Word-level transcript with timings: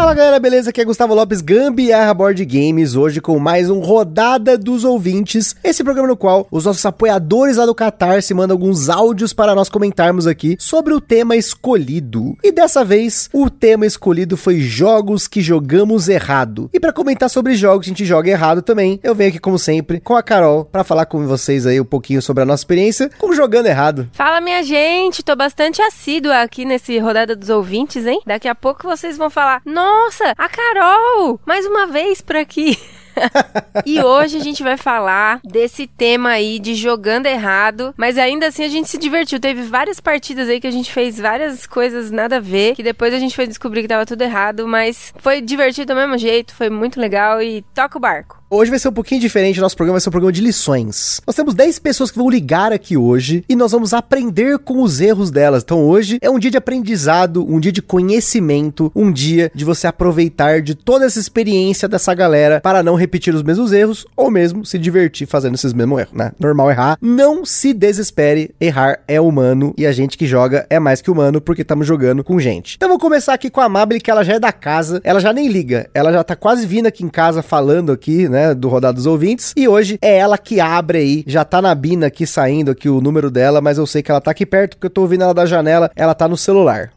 Fala 0.00 0.14
galera, 0.14 0.40
beleza? 0.40 0.70
Aqui 0.70 0.80
é 0.80 0.84
Gustavo 0.84 1.14
Lopes, 1.14 1.42
Gambiarra 1.42 2.14
Board 2.14 2.42
Games, 2.46 2.96
hoje 2.96 3.20
com 3.20 3.38
mais 3.38 3.68
um 3.68 3.80
Rodada 3.80 4.56
dos 4.56 4.82
Ouvintes, 4.82 5.54
esse 5.62 5.84
programa 5.84 6.08
no 6.08 6.16
qual 6.16 6.48
os 6.50 6.64
nossos 6.64 6.86
apoiadores 6.86 7.58
lá 7.58 7.66
do 7.66 7.74
Catarse 7.74 8.32
mandam 8.32 8.54
alguns 8.54 8.88
áudios 8.88 9.34
para 9.34 9.54
nós 9.54 9.68
comentarmos 9.68 10.26
aqui 10.26 10.56
sobre 10.58 10.94
o 10.94 11.02
tema 11.02 11.36
escolhido. 11.36 12.34
E 12.42 12.50
dessa 12.50 12.82
vez, 12.82 13.28
o 13.30 13.50
tema 13.50 13.84
escolhido 13.84 14.38
foi 14.38 14.60
jogos 14.60 15.28
que 15.28 15.42
jogamos 15.42 16.08
errado. 16.08 16.70
E 16.72 16.80
para 16.80 16.94
comentar 16.94 17.28
sobre 17.28 17.54
jogos 17.54 17.84
que 17.84 17.90
a 17.90 17.94
gente 17.94 18.06
joga 18.06 18.30
errado 18.30 18.62
também, 18.62 18.98
eu 19.02 19.14
venho 19.14 19.28
aqui 19.28 19.38
como 19.38 19.58
sempre 19.58 20.00
com 20.00 20.16
a 20.16 20.22
Carol 20.22 20.64
para 20.64 20.82
falar 20.82 21.04
com 21.04 21.26
vocês 21.26 21.66
aí 21.66 21.78
um 21.78 21.84
pouquinho 21.84 22.22
sobre 22.22 22.42
a 22.42 22.46
nossa 22.46 22.62
experiência 22.62 23.10
com 23.18 23.34
jogando 23.34 23.66
errado. 23.66 24.08
Fala 24.14 24.40
minha 24.40 24.62
gente, 24.62 25.22
tô 25.22 25.36
bastante 25.36 25.82
assídua 25.82 26.40
aqui 26.40 26.64
nesse 26.64 26.98
Rodada 26.98 27.36
dos 27.36 27.50
Ouvintes, 27.50 28.06
hein? 28.06 28.22
Daqui 28.26 28.48
a 28.48 28.54
pouco 28.54 28.88
vocês 28.88 29.18
vão 29.18 29.28
falar 29.28 29.60
nossa, 29.66 29.89
a 30.36 30.48
Carol! 30.48 31.40
Mais 31.44 31.66
uma 31.66 31.86
vez 31.86 32.20
por 32.20 32.36
aqui. 32.36 32.78
e 33.84 34.00
hoje 34.00 34.36
a 34.36 34.40
gente 34.40 34.62
vai 34.62 34.76
falar 34.76 35.40
desse 35.42 35.86
tema 35.86 36.30
aí 36.30 36.58
de 36.58 36.74
jogando 36.74 37.26
errado, 37.26 37.92
mas 37.96 38.16
ainda 38.16 38.46
assim 38.46 38.64
a 38.64 38.68
gente 38.68 38.88
se 38.88 38.96
divertiu. 38.96 39.40
Teve 39.40 39.62
várias 39.62 39.98
partidas 39.98 40.48
aí 40.48 40.60
que 40.60 40.66
a 40.66 40.70
gente 40.70 40.92
fez 40.92 41.18
várias 41.18 41.66
coisas 41.66 42.10
nada 42.10 42.36
a 42.36 42.40
ver, 42.40 42.76
que 42.76 42.82
depois 42.82 43.12
a 43.12 43.18
gente 43.18 43.34
foi 43.34 43.46
descobrir 43.46 43.82
que 43.82 43.88
tava 43.88 44.06
tudo 44.06 44.22
errado, 44.22 44.66
mas 44.68 45.12
foi 45.18 45.40
divertido 45.40 45.92
do 45.92 45.98
mesmo 45.98 46.16
jeito, 46.16 46.54
foi 46.54 46.70
muito 46.70 47.00
legal 47.00 47.42
e 47.42 47.62
toca 47.74 47.98
o 47.98 48.00
barco. 48.00 48.39
Hoje 48.52 48.68
vai 48.68 48.80
ser 48.80 48.88
um 48.88 48.92
pouquinho 48.92 49.20
diferente, 49.20 49.60
nosso 49.60 49.76
programa 49.76 49.94
vai 49.94 50.00
ser 50.00 50.08
um 50.08 50.10
programa 50.10 50.32
de 50.32 50.40
lições. 50.40 51.20
Nós 51.24 51.36
temos 51.36 51.54
10 51.54 51.78
pessoas 51.78 52.10
que 52.10 52.18
vão 52.18 52.28
ligar 52.28 52.72
aqui 52.72 52.96
hoje 52.96 53.44
e 53.48 53.54
nós 53.54 53.70
vamos 53.70 53.94
aprender 53.94 54.58
com 54.58 54.82
os 54.82 55.00
erros 55.00 55.30
delas. 55.30 55.62
Então 55.62 55.84
hoje 55.84 56.18
é 56.20 56.28
um 56.28 56.36
dia 56.36 56.50
de 56.50 56.56
aprendizado, 56.56 57.46
um 57.48 57.60
dia 57.60 57.70
de 57.70 57.80
conhecimento, 57.80 58.90
um 58.92 59.12
dia 59.12 59.52
de 59.54 59.64
você 59.64 59.86
aproveitar 59.86 60.62
de 60.62 60.74
toda 60.74 61.04
essa 61.04 61.20
experiência 61.20 61.86
dessa 61.86 62.12
galera 62.12 62.60
para 62.60 62.82
não 62.82 62.96
repetir 62.96 63.32
os 63.32 63.44
mesmos 63.44 63.72
erros 63.72 64.04
ou 64.16 64.32
mesmo 64.32 64.66
se 64.66 64.78
divertir 64.78 65.28
fazendo 65.28 65.54
esses 65.54 65.72
mesmos 65.72 66.00
erros, 66.00 66.14
né? 66.14 66.32
Normal 66.36 66.72
errar. 66.72 66.98
Não 67.00 67.44
se 67.44 67.72
desespere, 67.72 68.52
errar 68.60 68.98
é 69.06 69.20
humano 69.20 69.72
e 69.78 69.86
a 69.86 69.92
gente 69.92 70.18
que 70.18 70.26
joga 70.26 70.66
é 70.68 70.80
mais 70.80 71.00
que 71.00 71.08
humano 71.08 71.40
porque 71.40 71.62
estamos 71.62 71.86
jogando 71.86 72.24
com 72.24 72.40
gente. 72.40 72.74
Então 72.74 72.88
vou 72.88 72.98
começar 72.98 73.32
aqui 73.32 73.48
com 73.48 73.60
a 73.60 73.68
Mabel, 73.68 74.00
que 74.00 74.10
ela 74.10 74.24
já 74.24 74.32
é 74.34 74.40
da 74.40 74.50
casa, 74.50 75.00
ela 75.04 75.20
já 75.20 75.32
nem 75.32 75.46
liga, 75.46 75.88
ela 75.94 76.10
já 76.10 76.24
tá 76.24 76.34
quase 76.34 76.66
vindo 76.66 76.86
aqui 76.86 77.04
em 77.04 77.08
casa 77.08 77.42
falando 77.42 77.92
aqui, 77.92 78.28
né? 78.28 78.39
Né, 78.40 78.54
do 78.54 78.68
Rodado 78.68 78.96
dos 78.96 79.06
Ouvintes. 79.06 79.52
E 79.56 79.68
hoje 79.68 79.98
é 80.00 80.16
ela 80.16 80.38
que 80.38 80.60
abre 80.60 80.98
aí, 80.98 81.24
já 81.26 81.44
tá 81.44 81.60
na 81.60 81.74
Bina 81.74 82.06
aqui 82.06 82.26
saindo 82.26 82.70
aqui 82.70 82.88
o 82.88 83.00
número 83.00 83.30
dela, 83.30 83.60
mas 83.60 83.78
eu 83.78 83.86
sei 83.86 84.02
que 84.02 84.10
ela 84.10 84.20
tá 84.20 84.30
aqui 84.30 84.46
perto 84.46 84.76
porque 84.76 84.86
eu 84.86 84.90
tô 84.90 85.02
ouvindo 85.02 85.24
ela 85.24 85.34
da 85.34 85.46
janela, 85.46 85.90
ela 85.94 86.14
tá 86.14 86.26
no 86.26 86.36
celular. 86.36 86.92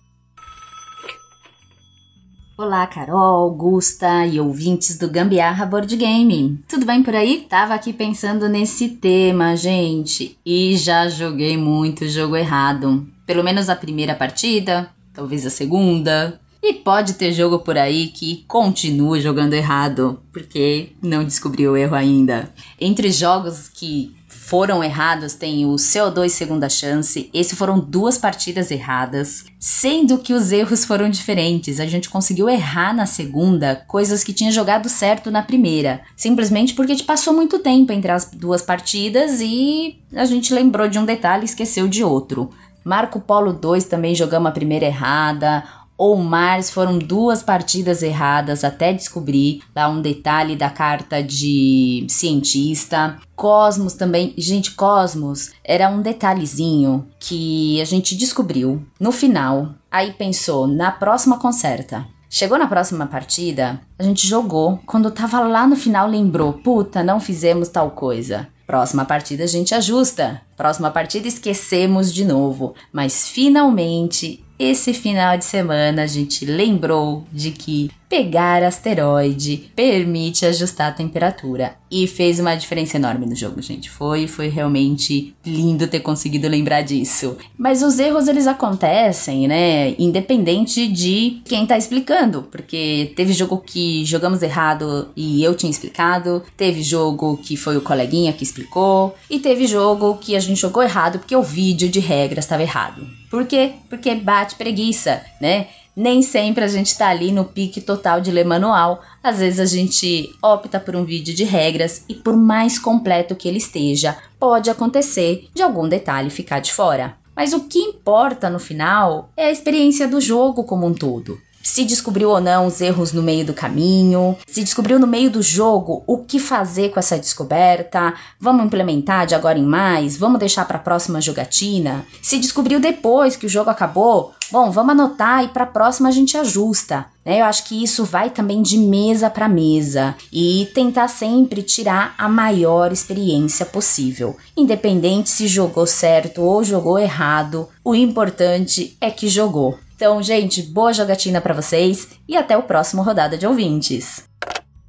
Olá, 2.55 2.85
Carol, 2.85 3.49
Gusta 3.51 4.27
e 4.27 4.39
ouvintes 4.39 4.97
do 4.97 5.09
Gambiarra 5.09 5.65
Board 5.65 5.93
Game. 5.95 6.63
Tudo 6.67 6.85
bem 6.85 7.01
por 7.01 7.15
aí? 7.15 7.47
Tava 7.49 7.73
aqui 7.73 7.91
pensando 7.91 8.47
nesse 8.47 8.89
tema, 8.89 9.55
gente, 9.57 10.37
e 10.45 10.77
já 10.77 11.09
joguei 11.09 11.57
muito 11.57 12.07
jogo 12.07 12.35
errado. 12.35 13.07
Pelo 13.25 13.43
menos 13.43 13.69
a 13.69 13.75
primeira 13.75 14.13
partida, 14.13 14.87
talvez 15.13 15.45
a 15.47 15.49
segunda, 15.49 16.39
e 16.63 16.73
pode 16.73 17.15
ter 17.15 17.33
jogo 17.33 17.59
por 17.59 17.77
aí 17.77 18.07
que 18.07 18.45
continua 18.47 19.19
jogando 19.19 19.53
errado, 19.53 20.21
porque 20.31 20.93
não 21.01 21.25
descobriu 21.25 21.73
o 21.73 21.77
erro 21.77 21.93
ainda. 21.93 22.49
Entre 22.79 23.11
jogos 23.11 23.67
que 23.67 24.15
foram 24.29 24.81
errados 24.81 25.33
tem 25.33 25.65
o 25.65 25.75
CO2 25.75 26.29
Segunda 26.29 26.69
Chance. 26.69 27.29
Esse 27.33 27.55
foram 27.55 27.79
duas 27.79 28.17
partidas 28.17 28.71
erradas, 28.71 29.45
sendo 29.59 30.17
que 30.17 30.33
os 30.33 30.53
erros 30.53 30.85
foram 30.85 31.09
diferentes. 31.09 31.81
A 31.81 31.85
gente 31.85 32.09
conseguiu 32.09 32.49
errar 32.49 32.93
na 32.93 33.05
segunda 33.05 33.75
coisas 33.87 34.23
que 34.23 34.31
tinha 34.31 34.51
jogado 34.51 34.87
certo 34.87 35.29
na 35.29 35.41
primeira, 35.41 36.01
simplesmente 36.15 36.73
porque 36.73 36.95
te 36.95 37.03
passou 37.03 37.33
muito 37.33 37.59
tempo 37.59 37.91
entre 37.91 38.11
as 38.11 38.31
duas 38.31 38.61
partidas 38.61 39.41
e 39.41 39.99
a 40.13 40.23
gente 40.23 40.53
lembrou 40.53 40.87
de 40.87 40.97
um 40.97 41.05
detalhe 41.05 41.43
e 41.43 41.45
esqueceu 41.45 41.87
de 41.89 42.03
outro. 42.03 42.49
Marco 42.85 43.19
Polo 43.21 43.53
2 43.53 43.85
também 43.85 44.13
jogamos 44.13 44.49
a 44.49 44.53
primeira 44.53 44.85
errada 44.85 45.63
ou 45.97 46.17
Mars 46.17 46.69
foram 46.69 46.97
duas 46.97 47.43
partidas 47.43 48.01
erradas 48.01 48.63
até 48.63 48.93
descobrir 48.93 49.61
lá 49.75 49.87
um 49.87 50.01
detalhe 50.01 50.55
da 50.55 50.69
carta 50.69 51.21
de 51.21 52.05
cientista. 52.09 53.17
Cosmos 53.35 53.93
também, 53.93 54.33
gente, 54.37 54.71
Cosmos 54.71 55.51
era 55.63 55.89
um 55.89 56.01
detalhezinho 56.01 57.07
que 57.19 57.79
a 57.81 57.85
gente 57.85 58.15
descobriu 58.15 58.85
no 58.99 59.11
final. 59.11 59.69
Aí 59.91 60.11
pensou, 60.13 60.67
na 60.67 60.91
próxima 60.91 61.37
conserta. 61.37 62.05
Chegou 62.29 62.57
na 62.57 62.65
próxima 62.65 63.05
partida, 63.05 63.79
a 63.97 64.01
gente 64.01 64.25
jogou. 64.27 64.79
Quando 64.87 65.11
tava 65.11 65.39
lá 65.41 65.67
no 65.67 65.75
final, 65.75 66.07
lembrou: 66.07 66.53
puta, 66.53 67.03
não 67.03 67.19
fizemos 67.19 67.69
tal 67.69 67.91
coisa. 67.91 68.47
Próxima 68.65 69.05
partida 69.05 69.43
a 69.43 69.47
gente 69.47 69.75
ajusta. 69.75 70.41
Próxima 70.55 70.91
partida 70.91 71.27
esquecemos 71.27 72.13
de 72.13 72.25
novo. 72.25 72.75
Mas 72.91 73.27
finalmente, 73.27 74.43
esse 74.57 74.93
final 74.93 75.37
de 75.37 75.45
semana, 75.45 76.03
a 76.03 76.07
gente 76.07 76.45
lembrou 76.45 77.25
de 77.31 77.51
que 77.51 77.89
pegar 78.13 78.61
asteroide 78.61 79.71
permite 79.75 80.45
ajustar 80.45 80.89
a 80.89 80.91
temperatura. 80.91 81.75
E 81.89 82.05
fez 82.07 82.39
uma 82.39 82.55
diferença 82.55 82.97
enorme 82.97 83.25
no 83.25 83.35
jogo, 83.35 83.61
gente. 83.61 83.89
Foi, 83.89 84.27
foi 84.27 84.49
realmente 84.49 85.35
lindo 85.45 85.87
ter 85.87 85.99
conseguido 85.99 86.47
lembrar 86.47 86.81
disso. 86.81 87.37
Mas 87.57 87.81
os 87.81 87.99
erros 87.99 88.27
eles 88.27 88.47
acontecem, 88.47 89.47
né? 89.47 89.95
Independente 89.97 90.87
de 90.87 91.41
quem 91.45 91.65
tá 91.65 91.77
explicando. 91.77 92.43
Porque 92.43 93.11
teve 93.15 93.33
jogo 93.33 93.57
que 93.57 94.05
jogamos 94.05 94.41
errado 94.41 95.09
e 95.15 95.43
eu 95.43 95.55
tinha 95.55 95.69
explicado. 95.71 96.43
Teve 96.55 96.81
jogo 96.83 97.37
que 97.37 97.55
foi 97.57 97.77
o 97.77 97.81
coleguinha 97.81 98.33
que 98.33 98.43
explicou. 98.43 99.15
E 99.29 99.39
teve 99.39 99.67
jogo 99.67 100.17
que 100.17 100.35
a 100.35 100.39
gente 100.43 100.61
jogou 100.61 100.83
errado 100.83 101.19
porque 101.19 101.35
o 101.35 101.41
vídeo 101.41 101.89
de 101.89 101.99
regras 101.99 102.45
estava 102.45 102.61
errado. 102.61 103.07
Por 103.29 103.45
quê? 103.45 103.73
Porque 103.89 104.13
bate 104.15 104.55
preguiça, 104.55 105.23
né? 105.41 105.67
Nem 105.95 106.21
sempre 106.21 106.63
a 106.63 106.67
gente 106.67 106.87
está 106.87 107.09
ali 107.09 107.31
no 107.31 107.45
pique 107.45 107.79
total 107.79 108.19
de 108.19 108.31
ler 108.31 108.45
manual. 108.45 109.01
Às 109.23 109.39
vezes 109.39 109.59
a 109.59 109.65
gente 109.65 110.29
opta 110.41 110.79
por 110.79 110.95
um 110.95 111.03
vídeo 111.05 111.35
de 111.35 111.43
regras 111.43 112.03
e, 112.09 112.15
por 112.15 112.35
mais 112.35 112.79
completo 112.79 113.35
que 113.35 113.47
ele 113.47 113.59
esteja, 113.59 114.17
pode 114.39 114.69
acontecer 114.69 115.47
de 115.53 115.61
algum 115.61 115.87
detalhe 115.87 116.29
ficar 116.29 116.59
de 116.59 116.73
fora. 116.73 117.15
Mas 117.35 117.53
o 117.53 117.61
que 117.61 117.79
importa 117.79 118.49
no 118.49 118.59
final 118.59 119.29
é 119.37 119.45
a 119.45 119.51
experiência 119.51 120.07
do 120.07 120.19
jogo 120.19 120.63
como 120.63 120.85
um 120.85 120.93
todo 120.93 121.39
se 121.63 121.85
descobriu 121.85 122.29
ou 122.29 122.41
não 122.41 122.67
os 122.67 122.81
erros 122.81 123.13
no 123.13 123.23
meio 123.23 123.45
do 123.45 123.53
caminho, 123.53 124.37
se 124.45 124.61
descobriu 124.61 124.99
no 124.99 125.07
meio 125.07 125.31
do 125.31 125.41
jogo 125.41 126.03
o 126.05 126.17
que 126.17 126.37
fazer 126.37 126.89
com 126.89 126.99
essa 126.99 127.17
descoberta, 127.17 128.13
vamos 128.37 128.65
implementar 128.65 129.25
de 129.25 129.33
agora 129.33 129.57
em 129.57 129.65
mais, 129.65 130.17
vamos 130.17 130.39
deixar 130.39 130.65
para 130.65 130.77
a 130.77 130.81
próxima 130.81 131.21
jogatina. 131.21 132.05
Se 132.21 132.37
descobriu 132.37 132.81
depois 132.81 133.37
que 133.37 133.45
o 133.45 133.49
jogo 133.49 133.69
acabou, 133.69 134.33
bom, 134.51 134.69
vamos 134.69 134.91
anotar 134.91 135.45
e 135.45 135.47
para 135.47 135.63
a 135.63 135.67
próxima 135.67 136.09
a 136.09 136.11
gente 136.11 136.37
ajusta. 136.37 137.05
Né? 137.25 137.39
Eu 137.39 137.45
acho 137.45 137.63
que 137.63 137.81
isso 137.81 138.03
vai 138.03 138.29
também 138.29 138.61
de 138.61 138.77
mesa 138.77 139.29
para 139.29 139.47
mesa 139.47 140.15
e 140.31 140.69
tentar 140.75 141.07
sempre 141.07 141.63
tirar 141.63 142.13
a 142.17 142.27
maior 142.27 142.91
experiência 142.91 143.65
possível, 143.65 144.35
independente 144.57 145.29
se 145.29 145.47
jogou 145.47 145.87
certo 145.87 146.41
ou 146.41 146.61
jogou 146.63 146.99
errado. 146.99 147.69
O 147.83 147.95
importante 147.95 148.97
é 148.99 149.09
que 149.09 149.29
jogou. 149.29 149.77
Então, 149.95 150.21
gente, 150.21 150.61
boa 150.61 150.93
jogatina 150.93 151.39
para 151.39 151.53
vocês 151.53 152.09
e 152.27 152.35
até 152.35 152.57
o 152.57 152.63
próximo 152.63 153.01
rodada 153.01 153.37
de 153.37 153.45
ouvintes. 153.45 154.27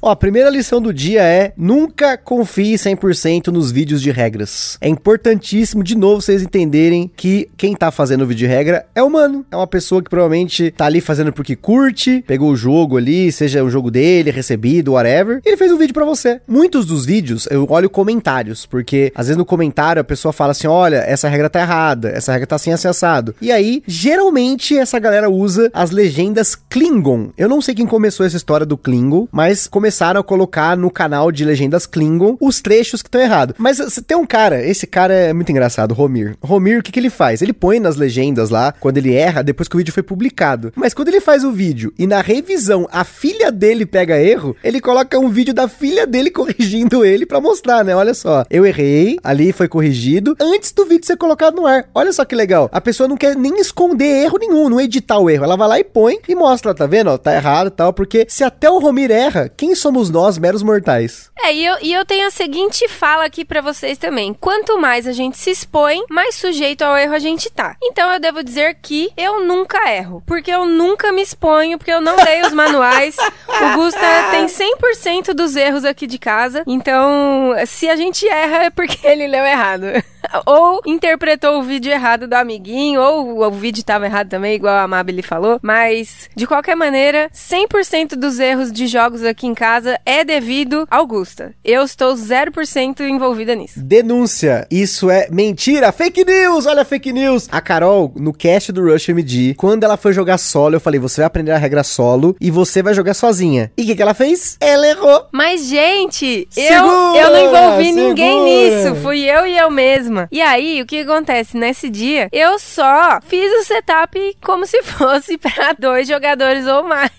Ó, 0.05 0.11
a 0.11 0.17
primeira 0.17 0.51
lição 0.51 0.83
do 0.83 0.93
dia 0.93 1.23
é: 1.23 1.55
nunca 1.56 2.19
confie 2.19 2.75
100% 2.75 3.47
nos 3.47 3.73
vídeos 3.73 4.03
de 4.03 4.11
regras. 4.11 4.77
É 4.79 4.87
importantíssimo, 4.87 5.83
de 5.83 5.97
novo, 5.97 6.21
vocês 6.21 6.43
entenderem 6.43 7.11
que 7.17 7.49
quem 7.56 7.75
tá 7.75 7.91
fazendo 7.91 8.21
o 8.21 8.27
vídeo 8.27 8.47
de 8.47 8.47
regra 8.47 8.85
é 8.95 9.03
humano. 9.03 9.47
É 9.51 9.56
uma 9.56 9.67
pessoa 9.67 10.03
que 10.03 10.11
provavelmente 10.11 10.71
tá 10.73 10.85
ali 10.85 11.01
fazendo 11.01 11.33
porque 11.33 11.56
curte, 11.56 12.23
pegou 12.27 12.51
o 12.51 12.56
jogo 12.56 12.99
ali, 12.99 13.33
seja 13.33 13.65
o 13.65 13.71
jogo 13.71 13.91
dele, 13.91 14.31
recebido, 14.31 14.93
whatever. 14.93 15.41
Ele 15.43 15.56
fez 15.56 15.73
um 15.73 15.79
vídeo 15.79 15.95
para 15.95 16.05
você. 16.05 16.39
Muitos 16.47 16.85
dos 16.85 17.07
vídeos 17.07 17.49
eu 17.50 17.67
olho 17.71 17.89
comentários, 17.89 18.67
porque 18.67 19.11
às 19.15 19.29
vezes 19.29 19.39
no 19.39 19.45
comentário 19.47 20.03
a 20.03 20.05
pessoa 20.05 20.35
fala 20.35 20.50
assim: 20.50 20.67
olha, 20.67 20.97
essa 20.97 21.31
regra 21.31 21.49
tá 21.49 21.61
errada, 21.61 22.11
essa 22.11 22.31
regra 22.31 22.47
tá 22.47 22.57
assim 22.57 22.73
acessado. 22.73 23.35
E 23.41 23.50
aí, 23.50 23.83
geralmente, 23.87 24.77
essa 24.77 24.99
galera 24.99 25.31
usa 25.31 25.71
as 25.73 25.91
legendas 25.91 26.55
Klingon. 26.55 27.31
Eu 27.39 27.49
não 27.49 27.62
sei 27.62 27.75
quem 27.75 27.87
começou 27.87 28.27
essa 28.27 28.37
história 28.37 28.67
do 28.67 28.77
Klingon, 28.77 29.27
mas 29.33 29.67
começou 29.67 29.94
começaram 29.94 30.20
a 30.20 30.25
colocar 30.25 30.76
no 30.76 30.91
canal 30.91 31.31
de 31.31 31.44
Legendas 31.44 31.87
Klingon 31.87 32.37
os 32.41 32.61
trechos 32.61 33.00
que 33.00 33.06
estão 33.06 33.20
errados. 33.20 33.55
Mas 33.56 33.79
tem 34.05 34.17
um 34.17 34.26
cara, 34.26 34.61
esse 34.61 34.88
cara 34.88 35.14
é 35.14 35.32
muito 35.32 35.52
engraçado, 35.52 35.94
Romir. 35.94 36.37
Romir, 36.43 36.81
o 36.81 36.82
que, 36.82 36.91
que 36.91 36.99
ele 36.99 37.11
faz? 37.11 37.41
Ele 37.41 37.52
põe 37.52 37.79
nas 37.79 37.94
legendas 37.94 38.50
lá, 38.50 38.75
quando 38.81 38.99
ele 38.99 39.14
erra, 39.14 39.41
depois 39.41 39.69
que 39.69 39.76
o 39.76 39.79
vídeo 39.79 39.94
foi 39.94 40.02
publicado. 40.02 40.73
Mas 40.75 40.93
quando 40.93 41.08
ele 41.08 41.20
faz 41.20 41.44
o 41.44 41.52
vídeo 41.52 41.94
e 41.96 42.08
na 42.08 42.20
revisão 42.20 42.88
a 42.91 43.05
filha 43.05 43.52
dele 43.52 43.87
pega 43.87 44.20
erro, 44.20 44.56
ele 44.64 44.81
coloca 44.81 45.17
um 45.17 45.29
vídeo 45.29 45.55
da 45.55 45.69
filha 45.69 46.08
dele 46.08 46.29
corrigindo 46.32 47.05
ele 47.05 47.25
para 47.25 47.40
mostrar, 47.40 47.85
né? 47.85 47.94
Olha 47.94 48.14
só, 48.14 48.44
eu 48.50 48.67
errei, 48.67 49.17
ali 49.23 49.52
foi 49.52 49.69
corrigido, 49.69 50.35
antes 50.40 50.73
do 50.73 50.85
vídeo 50.87 51.06
ser 51.06 51.17
colocado 51.17 51.55
no 51.55 51.69
ar. 51.69 51.88
Olha 51.94 52.12
só 52.12 52.25
que 52.25 52.35
legal. 52.35 52.69
A 52.73 52.81
pessoa 52.81 53.08
não 53.08 53.17
quer 53.17 53.37
nem 53.37 53.61
esconder 53.61 54.25
erro 54.25 54.38
nenhum, 54.40 54.69
não 54.69 54.81
editar 54.81 55.20
o 55.20 55.31
erro. 55.31 55.44
Ela 55.44 55.56
vai 55.56 55.69
lá 55.69 55.79
e 55.79 55.85
põe 55.85 56.19
e 56.29 56.35
mostra, 56.35 56.75
tá 56.75 56.85
vendo? 56.85 57.11
Ó, 57.11 57.17
tá 57.17 57.32
errado 57.32 57.70
tal, 57.70 57.93
porque 57.93 58.26
se 58.29 58.43
até 58.43 58.69
o 58.69 58.81
Romir 58.81 59.12
erra, 59.12 59.49
quem 59.56 59.73
somos 59.85 60.09
nós, 60.09 60.39
meros 60.39 60.63
mortais? 60.63 61.31
É, 61.39 61.53
e 61.53 61.63
eu, 61.63 61.77
e 61.83 61.93
eu 61.93 62.07
tenho 62.07 62.27
a 62.27 62.31
seguinte 62.31 62.89
fala 62.89 63.27
aqui 63.27 63.45
para 63.45 63.61
vocês 63.61 63.99
também. 63.99 64.33
Quanto 64.33 64.81
mais 64.81 65.07
a 65.07 65.13
gente 65.13 65.37
se 65.37 65.51
expõe, 65.51 66.03
mais 66.09 66.37
sujeito 66.37 66.81
ao 66.81 66.97
erro 66.97 67.13
a 67.13 67.19
gente 67.19 67.51
tá. 67.51 67.77
Então 67.83 68.11
eu 68.11 68.19
devo 68.19 68.43
dizer 68.43 68.79
que 68.81 69.11
eu 69.15 69.45
nunca 69.45 69.93
erro, 69.93 70.23
porque 70.27 70.51
eu 70.51 70.65
nunca 70.65 71.13
me 71.13 71.21
exponho, 71.21 71.77
porque 71.77 71.93
eu 71.93 72.01
não 72.01 72.17
leio 72.17 72.47
os 72.47 72.55
manuais. 72.55 73.15
o 73.19 73.77
Gusta 73.77 74.01
tem 74.31 74.47
100% 74.47 75.35
dos 75.35 75.55
erros 75.55 75.85
aqui 75.85 76.07
de 76.07 76.19
casa. 76.19 76.63
Então, 76.67 77.53
se 77.67 77.87
a 77.87 77.95
gente 77.95 78.27
erra 78.27 78.65
é 78.65 78.71
porque 78.71 79.07
ele 79.07 79.27
leu 79.27 79.45
errado. 79.45 79.85
ou 80.47 80.81
interpretou 80.87 81.59
o 81.59 81.62
vídeo 81.62 81.93
errado 81.93 82.26
do 82.26 82.35
amiguinho, 82.35 83.00
ou 83.00 83.44
o 83.44 83.50
vídeo 83.50 83.81
estava 83.81 84.06
errado 84.06 84.29
também, 84.29 84.55
igual 84.55 84.76
a 84.76 84.88
Mabel 84.88 85.23
falou. 85.23 85.59
Mas, 85.62 86.29
de 86.35 86.47
qualquer 86.47 86.75
maneira, 86.75 87.31
100% 87.35 88.17
dos 88.17 88.38
erros 88.38 88.73
de 88.73 88.87
jogos 88.87 89.25
aqui 89.25 89.47
em 89.47 89.55
casa 89.55 89.99
é 90.05 90.25
devido 90.25 90.87
ao 90.91 91.06
Gusta. 91.06 91.55
Eu 91.65 91.82
estou 91.82 92.15
0% 92.15 93.00
envolvida 93.00 93.55
nisso. 93.55 93.81
Denúncia. 93.81 94.67
Isso 94.71 95.11
é 95.11 95.29
mentira. 95.31 95.93
Fake 95.93 96.25
news. 96.25 96.67
Olha 96.67 96.82
a 96.82 96.85
fake 96.85 97.12
news. 97.12 97.49
A 97.50 97.61
Carol, 97.61 98.12
no 98.17 98.32
cast 98.32 98.73
do 98.73 98.82
Rush 98.82 99.09
MD, 99.09 99.55
quando 99.55 99.85
ela 99.85 99.97
foi 99.97 100.12
jogar 100.12 100.38
solo, 100.38 100.76
eu 100.76 100.81
falei, 100.81 100.99
você 100.99 101.21
vai 101.21 101.26
aprender 101.26 101.53
a 101.53 101.59
regra 101.59 101.82
solo 101.82 102.37
e 102.41 102.50
você 102.50 102.82
vai 102.82 102.94
jogar 102.94 103.15
sozinha. 103.15 103.71
E 103.76 103.82
o 103.82 103.87
que, 103.87 103.97
que 103.97 104.03
ela 104.03 104.15
fez? 104.15 104.56
Ela 104.61 104.87
errou. 104.87 105.26
Mas, 105.32 105.67
gente, 105.67 106.49
eu, 106.56 106.85
eu 106.85 107.31
não 107.31 107.47
envolvi 107.47 107.85
segura. 107.87 108.09
ninguém 108.09 108.44
nisso. 108.44 108.94
Fui 108.97 109.21
eu 109.21 109.47
e 109.47 109.56
eu 109.56 109.71
mesma. 110.14 110.28
E 110.31 110.40
aí, 110.40 110.81
o 110.81 110.87
que 110.87 111.00
acontece? 111.00 111.56
Nesse 111.56 111.90
dia, 111.90 112.28
eu 112.32 112.58
só 112.58 113.20
fiz 113.20 113.52
o 113.61 113.64
setup 113.64 114.37
como 114.43 114.66
se 114.66 114.82
fosse 114.82 115.37
para 115.38 115.72
dois 115.72 116.06
jogadores 116.08 116.66
ou 116.66 116.84
mais. 116.84 117.11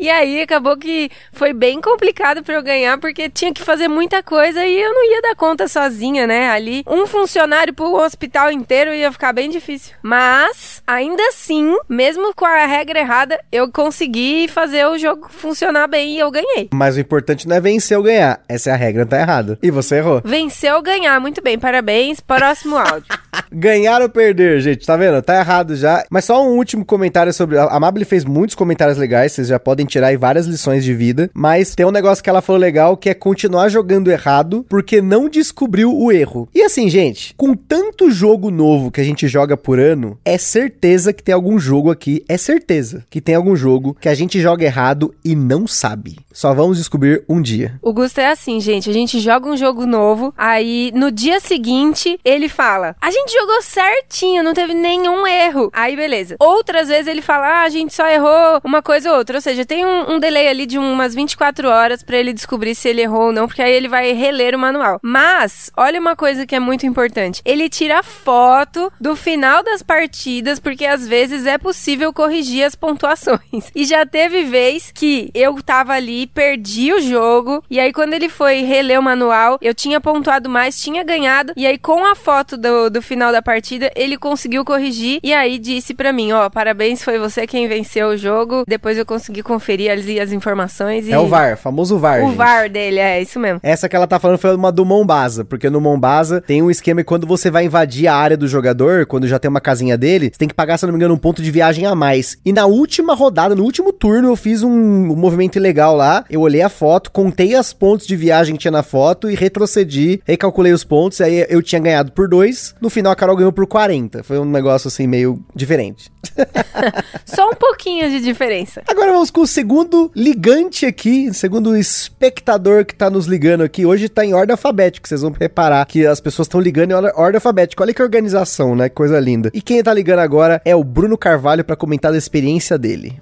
E 0.00 0.08
aí 0.08 0.40
acabou 0.40 0.78
que 0.78 1.10
foi 1.30 1.52
bem 1.52 1.78
complicado 1.78 2.42
para 2.42 2.54
eu 2.54 2.62
ganhar, 2.62 2.96
porque 2.96 3.28
tinha 3.28 3.52
que 3.52 3.62
fazer 3.62 3.86
muita 3.86 4.22
coisa 4.22 4.64
e 4.64 4.80
eu 4.80 4.94
não 4.94 5.12
ia 5.12 5.20
dar 5.20 5.36
conta 5.36 5.68
sozinha, 5.68 6.26
né? 6.26 6.48
Ali, 6.48 6.82
um 6.86 7.06
funcionário 7.06 7.74
pro 7.74 7.94
hospital 7.96 8.50
inteiro 8.50 8.94
ia 8.94 9.12
ficar 9.12 9.34
bem 9.34 9.50
difícil. 9.50 9.94
Mas, 10.02 10.82
ainda 10.86 11.22
assim, 11.28 11.76
mesmo 11.86 12.34
com 12.34 12.46
a 12.46 12.64
regra 12.64 12.98
errada, 12.98 13.38
eu 13.52 13.70
consegui 13.70 14.48
fazer 14.48 14.86
o 14.86 14.96
jogo 14.96 15.28
funcionar 15.28 15.86
bem 15.86 16.14
e 16.14 16.18
eu 16.18 16.30
ganhei. 16.30 16.70
Mas 16.72 16.96
o 16.96 17.00
importante 17.00 17.46
não 17.46 17.56
é 17.56 17.60
vencer 17.60 17.98
ou 17.98 18.02
ganhar. 18.02 18.40
Essa 18.48 18.70
é 18.70 18.72
a 18.72 18.76
regra, 18.76 19.04
tá 19.04 19.20
errado. 19.20 19.58
E 19.62 19.70
você 19.70 19.96
errou. 19.96 20.22
Vencer 20.24 20.72
ou 20.72 20.80
ganhar, 20.80 21.20
muito 21.20 21.42
bem, 21.42 21.58
parabéns. 21.58 22.20
Próximo 22.20 22.78
áudio. 22.78 23.04
ganhar 23.52 24.00
ou 24.00 24.08
perder, 24.08 24.62
gente, 24.62 24.86
tá 24.86 24.96
vendo? 24.96 25.20
Tá 25.20 25.38
errado 25.38 25.76
já. 25.76 26.04
Mas 26.08 26.24
só 26.24 26.42
um 26.42 26.56
último 26.56 26.86
comentário 26.86 27.34
sobre. 27.34 27.58
A 27.58 27.78
Mabel 27.78 28.06
fez 28.06 28.24
muitos 28.24 28.54
comentários 28.54 28.96
legais, 28.96 29.32
vocês 29.32 29.48
já 29.48 29.58
podem 29.58 29.89
tirar 29.90 30.08
aí 30.08 30.16
várias 30.16 30.46
lições 30.46 30.84
de 30.84 30.94
vida, 30.94 31.30
mas 31.34 31.74
tem 31.74 31.84
um 31.84 31.90
negócio 31.90 32.22
que 32.22 32.30
ela 32.30 32.40
falou 32.40 32.60
legal 32.60 32.96
que 32.96 33.10
é 33.10 33.14
continuar 33.14 33.68
jogando 33.68 34.10
errado 34.10 34.64
porque 34.68 35.02
não 35.02 35.28
descobriu 35.28 35.94
o 35.94 36.10
erro. 36.12 36.48
E 36.54 36.62
assim, 36.62 36.88
gente, 36.88 37.34
com 37.36 37.54
tanto 37.54 38.10
jogo 38.10 38.50
novo 38.50 38.90
que 38.90 39.00
a 39.00 39.04
gente 39.04 39.28
joga 39.28 39.56
por 39.56 39.78
ano, 39.78 40.18
é 40.24 40.38
certeza 40.38 41.12
que 41.12 41.22
tem 41.22 41.34
algum 41.34 41.58
jogo 41.58 41.90
aqui, 41.90 42.24
é 42.28 42.36
certeza 42.36 43.04
que 43.10 43.20
tem 43.20 43.34
algum 43.34 43.56
jogo 43.56 43.96
que 44.00 44.08
a 44.08 44.14
gente 44.14 44.40
joga 44.40 44.64
errado 44.64 45.14
e 45.24 45.34
não 45.34 45.66
sabe. 45.66 46.18
Só 46.32 46.54
vamos 46.54 46.78
descobrir 46.78 47.24
um 47.28 47.42
dia. 47.42 47.78
O 47.82 47.92
Gusto 47.92 48.18
é 48.18 48.30
assim, 48.30 48.60
gente, 48.60 48.88
a 48.88 48.92
gente 48.92 49.18
joga 49.18 49.48
um 49.48 49.56
jogo 49.56 49.86
novo, 49.86 50.32
aí 50.36 50.92
no 50.94 51.10
dia 51.10 51.40
seguinte 51.40 52.18
ele 52.24 52.48
fala: 52.48 52.94
"A 53.00 53.10
gente 53.10 53.32
jogou 53.32 53.62
certinho, 53.62 54.42
não 54.42 54.54
teve 54.54 54.74
nenhum 54.74 55.26
erro". 55.26 55.70
Aí 55.72 55.96
beleza. 55.96 56.36
Outras 56.38 56.88
vezes 56.88 57.06
ele 57.06 57.22
fala: 57.22 57.46
ah, 57.46 57.62
"A 57.62 57.68
gente 57.68 57.94
só 57.94 58.06
errou 58.06 58.60
uma 58.64 58.82
coisa 58.82 59.10
ou 59.10 59.18
outra", 59.18 59.36
ou 59.36 59.40
seja, 59.40 59.64
tem 59.64 59.79
um, 59.84 60.12
um 60.12 60.18
delay 60.18 60.48
ali 60.48 60.66
de 60.66 60.78
umas 60.78 61.14
24 61.14 61.68
horas 61.68 62.02
para 62.02 62.16
ele 62.16 62.32
descobrir 62.32 62.74
se 62.74 62.88
ele 62.88 63.02
errou 63.02 63.26
ou 63.26 63.32
não, 63.32 63.46
porque 63.46 63.62
aí 63.62 63.72
ele 63.72 63.88
vai 63.88 64.12
reler 64.12 64.54
o 64.54 64.58
manual. 64.58 64.98
Mas, 65.02 65.70
olha 65.76 66.00
uma 66.00 66.16
coisa 66.16 66.46
que 66.46 66.54
é 66.54 66.60
muito 66.60 66.86
importante. 66.86 67.42
Ele 67.44 67.68
tira 67.68 68.02
foto 68.02 68.92
do 69.00 69.16
final 69.16 69.62
das 69.62 69.82
partidas, 69.82 70.58
porque 70.58 70.86
às 70.86 71.06
vezes 71.06 71.46
é 71.46 71.58
possível 71.58 72.12
corrigir 72.12 72.64
as 72.64 72.74
pontuações. 72.74 73.40
E 73.74 73.84
já 73.84 74.04
teve 74.04 74.44
vez 74.44 74.90
que 74.92 75.30
eu 75.34 75.62
tava 75.62 75.92
ali, 75.92 76.26
perdi 76.26 76.92
o 76.92 77.00
jogo, 77.00 77.62
e 77.70 77.80
aí 77.80 77.92
quando 77.92 78.12
ele 78.12 78.28
foi 78.28 78.60
reler 78.62 78.98
o 78.98 79.02
manual, 79.02 79.58
eu 79.62 79.74
tinha 79.74 80.00
pontuado 80.00 80.50
mais, 80.50 80.80
tinha 80.80 81.02
ganhado, 81.02 81.52
e 81.56 81.66
aí 81.66 81.78
com 81.78 82.04
a 82.04 82.14
foto 82.14 82.56
do, 82.56 82.90
do 82.90 83.00
final 83.00 83.32
da 83.32 83.40
partida, 83.40 83.90
ele 83.96 84.18
conseguiu 84.18 84.64
corrigir, 84.64 85.20
e 85.22 85.32
aí 85.32 85.58
disse 85.58 85.94
para 85.94 86.12
mim, 86.12 86.32
ó, 86.32 86.46
oh, 86.46 86.50
parabéns, 86.50 87.02
foi 87.02 87.18
você 87.18 87.46
quem 87.46 87.68
venceu 87.68 88.08
o 88.08 88.16
jogo. 88.16 88.64
Depois 88.66 88.98
eu 88.98 89.06
consegui 89.06 89.42
conferir 89.60 89.92
ali 89.92 90.18
as 90.18 90.32
informações 90.32 91.06
e... 91.06 91.12
É 91.12 91.18
o 91.18 91.28
VAR, 91.28 91.56
famoso 91.56 91.98
VAR, 91.98 92.22
O 92.24 92.28
gente. 92.28 92.36
VAR 92.36 92.70
dele, 92.70 92.98
é 92.98 93.20
isso 93.20 93.38
mesmo. 93.38 93.60
Essa 93.62 93.88
que 93.88 93.94
ela 93.94 94.06
tá 94.06 94.18
falando 94.18 94.38
foi 94.38 94.56
uma 94.56 94.72
do 94.72 94.84
Mombasa, 94.84 95.44
porque 95.44 95.68
no 95.68 95.80
Mombasa 95.80 96.40
tem 96.40 96.62
um 96.62 96.70
esquema 96.70 97.02
que 97.02 97.06
quando 97.06 97.26
você 97.26 97.50
vai 97.50 97.66
invadir 97.66 98.08
a 98.08 98.14
área 98.14 98.36
do 98.36 98.48
jogador, 98.48 99.04
quando 99.04 99.28
já 99.28 99.38
tem 99.38 99.48
uma 99.50 99.60
casinha 99.60 99.98
dele, 99.98 100.30
você 100.32 100.38
tem 100.38 100.48
que 100.48 100.54
pagar, 100.54 100.78
se 100.78 100.86
não 100.86 100.92
me 100.92 100.96
engano, 100.96 101.14
um 101.14 101.18
ponto 101.18 101.42
de 101.42 101.50
viagem 101.50 101.84
a 101.84 101.94
mais. 101.94 102.38
E 102.44 102.52
na 102.52 102.64
última 102.64 103.14
rodada, 103.14 103.54
no 103.54 103.64
último 103.64 103.92
turno, 103.92 104.28
eu 104.28 104.36
fiz 104.36 104.62
um, 104.62 104.70
um 104.70 105.16
movimento 105.16 105.56
ilegal 105.56 105.94
lá, 105.94 106.24
eu 106.30 106.40
olhei 106.40 106.62
a 106.62 106.68
foto, 106.70 107.10
contei 107.10 107.54
as 107.54 107.72
pontos 107.72 108.06
de 108.06 108.16
viagem 108.16 108.54
que 108.54 108.62
tinha 108.62 108.72
na 108.72 108.82
foto 108.82 109.30
e 109.30 109.34
retrocedi, 109.34 110.22
recalculei 110.24 110.72
os 110.72 110.84
pontos, 110.84 111.20
aí 111.20 111.44
eu 111.50 111.62
tinha 111.62 111.80
ganhado 111.80 112.12
por 112.12 112.28
dois, 112.28 112.74
no 112.80 112.88
final 112.88 113.12
a 113.12 113.16
Carol 113.16 113.36
ganhou 113.36 113.52
por 113.52 113.66
40. 113.66 114.22
Foi 114.22 114.38
um 114.38 114.44
negócio 114.44 114.88
assim 114.88 115.06
meio 115.06 115.38
diferente. 115.54 116.10
Só 117.24 117.48
um 117.48 117.54
pouquinho 117.54 118.08
de 118.10 118.20
diferença. 118.20 118.82
Agora 118.88 119.12
vamos 119.12 119.30
com 119.30 119.42
o 119.42 119.46
segundo 119.46 120.10
ligante 120.14 120.86
aqui, 120.86 121.32
segundo 121.32 121.76
espectador 121.76 122.84
que 122.84 122.94
tá 122.94 123.10
nos 123.10 123.26
ligando 123.26 123.62
aqui. 123.62 123.86
Hoje 123.86 124.08
tá 124.08 124.24
em 124.24 124.34
ordem 124.34 124.52
alfabética, 124.52 125.08
vocês 125.08 125.22
vão 125.22 125.32
reparar 125.32 125.84
que 125.86 126.06
as 126.06 126.20
pessoas 126.20 126.46
estão 126.46 126.60
ligando 126.60 126.92
em 126.92 126.94
ordem 126.94 127.36
alfabética. 127.36 127.82
Olha 127.82 127.94
que 127.94 128.02
organização, 128.02 128.74
né? 128.74 128.88
Coisa 128.88 129.18
linda. 129.18 129.50
E 129.54 129.62
quem 129.62 129.82
tá 129.82 129.92
ligando 129.92 130.20
agora 130.20 130.60
é 130.64 130.74
o 130.74 130.84
Bruno 130.84 131.16
Carvalho 131.16 131.64
para 131.64 131.76
comentar 131.76 132.12
da 132.12 132.18
experiência 132.18 132.78
dele. 132.78 133.20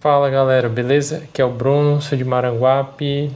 Fala 0.00 0.28
galera, 0.28 0.68
beleza? 0.68 1.18
Aqui 1.18 1.40
é 1.40 1.44
o 1.44 1.50
Bruno, 1.50 2.02
sou 2.02 2.18
de 2.18 2.24
Maranguape, 2.24 3.30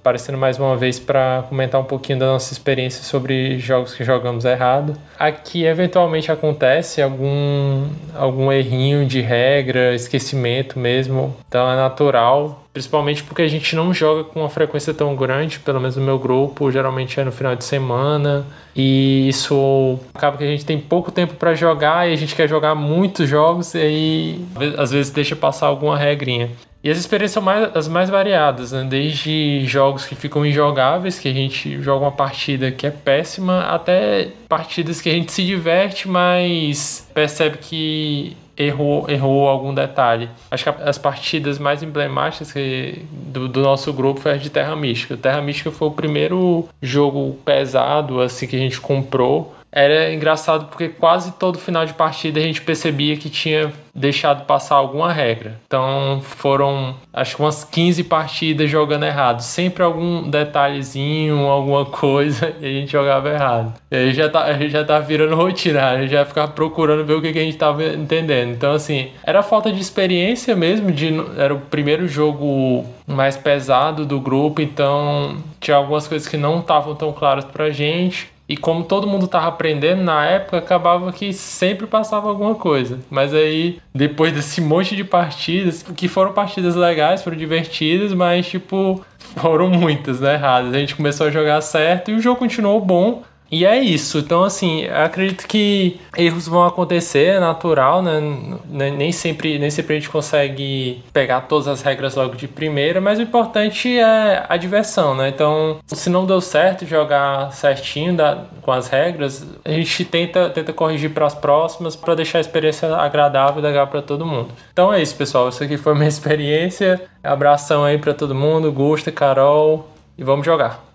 aparecendo 0.00 0.38
mais 0.38 0.58
uma 0.58 0.76
vez 0.76 0.98
para 0.98 1.44
comentar 1.48 1.80
um 1.80 1.84
pouquinho 1.84 2.18
da 2.18 2.26
nossa 2.26 2.52
experiência 2.52 3.04
sobre 3.04 3.58
jogos 3.58 3.94
que 3.94 4.02
jogamos 4.02 4.44
errado. 4.44 4.96
Aqui 5.18 5.64
eventualmente 5.64 6.32
acontece 6.32 7.02
algum 7.02 7.86
algum 8.14 8.50
errinho 8.50 9.06
de 9.06 9.20
regra, 9.20 9.94
esquecimento 9.94 10.78
mesmo, 10.78 11.36
então 11.46 11.70
é 11.70 11.76
natural, 11.76 12.64
principalmente 12.72 13.22
porque 13.22 13.42
a 13.42 13.48
gente 13.48 13.76
não 13.76 13.92
joga 13.92 14.24
com 14.24 14.40
uma 14.40 14.48
frequência 14.48 14.94
tão 14.94 15.14
grande, 15.14 15.58
pelo 15.58 15.78
menos 15.78 15.96
no 15.96 16.02
meu 16.02 16.18
grupo, 16.18 16.70
geralmente 16.70 17.20
é 17.20 17.24
no 17.24 17.32
final 17.32 17.54
de 17.54 17.64
semana, 17.64 18.46
e 18.74 19.28
isso 19.28 19.98
acaba 20.14 20.38
que 20.38 20.44
a 20.44 20.46
gente 20.46 20.64
tem 20.64 20.78
pouco 20.80 21.12
tempo 21.12 21.34
para 21.34 21.54
jogar 21.54 22.08
e 22.08 22.12
a 22.12 22.16
gente 22.16 22.34
quer 22.34 22.48
jogar 22.48 22.74
muitos 22.74 23.28
jogos 23.28 23.74
e 23.74 23.78
aí 23.78 24.44
às 24.78 24.90
vezes 24.90 25.12
deixa 25.12 25.36
passar 25.36 25.66
alguma 25.66 25.98
regrinha. 25.98 26.50
E 26.82 26.90
as 26.90 26.96
experiências 26.96 27.32
são 27.32 27.42
mais, 27.42 27.76
as 27.76 27.88
mais 27.88 28.08
variadas, 28.08 28.72
né? 28.72 28.86
desde 28.88 29.66
jogos 29.66 30.06
que 30.06 30.14
ficam 30.14 30.44
injogáveis, 30.46 31.18
que 31.18 31.28
a 31.28 31.32
gente 31.32 31.80
joga 31.82 32.06
uma 32.06 32.12
partida 32.12 32.70
que 32.70 32.86
é 32.86 32.90
péssima, 32.90 33.60
até 33.64 34.30
partidas 34.48 35.00
que 35.00 35.10
a 35.10 35.12
gente 35.12 35.30
se 35.30 35.44
diverte, 35.44 36.08
mas 36.08 37.06
percebe 37.12 37.58
que 37.58 38.34
errou, 38.56 39.08
errou 39.08 39.48
algum 39.48 39.74
detalhe. 39.74 40.28
Acho 40.50 40.64
que 40.64 40.82
as 40.82 40.98
partidas 40.98 41.58
mais 41.58 41.82
emblemáticas 41.82 42.52
que, 42.52 43.04
do, 43.10 43.48
do, 43.48 43.60
nosso 43.60 43.92
grupo 43.92 44.20
foi 44.20 44.32
a 44.32 44.36
de 44.36 44.50
Terra 44.50 44.76
Mística. 44.76 45.16
Terra 45.16 45.40
Mística 45.40 45.70
foi 45.70 45.88
o 45.88 45.92
primeiro 45.92 46.68
jogo 46.80 47.36
pesado 47.44 48.20
assim 48.20 48.46
que 48.46 48.56
a 48.56 48.58
gente 48.58 48.80
comprou 48.80 49.54
era 49.72 50.12
engraçado 50.12 50.66
porque 50.66 50.88
quase 50.88 51.32
todo 51.32 51.58
final 51.58 51.86
de 51.86 51.94
partida 51.94 52.40
a 52.40 52.42
gente 52.42 52.60
percebia 52.60 53.16
que 53.16 53.30
tinha 53.30 53.72
deixado 53.94 54.44
passar 54.44 54.76
alguma 54.76 55.12
regra. 55.12 55.58
Então 55.66 56.20
foram 56.22 56.94
acho 57.12 57.36
que 57.36 57.42
umas 57.42 57.64
15 57.64 58.04
partidas 58.04 58.70
jogando 58.70 59.04
errado. 59.04 59.40
Sempre 59.40 59.82
algum 59.82 60.28
detalhezinho, 60.28 61.46
alguma 61.46 61.84
coisa, 61.84 62.54
e 62.60 62.66
a 62.66 62.80
gente 62.80 62.92
jogava 62.92 63.30
errado. 63.30 63.74
E 63.90 63.96
aí 63.96 64.12
já 64.12 64.28
tá, 64.28 64.52
já 64.68 64.84
tá 64.84 64.98
virando 64.98 65.34
rotina, 65.36 65.90
a 65.90 66.00
gente 66.00 66.10
já 66.10 66.24
ficava 66.24 66.50
procurando 66.52 67.04
ver 67.04 67.14
o 67.14 67.22
que, 67.22 67.32
que 67.32 67.38
a 67.38 67.42
gente 67.42 67.56
tava 67.56 67.84
entendendo. 67.84 68.52
Então, 68.52 68.72
assim, 68.72 69.10
era 69.24 69.42
falta 69.42 69.72
de 69.72 69.80
experiência 69.80 70.54
mesmo, 70.56 70.90
de, 70.92 71.12
era 71.36 71.54
o 71.54 71.60
primeiro 71.60 72.06
jogo 72.08 72.84
mais 73.06 73.36
pesado 73.36 74.06
do 74.06 74.20
grupo, 74.20 74.60
então 74.60 75.36
tinha 75.60 75.76
algumas 75.76 76.06
coisas 76.06 76.26
que 76.28 76.36
não 76.36 76.60
estavam 76.60 76.94
tão 76.94 77.12
claras 77.12 77.44
pra 77.44 77.70
gente. 77.70 78.30
E 78.50 78.56
como 78.56 78.82
todo 78.82 79.06
mundo 79.06 79.26
estava 79.26 79.46
aprendendo 79.46 80.02
na 80.02 80.26
época, 80.26 80.58
acabava 80.58 81.12
que 81.12 81.32
sempre 81.32 81.86
passava 81.86 82.28
alguma 82.28 82.56
coisa. 82.56 82.98
Mas 83.08 83.32
aí, 83.32 83.78
depois 83.94 84.32
desse 84.32 84.58
monte 84.60 84.96
de 84.96 85.04
partidas, 85.04 85.84
que 85.84 86.08
foram 86.08 86.32
partidas 86.32 86.74
legais, 86.74 87.22
foram 87.22 87.36
divertidas, 87.36 88.12
mas 88.12 88.48
tipo, 88.48 89.06
foram 89.36 89.70
muitas, 89.70 90.18
né, 90.18 90.34
erradas. 90.34 90.74
A 90.74 90.78
gente 90.80 90.96
começou 90.96 91.28
a 91.28 91.30
jogar 91.30 91.60
certo 91.60 92.10
e 92.10 92.14
o 92.14 92.20
jogo 92.20 92.40
continuou 92.40 92.80
bom. 92.80 93.22
E 93.50 93.64
é 93.66 93.78
isso. 93.78 94.18
Então, 94.18 94.44
assim, 94.44 94.86
acredito 94.86 95.46
que 95.46 96.00
erros 96.16 96.46
vão 96.46 96.64
acontecer, 96.64 97.34
é 97.34 97.40
natural, 97.40 98.00
né? 98.00 98.20
Nem 98.68 99.10
sempre, 99.10 99.58
nem 99.58 99.70
sempre 99.70 99.96
a 99.96 99.98
gente 99.98 100.08
consegue 100.08 101.02
pegar 101.12 101.42
todas 101.42 101.66
as 101.66 101.82
regras 101.82 102.14
logo 102.14 102.36
de 102.36 102.46
primeira, 102.46 103.00
mas 103.00 103.18
o 103.18 103.22
importante 103.22 103.98
é 103.98 104.44
a 104.48 104.56
diversão, 104.56 105.16
né? 105.16 105.28
Então, 105.28 105.78
se 105.86 106.08
não 106.08 106.24
deu 106.24 106.40
certo 106.40 106.86
jogar 106.86 107.52
certinho 107.52 108.14
da, 108.14 108.44
com 108.62 108.70
as 108.70 108.88
regras, 108.88 109.44
a 109.64 109.70
gente 109.70 110.04
tenta, 110.04 110.48
tenta 110.50 110.72
corrigir 110.72 111.10
para 111.10 111.26
as 111.26 111.34
próximas 111.34 111.96
para 111.96 112.14
deixar 112.14 112.38
a 112.38 112.40
experiência 112.40 112.94
agradável 112.94 113.60
e 113.60 113.66
legal 113.66 113.86
para 113.88 114.02
todo 114.02 114.24
mundo. 114.24 114.50
Então 114.72 114.92
é 114.92 115.02
isso, 115.02 115.16
pessoal. 115.16 115.48
Isso 115.48 115.62
aqui 115.62 115.76
foi 115.76 115.94
minha 115.94 116.06
experiência. 116.08 117.00
Abração 117.22 117.84
aí 117.84 117.98
para 117.98 118.14
todo 118.14 118.34
mundo. 118.34 118.70
Gusta, 118.70 119.10
Carol. 119.10 119.88
E 120.16 120.22
vamos 120.22 120.44
jogar. 120.44 120.89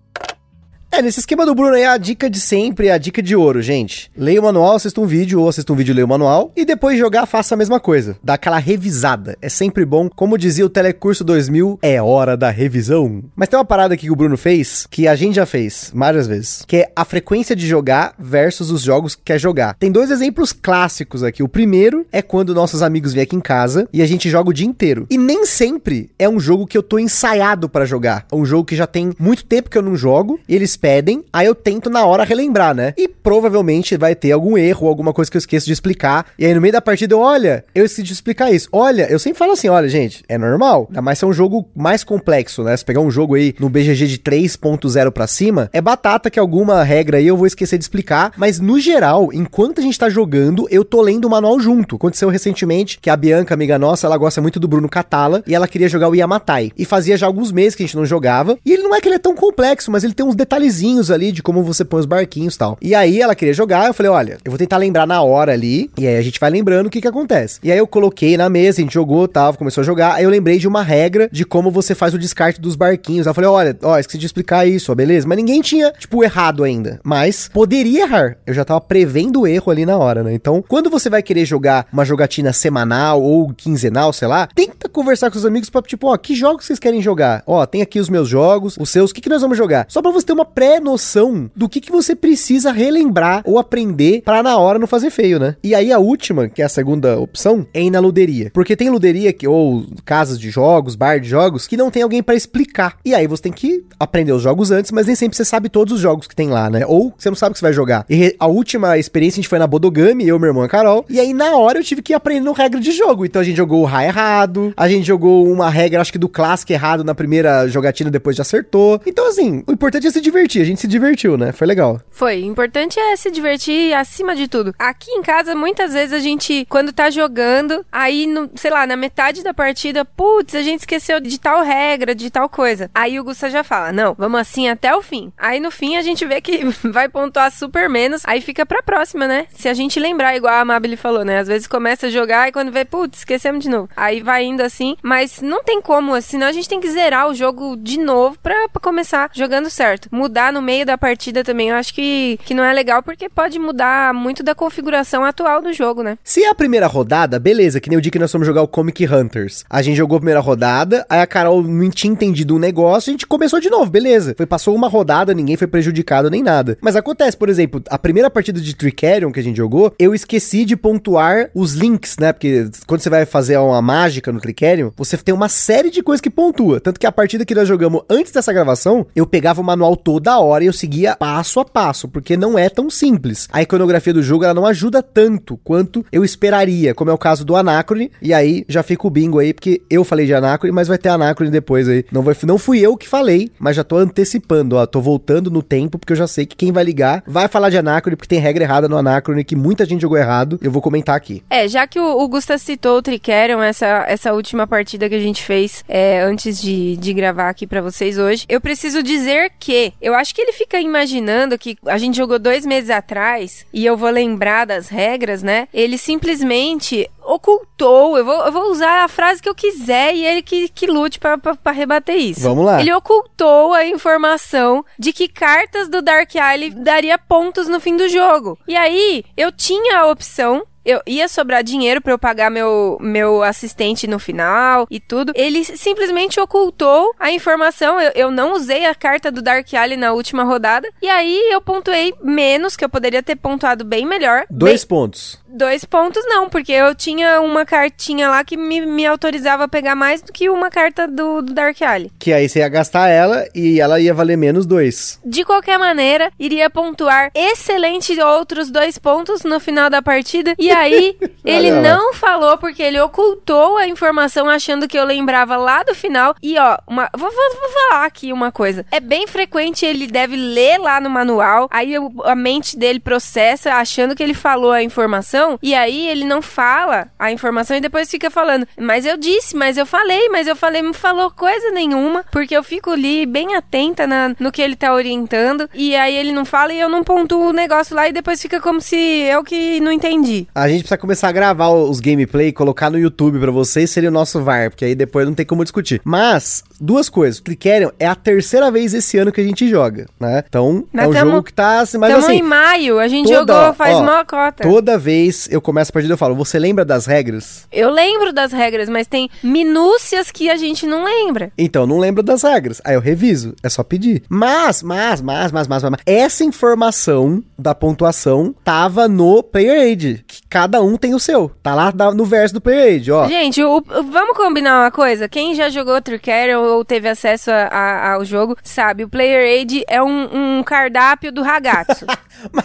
É, 0.95 1.01
nesse 1.01 1.19
esquema 1.19 1.45
do 1.45 1.53
Bruno 1.53 1.73
aí, 1.73 1.83
a 1.83 1.97
dica 1.97 2.29
de 2.29 2.39
sempre, 2.39 2.89
a 2.89 2.97
dica 2.97 3.21
de 3.21 3.35
ouro, 3.35 3.61
gente. 3.61 4.09
Leia 4.15 4.39
o 4.39 4.43
manual, 4.45 4.77
assista 4.77 5.01
um 5.01 5.05
vídeo, 5.05 5.41
ou 5.41 5.49
assista 5.49 5.73
um 5.73 5.75
vídeo 5.75 5.91
e 5.91 5.95
leia 5.95 6.05
o 6.05 6.07
manual. 6.07 6.53
E 6.55 6.63
depois 6.63 6.95
de 6.95 7.01
jogar, 7.01 7.25
faça 7.25 7.53
a 7.53 7.57
mesma 7.57 7.81
coisa. 7.81 8.17
Dá 8.23 8.35
aquela 8.35 8.57
revisada. 8.59 9.37
É 9.41 9.49
sempre 9.49 9.83
bom. 9.83 10.07
Como 10.07 10.37
dizia 10.37 10.65
o 10.65 10.69
Telecurso 10.69 11.21
2000, 11.25 11.79
é 11.81 12.01
hora 12.01 12.37
da 12.37 12.49
revisão. 12.49 13.25
Mas 13.35 13.49
tem 13.49 13.59
uma 13.59 13.65
parada 13.65 13.93
aqui 13.93 14.05
que 14.05 14.11
o 14.11 14.15
Bruno 14.15 14.37
fez, 14.37 14.87
que 14.89 15.05
a 15.05 15.17
gente 15.17 15.35
já 15.35 15.45
fez 15.45 15.91
várias 15.93 16.27
vezes, 16.27 16.63
que 16.65 16.77
é 16.77 16.91
a 16.95 17.03
frequência 17.03 17.57
de 17.57 17.67
jogar 17.67 18.15
versus 18.17 18.71
os 18.71 18.81
jogos 18.81 19.15
que 19.15 19.23
quer 19.25 19.37
jogar. 19.37 19.75
Tem 19.77 19.91
dois 19.91 20.09
exemplos 20.09 20.53
clássicos 20.53 21.23
aqui. 21.23 21.43
O 21.43 21.49
primeiro 21.49 22.07
é 22.09 22.21
quando 22.21 22.55
nossos 22.55 22.81
amigos 22.81 23.11
vêm 23.11 23.23
aqui 23.23 23.35
em 23.35 23.41
casa 23.41 23.85
e 23.91 24.01
a 24.01 24.05
gente 24.05 24.29
joga 24.29 24.49
o 24.49 24.53
dia 24.53 24.65
inteiro. 24.65 25.07
E 25.09 25.17
nem 25.17 25.45
sempre 25.45 26.09
é 26.17 26.29
um 26.29 26.39
jogo 26.39 26.65
que 26.65 26.77
eu 26.77 26.83
tô 26.83 26.97
ensaiado 26.97 27.67
para 27.67 27.83
jogar. 27.83 28.25
É 28.31 28.35
um 28.35 28.45
jogo 28.45 28.63
que 28.63 28.77
já 28.77 28.87
tem 28.87 29.11
muito 29.19 29.43
tempo 29.43 29.69
que 29.69 29.77
eu 29.77 29.81
não 29.81 29.97
jogo 29.97 30.39
e 30.47 30.55
eles 30.55 30.77
pedem, 30.85 31.25
aí 31.33 31.47
eu 31.47 31.55
tento 31.55 31.89
na 31.89 32.05
hora 32.05 32.23
relembrar, 32.23 32.75
né? 32.75 32.93
E 32.95 33.07
provavelmente 33.07 33.97
vai 33.97 34.13
ter 34.13 34.31
algum 34.31 34.55
erro, 34.55 34.87
alguma 34.87 35.11
coisa 35.13 35.31
que 35.31 35.35
eu 35.35 35.39
esqueço 35.39 35.65
de 35.65 35.73
explicar. 35.73 36.27
E 36.37 36.45
aí 36.45 36.53
no 36.53 36.61
meio 36.61 36.73
da 36.73 36.79
partida 36.79 37.15
eu, 37.15 37.19
olha, 37.19 37.65
eu 37.73 37.83
esqueci 37.83 38.03
de 38.03 38.13
explicar 38.13 38.51
isso. 38.51 38.69
Olha, 38.71 39.07
eu 39.09 39.17
sempre 39.17 39.39
falo 39.39 39.53
assim, 39.53 39.67
olha, 39.67 39.89
gente, 39.89 40.23
é 40.29 40.37
normal. 40.37 40.85
Ainda 40.89 41.01
mais 41.01 41.17
se 41.17 41.25
é 41.25 41.27
um 41.27 41.33
jogo 41.33 41.67
mais 41.75 42.03
complexo, 42.03 42.63
né? 42.63 42.77
Se 42.77 42.85
pegar 42.85 43.01
um 43.01 43.09
jogo 43.09 43.33
aí 43.33 43.55
no 43.59 43.67
BGG 43.67 44.05
de 44.05 44.19
3.0 44.19 45.09
para 45.09 45.25
cima, 45.25 45.71
é 45.73 45.81
batata 45.81 46.29
que 46.29 46.37
alguma 46.37 46.83
regra 46.83 47.17
aí 47.17 47.25
eu 47.25 47.35
vou 47.35 47.47
esquecer 47.47 47.79
de 47.79 47.83
explicar. 47.83 48.33
Mas 48.37 48.59
no 48.59 48.79
geral, 48.79 49.31
enquanto 49.33 49.79
a 49.79 49.81
gente 49.81 49.97
tá 49.97 50.07
jogando, 50.07 50.67
eu 50.69 50.85
tô 50.85 51.01
lendo 51.01 51.25
o 51.25 51.31
manual 51.31 51.59
junto. 51.59 51.95
Aconteceu 51.95 52.29
recentemente 52.29 52.99
que 53.01 53.09
a 53.09 53.17
Bianca, 53.17 53.55
amiga 53.55 53.79
nossa, 53.79 54.05
ela 54.05 54.17
gosta 54.17 54.39
muito 54.39 54.59
do 54.59 54.67
Bruno 54.67 54.87
Catala 54.87 55.43
e 55.47 55.55
ela 55.55 55.67
queria 55.67 55.89
jogar 55.89 56.09
o 56.09 56.15
Yamatai. 56.15 56.71
E 56.77 56.85
fazia 56.85 57.17
já 57.17 57.25
alguns 57.25 57.51
meses 57.51 57.73
que 57.73 57.81
a 57.81 57.87
gente 57.87 57.97
não 57.97 58.05
jogava. 58.05 58.55
E 58.63 58.71
ele 58.71 58.83
não 58.83 58.93
é 58.93 59.01
que 59.01 59.07
ele 59.07 59.15
é 59.15 59.19
tão 59.19 59.33
complexo, 59.33 59.89
mas 59.89 60.03
ele 60.03 60.13
tem 60.13 60.23
uns 60.23 60.35
detalhes 60.35 60.64
detalhezinhos 60.65 61.11
ali 61.11 61.31
de 61.31 61.43
como 61.43 61.63
você 61.63 61.85
põe 61.85 61.99
os 61.99 62.05
barquinhos 62.05 62.55
e 62.55 62.57
tal. 62.57 62.77
E 62.81 62.95
aí 62.95 63.21
ela 63.21 63.35
queria 63.35 63.53
jogar, 63.53 63.87
eu 63.87 63.93
falei, 63.93 64.11
olha, 64.11 64.37
eu 64.43 64.51
vou 64.51 64.57
tentar 64.57 64.77
lembrar 64.77 65.05
na 65.05 65.21
hora 65.21 65.53
ali, 65.53 65.89
e 65.97 66.07
aí 66.07 66.17
a 66.17 66.21
gente 66.21 66.39
vai 66.39 66.49
lembrando 66.49 66.87
o 66.87 66.89
que 66.89 67.01
que 67.01 67.07
acontece. 67.07 67.59
E 67.63 67.71
aí 67.71 67.77
eu 67.77 67.87
coloquei 67.87 68.37
na 68.37 68.49
mesa, 68.49 68.79
a 68.79 68.83
gente 68.83 68.93
jogou, 68.93 69.27
tal, 69.27 69.53
começou 69.53 69.81
a 69.81 69.85
jogar, 69.85 70.15
aí 70.15 70.23
eu 70.23 70.29
lembrei 70.29 70.57
de 70.57 70.67
uma 70.67 70.81
regra 70.81 71.29
de 71.31 71.45
como 71.45 71.69
você 71.71 71.93
faz 71.93 72.13
o 72.13 72.19
descarte 72.19 72.59
dos 72.59 72.75
barquinhos. 72.75 73.27
Aí 73.27 73.31
eu 73.31 73.35
falei, 73.35 73.49
olha, 73.49 73.77
ó, 73.83 73.97
esqueci 73.97 74.17
de 74.17 74.25
explicar 74.25 74.67
isso, 74.67 74.91
ó, 74.91 74.95
beleza? 74.95 75.27
Mas 75.27 75.37
ninguém 75.37 75.61
tinha, 75.61 75.91
tipo, 75.91 76.23
errado 76.23 76.63
ainda. 76.63 76.99
Mas 77.03 77.49
poderia 77.53 78.03
errar. 78.03 78.37
Eu 78.45 78.53
já 78.53 78.65
tava 78.65 78.81
prevendo 78.81 79.41
o 79.41 79.47
erro 79.47 79.71
ali 79.71 79.85
na 79.85 79.97
hora, 79.97 80.23
né? 80.23 80.33
Então, 80.33 80.63
quando 80.67 80.89
você 80.89 81.09
vai 81.09 81.21
querer 81.21 81.45
jogar 81.45 81.87
uma 81.91 82.05
jogatina 82.05 82.51
semanal 82.53 83.21
ou 83.21 83.53
quinzenal, 83.53 84.11
sei 84.13 84.27
lá, 84.27 84.47
tenta 84.53 84.89
conversar 84.89 85.29
com 85.29 85.37
os 85.37 85.45
amigos 85.45 85.69
pra, 85.69 85.81
tipo, 85.81 86.07
ó, 86.07 86.17
que 86.17 86.35
jogos 86.35 86.65
vocês 86.65 86.79
querem 86.79 87.01
jogar? 87.01 87.43
Ó, 87.45 87.65
tem 87.65 87.81
aqui 87.81 87.99
os 87.99 88.09
meus 88.09 88.27
jogos, 88.27 88.75
os 88.79 88.89
seus, 88.89 89.11
o 89.11 89.13
que 89.13 89.21
que 89.21 89.29
nós 89.29 89.41
vamos 89.41 89.57
jogar? 89.57 89.85
Só 89.89 90.01
pra 90.01 90.11
você 90.11 90.25
ter 90.25 90.33
uma 90.33 90.45
pré-noção 90.55 91.51
do 91.53 91.67
que, 91.67 91.81
que 91.81 91.91
você 91.91 92.15
precisa 92.15 92.71
relembrar 92.71 93.43
ou 93.45 93.59
aprender 93.59 94.21
para 94.23 94.41
na 94.41 94.57
hora 94.57 94.79
não 94.79 94.87
fazer 94.87 95.09
feio, 95.09 95.37
né? 95.37 95.57
E 95.61 95.75
aí 95.75 95.91
a 95.91 95.99
última, 95.99 96.47
que 96.47 96.61
é 96.61 96.65
a 96.65 96.69
segunda 96.69 97.19
opção, 97.19 97.67
é 97.73 97.81
ir 97.81 97.91
na 97.91 97.99
luderia. 97.99 98.49
Porque 98.53 98.75
tem 98.75 98.89
luderia 98.89 99.33
que, 99.33 99.45
ou 99.45 99.85
casas 100.05 100.39
de 100.39 100.49
jogos, 100.49 100.95
bar 100.95 101.19
de 101.19 101.27
jogos, 101.27 101.67
que 101.67 101.75
não 101.75 101.91
tem 101.91 102.03
alguém 102.03 102.23
para 102.23 102.35
explicar. 102.35 102.97
E 103.03 103.13
aí 103.13 103.27
você 103.27 103.43
tem 103.43 103.51
que 103.51 103.83
aprender 103.99 104.31
os 104.31 104.41
jogos 104.41 104.71
antes, 104.71 104.91
mas 104.91 105.07
nem 105.07 105.15
sempre 105.15 105.35
você 105.35 105.43
sabe 105.43 105.67
todos 105.67 105.93
os 105.93 105.99
jogos 105.99 106.25
que 106.25 106.35
tem 106.35 106.49
lá, 106.49 106.69
né? 106.69 106.85
Ou 106.87 107.13
você 107.17 107.29
não 107.29 107.35
sabe 107.35 107.51
o 107.51 107.53
que 107.53 107.59
você 107.59 107.65
vai 107.65 107.73
jogar. 107.73 108.05
E 108.09 108.33
a 108.39 108.47
última 108.47 108.97
experiência 108.97 109.39
a 109.39 109.41
gente 109.41 109.49
foi 109.49 109.59
na 109.59 109.67
Bodogami, 109.67 110.25
eu, 110.25 110.39
meu 110.39 110.47
irmão 110.47 110.63
a 110.63 110.69
Carol. 110.69 111.05
E 111.09 111.19
aí 111.19 111.33
na 111.33 111.57
hora 111.57 111.79
eu 111.79 111.83
tive 111.83 112.01
que 112.01 112.13
ir 112.13 112.15
aprendendo 112.15 112.53
regra 112.53 112.79
de 112.79 112.91
jogo. 112.91 113.25
Então 113.25 113.41
a 113.41 113.45
gente 113.45 113.57
jogou 113.57 113.81
o 113.81 113.85
Ra 113.85 114.05
errado, 114.05 114.73
a 114.77 114.87
gente 114.87 115.05
jogou 115.05 115.45
uma 115.51 115.69
regra, 115.69 115.99
acho 115.99 116.13
que 116.13 116.17
do 116.17 116.29
clássico 116.29 116.71
errado 116.71 117.03
na 117.03 117.13
primeira 117.13 117.67
jogatina, 117.67 118.09
depois 118.09 118.37
já 118.37 118.41
acertou. 118.41 119.01
Então 119.05 119.27
assim, 119.27 119.63
o 119.67 119.73
importante 119.73 120.07
é 120.07 120.11
se 120.11 120.21
divertir. 120.21 120.44
A 120.45 120.63
gente 120.63 120.79
se 120.79 120.87
divertiu, 120.87 121.37
né? 121.37 121.51
Foi 121.51 121.67
legal. 121.67 121.99
Foi. 122.11 122.43
Importante 122.43 122.99
é 122.99 123.15
se 123.15 123.31
divertir 123.31 123.93
acima 123.93 124.35
de 124.35 124.47
tudo. 124.47 124.73
Aqui 124.77 125.11
em 125.11 125.21
casa, 125.21 125.55
muitas 125.55 125.93
vezes 125.93 126.13
a 126.13 126.19
gente, 126.19 126.65
quando 126.69 126.93
tá 126.93 127.09
jogando, 127.09 127.85
aí, 127.91 128.27
no, 128.27 128.49
sei 128.55 128.71
lá, 128.71 128.85
na 128.85 128.95
metade 128.95 129.43
da 129.43 129.53
partida, 129.53 130.05
putz, 130.05 130.55
a 130.55 130.61
gente 130.61 130.81
esqueceu 130.81 131.19
de 131.19 131.39
tal 131.39 131.63
regra, 131.63 132.15
de 132.15 132.29
tal 132.29 132.47
coisa. 132.47 132.89
Aí 132.93 133.19
o 133.19 133.23
Gusta 133.23 133.49
já 133.49 133.63
fala, 133.63 133.91
não, 133.91 134.13
vamos 134.17 134.39
assim 134.39 134.69
até 134.69 134.95
o 134.95 135.01
fim. 135.01 135.33
Aí 135.37 135.59
no 135.59 135.71
fim 135.71 135.97
a 135.97 136.01
gente 136.01 136.25
vê 136.25 136.39
que 136.39 136.63
vai 136.87 137.09
pontuar 137.09 137.51
super 137.51 137.89
menos, 137.89 138.21
aí 138.25 138.39
fica 138.39 138.65
pra 138.65 138.83
próxima, 138.83 139.27
né? 139.27 139.47
Se 139.49 139.67
a 139.67 139.73
gente 139.73 139.99
lembrar, 139.99 140.35
igual 140.35 140.53
a 140.53 140.61
Amabile 140.61 140.95
falou, 140.95 141.25
né? 141.25 141.39
Às 141.39 141.47
vezes 141.47 141.67
começa 141.67 142.07
a 142.07 142.09
jogar 142.09 142.47
e 142.47 142.51
quando 142.51 142.71
vê, 142.71 142.85
putz, 142.85 143.19
esquecemos 143.19 143.63
de 143.63 143.69
novo. 143.69 143.89
Aí 143.95 144.21
vai 144.21 144.45
indo 144.45 144.61
assim, 144.61 144.95
mas 145.01 145.41
não 145.41 145.63
tem 145.63 145.81
como, 145.81 146.19
senão 146.21 146.47
a 146.47 146.51
gente 146.51 146.69
tem 146.69 146.79
que 146.79 146.89
zerar 146.89 147.27
o 147.27 147.33
jogo 147.33 147.75
de 147.75 147.99
novo 147.99 148.37
pra, 148.41 148.69
pra 148.69 148.81
começar 148.81 149.29
jogando 149.33 149.69
certo. 149.69 150.07
Mudar 150.11 150.34
no 150.51 150.61
meio 150.61 150.85
da 150.85 150.97
partida 150.97 151.43
também, 151.43 151.69
eu 151.69 151.75
acho 151.75 151.93
que, 151.93 152.39
que 152.45 152.53
não 152.53 152.63
é 152.63 152.73
legal 152.73 153.01
porque 153.01 153.29
pode 153.29 153.57
mudar 153.59 154.13
muito 154.13 154.43
da 154.43 154.55
configuração 154.55 155.23
atual 155.23 155.61
do 155.61 155.73
jogo, 155.73 156.03
né? 156.03 156.17
Se 156.23 156.43
é 156.43 156.49
a 156.49 156.55
primeira 156.55 156.87
rodada, 156.87 157.39
beleza, 157.39 157.79
que 157.79 157.89
nem 157.89 157.97
o 157.97 158.01
dia 158.01 158.11
que 158.11 158.19
nós 158.19 158.31
fomos 158.31 158.45
jogar 158.45 158.61
o 158.61 158.67
Comic 158.67 159.05
Hunters. 159.05 159.63
A 159.69 159.81
gente 159.81 159.97
jogou 159.97 160.17
a 160.17 160.19
primeira 160.19 160.39
rodada, 160.39 161.05
aí 161.09 161.21
a 161.21 161.27
Carol 161.27 161.61
não 161.63 161.89
tinha 161.89 162.11
entendido 162.11 162.55
um 162.55 162.59
negócio, 162.59 163.09
a 163.09 163.13
gente 163.13 163.27
começou 163.27 163.59
de 163.59 163.69
novo, 163.69 163.89
beleza. 163.89 164.33
Foi, 164.35 164.45
passou 164.45 164.75
uma 164.75 164.87
rodada, 164.87 165.33
ninguém 165.33 165.57
foi 165.57 165.67
prejudicado 165.67 166.29
nem 166.29 166.43
nada. 166.43 166.77
Mas 166.81 166.95
acontece, 166.95 167.37
por 167.37 167.49
exemplo, 167.49 167.81
a 167.89 167.97
primeira 167.97 168.29
partida 168.29 168.59
de 168.59 168.75
Tricerion 168.75 169.31
que 169.31 169.39
a 169.39 169.43
gente 169.43 169.57
jogou, 169.57 169.93
eu 169.97 170.13
esqueci 170.13 170.65
de 170.65 170.75
pontuar 170.75 171.49
os 171.53 171.73
links, 171.73 172.17
né? 172.17 172.33
Porque 172.33 172.69
quando 172.87 173.01
você 173.01 173.09
vai 173.09 173.25
fazer 173.25 173.57
uma 173.57 173.81
mágica 173.81 174.31
no 174.31 174.39
Tricerion, 174.39 174.91
você 174.95 175.17
tem 175.17 175.33
uma 175.33 175.49
série 175.49 175.89
de 175.89 176.01
coisas 176.03 176.21
que 176.21 176.29
pontua. 176.29 176.79
Tanto 176.79 176.99
que 176.99 177.07
a 177.07 177.11
partida 177.11 177.45
que 177.45 177.55
nós 177.55 177.67
jogamos 177.67 178.03
antes 178.09 178.31
dessa 178.31 178.53
gravação, 178.53 179.05
eu 179.15 179.25
pegava 179.25 179.61
o 179.61 179.63
manual 179.63 179.95
toda 180.25 180.39
hora 180.39 180.63
e 180.63 180.67
eu 180.67 180.73
seguia 180.73 181.15
passo 181.15 181.59
a 181.59 181.65
passo, 181.65 182.07
porque 182.07 182.35
não 182.35 182.57
é 182.57 182.67
tão 182.67 182.89
simples. 182.89 183.47
A 183.51 183.61
iconografia 183.61 184.11
do 184.11 184.23
jogo 184.23 184.43
ela 184.43 184.55
não 184.55 184.65
ajuda 184.65 185.03
tanto 185.03 185.55
quanto 185.63 186.03
eu 186.11 186.25
esperaria, 186.25 186.95
como 186.95 187.11
é 187.11 187.13
o 187.13 187.17
caso 187.17 187.45
do 187.45 187.55
Anacrone. 187.55 188.11
E 188.19 188.33
aí 188.33 188.65
já 188.67 188.81
fica 188.81 189.05
o 189.05 189.09
bingo 189.09 189.37
aí, 189.37 189.53
porque 189.53 189.83
eu 189.87 190.03
falei 190.03 190.25
de 190.25 190.33
Anacrone, 190.33 190.73
mas 190.73 190.87
vai 190.87 190.97
ter 190.97 191.09
Anacrone 191.09 191.51
depois 191.51 191.87
aí. 191.87 192.03
Não, 192.11 192.23
vai, 192.23 192.35
não 192.43 192.57
fui 192.57 192.79
eu 192.79 192.97
que 192.97 193.07
falei, 193.07 193.51
mas 193.59 193.75
já 193.75 193.83
tô 193.83 193.97
antecipando, 193.97 194.77
ó. 194.77 194.85
Tô 194.87 194.99
voltando 194.99 195.51
no 195.51 195.61
tempo, 195.61 195.99
porque 195.99 196.13
eu 196.13 196.17
já 196.17 196.27
sei 196.27 196.47
que 196.47 196.55
quem 196.55 196.71
vai 196.71 196.83
ligar 196.83 197.23
vai 197.27 197.47
falar 197.47 197.69
de 197.69 197.77
Anacrone, 197.77 198.15
porque 198.15 198.29
tem 198.29 198.39
regra 198.39 198.63
errada 198.63 198.89
no 198.89 198.97
Anacrone 198.97 199.43
que 199.43 199.55
muita 199.55 199.85
gente 199.85 200.01
jogou 200.01 200.17
errado. 200.17 200.59
Eu 200.59 200.71
vou 200.71 200.81
comentar 200.81 201.15
aqui. 201.15 201.43
É, 201.51 201.67
já 201.67 201.85
que 201.85 201.99
o, 201.99 202.19
o 202.23 202.27
Gusta 202.27 202.57
citou 202.57 202.97
o 202.97 203.01
Tricerion, 203.01 203.61
essa, 203.61 204.05
essa 204.07 204.33
última 204.33 204.65
partida 204.65 205.07
que 205.07 205.15
a 205.15 205.19
gente 205.19 205.43
fez 205.43 205.83
é, 205.87 206.21
antes 206.21 206.59
de, 206.59 206.97
de 206.97 207.13
gravar 207.13 207.49
aqui 207.49 207.67
para 207.67 207.81
vocês 207.81 208.17
hoje, 208.17 208.45
eu 208.49 208.59
preciso 208.59 209.03
dizer 209.03 209.51
que 209.59 209.93
eu 210.01 210.14
eu 210.15 210.19
acho 210.19 210.33
que 210.33 210.41
ele 210.41 210.53
fica 210.53 210.79
imaginando 210.79 211.57
que 211.57 211.77
a 211.85 211.97
gente 211.97 212.15
jogou 212.15 212.39
dois 212.39 212.65
meses 212.65 212.89
atrás 212.89 213.65
e 213.73 213.85
eu 213.85 213.97
vou 213.97 214.09
lembrar 214.09 214.65
das 214.65 214.87
regras, 214.87 215.43
né? 215.43 215.67
Ele 215.73 215.97
simplesmente 215.97 217.09
ocultou. 217.21 218.17
Eu 218.17 218.23
vou, 218.23 218.45
eu 218.45 218.51
vou 218.51 218.71
usar 218.71 219.03
a 219.03 219.07
frase 219.07 219.41
que 219.41 219.49
eu 219.49 219.55
quiser 219.55 220.15
e 220.15 220.25
ele 220.25 220.41
que, 220.41 220.69
que 220.69 220.87
lute 220.87 221.19
para 221.19 221.71
rebater 221.71 222.15
isso. 222.15 222.41
Vamos 222.41 222.65
lá. 222.65 222.79
Ele 222.79 222.93
ocultou 222.93 223.73
a 223.73 223.85
informação 223.85 224.85
de 224.97 225.11
que 225.11 225.27
cartas 225.27 225.89
do 225.89 226.01
Dark 226.01 226.31
Isle 226.33 226.71
daria 226.71 227.17
pontos 227.17 227.67
no 227.67 227.79
fim 227.79 227.97
do 227.97 228.07
jogo. 228.07 228.57
E 228.67 228.75
aí, 228.75 229.25
eu 229.35 229.51
tinha 229.51 229.99
a 229.99 230.07
opção 230.07 230.63
eu 230.85 231.01
ia 231.05 231.27
sobrar 231.27 231.63
dinheiro 231.63 232.01
para 232.01 232.13
eu 232.13 232.19
pagar 232.19 232.51
meu, 232.51 232.97
meu 233.01 233.41
assistente 233.43 234.07
no 234.07 234.19
final 234.19 234.85
e 234.89 234.99
tudo. 234.99 235.33
Ele 235.35 235.63
simplesmente 235.63 236.39
ocultou 236.39 237.13
a 237.19 237.31
informação. 237.31 237.99
Eu, 237.99 238.11
eu 238.15 238.31
não 238.31 238.53
usei 238.53 238.85
a 238.85 238.93
carta 238.93 239.31
do 239.31 239.41
Dark 239.41 239.73
Alley 239.73 239.97
na 239.97 240.13
última 240.13 240.43
rodada. 240.43 240.87
E 241.01 241.09
aí 241.09 241.49
eu 241.51 241.59
pontuei 241.61 242.13
menos, 242.21 242.75
que 242.75 242.85
eu 242.85 242.89
poderia 242.89 243.23
ter 243.23 243.35
pontuado 243.35 243.83
bem 243.83 244.05
melhor. 244.05 244.45
Dois 244.49 244.83
bem... 244.83 244.89
pontos. 244.89 245.43
Dois 245.55 245.85
pontos 245.85 246.21
não, 246.27 246.49
porque 246.49 246.73
eu 246.73 246.93
tinha 246.93 247.39
uma 247.39 247.65
cartinha 247.65 248.29
lá 248.29 248.43
que 248.43 248.57
me, 248.57 248.85
me 248.85 249.05
autorizava 249.05 249.63
a 249.63 249.67
pegar 249.69 249.95
mais 249.95 250.21
do 250.21 250.33
que 250.33 250.49
uma 250.49 250.69
carta 250.69 251.07
do, 251.07 251.41
do 251.41 251.53
Dark 251.53 251.81
Alley. 251.81 252.11
Que 252.19 252.33
aí 252.33 252.49
você 252.49 252.59
ia 252.59 252.67
gastar 252.67 253.07
ela 253.07 253.47
e 253.55 253.79
ela 253.79 253.97
ia 253.97 254.13
valer 254.13 254.35
menos 254.35 254.65
dois. 254.65 255.17
De 255.23 255.45
qualquer 255.45 255.79
maneira, 255.79 256.29
iria 256.37 256.69
pontuar 256.69 257.31
excelente 257.33 258.19
outros 258.21 258.69
dois 258.69 258.97
pontos 258.97 259.43
no 259.43 259.57
final 259.57 259.89
da 259.89 260.01
partida. 260.01 260.55
E 260.59 260.69
aí, 260.69 261.17
ele 261.45 261.71
não 261.71 262.13
falou 262.13 262.57
porque 262.57 262.83
ele 262.83 262.99
ocultou 262.99 263.77
a 263.77 263.87
informação 263.87 264.49
achando 264.49 264.89
que 264.89 264.99
eu 264.99 265.05
lembrava 265.05 265.55
lá 265.55 265.83
do 265.83 265.95
final. 265.95 266.35
E 266.43 266.59
ó, 266.59 266.77
uma, 266.85 267.09
vou, 267.15 267.31
vou, 267.31 267.55
vou 267.61 267.69
falar 267.69 268.05
aqui 268.05 268.33
uma 268.33 268.51
coisa. 268.51 268.85
É 268.91 268.99
bem 268.99 269.25
frequente 269.25 269.85
ele 269.85 270.05
deve 270.05 270.35
ler 270.35 270.79
lá 270.79 270.99
no 270.99 271.09
manual, 271.09 271.69
aí 271.71 271.93
a 272.25 272.35
mente 272.35 272.77
dele 272.77 272.99
processa 272.99 273.75
achando 273.75 274.13
que 274.13 274.21
ele 274.21 274.33
falou 274.33 274.73
a 274.73 274.83
informação 274.83 275.44
informação 275.45 275.59
e 275.61 275.73
aí 275.73 276.07
ele 276.07 276.25
não 276.25 276.41
fala 276.41 277.07
a 277.19 277.31
informação 277.31 277.77
e 277.77 277.81
depois 277.81 278.09
fica 278.09 278.29
falando, 278.29 278.67
mas 278.79 279.05
eu 279.05 279.17
disse, 279.17 279.55
mas 279.55 279.77
eu 279.77 279.85
falei, 279.85 280.29
mas 280.29 280.47
eu 280.47 280.55
falei, 280.55 280.81
não 280.81 280.93
falou 280.93 281.29
coisa 281.31 281.71
nenhuma, 281.71 282.23
porque 282.31 282.55
eu 282.55 282.63
fico 282.63 282.91
ali 282.91 283.25
bem 283.25 283.55
atenta 283.55 284.07
na, 284.07 284.35
no 284.39 284.51
que 284.51 284.61
ele 284.61 284.75
tá 284.75 284.93
orientando 284.93 285.69
e 285.73 285.95
aí 285.95 286.15
ele 286.15 286.31
não 286.31 286.45
fala 286.45 286.73
e 286.73 286.79
eu 286.79 286.89
não 286.89 287.03
pontuo 287.03 287.49
o 287.49 287.53
negócio 287.53 287.95
lá 287.95 288.07
e 288.07 288.13
depois 288.13 288.41
fica 288.41 288.59
como 288.59 288.81
se 288.81 288.95
eu 288.95 289.43
que 289.43 289.79
não 289.79 289.91
entendi. 289.91 290.47
A 290.53 290.67
gente 290.67 290.79
precisa 290.79 290.97
começar 290.97 291.29
a 291.29 291.31
gravar 291.31 291.69
os 291.69 291.99
gameplay 291.99 292.47
e 292.47 292.53
colocar 292.53 292.89
no 292.89 292.97
YouTube 292.97 293.39
para 293.39 293.51
vocês, 293.51 293.89
seria 293.89 294.09
o 294.09 294.13
nosso 294.13 294.41
VAR, 294.41 294.69
porque 294.69 294.85
aí 294.85 294.95
depois 294.95 295.25
não 295.25 295.33
tem 295.33 295.45
como 295.45 295.63
discutir. 295.63 296.01
Mas, 296.03 296.63
duas 296.79 297.09
coisas. 297.09 297.39
Clickerion 297.39 297.89
é 297.99 298.07
a 298.07 298.15
terceira 298.15 298.71
vez 298.71 298.93
esse 298.93 299.17
ano 299.17 299.31
que 299.31 299.41
a 299.41 299.43
gente 299.43 299.67
joga, 299.69 300.05
né? 300.19 300.43
Então, 300.47 300.85
Nós 300.93 301.05
é 301.05 301.09
um 301.09 301.13
tamo, 301.13 301.31
jogo 301.31 301.43
que 301.43 301.53
tá... 301.53 301.75
Mas 301.75 301.93
Estamos 301.93 302.25
assim, 302.25 302.37
em 302.37 302.41
maio, 302.41 302.99
a 302.99 303.07
gente 303.07 303.27
toda- 303.31 303.53
jogou 303.53 303.73
faz 303.73 303.95
ó, 303.95 304.01
uma 304.01 304.25
cota. 304.25 304.63
toda 304.63 304.97
vez 304.97 305.24
eu 305.49 305.61
começo 305.61 305.91
a 305.91 305.93
partida 305.93 306.13
eu 306.13 306.17
falo, 306.17 306.35
você 306.35 306.59
lembra 306.59 306.85
das 306.85 307.05
regras? 307.05 307.67
Eu 307.71 307.89
lembro 307.89 308.33
das 308.33 308.51
regras, 308.51 308.89
mas 308.89 309.07
tem 309.07 309.29
minúcias 309.43 310.31
que 310.31 310.49
a 310.49 310.55
gente 310.55 310.85
não 310.85 311.03
lembra. 311.03 311.51
Então, 311.57 311.85
não 311.85 311.99
lembro 311.99 312.23
das 312.23 312.43
regras. 312.43 312.81
Aí 312.83 312.95
eu 312.95 313.01
reviso, 313.01 313.55
é 313.63 313.69
só 313.69 313.83
pedir. 313.83 314.23
Mas, 314.29 314.81
mas, 314.83 315.21
mas, 315.21 315.51
mas, 315.51 315.67
mas, 315.67 315.67
mas, 315.67 315.91
mas, 315.91 316.01
essa 316.05 316.43
informação 316.43 317.43
da 317.57 317.73
pontuação 317.73 318.53
tava 318.63 319.07
no 319.07 319.43
Player 319.43 319.81
Aid, 319.81 320.25
que 320.27 320.41
cada 320.55 320.81
um 320.81 320.95
tem 320.95 321.13
o 321.13 321.19
seu. 321.19 321.51
Tá 321.61 321.75
lá 321.75 321.91
no 322.13 322.23
verso 322.23 322.53
do 322.53 322.61
Player 322.61 322.93
Aid, 322.93 323.11
ó. 323.11 323.27
Gente, 323.27 323.61
o- 323.61 323.77
o- 323.79 323.83
vamos 324.03 324.37
combinar 324.37 324.83
uma 324.83 324.89
coisa? 324.89 325.27
Quem 325.27 325.53
já 325.53 325.67
jogou 325.69 326.01
Tricarion 326.01 326.61
ou 326.63 326.85
teve 326.85 327.09
acesso 327.09 327.51
a- 327.51 327.67
a- 327.67 328.13
ao 328.13 328.23
jogo 328.23 328.55
sabe, 328.63 329.03
o 329.03 329.09
Player 329.09 329.41
Aid 329.59 329.83
é 329.85 330.01
um, 330.01 330.59
um 330.59 330.63
cardápio 330.63 331.29
do 331.29 331.41
ragazzo. 331.41 332.05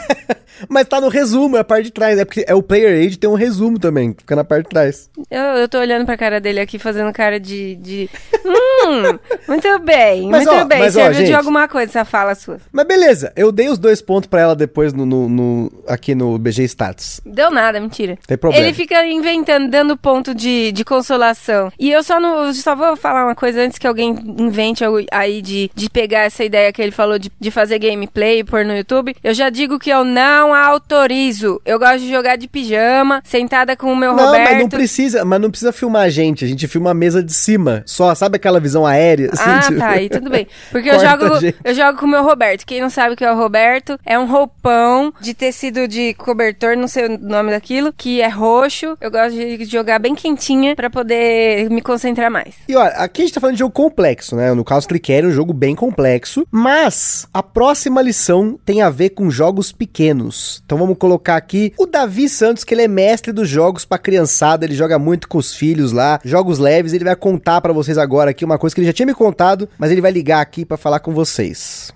Mas 0.69 0.87
tá 0.87 1.01
no 1.01 1.09
resumo, 1.09 1.57
é 1.57 1.61
a 1.61 1.65
parte 1.65 1.85
de 1.87 1.91
trás. 1.93 2.19
É 2.19 2.25
porque 2.25 2.45
é 2.47 2.55
o 2.55 2.63
Player 2.63 2.93
Aid 3.01 3.19
tem 3.19 3.29
um 3.31 3.35
resumo 3.35 3.79
também, 3.79 4.13
que 4.13 4.23
fica 4.23 4.37
na 4.37 4.45
parte 4.45 4.65
de 4.65 4.69
trás. 4.71 5.11
eu, 5.31 5.41
eu 5.41 5.69
tô 5.69 5.79
olhando 5.79 6.05
pra 6.05 6.17
cara 6.19 6.39
dele 6.39 6.61
aqui, 6.61 6.79
fazendo 6.79 7.11
cara 7.13 7.41
de... 7.41 7.77
de... 7.77 8.11
Hum, 8.45 9.19
muito 9.49 9.79
bem, 9.81 10.29
Mas, 10.29 10.45
muito 10.45 10.61
ó, 10.61 10.65
bem. 10.67 10.79
mas, 10.81 10.97
ó, 10.97 11.01
Serviu 11.01 11.21
de 11.21 11.27
gente. 11.29 11.37
alguma 11.37 11.67
coisa 11.67 11.91
essa 11.91 12.05
fala 12.05 12.35
sua. 12.35 12.59
Mas 12.73 12.87
beleza, 12.87 13.33
eu 13.37 13.51
dei 13.51 13.69
os 13.69 13.79
dois 13.79 14.03
pontos 14.03 14.29
pra 14.29 14.41
ela 14.41 14.55
depois 14.57 14.93
no, 14.93 15.07
no- 15.07 15.29
no- 15.29 15.73
aqui 15.89 16.15
no 16.15 16.37
BG 16.39 16.65
Status. 16.65 17.21
Deu 17.25 17.51
nada, 17.51 17.80
mentira. 17.81 18.19
Tem 18.27 18.37
problema. 18.39 18.65
Ele 18.65 18.75
fica 18.75 19.05
inventando, 19.07 19.69
dando 19.69 19.97
ponto 19.97 20.35
de, 20.35 20.73
de 20.73 20.85
consolação. 20.85 21.73
E 21.79 21.91
eu 21.91 22.03
só 22.03 22.21
não. 22.21 22.53
Só 22.53 22.75
vou 22.77 22.97
falar 22.97 23.25
uma 23.25 23.35
coisa 23.35 23.61
antes 23.63 23.79
que 23.79 23.87
alguém 23.87 24.11
invente 24.39 24.85
aí 25.11 25.41
de, 25.43 25.71
de 25.75 25.89
pegar 25.91 26.21
essa 26.21 26.45
ideia 26.45 26.73
que 26.73 26.81
ele 26.83 26.91
falou 26.93 27.19
de, 27.19 27.31
de 27.39 27.51
fazer 27.51 27.79
gameplay 27.79 28.41
e 28.41 28.45
pôr 28.45 28.65
no 28.65 28.77
YouTube. 28.77 29.15
Eu 29.23 29.35
já 29.35 29.49
digo 29.51 29.79
que 29.79 29.91
eu 29.91 30.05
não 30.05 30.55
autorizo. 30.55 31.61
Eu 31.65 31.79
gosto 31.79 32.01
de 32.01 32.11
jogar 32.11 32.37
de 32.37 32.49
pijama, 32.49 33.23
sentada 33.25 33.77
com 33.77 33.93
o 33.93 33.97
meu 33.97 34.15
Não, 34.15 34.27
Roberto. 34.27 34.51
mas 34.51 34.59
não 34.59 34.69
precisa, 34.69 35.25
mas 35.25 35.41
não 35.41 35.51
precisa 35.51 35.73
filmar 35.73 36.03
a 36.03 36.09
gente. 36.09 36.45
A 36.45 36.49
gente 36.49 36.67
filma 36.69 36.91
a 36.91 36.95
mesa 36.95 37.23
de 37.23 37.33
cima. 37.33 37.83
Só, 37.87 38.15
sabe 38.15 38.37
aquela 38.37 38.61
visão 38.61 38.87
aérea? 38.87 39.31
assim, 39.33 39.43
Ah, 39.51 39.61
tipo? 39.61 39.79
tá, 39.79 39.89
aí 39.91 40.09
tudo 40.09 40.31
bem. 40.31 40.47
Porque 40.71 40.91
eu 40.91 40.99
jogo, 41.01 41.25
eu 41.65 41.75
jogo 41.75 41.99
com 41.99 42.07
o 42.07 42.09
meu 42.09 42.23
Roberto. 42.23 42.65
Quem 42.67 42.81
não 42.81 42.91
sabe 42.91 43.15
o 43.15 43.17
que 43.17 43.25
é 43.25 43.33
o 43.33 43.37
Roberto, 43.37 43.99
é 44.05 44.19
um 44.19 44.27
roupão 44.27 45.13
de 45.21 45.35
tecido 45.35 45.87
de 45.87 46.15
cobertor, 46.15 46.77
não 46.77 46.89
sei 46.89 47.07
o 47.07 47.19
nome 47.19 47.51
daquilo, 47.71 47.93
que 47.93 48.21
é 48.21 48.29
roxo. 48.29 48.97
Eu 49.01 49.11
gosto 49.11 49.37
de 49.37 49.65
jogar 49.65 50.01
bem 50.01 50.15
quentinha 50.15 50.75
pra 50.75 50.91
poder 50.91 51.71
me 51.71 51.81
concentrar 51.81 52.31
mais. 52.31 52.57
E 52.69 52.75
olha, 52.75 52.91
aqui 52.91 53.23
a 53.23 53.25
gente 53.25 53.35
tá 53.35 53.41
falando 53.41 53.55
de 53.55 53.61
jogo 53.61 53.73
complexo, 53.73 54.35
né? 54.35 54.53
No 54.53 54.65
caso, 54.65 54.89
Tricere 54.89 55.27
é 55.27 55.29
um 55.29 55.33
jogo 55.33 55.53
bem 55.53 55.77
complexo. 55.77 56.47
Mas 56.51 57.27
a 57.33 57.43
próxima 57.43 58.03
lição 58.03 58.59
tem 58.65 58.83
a 58.83 58.91
ver 58.91 59.11
com 59.11 59.31
jogos 59.31 59.71
pequenos. 59.71 60.61
Então 60.67 60.77
vamos 60.77 60.99
colocar 60.99 61.37
aqui 61.37 61.73
o 61.79 61.87
Davi 61.87 62.29
Santos, 62.29 62.65
que 62.65 62.75
ele 62.75 62.83
é 62.83 62.89
mestre 62.89 63.33
dos 63.33 63.49
jogos 63.49 63.85
pra 63.85 63.99
criançada. 63.99 64.65
Ele 64.65 64.75
joga 64.75 64.99
muito 64.99 65.29
com 65.29 65.39
os 65.39 65.55
filhos 65.55 65.93
lá, 65.93 66.19
jogos 66.25 66.59
leves. 66.59 66.93
Ele 66.93 67.05
vai 67.05 67.17
contar 67.17 67.61
pra 67.61 67.73
vocês 67.73 67.97
agora 67.97 68.31
aqui 68.31 68.45
uma 68.45 68.59
coisa 68.59 68.75
que 68.75 68.81
ele 68.81 68.89
já 68.89 68.93
tinha 68.93 69.07
me 69.07 69.15
contado, 69.15 69.69
mas 69.79 69.91
ele 69.91 70.01
vai 70.01 70.11
ligar 70.11 70.41
aqui 70.41 70.65
pra 70.65 70.77
falar 70.77 70.99
com 71.01 71.15
vocês. 71.15 71.93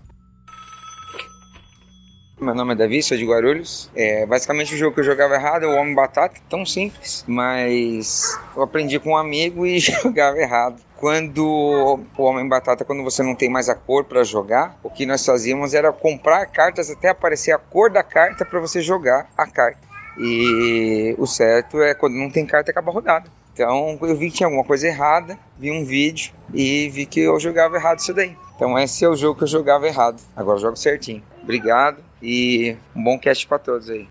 Meu 2.45 2.55
nome 2.55 2.75
é 2.75 2.77
Davi, 2.77 3.03
sou 3.03 3.17
de 3.17 3.25
Guarulhos. 3.25 3.91
É, 3.97 4.27
basicamente 4.27 4.75
o 4.75 4.77
jogo 4.77 4.93
que 4.93 5.01
eu 5.01 5.05
jogava 5.05 5.35
errado 5.35 5.65
é 5.65 5.67
o 5.67 5.81
Homem 5.81 5.95
Batata, 5.95 6.39
tão 6.47 6.67
simples, 6.67 7.25
mas 7.27 8.39
eu 8.55 8.63
aprendi 8.63 9.01
com 9.01 9.13
um 9.13 9.17
amigo 9.17 9.65
e 9.65 9.79
jogava 9.81 10.37
errado. 10.37 10.77
Quando 10.95 11.43
o 11.43 12.23
Homem 12.23 12.47
Batata, 12.47 12.85
quando 12.85 13.03
você 13.03 13.23
não 13.23 13.35
tem 13.35 13.49
mais 13.49 13.71
a 13.71 13.75
cor 13.75 14.05
para 14.05 14.23
jogar, 14.23 14.79
o 14.83 14.91
que 14.91 15.07
nós 15.07 15.25
fazíamos 15.25 15.73
era 15.73 15.91
comprar 15.91 16.45
cartas 16.45 16.91
até 16.91 17.09
aparecer 17.09 17.53
a 17.53 17.59
cor 17.59 17.91
da 17.91 18.03
carta 18.03 18.45
para 18.45 18.61
você 18.61 18.83
jogar 18.83 19.27
a 19.39 19.47
carta. 19.47 19.81
E 20.19 21.15
o 21.19 21.27
certo 21.27 21.81
é 21.81 21.95
quando 21.95 22.13
não 22.13 22.31
tem 22.31 22.45
carta 22.45 22.71
acaba 22.71 22.91
a 22.91 22.95
rodada. 22.95 23.31
Então 23.55 23.97
eu 24.03 24.17
vi 24.17 24.31
que 24.31 24.39
tinha 24.39 24.49
alguma 24.49 24.65
coisa 24.65 24.89
errada, 24.89 25.39
vi 25.57 25.71
um 25.71 25.85
vídeo 25.85 26.35
e 26.53 26.89
vi 26.89 27.07
que 27.07 27.21
eu 27.21 27.39
jogava 27.39 27.77
errado 27.77 28.01
isso 28.01 28.13
daí. 28.13 28.37
Então 28.57 28.77
esse 28.77 29.05
é 29.05 29.09
o 29.09 29.17
jogo 29.17 29.39
que 29.39 29.45
eu 29.45 29.49
jogava 29.49 29.87
errado. 29.87 30.21
Agora 30.35 30.59
eu 30.59 30.63
jogo 30.63 30.77
certinho. 30.77 31.23
Obrigado 31.41 32.03
e 32.21 32.77
um 32.95 33.03
bom 33.03 33.19
cast 33.19 33.47
para 33.47 33.59
todos 33.61 33.89
aí. 33.89 34.09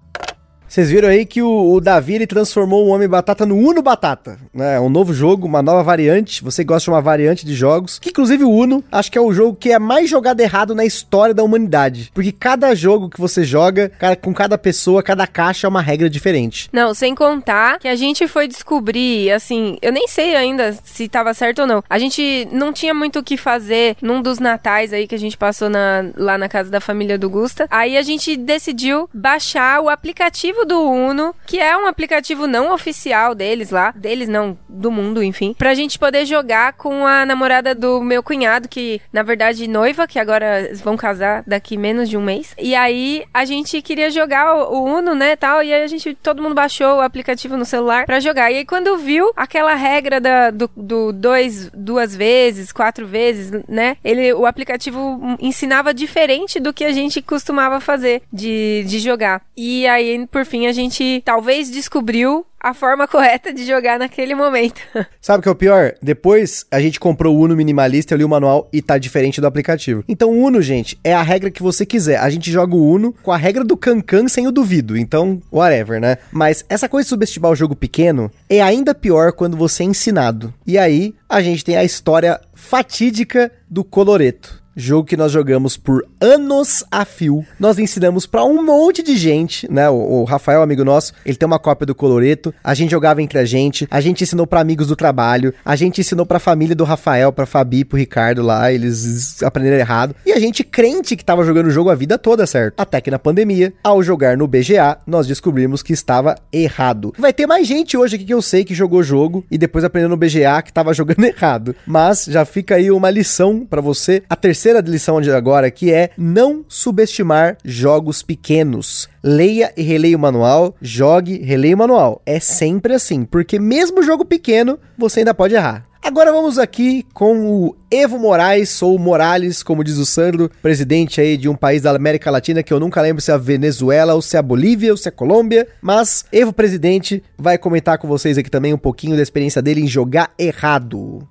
Vocês 0.74 0.90
viram 0.90 1.08
aí 1.08 1.24
que 1.24 1.40
o, 1.40 1.72
o 1.72 1.80
Davi 1.80 2.16
ele 2.16 2.26
transformou 2.26 2.84
o 2.84 2.88
Homem 2.90 3.08
Batata 3.08 3.46
no 3.46 3.56
Uno 3.56 3.84
Batata, 3.84 4.40
né? 4.52 4.80
Um 4.80 4.90
novo 4.90 5.14
jogo, 5.14 5.46
uma 5.46 5.62
nova 5.62 5.84
variante. 5.84 6.44
Você 6.44 6.64
gosta 6.64 6.86
de 6.86 6.90
uma 6.90 7.00
variante 7.00 7.46
de 7.46 7.54
jogos, 7.54 8.00
que 8.00 8.10
inclusive 8.10 8.44
o 8.44 8.50
Uno, 8.50 8.84
acho 8.92 9.12
que 9.12 9.18
é 9.20 9.22
o 9.22 9.32
jogo 9.32 9.56
que 9.56 9.72
é 9.72 9.78
mais 9.78 10.10
jogado 10.10 10.40
errado 10.40 10.74
na 10.74 10.84
história 10.84 11.32
da 11.32 11.44
humanidade, 11.44 12.10
porque 12.12 12.32
cada 12.32 12.74
jogo 12.74 13.08
que 13.08 13.22
você 13.22 13.44
joga, 13.44 13.92
com 14.20 14.34
cada 14.34 14.58
pessoa, 14.58 15.04
cada 15.04 15.28
caixa 15.28 15.68
é 15.68 15.70
uma 15.70 15.80
regra 15.80 16.10
diferente. 16.10 16.72
Não, 16.74 16.92
sem 16.96 17.14
contar 17.14 17.78
que 17.78 17.88
a 17.88 17.96
gente 17.96 18.28
foi 18.28 18.48
descobrir, 18.48 19.30
assim, 19.30 19.78
eu 19.80 19.92
nem 19.92 20.08
sei 20.08 20.36
ainda 20.36 20.76
se 20.84 21.08
tava 21.08 21.36
certo 21.36 21.60
ou 21.60 21.68
não. 21.68 21.84
A 21.88 22.00
gente 22.00 22.48
não 22.52 22.74
tinha 22.74 22.96
muito 22.96 23.20
o 23.20 23.24
que 23.24 23.38
fazer 23.38 23.96
num 24.02 24.24
dos 24.24 24.40
natais 24.40 24.92
aí 24.92 25.06
que 25.06 25.14
a 25.14 25.20
gente 25.20 25.38
passou 25.38 25.70
na- 25.70 26.06
lá 26.18 26.36
na 26.36 26.50
casa 26.50 26.72
da 26.72 26.82
família 26.82 27.16
do 27.16 27.30
Gusta. 27.30 27.68
Aí 27.70 27.96
a 27.96 28.02
gente 28.02 28.36
decidiu 28.36 29.08
baixar 29.14 29.80
o 29.80 29.88
aplicativo 29.88 30.63
do 30.66 30.82
Uno, 30.82 31.36
que 31.46 31.60
é 31.60 31.76
um 31.78 31.88
aplicativo 31.88 32.48
não 32.48 32.74
oficial 32.74 33.36
deles 33.36 33.70
lá, 33.70 33.92
deles 33.96 34.28
não, 34.28 34.58
do 34.68 34.92
mundo, 34.92 35.24
enfim, 35.24 35.54
pra 35.58 35.74
gente 35.74 36.00
poder 36.00 36.26
jogar 36.26 36.74
com 36.74 37.06
a 37.06 37.26
namorada 37.26 37.76
do 37.76 38.02
meu 38.02 38.24
cunhado, 38.24 38.68
que 38.68 39.02
na 39.12 39.24
verdade 39.24 39.68
noiva, 39.68 40.08
que 40.08 40.20
agora 40.20 40.70
vão 40.76 40.98
casar 40.98 41.44
daqui 41.46 41.78
menos 41.78 42.10
de 42.10 42.18
um 42.18 42.22
mês. 42.22 42.54
E 42.58 42.76
aí 42.76 43.24
a 43.34 43.46
gente 43.46 43.82
queria 43.82 44.10
jogar 44.10 44.56
o, 44.56 44.84
Uno, 44.84 45.16
né, 45.16 45.36
tal, 45.36 45.64
e 45.64 45.74
aí 45.74 45.84
a 45.84 45.88
gente, 45.88 46.14
todo 46.16 46.42
mundo 46.42 46.56
baixou 46.56 46.98
o 46.98 47.02
aplicativo 47.02 47.58
no 47.58 47.66
celular 47.66 48.06
pra 48.06 48.20
jogar. 48.20 48.52
E 48.52 48.58
aí 48.58 48.66
quando 48.66 48.98
viu 48.98 49.32
aquela 49.36 49.74
regra 49.76 50.20
da, 50.20 50.52
do, 50.52 50.70
do 50.76 51.12
dois, 51.12 51.70
duas 51.74 52.16
vezes, 52.16 52.72
quatro 52.72 53.08
vezes, 53.08 53.52
né, 53.68 53.98
ele, 54.04 54.34
o 54.34 54.46
aplicativo 54.46 55.20
ensinava 55.40 55.94
diferente 55.94 56.60
do 56.60 56.74
que 56.74 56.84
a 56.84 56.92
gente 56.92 57.22
costumava 57.22 57.80
fazer 57.80 58.22
de, 58.32 58.84
de 58.88 59.00
jogar. 59.00 59.42
E 59.56 59.88
aí, 59.88 60.26
por 60.28 60.46
fim 60.54 60.68
a 60.68 60.72
gente 60.72 61.20
talvez 61.26 61.72
descobriu 61.72 62.46
a 62.60 62.76
forma 62.76 63.08
correta 63.08 63.52
de 63.52 63.66
jogar 63.66 63.98
naquele 63.98 64.36
momento. 64.36 64.80
Sabe 65.20 65.40
o 65.40 65.42
que 65.42 65.50
é 65.50 65.52
o 65.52 65.56
pior? 65.56 65.96
Depois 66.00 66.64
a 66.70 66.80
gente 66.80 67.00
comprou 67.00 67.36
o 67.36 67.42
Uno 67.42 67.56
minimalista, 67.56 68.14
eu 68.14 68.20
li 68.20 68.24
o 68.24 68.30
manual 68.30 68.70
e 68.72 68.80
tá 68.80 69.00
diferente 69.00 69.42
do 69.42 69.48
aplicativo. 69.48 70.04
Então 70.08 70.30
o 70.30 70.46
Uno, 70.46 70.62
gente, 70.62 70.96
é 71.04 71.12
a 71.12 71.24
regra 71.24 71.50
que 71.50 71.64
você 71.64 71.88
quiser. 71.88 72.20
A 72.20 72.30
gente 72.30 72.52
joga 72.52 72.76
o 72.76 72.88
Uno 72.88 73.16
com 73.24 73.32
a 73.32 73.38
regra 73.38 73.64
do 73.64 73.76
Cancan 73.76 74.28
sem 74.28 74.46
o 74.46 74.52
duvido. 74.52 74.96
Então, 74.96 75.42
whatever, 75.52 76.00
né? 76.00 76.20
Mas 76.32 76.64
essa 76.70 76.88
coisa 76.88 77.08
de 77.08 77.10
subestimar 77.10 77.50
o 77.50 77.56
jogo 77.56 77.76
pequeno 77.76 78.32
é 78.48 78.62
ainda 78.62 78.94
pior 78.94 79.32
quando 79.32 79.58
você 79.58 79.82
é 79.82 79.88
ensinado. 79.88 80.54
E 80.68 80.78
aí 80.78 81.16
a 81.28 81.42
gente 81.42 81.66
tem 81.66 81.78
a 81.78 81.84
história 81.84 82.40
fatídica 82.54 83.52
do 83.68 83.84
Coloreto 83.84 84.63
jogo 84.76 85.08
que 85.08 85.18
nós 85.18 85.32
jogamos 85.32 85.78
por 85.78 86.06
anos 86.20 86.84
a 86.92 87.06
fio. 87.06 87.46
Nós 87.60 87.78
ensinamos 87.78 88.26
para 88.26 88.44
um 88.44 88.64
monte 88.64 89.04
de 89.04 89.16
gente, 89.16 89.72
né? 89.72 89.90
O, 89.90 90.22
o, 90.22 90.24
Rafael, 90.24 90.62
amigo 90.62 90.84
nosso, 90.84 91.14
ele 91.26 91.38
tem 91.38 91.46
uma 91.46 91.60
cópia 91.60 91.86
do 91.86 91.96
Coloreto. 91.96 92.54
A 92.64 92.74
gente 92.74 92.92
jogava 92.92 93.22
entre 93.22 93.40
a 93.40 93.46
gente, 93.46 93.88
a 93.90 94.02
gente 94.02 94.24
ensinou 94.24 94.48
para 94.48 94.62
amigos 94.62 94.88
do 94.88 94.96
trabalho, 94.96 95.54
a 95.64 95.76
gente 95.76 96.02
ensinou 96.02 96.26
para 96.26 96.40
família 96.40 96.76
do 96.76 96.84
Rafael, 96.84 97.32
para 97.32 97.46
Fabi, 97.46 97.86
pro 97.86 97.98
Ricardo 97.98 98.42
lá, 98.42 98.72
eles 98.72 99.42
aprenderam 99.44 99.78
errado. 99.78 100.16
E 100.26 100.32
a 100.32 100.40
gente 100.40 100.64
crente 100.64 101.16
que 101.16 101.26
tava 101.26 101.44
jogando 101.44 101.68
o 101.68 101.72
jogo 101.72 101.90
a 101.90 101.96
vida 101.96 102.18
toda, 102.18 102.46
certo? 102.48 102.80
Até 102.80 103.00
que 103.02 103.12
na 103.12 103.20
pandemia, 103.20 103.74
ao 103.84 104.02
jogar 104.02 104.38
no 104.38 104.48
BGA, 104.48 104.98
nós 105.06 105.28
descobrimos 105.28 105.84
que 105.84 105.94
estava 105.94 106.36
errado. 106.52 107.14
Vai 107.18 107.34
ter 107.34 107.46
mais 107.46 107.68
gente 107.68 107.98
hoje 107.98 108.16
aqui 108.16 108.26
que 108.26 108.34
eu 108.34 108.42
sei 108.42 108.64
que 108.64 108.74
jogou 108.74 109.00
o 109.00 109.04
jogo 109.04 109.46
e 109.52 109.58
depois 109.58 109.84
aprendeu 109.84 110.10
no 110.10 110.18
BGA 110.18 110.62
que 110.64 110.74
tava 110.74 110.94
jogando 110.94 111.24
errado. 111.26 111.76
Mas 111.86 112.26
já 112.26 112.46
fica 112.46 112.76
aí 112.76 112.90
uma 112.92 113.10
lição 113.10 113.66
para 113.66 113.82
você. 113.82 114.24
A 114.30 114.36
terceira 114.36 114.63
terceira 114.64 114.80
lição 114.80 115.20
de 115.20 115.30
agora, 115.30 115.70
que 115.70 115.92
é 115.92 116.12
não 116.18 116.64
subestimar 116.70 117.58
jogos 117.66 118.24
pequenos. 118.24 119.10
Leia 119.22 119.74
e 119.76 119.82
releia 119.82 120.16
o 120.16 120.20
manual, 120.20 120.74
jogue, 120.82 121.44
releia 121.44 121.76
o 121.76 121.78
manual. 121.78 122.22
É 122.26 122.40
sempre 122.40 122.94
assim, 122.94 123.26
porque 123.26 123.60
mesmo 123.60 124.02
jogo 124.02 124.24
pequeno, 124.24 124.80
você 124.98 125.20
ainda 125.20 125.34
pode 125.34 125.54
errar. 125.54 125.84
Agora 126.02 126.32
vamos 126.32 126.58
aqui 126.58 127.06
com 127.14 127.46
o 127.46 127.76
Evo 127.92 128.18
Moraes, 128.18 128.82
ou 128.82 128.98
Morales, 128.98 129.64
como 129.64 129.84
diz 129.84 129.98
o 129.98 130.06
Sandro, 130.06 130.50
presidente 130.62 131.20
aí 131.20 131.36
de 131.36 131.50
um 131.50 131.56
país 131.56 131.82
da 131.82 131.92
América 131.92 132.32
Latina 132.32 132.64
que 132.64 132.74
eu 132.74 132.80
nunca 132.80 133.02
lembro 133.02 133.22
se 133.22 133.32
é 133.32 133.34
a 133.34 133.38
Venezuela, 133.38 134.14
ou 134.14 134.22
se 134.22 134.38
é 134.38 134.40
a 134.40 134.44
Bolívia, 134.44 134.92
ou 134.92 134.98
se 134.98 135.08
é 135.08 135.12
a 135.12 135.14
Colômbia, 135.14 135.68
mas 135.82 136.24
Evo 136.32 136.54
presidente 136.54 137.22
vai 137.38 137.58
comentar 137.58 137.98
com 137.98 138.08
vocês 138.08 138.38
aqui 138.38 138.50
também 138.50 138.74
um 138.74 138.78
pouquinho 138.78 139.18
da 139.18 139.22
experiência 139.22 139.62
dele 139.62 139.82
em 139.82 139.88
jogar 139.88 140.32
errado. 140.38 141.28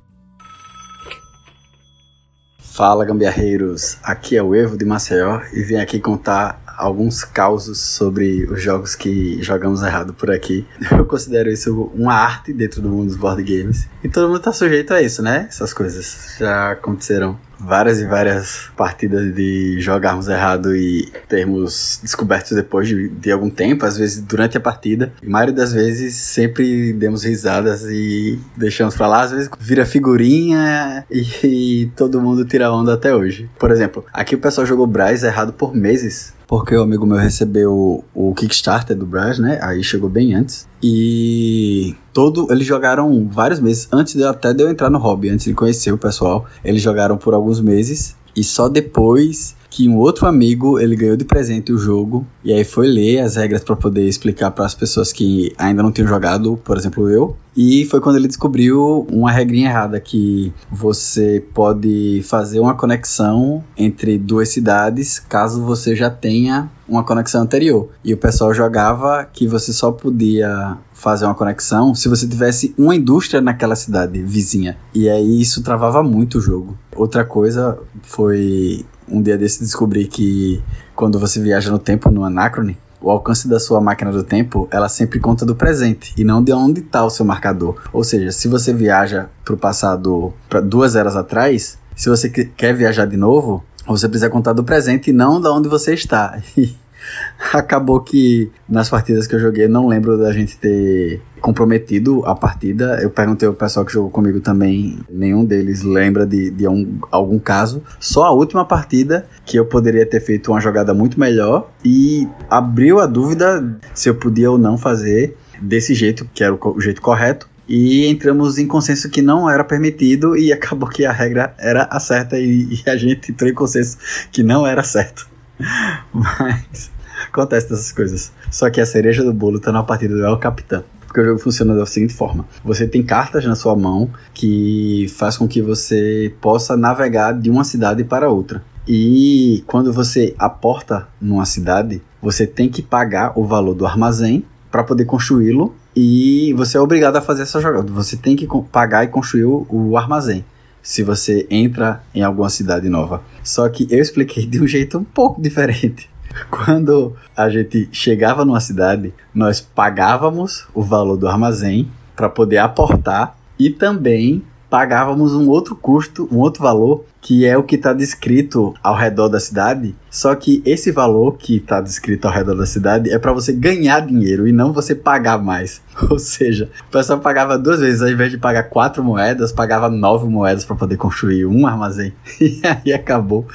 Fala 2.72 3.04
gambiarreiros, 3.04 3.98
aqui 4.02 4.34
é 4.34 4.42
o 4.42 4.54
Evo 4.54 4.78
de 4.78 4.86
Maceió 4.86 5.42
e 5.52 5.62
vim 5.62 5.76
aqui 5.76 6.00
contar 6.00 6.58
alguns 6.66 7.22
causos 7.22 7.78
sobre 7.78 8.46
os 8.46 8.62
jogos 8.62 8.94
que 8.94 9.42
jogamos 9.42 9.82
errado 9.82 10.14
por 10.14 10.30
aqui. 10.30 10.66
Eu 10.90 11.04
considero 11.04 11.50
isso 11.50 11.90
uma 11.94 12.14
arte 12.14 12.50
dentro 12.50 12.80
do 12.80 12.88
mundo 12.88 13.08
dos 13.08 13.16
board 13.16 13.42
games 13.42 13.86
e 14.02 14.08
todo 14.08 14.26
mundo 14.28 14.40
tá 14.40 14.52
sujeito 14.52 14.94
a 14.94 15.02
isso, 15.02 15.22
né? 15.22 15.48
Essas 15.50 15.74
coisas 15.74 16.36
já 16.38 16.72
aconteceram 16.72 17.38
várias 17.64 18.00
e 18.00 18.06
várias 18.06 18.70
partidas 18.76 19.34
de 19.34 19.80
jogarmos 19.80 20.28
errado 20.28 20.74
e 20.74 21.10
termos 21.28 22.00
descobertos 22.02 22.52
depois 22.52 22.88
de, 22.88 23.08
de 23.08 23.30
algum 23.30 23.50
tempo, 23.50 23.84
às 23.84 23.96
vezes 23.96 24.22
durante 24.22 24.56
a 24.56 24.60
partida. 24.60 25.12
A 25.24 25.30
maioria 25.30 25.54
das 25.54 25.72
vezes 25.72 26.14
sempre 26.14 26.92
demos 26.92 27.24
risadas 27.24 27.84
e 27.84 28.38
deixamos 28.56 28.94
pra 28.94 29.06
lá. 29.06 29.22
Às 29.22 29.32
vezes 29.32 29.50
vira 29.58 29.86
figurinha 29.86 31.04
e, 31.10 31.22
e 31.44 31.86
todo 31.96 32.20
mundo 32.20 32.44
tira 32.44 32.72
onda 32.72 32.94
até 32.94 33.14
hoje. 33.14 33.48
Por 33.58 33.70
exemplo, 33.70 34.04
aqui 34.12 34.34
o 34.34 34.38
pessoal 34.38 34.66
jogou 34.66 34.86
Braz 34.86 35.22
errado 35.22 35.52
por 35.52 35.74
meses 35.74 36.34
porque 36.52 36.76
o 36.76 36.82
amigo 36.82 37.06
meu 37.06 37.16
recebeu 37.16 38.04
o 38.12 38.34
Kickstarter 38.34 38.94
do 38.94 39.06
Brass, 39.06 39.38
né? 39.38 39.58
Aí 39.62 39.82
chegou 39.82 40.10
bem 40.10 40.34
antes. 40.34 40.68
E 40.82 41.96
todo 42.12 42.46
eles 42.50 42.66
jogaram 42.66 43.28
vários 43.30 43.60
meses 43.60 43.88
antes 43.92 44.14
de 44.14 44.24
até 44.24 44.52
de 44.52 44.62
eu 44.62 44.70
entrar 44.70 44.90
no 44.90 44.98
hobby, 44.98 45.30
antes 45.30 45.46
de 45.46 45.54
conhecer 45.54 45.92
o 45.92 45.98
pessoal. 45.98 46.46
Eles 46.64 46.82
jogaram 46.82 47.16
por 47.16 47.34
alguns 47.34 47.60
meses 47.60 48.16
e 48.34 48.42
só 48.42 48.68
depois 48.68 49.54
que 49.72 49.88
um 49.88 49.96
outro 49.96 50.26
amigo 50.26 50.78
ele 50.78 50.94
ganhou 50.94 51.16
de 51.16 51.24
presente 51.24 51.72
o 51.72 51.78
jogo 51.78 52.26
e 52.44 52.52
aí 52.52 52.62
foi 52.62 52.86
ler 52.86 53.20
as 53.20 53.36
regras 53.36 53.64
para 53.64 53.74
poder 53.74 54.06
explicar 54.06 54.50
para 54.50 54.66
as 54.66 54.74
pessoas 54.74 55.12
que 55.12 55.50
ainda 55.56 55.82
não 55.82 55.90
tinham 55.90 56.06
jogado, 56.06 56.58
por 56.62 56.76
exemplo 56.76 57.08
eu. 57.08 57.34
E 57.56 57.86
foi 57.86 57.98
quando 58.00 58.16
ele 58.16 58.28
descobriu 58.28 59.06
uma 59.10 59.30
regrinha 59.30 59.70
errada 59.70 59.98
que 59.98 60.52
você 60.70 61.42
pode 61.54 62.22
fazer 62.24 62.60
uma 62.60 62.74
conexão 62.74 63.64
entre 63.76 64.18
duas 64.18 64.50
cidades 64.50 65.18
caso 65.18 65.62
você 65.62 65.96
já 65.96 66.10
tenha 66.10 66.70
uma 66.86 67.02
conexão 67.02 67.42
anterior. 67.42 67.88
E 68.04 68.12
o 68.12 68.18
pessoal 68.18 68.52
jogava 68.52 69.24
que 69.24 69.46
você 69.46 69.72
só 69.72 69.90
podia 69.90 70.76
fazer 71.02 71.24
uma 71.24 71.34
conexão 71.34 71.94
se 71.94 72.08
você 72.08 72.28
tivesse 72.28 72.72
uma 72.78 72.94
indústria 72.94 73.40
naquela 73.40 73.74
cidade 73.74 74.22
vizinha. 74.22 74.76
E 74.94 75.08
aí 75.08 75.40
isso 75.40 75.62
travava 75.62 76.02
muito 76.02 76.38
o 76.38 76.40
jogo. 76.40 76.78
Outra 76.94 77.24
coisa 77.24 77.76
foi 78.02 78.86
um 79.08 79.20
dia 79.20 79.36
desse 79.36 79.60
descobrir 79.60 80.06
que 80.06 80.62
quando 80.94 81.18
você 81.18 81.40
viaja 81.40 81.70
no 81.72 81.78
tempo 81.78 82.08
no 82.08 82.24
Anacrone, 82.24 82.78
o 83.00 83.10
alcance 83.10 83.48
da 83.48 83.58
sua 83.58 83.80
máquina 83.80 84.12
do 84.12 84.22
tempo, 84.22 84.68
ela 84.70 84.88
sempre 84.88 85.18
conta 85.18 85.44
do 85.44 85.56
presente 85.56 86.14
e 86.16 86.22
não 86.22 86.42
de 86.42 86.52
onde 86.52 86.80
está 86.80 87.04
o 87.04 87.10
seu 87.10 87.26
marcador. 87.26 87.82
Ou 87.92 88.04
seja, 88.04 88.30
se 88.30 88.46
você 88.46 88.72
viaja 88.72 89.28
para 89.44 89.54
o 89.54 89.58
passado, 89.58 90.32
para 90.48 90.60
duas 90.60 90.94
eras 90.94 91.16
atrás, 91.16 91.78
se 91.96 92.08
você 92.08 92.30
quer 92.30 92.74
viajar 92.74 93.06
de 93.06 93.16
novo, 93.16 93.64
você 93.84 94.08
precisa 94.08 94.30
contar 94.30 94.52
do 94.52 94.62
presente 94.62 95.10
e 95.10 95.12
não 95.12 95.40
de 95.40 95.48
onde 95.48 95.68
você 95.68 95.94
está. 95.94 96.40
acabou 97.52 98.00
que 98.00 98.50
nas 98.68 98.88
partidas 98.88 99.26
que 99.26 99.34
eu 99.34 99.40
joguei, 99.40 99.68
não 99.68 99.88
lembro 99.88 100.18
da 100.18 100.32
gente 100.32 100.56
ter 100.58 101.20
comprometido 101.40 102.24
a 102.24 102.34
partida. 102.34 102.98
Eu 103.02 103.10
perguntei 103.10 103.48
ao 103.48 103.54
pessoal 103.54 103.84
que 103.84 103.92
jogou 103.92 104.10
comigo 104.10 104.40
também, 104.40 104.98
nenhum 105.10 105.44
deles 105.44 105.82
lembra 105.82 106.24
de, 106.24 106.50
de 106.50 106.66
um, 106.68 106.98
algum 107.10 107.38
caso. 107.38 107.82
Só 107.98 108.24
a 108.24 108.30
última 108.30 108.64
partida 108.64 109.26
que 109.44 109.58
eu 109.58 109.66
poderia 109.66 110.06
ter 110.06 110.20
feito 110.20 110.52
uma 110.52 110.60
jogada 110.60 110.94
muito 110.94 111.18
melhor 111.18 111.70
e 111.84 112.28
abriu 112.48 113.00
a 113.00 113.06
dúvida 113.06 113.78
se 113.92 114.08
eu 114.08 114.14
podia 114.14 114.50
ou 114.50 114.58
não 114.58 114.78
fazer 114.78 115.36
desse 115.60 115.94
jeito, 115.94 116.28
que 116.32 116.42
era 116.42 116.54
o, 116.54 116.80
jeito 116.80 117.02
correto. 117.02 117.50
E 117.68 118.06
entramos 118.06 118.58
em 118.58 118.66
consenso 118.66 119.08
que 119.08 119.22
não 119.22 119.48
era 119.48 119.64
permitido 119.64 120.36
e 120.36 120.52
acabou 120.54 120.88
que 120.88 121.04
a 121.04 121.12
regra 121.12 121.54
era 121.58 121.84
a 121.84 122.00
certa 122.00 122.38
e, 122.38 122.80
e 122.84 122.90
a 122.90 122.96
gente 122.96 123.32
entrou 123.32 123.50
em 123.50 123.54
consenso 123.54 123.98
que 124.30 124.42
não 124.42 124.66
era 124.66 124.82
certo. 124.82 125.31
Mas 126.12 126.90
acontece 127.28 127.68
dessas 127.68 127.92
coisas. 127.92 128.32
Só 128.50 128.70
que 128.70 128.80
a 128.80 128.86
cereja 128.86 129.22
do 129.22 129.32
bolo 129.32 129.60
tá 129.60 129.72
na 129.72 129.82
partida 129.82 130.14
do 130.14 130.24
El 130.24 130.38
Capitão. 130.38 130.84
Porque 131.06 131.20
o 131.20 131.24
jogo 131.24 131.38
funciona 131.38 131.74
da 131.74 131.84
seguinte 131.84 132.14
forma: 132.14 132.46
você 132.64 132.86
tem 132.86 133.02
cartas 133.02 133.44
na 133.44 133.54
sua 133.54 133.76
mão 133.76 134.10
que 134.32 135.06
faz 135.16 135.36
com 135.36 135.46
que 135.46 135.60
você 135.60 136.34
possa 136.40 136.76
navegar 136.76 137.32
de 137.32 137.50
uma 137.50 137.64
cidade 137.64 138.02
para 138.04 138.30
outra. 138.30 138.62
E 138.88 139.62
quando 139.66 139.92
você 139.92 140.34
aporta 140.38 141.06
numa 141.20 141.44
cidade, 141.44 142.02
você 142.20 142.46
tem 142.46 142.68
que 142.68 142.82
pagar 142.82 143.38
o 143.38 143.44
valor 143.44 143.74
do 143.74 143.86
armazém 143.86 144.44
para 144.70 144.82
poder 144.82 145.04
construí-lo 145.04 145.74
e 145.94 146.54
você 146.54 146.78
é 146.78 146.80
obrigado 146.80 147.16
a 147.16 147.20
fazer 147.20 147.42
essa 147.42 147.60
jogada. 147.60 147.92
Você 147.92 148.16
tem 148.16 148.34
que 148.34 148.48
pagar 148.72 149.04
e 149.04 149.08
construir 149.08 149.44
o, 149.44 149.66
o 149.68 149.96
armazém 149.96 150.44
se 150.82 151.02
você 151.02 151.46
entra 151.50 152.02
em 152.14 152.22
alguma 152.22 152.50
cidade 152.50 152.88
nova. 152.88 153.22
Só 153.42 153.68
que 153.68 153.86
eu 153.90 154.00
expliquei 154.00 154.46
de 154.46 154.60
um 154.60 154.66
jeito 154.66 154.98
um 154.98 155.04
pouco 155.04 155.40
diferente. 155.40 156.10
Quando 156.50 157.14
a 157.36 157.48
gente 157.48 157.88
chegava 157.92 158.44
numa 158.44 158.60
cidade, 158.60 159.12
nós 159.34 159.60
pagávamos 159.60 160.66
o 160.74 160.82
valor 160.82 161.16
do 161.16 161.28
armazém 161.28 161.90
para 162.16 162.28
poder 162.28 162.58
aportar 162.58 163.36
e 163.58 163.70
também 163.70 164.42
pagávamos 164.72 165.34
um 165.34 165.50
outro 165.50 165.76
custo, 165.76 166.26
um 166.32 166.38
outro 166.38 166.62
valor, 166.62 167.04
que 167.20 167.44
é 167.44 167.58
o 167.58 167.62
que 167.62 167.76
está 167.76 167.92
descrito 167.92 168.72
ao 168.82 168.96
redor 168.96 169.28
da 169.28 169.38
cidade. 169.38 169.94
Só 170.10 170.34
que 170.34 170.62
esse 170.64 170.90
valor 170.90 171.36
que 171.36 171.56
está 171.56 171.78
descrito 171.78 172.26
ao 172.26 172.32
redor 172.32 172.54
da 172.54 172.64
cidade 172.64 173.10
é 173.10 173.18
para 173.18 173.34
você 173.34 173.52
ganhar 173.52 174.00
dinheiro 174.00 174.48
e 174.48 174.52
não 174.52 174.72
você 174.72 174.94
pagar 174.94 175.36
mais. 175.36 175.82
Ou 176.08 176.18
seja, 176.18 176.70
o 176.88 176.90
pessoal 176.90 177.20
pagava 177.20 177.58
duas 177.58 177.80
vezes, 177.80 178.00
ao 178.00 178.08
invés 178.08 178.30
de 178.30 178.38
pagar 178.38 178.70
quatro 178.70 179.04
moedas, 179.04 179.52
pagava 179.52 179.90
nove 179.90 180.26
moedas 180.26 180.64
para 180.64 180.74
poder 180.74 180.96
construir 180.96 181.44
um 181.44 181.66
armazém. 181.66 182.14
E 182.40 182.62
aí 182.64 182.94
acabou 182.94 183.46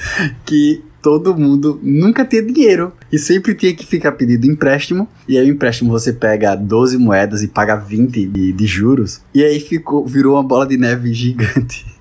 que 0.46 0.84
todo 1.08 1.34
mundo 1.34 1.80
nunca 1.82 2.26
tinha 2.26 2.44
dinheiro 2.44 2.92
e 3.10 3.18
sempre 3.18 3.56
tinha 3.56 3.74
que 3.74 3.86
ficar 3.86 4.12
pedindo 4.12 4.46
empréstimo. 4.46 5.08
E 5.26 5.38
aí 5.38 5.50
o 5.50 5.54
empréstimo 5.54 5.90
você 5.90 6.12
pega 6.12 6.54
12 6.54 6.98
moedas 6.98 7.42
e 7.42 7.48
paga 7.48 7.78
20 7.78 8.26
de, 8.28 8.52
de 8.52 8.68
juros. 8.68 9.22
E 9.34 9.42
aí 9.42 9.58
ficou, 9.58 10.06
virou 10.06 10.34
uma 10.36 10.44
bola 10.44 10.68
de 10.68 10.76
neve 10.76 11.14
gigante. 11.14 11.86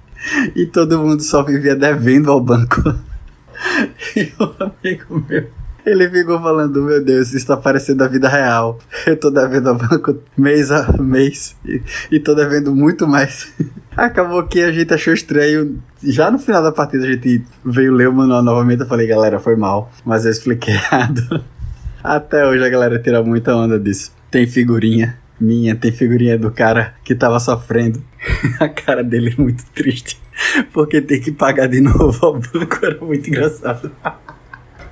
E 0.56 0.66
todo 0.66 0.98
mundo 0.98 1.22
só 1.22 1.44
vivia 1.44 1.76
devendo 1.76 2.32
ao 2.32 2.40
banco. 2.40 2.82
E 4.16 4.32
o 4.40 4.64
amigo 4.64 5.24
meu 5.28 5.46
ele 5.86 6.10
ficou 6.10 6.40
falando, 6.40 6.82
meu 6.82 7.02
Deus, 7.02 7.32
isso 7.32 7.46
tá 7.46 7.56
parecendo 7.56 8.02
a 8.02 8.08
vida 8.08 8.28
real. 8.28 8.80
Eu 9.06 9.16
tô 9.16 9.30
devendo 9.30 9.68
ao 9.68 9.76
banco 9.76 10.18
mês 10.36 10.72
a 10.72 11.00
mês 11.00 11.56
e, 11.64 11.80
e 12.10 12.18
tô 12.18 12.34
devendo 12.34 12.74
muito 12.74 13.06
mais. 13.06 13.54
Acabou 13.96 14.42
que 14.42 14.60
a 14.60 14.72
gente 14.72 14.92
achou 14.92 15.14
estranho. 15.14 15.80
Já 16.02 16.28
no 16.28 16.40
final 16.40 16.60
da 16.60 16.72
partida 16.72 17.04
a 17.04 17.12
gente 17.12 17.44
veio 17.64 17.92
ler 17.92 18.08
o 18.08 18.12
manual 18.12 18.42
novamente. 18.42 18.80
Eu 18.80 18.88
falei, 18.88 19.06
galera, 19.06 19.38
foi 19.38 19.54
mal, 19.54 19.92
mas 20.04 20.24
eu 20.24 20.32
expliquei 20.32 20.74
errado. 20.74 21.44
Até 22.02 22.44
hoje 22.44 22.64
a 22.64 22.68
galera 22.68 22.98
tira 22.98 23.22
muita 23.22 23.54
onda 23.54 23.78
disso. 23.78 24.12
Tem 24.28 24.44
figurinha 24.44 25.16
minha, 25.40 25.76
tem 25.76 25.92
figurinha 25.92 26.38
do 26.38 26.50
cara 26.50 26.94
que 27.04 27.14
tava 27.14 27.38
sofrendo. 27.38 28.02
a 28.58 28.68
cara 28.68 29.04
dele 29.04 29.34
é 29.36 29.40
muito 29.40 29.64
triste. 29.72 30.20
Porque 30.72 31.00
tem 31.00 31.20
que 31.20 31.30
pagar 31.30 31.68
de 31.68 31.80
novo 31.80 32.26
ao 32.26 32.40
banco. 32.40 32.84
Era 32.84 32.98
muito 33.04 33.28
engraçado. 33.28 33.90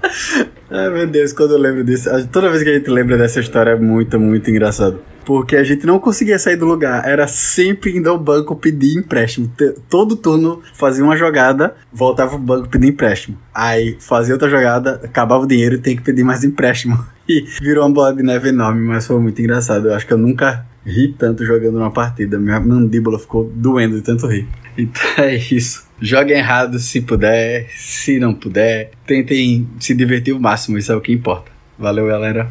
Ai 0.71 0.91
meu 0.91 1.07
Deus, 1.07 1.33
quando 1.33 1.53
eu 1.53 1.59
lembro 1.59 1.85
disso, 1.85 2.09
toda 2.29 2.51
vez 2.51 2.63
que 2.63 2.71
a 2.71 2.75
gente 2.75 2.91
lembra 2.91 3.17
dessa 3.17 3.41
história 3.41 3.71
é 3.71 3.77
muito, 3.77 4.19
muito 4.19 4.51
engraçado. 4.51 5.01
Porque 5.25 5.57
a 5.57 5.65
gente 5.65 5.87
não 5.87 5.99
conseguia 5.99 6.39
sair 6.39 6.57
do 6.57 6.67
lugar, 6.67 7.07
era 7.09 7.27
sempre 7.27 7.97
indo 7.97 8.11
ao 8.11 8.19
banco 8.19 8.55
pedir 8.57 8.99
empréstimo. 8.99 9.51
Todo 9.89 10.17
turno 10.17 10.63
fazia 10.75 11.05
uma 11.05 11.17
jogada, 11.17 11.75
voltava 11.93 12.33
ao 12.33 12.39
banco 12.39 12.69
pedir 12.69 12.89
empréstimo. 12.89 13.39
Aí 13.55 13.97
fazia 14.01 14.35
outra 14.35 14.51
jogada, 14.51 15.01
acabava 15.03 15.45
o 15.45 15.47
dinheiro 15.47 15.77
e 15.77 15.79
tem 15.79 15.97
que 15.97 16.03
pedir 16.03 16.25
mais 16.25 16.45
empréstimo. 16.45 16.99
E 17.29 17.41
virou 17.61 17.87
uma 17.87 17.95
bola 17.95 18.15
de 18.15 18.23
neve 18.23 18.51
enorme, 18.51 18.87
mas 18.87 19.07
foi 19.07 19.19
muito 19.19 19.41
engraçado. 19.41 19.89
Eu 19.89 19.95
acho 19.95 20.07
que 20.07 20.13
eu 20.13 20.19
nunca 20.19 20.67
ri 20.85 21.15
tanto 21.17 21.45
jogando 21.45 21.79
uma 21.79 21.91
partida. 21.91 22.39
Minha 22.39 22.61
mandíbula 22.61 23.19
ficou 23.19 23.51
doendo 23.55 23.97
de 23.97 24.03
tanto 24.03 24.27
rir. 24.27 24.47
Então 24.77 25.03
é 25.25 25.37
isso. 25.37 25.87
Joguem 26.01 26.37
errado 26.37 26.79
se 26.79 27.01
puder, 27.01 27.69
se 27.71 28.19
não 28.19 28.35
puder. 28.35 28.91
Tentem 29.07 29.67
se 29.81 29.95
divertir 29.95 30.35
o 30.35 30.41
máximo, 30.41 30.77
isso 30.77 30.93
é 30.93 30.97
o 30.97 31.01
que 31.01 31.13
importa. 31.13 31.51
Valeu, 31.79 32.07
galera. 32.07 32.51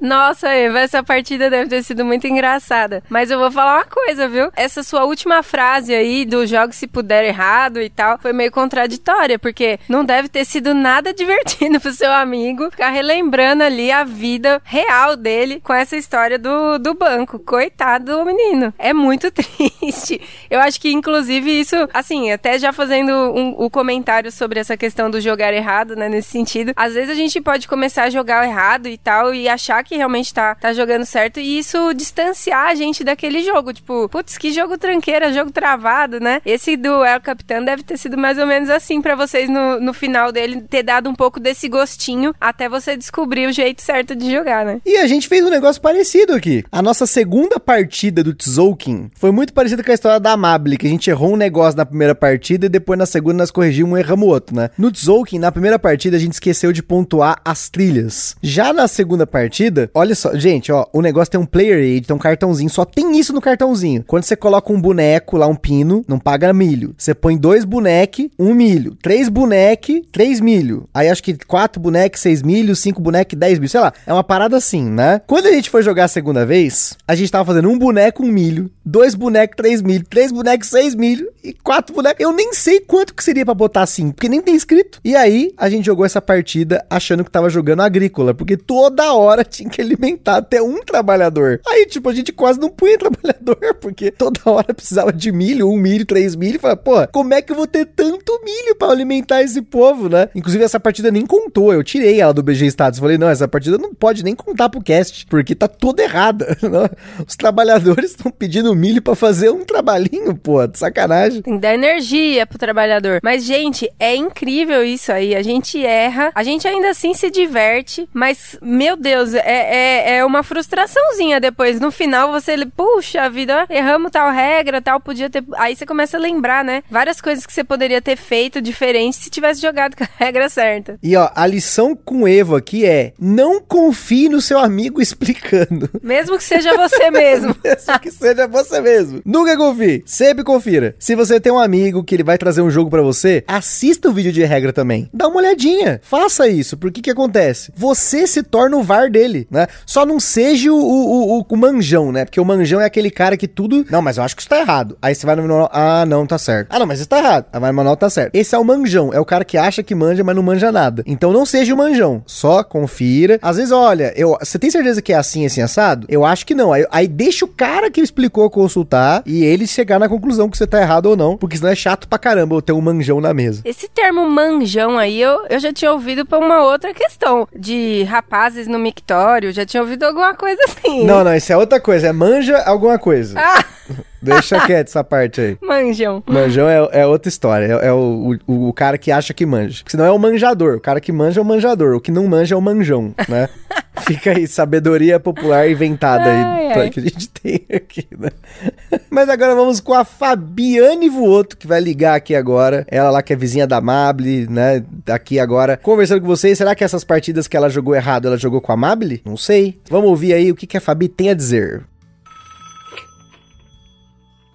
Nossa, 0.00 0.48
Eva, 0.48 0.80
essa 0.80 1.02
partida 1.02 1.48
deve 1.48 1.70
ter 1.70 1.82
sido 1.82 2.04
muito 2.04 2.26
engraçada. 2.26 3.02
Mas 3.08 3.30
eu 3.30 3.38
vou 3.38 3.50
falar 3.50 3.76
uma 3.76 3.84
coisa, 3.84 4.28
viu? 4.28 4.50
Essa 4.54 4.82
sua 4.82 5.04
última 5.04 5.42
frase 5.42 5.94
aí 5.94 6.24
do 6.24 6.46
jogo 6.46 6.72
se 6.72 6.86
puder 6.86 7.24
errado 7.24 7.80
e 7.80 7.88
tal 7.88 8.18
foi 8.18 8.32
meio 8.32 8.50
contraditória, 8.50 9.38
porque 9.38 9.78
não 9.88 10.04
deve 10.04 10.28
ter 10.28 10.44
sido 10.44 10.74
nada 10.74 11.12
divertido 11.14 11.80
pro 11.80 11.92
seu 11.92 12.12
amigo 12.12 12.70
ficar 12.70 12.90
relembrando 12.90 13.62
ali 13.62 13.90
a 13.90 14.04
vida 14.04 14.60
real 14.64 15.16
dele 15.16 15.60
com 15.62 15.72
essa 15.72 15.96
história 15.96 16.38
do, 16.38 16.78
do 16.78 16.94
banco. 16.94 17.38
Coitado 17.38 18.06
do 18.06 18.24
menino. 18.24 18.72
É 18.78 18.92
muito 18.92 19.30
triste. 19.32 20.20
Eu 20.50 20.60
acho 20.60 20.80
que, 20.80 20.92
inclusive, 20.92 21.50
isso, 21.60 21.76
assim, 21.92 22.30
até 22.30 22.58
já 22.58 22.72
fazendo 22.72 23.10
um, 23.12 23.54
o 23.56 23.70
comentário 23.70 24.30
sobre 24.30 24.60
essa 24.60 24.76
questão 24.76 25.10
do 25.10 25.20
jogar 25.20 25.52
errado, 25.52 25.96
né? 25.96 26.08
Nesse 26.08 26.30
sentido, 26.30 26.72
às 26.76 26.94
vezes 26.94 27.10
a 27.10 27.14
gente 27.14 27.40
pode 27.40 27.66
começar 27.66 28.04
a 28.04 28.10
jogar 28.10 28.46
errado 28.46 28.86
e 28.86 28.98
tal 28.98 29.34
e 29.34 29.48
achar 29.48 29.82
que 29.82 29.95
realmente 29.96 30.32
tá, 30.32 30.54
tá 30.54 30.72
jogando 30.72 31.04
certo 31.04 31.40
e 31.40 31.58
isso 31.58 31.92
distanciar 31.94 32.68
a 32.68 32.74
gente 32.74 33.04
daquele 33.04 33.42
jogo. 33.42 33.72
Tipo, 33.72 34.08
putz, 34.08 34.38
que 34.38 34.52
jogo 34.52 34.78
tranqueira, 34.78 35.32
jogo 35.32 35.50
travado, 35.50 36.20
né? 36.20 36.40
Esse 36.44 36.76
do 36.76 37.04
El 37.04 37.20
Capitão 37.20 37.64
deve 37.64 37.82
ter 37.82 37.96
sido 37.96 38.16
mais 38.16 38.38
ou 38.38 38.46
menos 38.46 38.70
assim 38.70 39.00
para 39.00 39.14
vocês 39.14 39.48
no, 39.48 39.80
no 39.80 39.92
final 39.92 40.32
dele, 40.32 40.62
ter 40.62 40.82
dado 40.82 41.08
um 41.08 41.14
pouco 41.14 41.40
desse 41.40 41.68
gostinho 41.68 42.34
até 42.40 42.68
você 42.68 42.96
descobrir 42.96 43.46
o 43.46 43.52
jeito 43.52 43.82
certo 43.82 44.14
de 44.14 44.30
jogar, 44.30 44.64
né? 44.64 44.80
E 44.84 44.96
a 44.96 45.06
gente 45.06 45.28
fez 45.28 45.44
um 45.44 45.50
negócio 45.50 45.80
parecido 45.80 46.34
aqui. 46.34 46.64
A 46.70 46.82
nossa 46.82 47.06
segunda 47.06 47.58
partida 47.58 48.22
do 48.22 48.34
Tzolk'in 48.34 49.10
foi 49.14 49.30
muito 49.30 49.52
parecida 49.52 49.82
com 49.82 49.90
a 49.90 49.94
história 49.94 50.20
da 50.20 50.32
Amable, 50.32 50.76
que 50.76 50.86
a 50.86 50.90
gente 50.90 51.10
errou 51.10 51.34
um 51.34 51.36
negócio 51.36 51.76
na 51.76 51.86
primeira 51.86 52.14
partida 52.14 52.66
e 52.66 52.68
depois 52.68 52.98
na 52.98 53.06
segunda 53.06 53.38
nós 53.38 53.50
corrigimos 53.50 53.98
e 53.98 54.02
erramos 54.02 54.26
o 54.26 54.30
outro, 54.30 54.56
né? 54.56 54.70
No 54.78 54.90
Tzolk'in, 54.90 55.38
na 55.38 55.52
primeira 55.52 55.78
partida, 55.78 56.16
a 56.16 56.20
gente 56.20 56.32
esqueceu 56.32 56.72
de 56.72 56.82
pontuar 56.82 57.40
as 57.44 57.68
trilhas. 57.68 58.36
Já 58.42 58.72
na 58.72 58.88
segunda 58.88 59.26
partida, 59.26 59.75
olha 59.94 60.14
só, 60.14 60.34
gente, 60.34 60.70
ó, 60.72 60.86
o 60.92 61.00
negócio 61.00 61.30
tem 61.30 61.40
um 61.40 61.46
player 61.46 61.78
aid, 61.78 62.06
tem 62.06 62.16
um 62.16 62.18
cartãozinho, 62.18 62.70
só 62.70 62.84
tem 62.84 63.18
isso 63.18 63.32
no 63.32 63.40
cartãozinho. 63.40 64.04
Quando 64.06 64.24
você 64.24 64.36
coloca 64.36 64.72
um 64.72 64.80
boneco 64.80 65.36
lá, 65.36 65.46
um 65.46 65.54
pino, 65.54 66.04
não 66.08 66.18
paga 66.18 66.52
milho. 66.52 66.94
Você 66.96 67.14
põe 67.14 67.36
dois 67.36 67.64
boneque, 67.64 68.30
um 68.38 68.54
milho. 68.54 68.96
Três 69.02 69.28
boneque, 69.28 70.02
três 70.12 70.40
milho. 70.40 70.88
Aí 70.92 71.08
acho 71.08 71.22
que 71.22 71.34
quatro 71.46 71.80
boneque, 71.80 72.18
seis 72.18 72.42
milho, 72.42 72.74
cinco 72.76 73.00
boneque, 73.00 73.36
dez 73.36 73.58
milho. 73.58 73.70
Sei 73.70 73.80
lá, 73.80 73.92
é 74.06 74.12
uma 74.12 74.24
parada 74.24 74.56
assim, 74.56 74.84
né? 74.84 75.20
Quando 75.26 75.46
a 75.46 75.52
gente 75.52 75.70
foi 75.70 75.82
jogar 75.82 76.04
a 76.04 76.08
segunda 76.08 76.46
vez, 76.46 76.96
a 77.06 77.14
gente 77.14 77.30
tava 77.30 77.44
fazendo 77.44 77.68
um 77.68 77.78
boneco, 77.78 78.22
um 78.22 78.30
milho, 78.30 78.70
dois 78.84 79.14
bonecos, 79.14 79.56
três 79.56 79.82
milho, 79.82 80.04
três 80.08 80.30
bonecos, 80.30 80.68
seis 80.68 80.94
milho 80.94 81.30
e 81.42 81.52
quatro 81.52 81.94
bonecos. 81.94 82.20
Eu 82.20 82.32
nem 82.32 82.52
sei 82.52 82.80
quanto 82.80 83.14
que 83.14 83.24
seria 83.24 83.44
para 83.44 83.54
botar 83.54 83.82
assim, 83.82 84.10
porque 84.10 84.28
nem 84.28 84.40
tem 84.40 84.54
escrito. 84.54 85.00
E 85.04 85.14
aí, 85.16 85.52
a 85.56 85.68
gente 85.68 85.86
jogou 85.86 86.04
essa 86.04 86.20
partida 86.20 86.84
achando 86.88 87.24
que 87.24 87.30
tava 87.30 87.50
jogando 87.50 87.82
agrícola, 87.82 88.34
porque 88.34 88.56
toda 88.56 89.12
hora 89.12 89.44
tinha 89.44 89.65
que 89.68 89.80
alimentar 89.80 90.36
até 90.36 90.62
um 90.62 90.82
trabalhador. 90.82 91.60
Aí, 91.66 91.86
tipo, 91.86 92.08
a 92.08 92.14
gente 92.14 92.32
quase 92.32 92.60
não 92.60 92.68
punha 92.68 92.96
trabalhador, 92.98 93.74
porque 93.80 94.10
toda 94.10 94.40
hora 94.46 94.74
precisava 94.74 95.12
de 95.12 95.32
milho, 95.32 95.68
um 95.68 95.76
milho, 95.76 96.04
três 96.04 96.34
milho. 96.34 96.56
E 96.56 96.58
fala, 96.58 96.76
pô, 96.76 97.06
como 97.08 97.34
é 97.34 97.42
que 97.42 97.52
eu 97.52 97.56
vou 97.56 97.66
ter 97.66 97.86
tanto 97.86 98.40
milho 98.44 98.74
para 98.76 98.92
alimentar 98.92 99.42
esse 99.42 99.62
povo, 99.62 100.08
né? 100.08 100.28
Inclusive, 100.34 100.64
essa 100.64 100.80
partida 100.80 101.10
nem 101.10 101.26
contou. 101.26 101.72
Eu 101.72 101.82
tirei 101.82 102.20
ela 102.20 102.32
do 102.32 102.42
BG 102.42 102.66
Status. 102.66 102.98
Falei, 102.98 103.18
não, 103.18 103.28
essa 103.28 103.48
partida 103.48 103.78
não 103.78 103.94
pode 103.94 104.22
nem 104.22 104.34
contar 104.34 104.68
pro 104.68 104.82
cast, 104.82 105.26
porque 105.26 105.54
tá 105.54 105.68
toda 105.68 106.02
errada. 106.02 106.56
Né? 106.66 106.88
Os 107.26 107.36
trabalhadores 107.36 108.10
estão 108.10 108.30
pedindo 108.30 108.74
milho 108.74 109.00
para 109.00 109.14
fazer 109.14 109.50
um 109.50 109.64
trabalhinho, 109.64 110.34
pô, 110.34 110.66
de 110.66 110.76
sacanagem. 110.78 111.42
Tem 111.42 111.54
que 111.54 111.60
dar 111.60 111.74
energia 111.74 112.44
pro 112.44 112.58
trabalhador. 112.58 113.20
Mas, 113.22 113.44
gente, 113.44 113.88
é 114.00 114.16
incrível 114.16 114.82
isso 114.82 115.12
aí. 115.12 115.34
A 115.34 115.42
gente 115.42 115.84
erra, 115.84 116.32
a 116.34 116.42
gente 116.42 116.66
ainda 116.66 116.90
assim 116.90 117.14
se 117.14 117.30
diverte, 117.30 118.08
mas, 118.12 118.58
meu 118.60 118.96
Deus, 118.96 119.34
é, 119.34 119.55
é, 119.56 120.16
é 120.18 120.24
uma 120.24 120.42
frustraçãozinha 120.42 121.40
depois. 121.40 121.80
No 121.80 121.90
final, 121.90 122.30
você, 122.30 122.54
puxa 122.66 123.28
vida, 123.30 123.66
erramos 123.70 124.10
tal 124.10 124.30
regra, 124.30 124.80
tal, 124.80 125.00
podia 125.00 125.30
ter. 125.30 125.44
Aí 125.56 125.74
você 125.74 125.86
começa 125.86 126.16
a 126.16 126.20
lembrar, 126.20 126.64
né? 126.64 126.82
Várias 126.90 127.20
coisas 127.20 127.46
que 127.46 127.52
você 127.52 127.64
poderia 127.64 128.00
ter 128.00 128.16
feito 128.16 128.60
diferente 128.60 129.16
se 129.16 129.30
tivesse 129.30 129.60
jogado 129.60 129.96
com 129.96 130.04
a 130.04 130.08
regra 130.18 130.48
certa. 130.48 130.98
E 131.02 131.16
ó, 131.16 131.30
a 131.34 131.46
lição 131.46 131.96
com 131.96 132.22
o 132.22 132.28
Evo 132.28 132.56
aqui 132.56 132.84
é: 132.84 133.12
não 133.18 133.60
confie 133.60 134.28
no 134.28 134.40
seu 134.40 134.58
amigo 134.58 135.00
explicando. 135.00 135.88
Mesmo 136.02 136.36
que 136.36 136.44
seja 136.44 136.74
você 136.76 137.10
mesmo. 137.10 137.56
Mesmo 137.64 138.00
que 138.00 138.10
seja 138.10 138.46
você 138.46 138.80
mesmo. 138.80 139.22
Nunca 139.24 139.56
confie. 139.56 140.02
Sempre 140.06 140.44
confira. 140.44 140.94
Se 140.98 141.14
você 141.14 141.40
tem 141.40 141.52
um 141.52 141.58
amigo 141.58 142.04
que 142.04 142.14
ele 142.14 142.22
vai 142.22 142.38
trazer 142.38 142.62
um 142.62 142.70
jogo 142.70 142.90
para 142.90 143.02
você, 143.02 143.44
assista 143.46 144.08
o 144.08 144.12
vídeo 144.12 144.32
de 144.32 144.44
regra 144.44 144.72
também. 144.72 145.08
Dá 145.12 145.28
uma 145.28 145.38
olhadinha. 145.38 146.00
Faça 146.02 146.48
isso. 146.48 146.76
Porque 146.76 147.00
que 147.00 147.10
acontece? 147.10 147.72
Você 147.76 148.26
se 148.26 148.42
torna 148.42 148.76
o 148.76 148.82
VAR 148.82 149.10
dele, 149.10 149.45
né? 149.50 149.66
Só 149.84 150.04
não 150.04 150.18
seja 150.20 150.72
o, 150.72 150.76
o, 150.76 151.38
o, 151.38 151.46
o, 151.48 151.56
manjão, 151.56 152.12
né? 152.12 152.24
Porque 152.24 152.40
o 152.40 152.44
manjão 152.44 152.80
é 152.80 152.84
aquele 152.84 153.10
cara 153.10 153.36
que 153.36 153.48
tudo. 153.48 153.84
Não, 153.90 154.02
mas 154.02 154.16
eu 154.16 154.24
acho 154.24 154.34
que 154.34 154.42
isso 154.42 154.48
tá 154.48 154.60
errado. 154.60 154.96
Aí 155.00 155.14
você 155.14 155.26
vai 155.26 155.36
no 155.36 155.42
manual. 155.42 155.70
Ah, 155.72 156.04
não, 156.06 156.26
tá 156.26 156.38
certo. 156.38 156.68
Ah, 156.70 156.78
não, 156.78 156.86
mas 156.86 157.00
isso 157.00 157.08
tá 157.08 157.18
errado. 157.18 157.46
Aí 157.52 157.60
vai 157.60 157.70
no 157.70 157.76
manual, 157.76 157.96
tá 157.96 158.10
certo. 158.10 158.34
Esse 158.34 158.54
é 158.54 158.58
o 158.58 158.64
manjão. 158.64 159.12
É 159.12 159.20
o 159.20 159.24
cara 159.24 159.44
que 159.44 159.56
acha 159.56 159.82
que 159.82 159.94
manja, 159.94 160.22
mas 160.24 160.36
não 160.36 160.42
manja 160.42 160.70
nada. 160.70 161.02
Então 161.06 161.32
não 161.32 161.46
seja 161.46 161.74
o 161.74 161.76
manjão. 161.76 162.22
Só 162.26 162.62
confira. 162.62 163.38
Às 163.42 163.56
vezes, 163.56 163.72
olha, 163.72 164.12
eu, 164.16 164.36
você 164.40 164.58
tem 164.58 164.70
certeza 164.70 165.02
que 165.02 165.12
é 165.12 165.16
assim, 165.16 165.46
assim, 165.46 165.60
assado? 165.60 166.06
Eu 166.08 166.24
acho 166.24 166.46
que 166.46 166.54
não. 166.54 166.72
Aí, 166.72 166.86
aí 166.90 167.08
deixa 167.08 167.44
o 167.44 167.48
cara 167.48 167.90
que 167.90 168.00
explicou 168.00 168.48
consultar 168.50 169.22
e 169.26 169.44
ele 169.44 169.66
chegar 169.66 169.98
na 169.98 170.08
conclusão 170.08 170.48
que 170.48 170.56
você 170.56 170.66
tá 170.66 170.80
errado 170.80 171.06
ou 171.06 171.16
não. 171.16 171.36
Porque 171.36 171.56
senão 171.56 171.70
é 171.70 171.74
chato 171.74 172.08
pra 172.08 172.18
caramba 172.18 172.54
eu 172.54 172.62
ter 172.62 172.72
um 172.72 172.80
manjão 172.80 173.20
na 173.20 173.32
mesa. 173.32 173.62
Esse 173.64 173.88
termo 173.88 174.28
manjão 174.28 174.98
aí, 174.98 175.20
eu, 175.20 175.46
eu 175.48 175.58
já 175.58 175.72
tinha 175.72 175.92
ouvido 175.92 176.24
pra 176.24 176.38
uma 176.38 176.62
outra 176.62 176.92
questão. 176.92 177.46
De 177.56 178.02
rapazes 178.04 178.66
no 178.66 178.78
mictório. 178.78 179.35
Já 179.52 179.64
tinha 179.66 179.82
ouvido 179.82 180.04
alguma 180.04 180.34
coisa 180.34 180.60
assim. 180.64 181.04
Não, 181.04 181.22
não, 181.22 181.34
isso 181.34 181.52
é 181.52 181.56
outra 181.56 181.80
coisa. 181.80 182.08
É 182.08 182.12
manja 182.12 182.58
alguma 182.64 182.98
coisa. 182.98 183.38
Ah! 183.38 183.64
Deixa 184.20 184.60
quieto 184.66 184.88
essa 184.88 185.04
parte 185.04 185.40
aí. 185.40 185.58
Manjão. 185.62 186.22
Manjão 186.26 186.68
é, 186.68 187.00
é 187.00 187.06
outra 187.06 187.28
história. 187.28 187.66
É, 187.66 187.88
é 187.88 187.92
o, 187.92 188.36
o, 188.46 188.68
o, 188.68 188.72
cara 188.72 188.98
que 188.98 189.10
acha 189.10 189.32
que 189.32 189.46
manja. 189.46 189.78
Porque 189.78 189.90
senão 189.92 190.04
é 190.04 190.10
o 190.10 190.18
manjador. 190.18 190.76
O 190.76 190.80
cara 190.80 191.00
que 191.00 191.12
manja 191.12 191.40
é 191.40 191.42
o 191.42 191.44
manjador. 191.44 191.94
O 191.94 192.00
que 192.00 192.10
não 192.10 192.26
manja 192.26 192.54
é 192.54 192.58
o 192.58 192.62
manjão, 192.62 193.14
né? 193.28 193.48
Fica 194.06 194.32
aí, 194.32 194.46
sabedoria 194.46 195.18
popular 195.18 195.70
inventada 195.70 196.24
ai, 196.24 196.66
aí 196.66 196.80
ai. 196.80 196.90
que 196.90 197.00
a 197.00 197.02
gente 197.02 197.28
tem 197.30 197.64
aqui, 197.74 198.06
né? 198.16 198.28
Mas 199.10 199.28
agora 199.28 199.54
vamos 199.54 199.80
com 199.80 199.94
a 199.94 200.04
Fabiane 200.04 201.08
Vuoto, 201.08 201.56
que 201.56 201.66
vai 201.66 201.80
ligar 201.80 202.14
aqui 202.14 202.34
agora. 202.34 202.86
Ela 202.88 203.10
lá 203.10 203.22
que 203.22 203.32
é 203.32 203.36
vizinha 203.36 203.66
da 203.66 203.80
Mable, 203.80 204.46
né? 204.48 204.84
Aqui 205.08 205.40
agora 205.40 205.78
conversando 205.78 206.20
com 206.20 206.26
vocês. 206.26 206.58
Será 206.58 206.74
que 206.74 206.84
essas 206.84 207.04
partidas 207.04 207.48
que 207.48 207.56
ela 207.56 207.70
jogou 207.70 207.94
errado, 207.94 208.28
ela 208.28 208.36
jogou 208.36 208.60
com 208.60 208.72
a 208.72 208.76
Mable? 208.76 209.22
Não 209.24 209.36
sei. 209.36 209.80
Vamos 209.88 210.10
ouvir 210.10 210.34
aí 210.34 210.52
o 210.52 210.54
que, 210.54 210.66
que 210.66 210.76
a 210.76 210.80
Fabi 210.80 211.08
tem 211.08 211.30
a 211.30 211.34
dizer. 211.34 211.82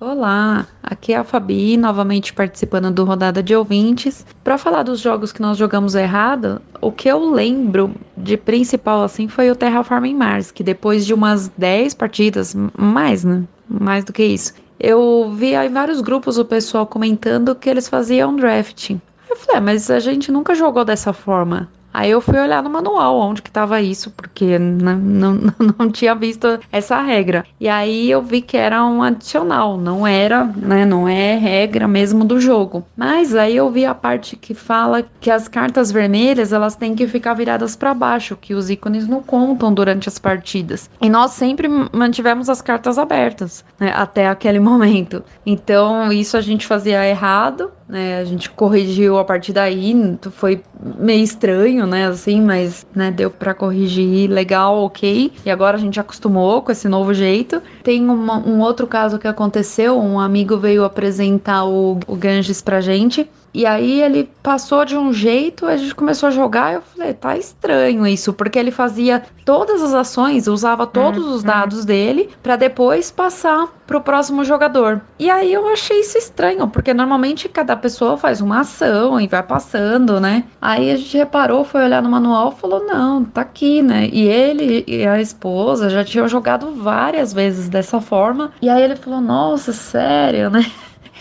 Olá, 0.03 0.65
aqui 0.81 1.13
é 1.13 1.17
a 1.17 1.23
Fabi, 1.23 1.77
novamente 1.77 2.33
participando 2.33 2.89
do 2.89 3.05
Rodada 3.05 3.43
de 3.43 3.55
Ouvintes. 3.55 4.25
Para 4.43 4.57
falar 4.57 4.81
dos 4.81 4.99
jogos 4.99 5.31
que 5.31 5.43
nós 5.43 5.59
jogamos 5.59 5.93
errado, 5.93 6.59
o 6.81 6.91
que 6.91 7.07
eu 7.07 7.29
lembro 7.29 7.93
de 8.17 8.35
principal 8.35 9.03
assim 9.03 9.27
foi 9.27 9.51
o 9.51 9.55
Terraforming 9.55 10.15
Mars, 10.15 10.49
que 10.49 10.63
depois 10.63 11.05
de 11.05 11.13
umas 11.13 11.49
10 11.49 11.93
partidas, 11.93 12.55
mais, 12.75 13.23
né? 13.23 13.43
Mais 13.69 14.03
do 14.03 14.11
que 14.11 14.23
isso. 14.23 14.55
Eu 14.79 15.31
vi 15.35 15.53
em 15.53 15.69
vários 15.69 16.01
grupos 16.01 16.39
o 16.39 16.45
pessoal 16.45 16.87
comentando 16.87 17.53
que 17.53 17.69
eles 17.69 17.87
faziam 17.87 18.35
drafting. 18.35 18.99
Eu 19.29 19.35
falei, 19.35 19.57
ah, 19.57 19.61
mas 19.61 19.91
a 19.91 19.99
gente 19.99 20.31
nunca 20.31 20.55
jogou 20.55 20.83
dessa 20.83 21.13
forma. 21.13 21.69
Aí 21.93 22.12
eu 22.12 22.21
fui 22.21 22.39
olhar 22.39 22.63
no 22.63 22.69
manual 22.69 23.19
onde 23.19 23.41
que 23.41 23.51
tava 23.51 23.82
isso, 23.82 24.12
porque 24.12 24.58
não, 24.58 24.97
não, 25.34 25.54
não 25.77 25.91
tinha 25.91 26.15
visto 26.15 26.60
essa 26.71 27.01
regra. 27.01 27.45
E 27.60 27.67
aí 27.67 28.10
eu 28.10 28.21
vi 28.21 28.41
que 28.41 28.58
era 28.58 28.84
um 28.86 29.04
adicional, 29.04 29.77
não 29.77 30.06
era, 30.06 30.45
né, 30.45 30.86
não 30.86 31.08
é 31.08 31.36
regra 31.38 31.88
mesmo 31.88 32.23
do 32.23 32.39
jogo. 32.39 32.86
Mas 32.95 33.36
aí 33.36 33.56
eu 33.56 33.69
vi 33.69 33.86
a 33.86 33.93
parte 33.93 34.36
que 34.36 34.54
fala 34.54 35.04
que 35.19 35.30
as 35.30 35.47
cartas 35.47 35.91
vermelhas, 35.91 36.54
elas 36.54 36.75
têm 36.75 36.95
que 36.95 37.08
ficar 37.08 37.34
viradas 37.34 37.75
para 37.75 37.93
baixo, 37.93 38.38
que 38.39 38.54
os 38.54 38.69
ícones 38.69 39.08
não 39.08 39.21
contam 39.21 39.73
durante 39.73 40.08
as 40.08 40.17
partidas. 40.17 40.89
E 41.01 41.10
nós 41.10 41.32
sempre 41.32 41.67
mantivemos 41.91 42.49
as 42.49 42.62
cartas 42.62 42.97
abertas, 42.97 43.65
né, 43.80 43.91
até 43.95 44.27
aquele 44.27 44.60
momento. 44.62 45.23
Então, 45.45 46.12
isso 46.12 46.38
a 46.38 46.41
gente 46.41 46.65
fazia 46.65 47.08
errado, 47.08 47.71
né? 47.91 48.19
A 48.19 48.23
gente 48.23 48.49
corrigiu 48.49 49.17
a 49.17 49.25
partir 49.25 49.51
daí, 49.51 49.93
foi 50.32 50.63
meio 50.97 51.21
estranho, 51.21 51.81
né, 51.86 52.08
assim, 52.08 52.41
mas, 52.41 52.86
né, 52.96 53.12
deu 53.12 53.30
para 53.30 53.54
corrigir 53.54 54.30
legal, 54.30 54.84
ok. 54.84 55.32
E 55.46 55.50
agora 55.50 55.78
a 55.78 55.80
gente 55.80 56.00
acostumou 56.00 56.62
com 56.62 56.72
esse 56.72 56.88
novo 56.88 57.13
jeito. 57.13 57.62
Tem 57.84 58.08
uma, 58.08 58.38
um 58.38 58.60
outro 58.60 58.88
caso 58.88 59.17
que 59.17 59.28
aconteceu, 59.28 60.00
um 60.00 60.20
amigo 60.20 60.58
veio 60.58 60.84
apresentar 60.84 61.65
o, 61.65 62.00
o 62.08 62.15
Ganges 62.15 62.62
pra 62.62 62.82
gente, 62.82 63.30
e 63.54 63.65
aí 63.65 64.02
ele 64.02 64.30
passou 64.41 64.86
de 64.86 64.96
um 64.96 65.12
jeito, 65.12 65.65
a 65.65 65.76
gente 65.76 65.94
começou 65.94 66.28
a 66.28 66.32
jogar, 66.32 66.74
eu 66.74 66.82
falei, 66.82 67.13
tá 67.13 67.38
estranho 67.38 68.08
isso, 68.08 68.32
porque 68.32 68.58
ele 68.58 68.72
fazia 68.72 69.24
todas 69.44 69.82
as 69.82 69.94
ações, 69.94 70.48
usava 70.48 70.88
todos 70.88 71.26
uhum. 71.26 71.34
os 71.34 71.44
dados 71.44 71.84
dele 71.84 72.30
para 72.41 72.56
depois 72.56 73.12
passar 73.12 73.67
pro 73.86 74.00
próximo 74.00 74.46
jogador. 74.46 75.02
E 75.20 75.30
aí 75.30 75.52
eu 75.52 75.67
achei 75.67 76.00
isso 76.00 76.17
estranho, 76.17 76.65
porque 76.70 76.94
normalmente 76.94 77.50
cada 77.50 77.76
pessoa 77.76 78.15
faz 78.15 78.39
uma 78.39 78.62
ação 78.62 79.20
e 79.20 79.28
vai 79.28 79.44
passando, 79.44 80.20
né? 80.20 80.46
Aí 80.62 80.89
a 80.89 80.96
gente 80.96 81.17
reparou, 81.17 81.65
foi 81.65 81.84
olhar 81.84 82.02
no 82.02 82.10
manual, 82.10 82.52
falou: 82.52 82.86
"Não, 82.86 83.24
tá 83.26 83.41
aqui, 83.41 83.82
né?". 83.82 84.08
E 84.13 84.22
ele 84.22 84.86
e 84.88 85.06
a 85.06 85.20
esposa 85.20 85.89
já 85.89 86.06
tinham 86.06 86.28
jogado 86.28 86.72
várias 86.74 87.34
vezes 87.34 87.67
dessa 87.71 87.99
forma. 88.01 88.51
E 88.62 88.69
aí 88.69 88.84
ele 88.84 88.95
falou: 88.95 89.21
"Nossa, 89.21 89.73
sério, 89.73 90.49
né?". 90.49 90.62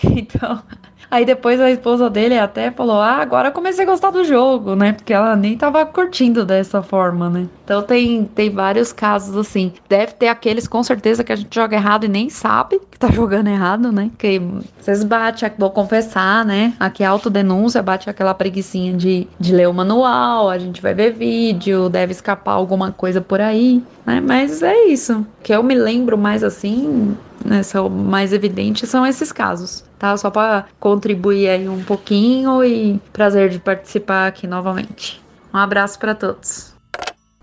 Então, 0.03 0.63
Aí 1.11 1.25
depois 1.25 1.59
a 1.59 1.69
esposa 1.69 2.09
dele 2.09 2.39
até 2.39 2.71
falou: 2.71 3.01
Ah, 3.01 3.17
agora 3.17 3.51
comecei 3.51 3.83
a 3.83 3.87
gostar 3.87 4.11
do 4.11 4.23
jogo, 4.23 4.75
né? 4.75 4.93
Porque 4.93 5.11
ela 5.11 5.35
nem 5.35 5.57
tava 5.57 5.85
curtindo 5.85 6.45
dessa 6.45 6.81
forma, 6.81 7.29
né? 7.29 7.47
Então 7.65 7.83
tem, 7.83 8.23
tem 8.23 8.49
vários 8.49 8.93
casos 8.93 9.35
assim. 9.35 9.73
Deve 9.89 10.13
ter 10.13 10.29
aqueles 10.29 10.69
com 10.69 10.81
certeza 10.81 11.21
que 11.21 11.33
a 11.33 11.35
gente 11.35 11.53
joga 11.53 11.75
errado 11.75 12.05
e 12.05 12.07
nem 12.07 12.29
sabe 12.29 12.79
que 12.89 12.97
tá 12.97 13.09
jogando 13.11 13.47
errado, 13.47 13.91
né? 13.91 14.09
Que 14.17 14.41
vocês 14.79 15.03
batem, 15.03 15.51
vou 15.57 15.69
confessar, 15.69 16.45
né? 16.45 16.73
Aqui 16.79 17.03
é 17.03 17.07
autodenúncia, 17.07 17.83
bate 17.83 18.09
aquela 18.09 18.33
preguiçinha 18.33 18.93
de, 18.93 19.27
de 19.37 19.53
ler 19.53 19.67
o 19.67 19.73
manual, 19.73 20.49
a 20.49 20.57
gente 20.57 20.81
vai 20.81 20.93
ver 20.93 21.11
vídeo, 21.11 21.89
deve 21.89 22.13
escapar 22.13 22.53
alguma 22.53 22.91
coisa 22.91 23.19
por 23.19 23.41
aí, 23.41 23.83
né? 24.05 24.21
Mas 24.21 24.63
é 24.63 24.85
isso. 24.85 25.25
Que 25.43 25.53
eu 25.53 25.61
me 25.61 25.75
lembro 25.75 26.17
mais 26.17 26.41
assim, 26.41 27.17
né, 27.43 27.63
são 27.63 27.89
mais 27.89 28.31
evidentes 28.31 28.89
são 28.89 29.05
esses 29.05 29.31
casos, 29.31 29.83
tá? 30.01 30.17
Só 30.17 30.31
para 30.31 30.65
contribuir 30.79 31.47
aí 31.47 31.69
um 31.69 31.83
pouquinho 31.83 32.63
e 32.65 32.99
prazer 33.13 33.49
de 33.49 33.59
participar 33.59 34.25
aqui 34.25 34.47
novamente. 34.47 35.21
Um 35.53 35.57
abraço 35.59 35.99
para 35.99 36.15
todos. 36.15 36.70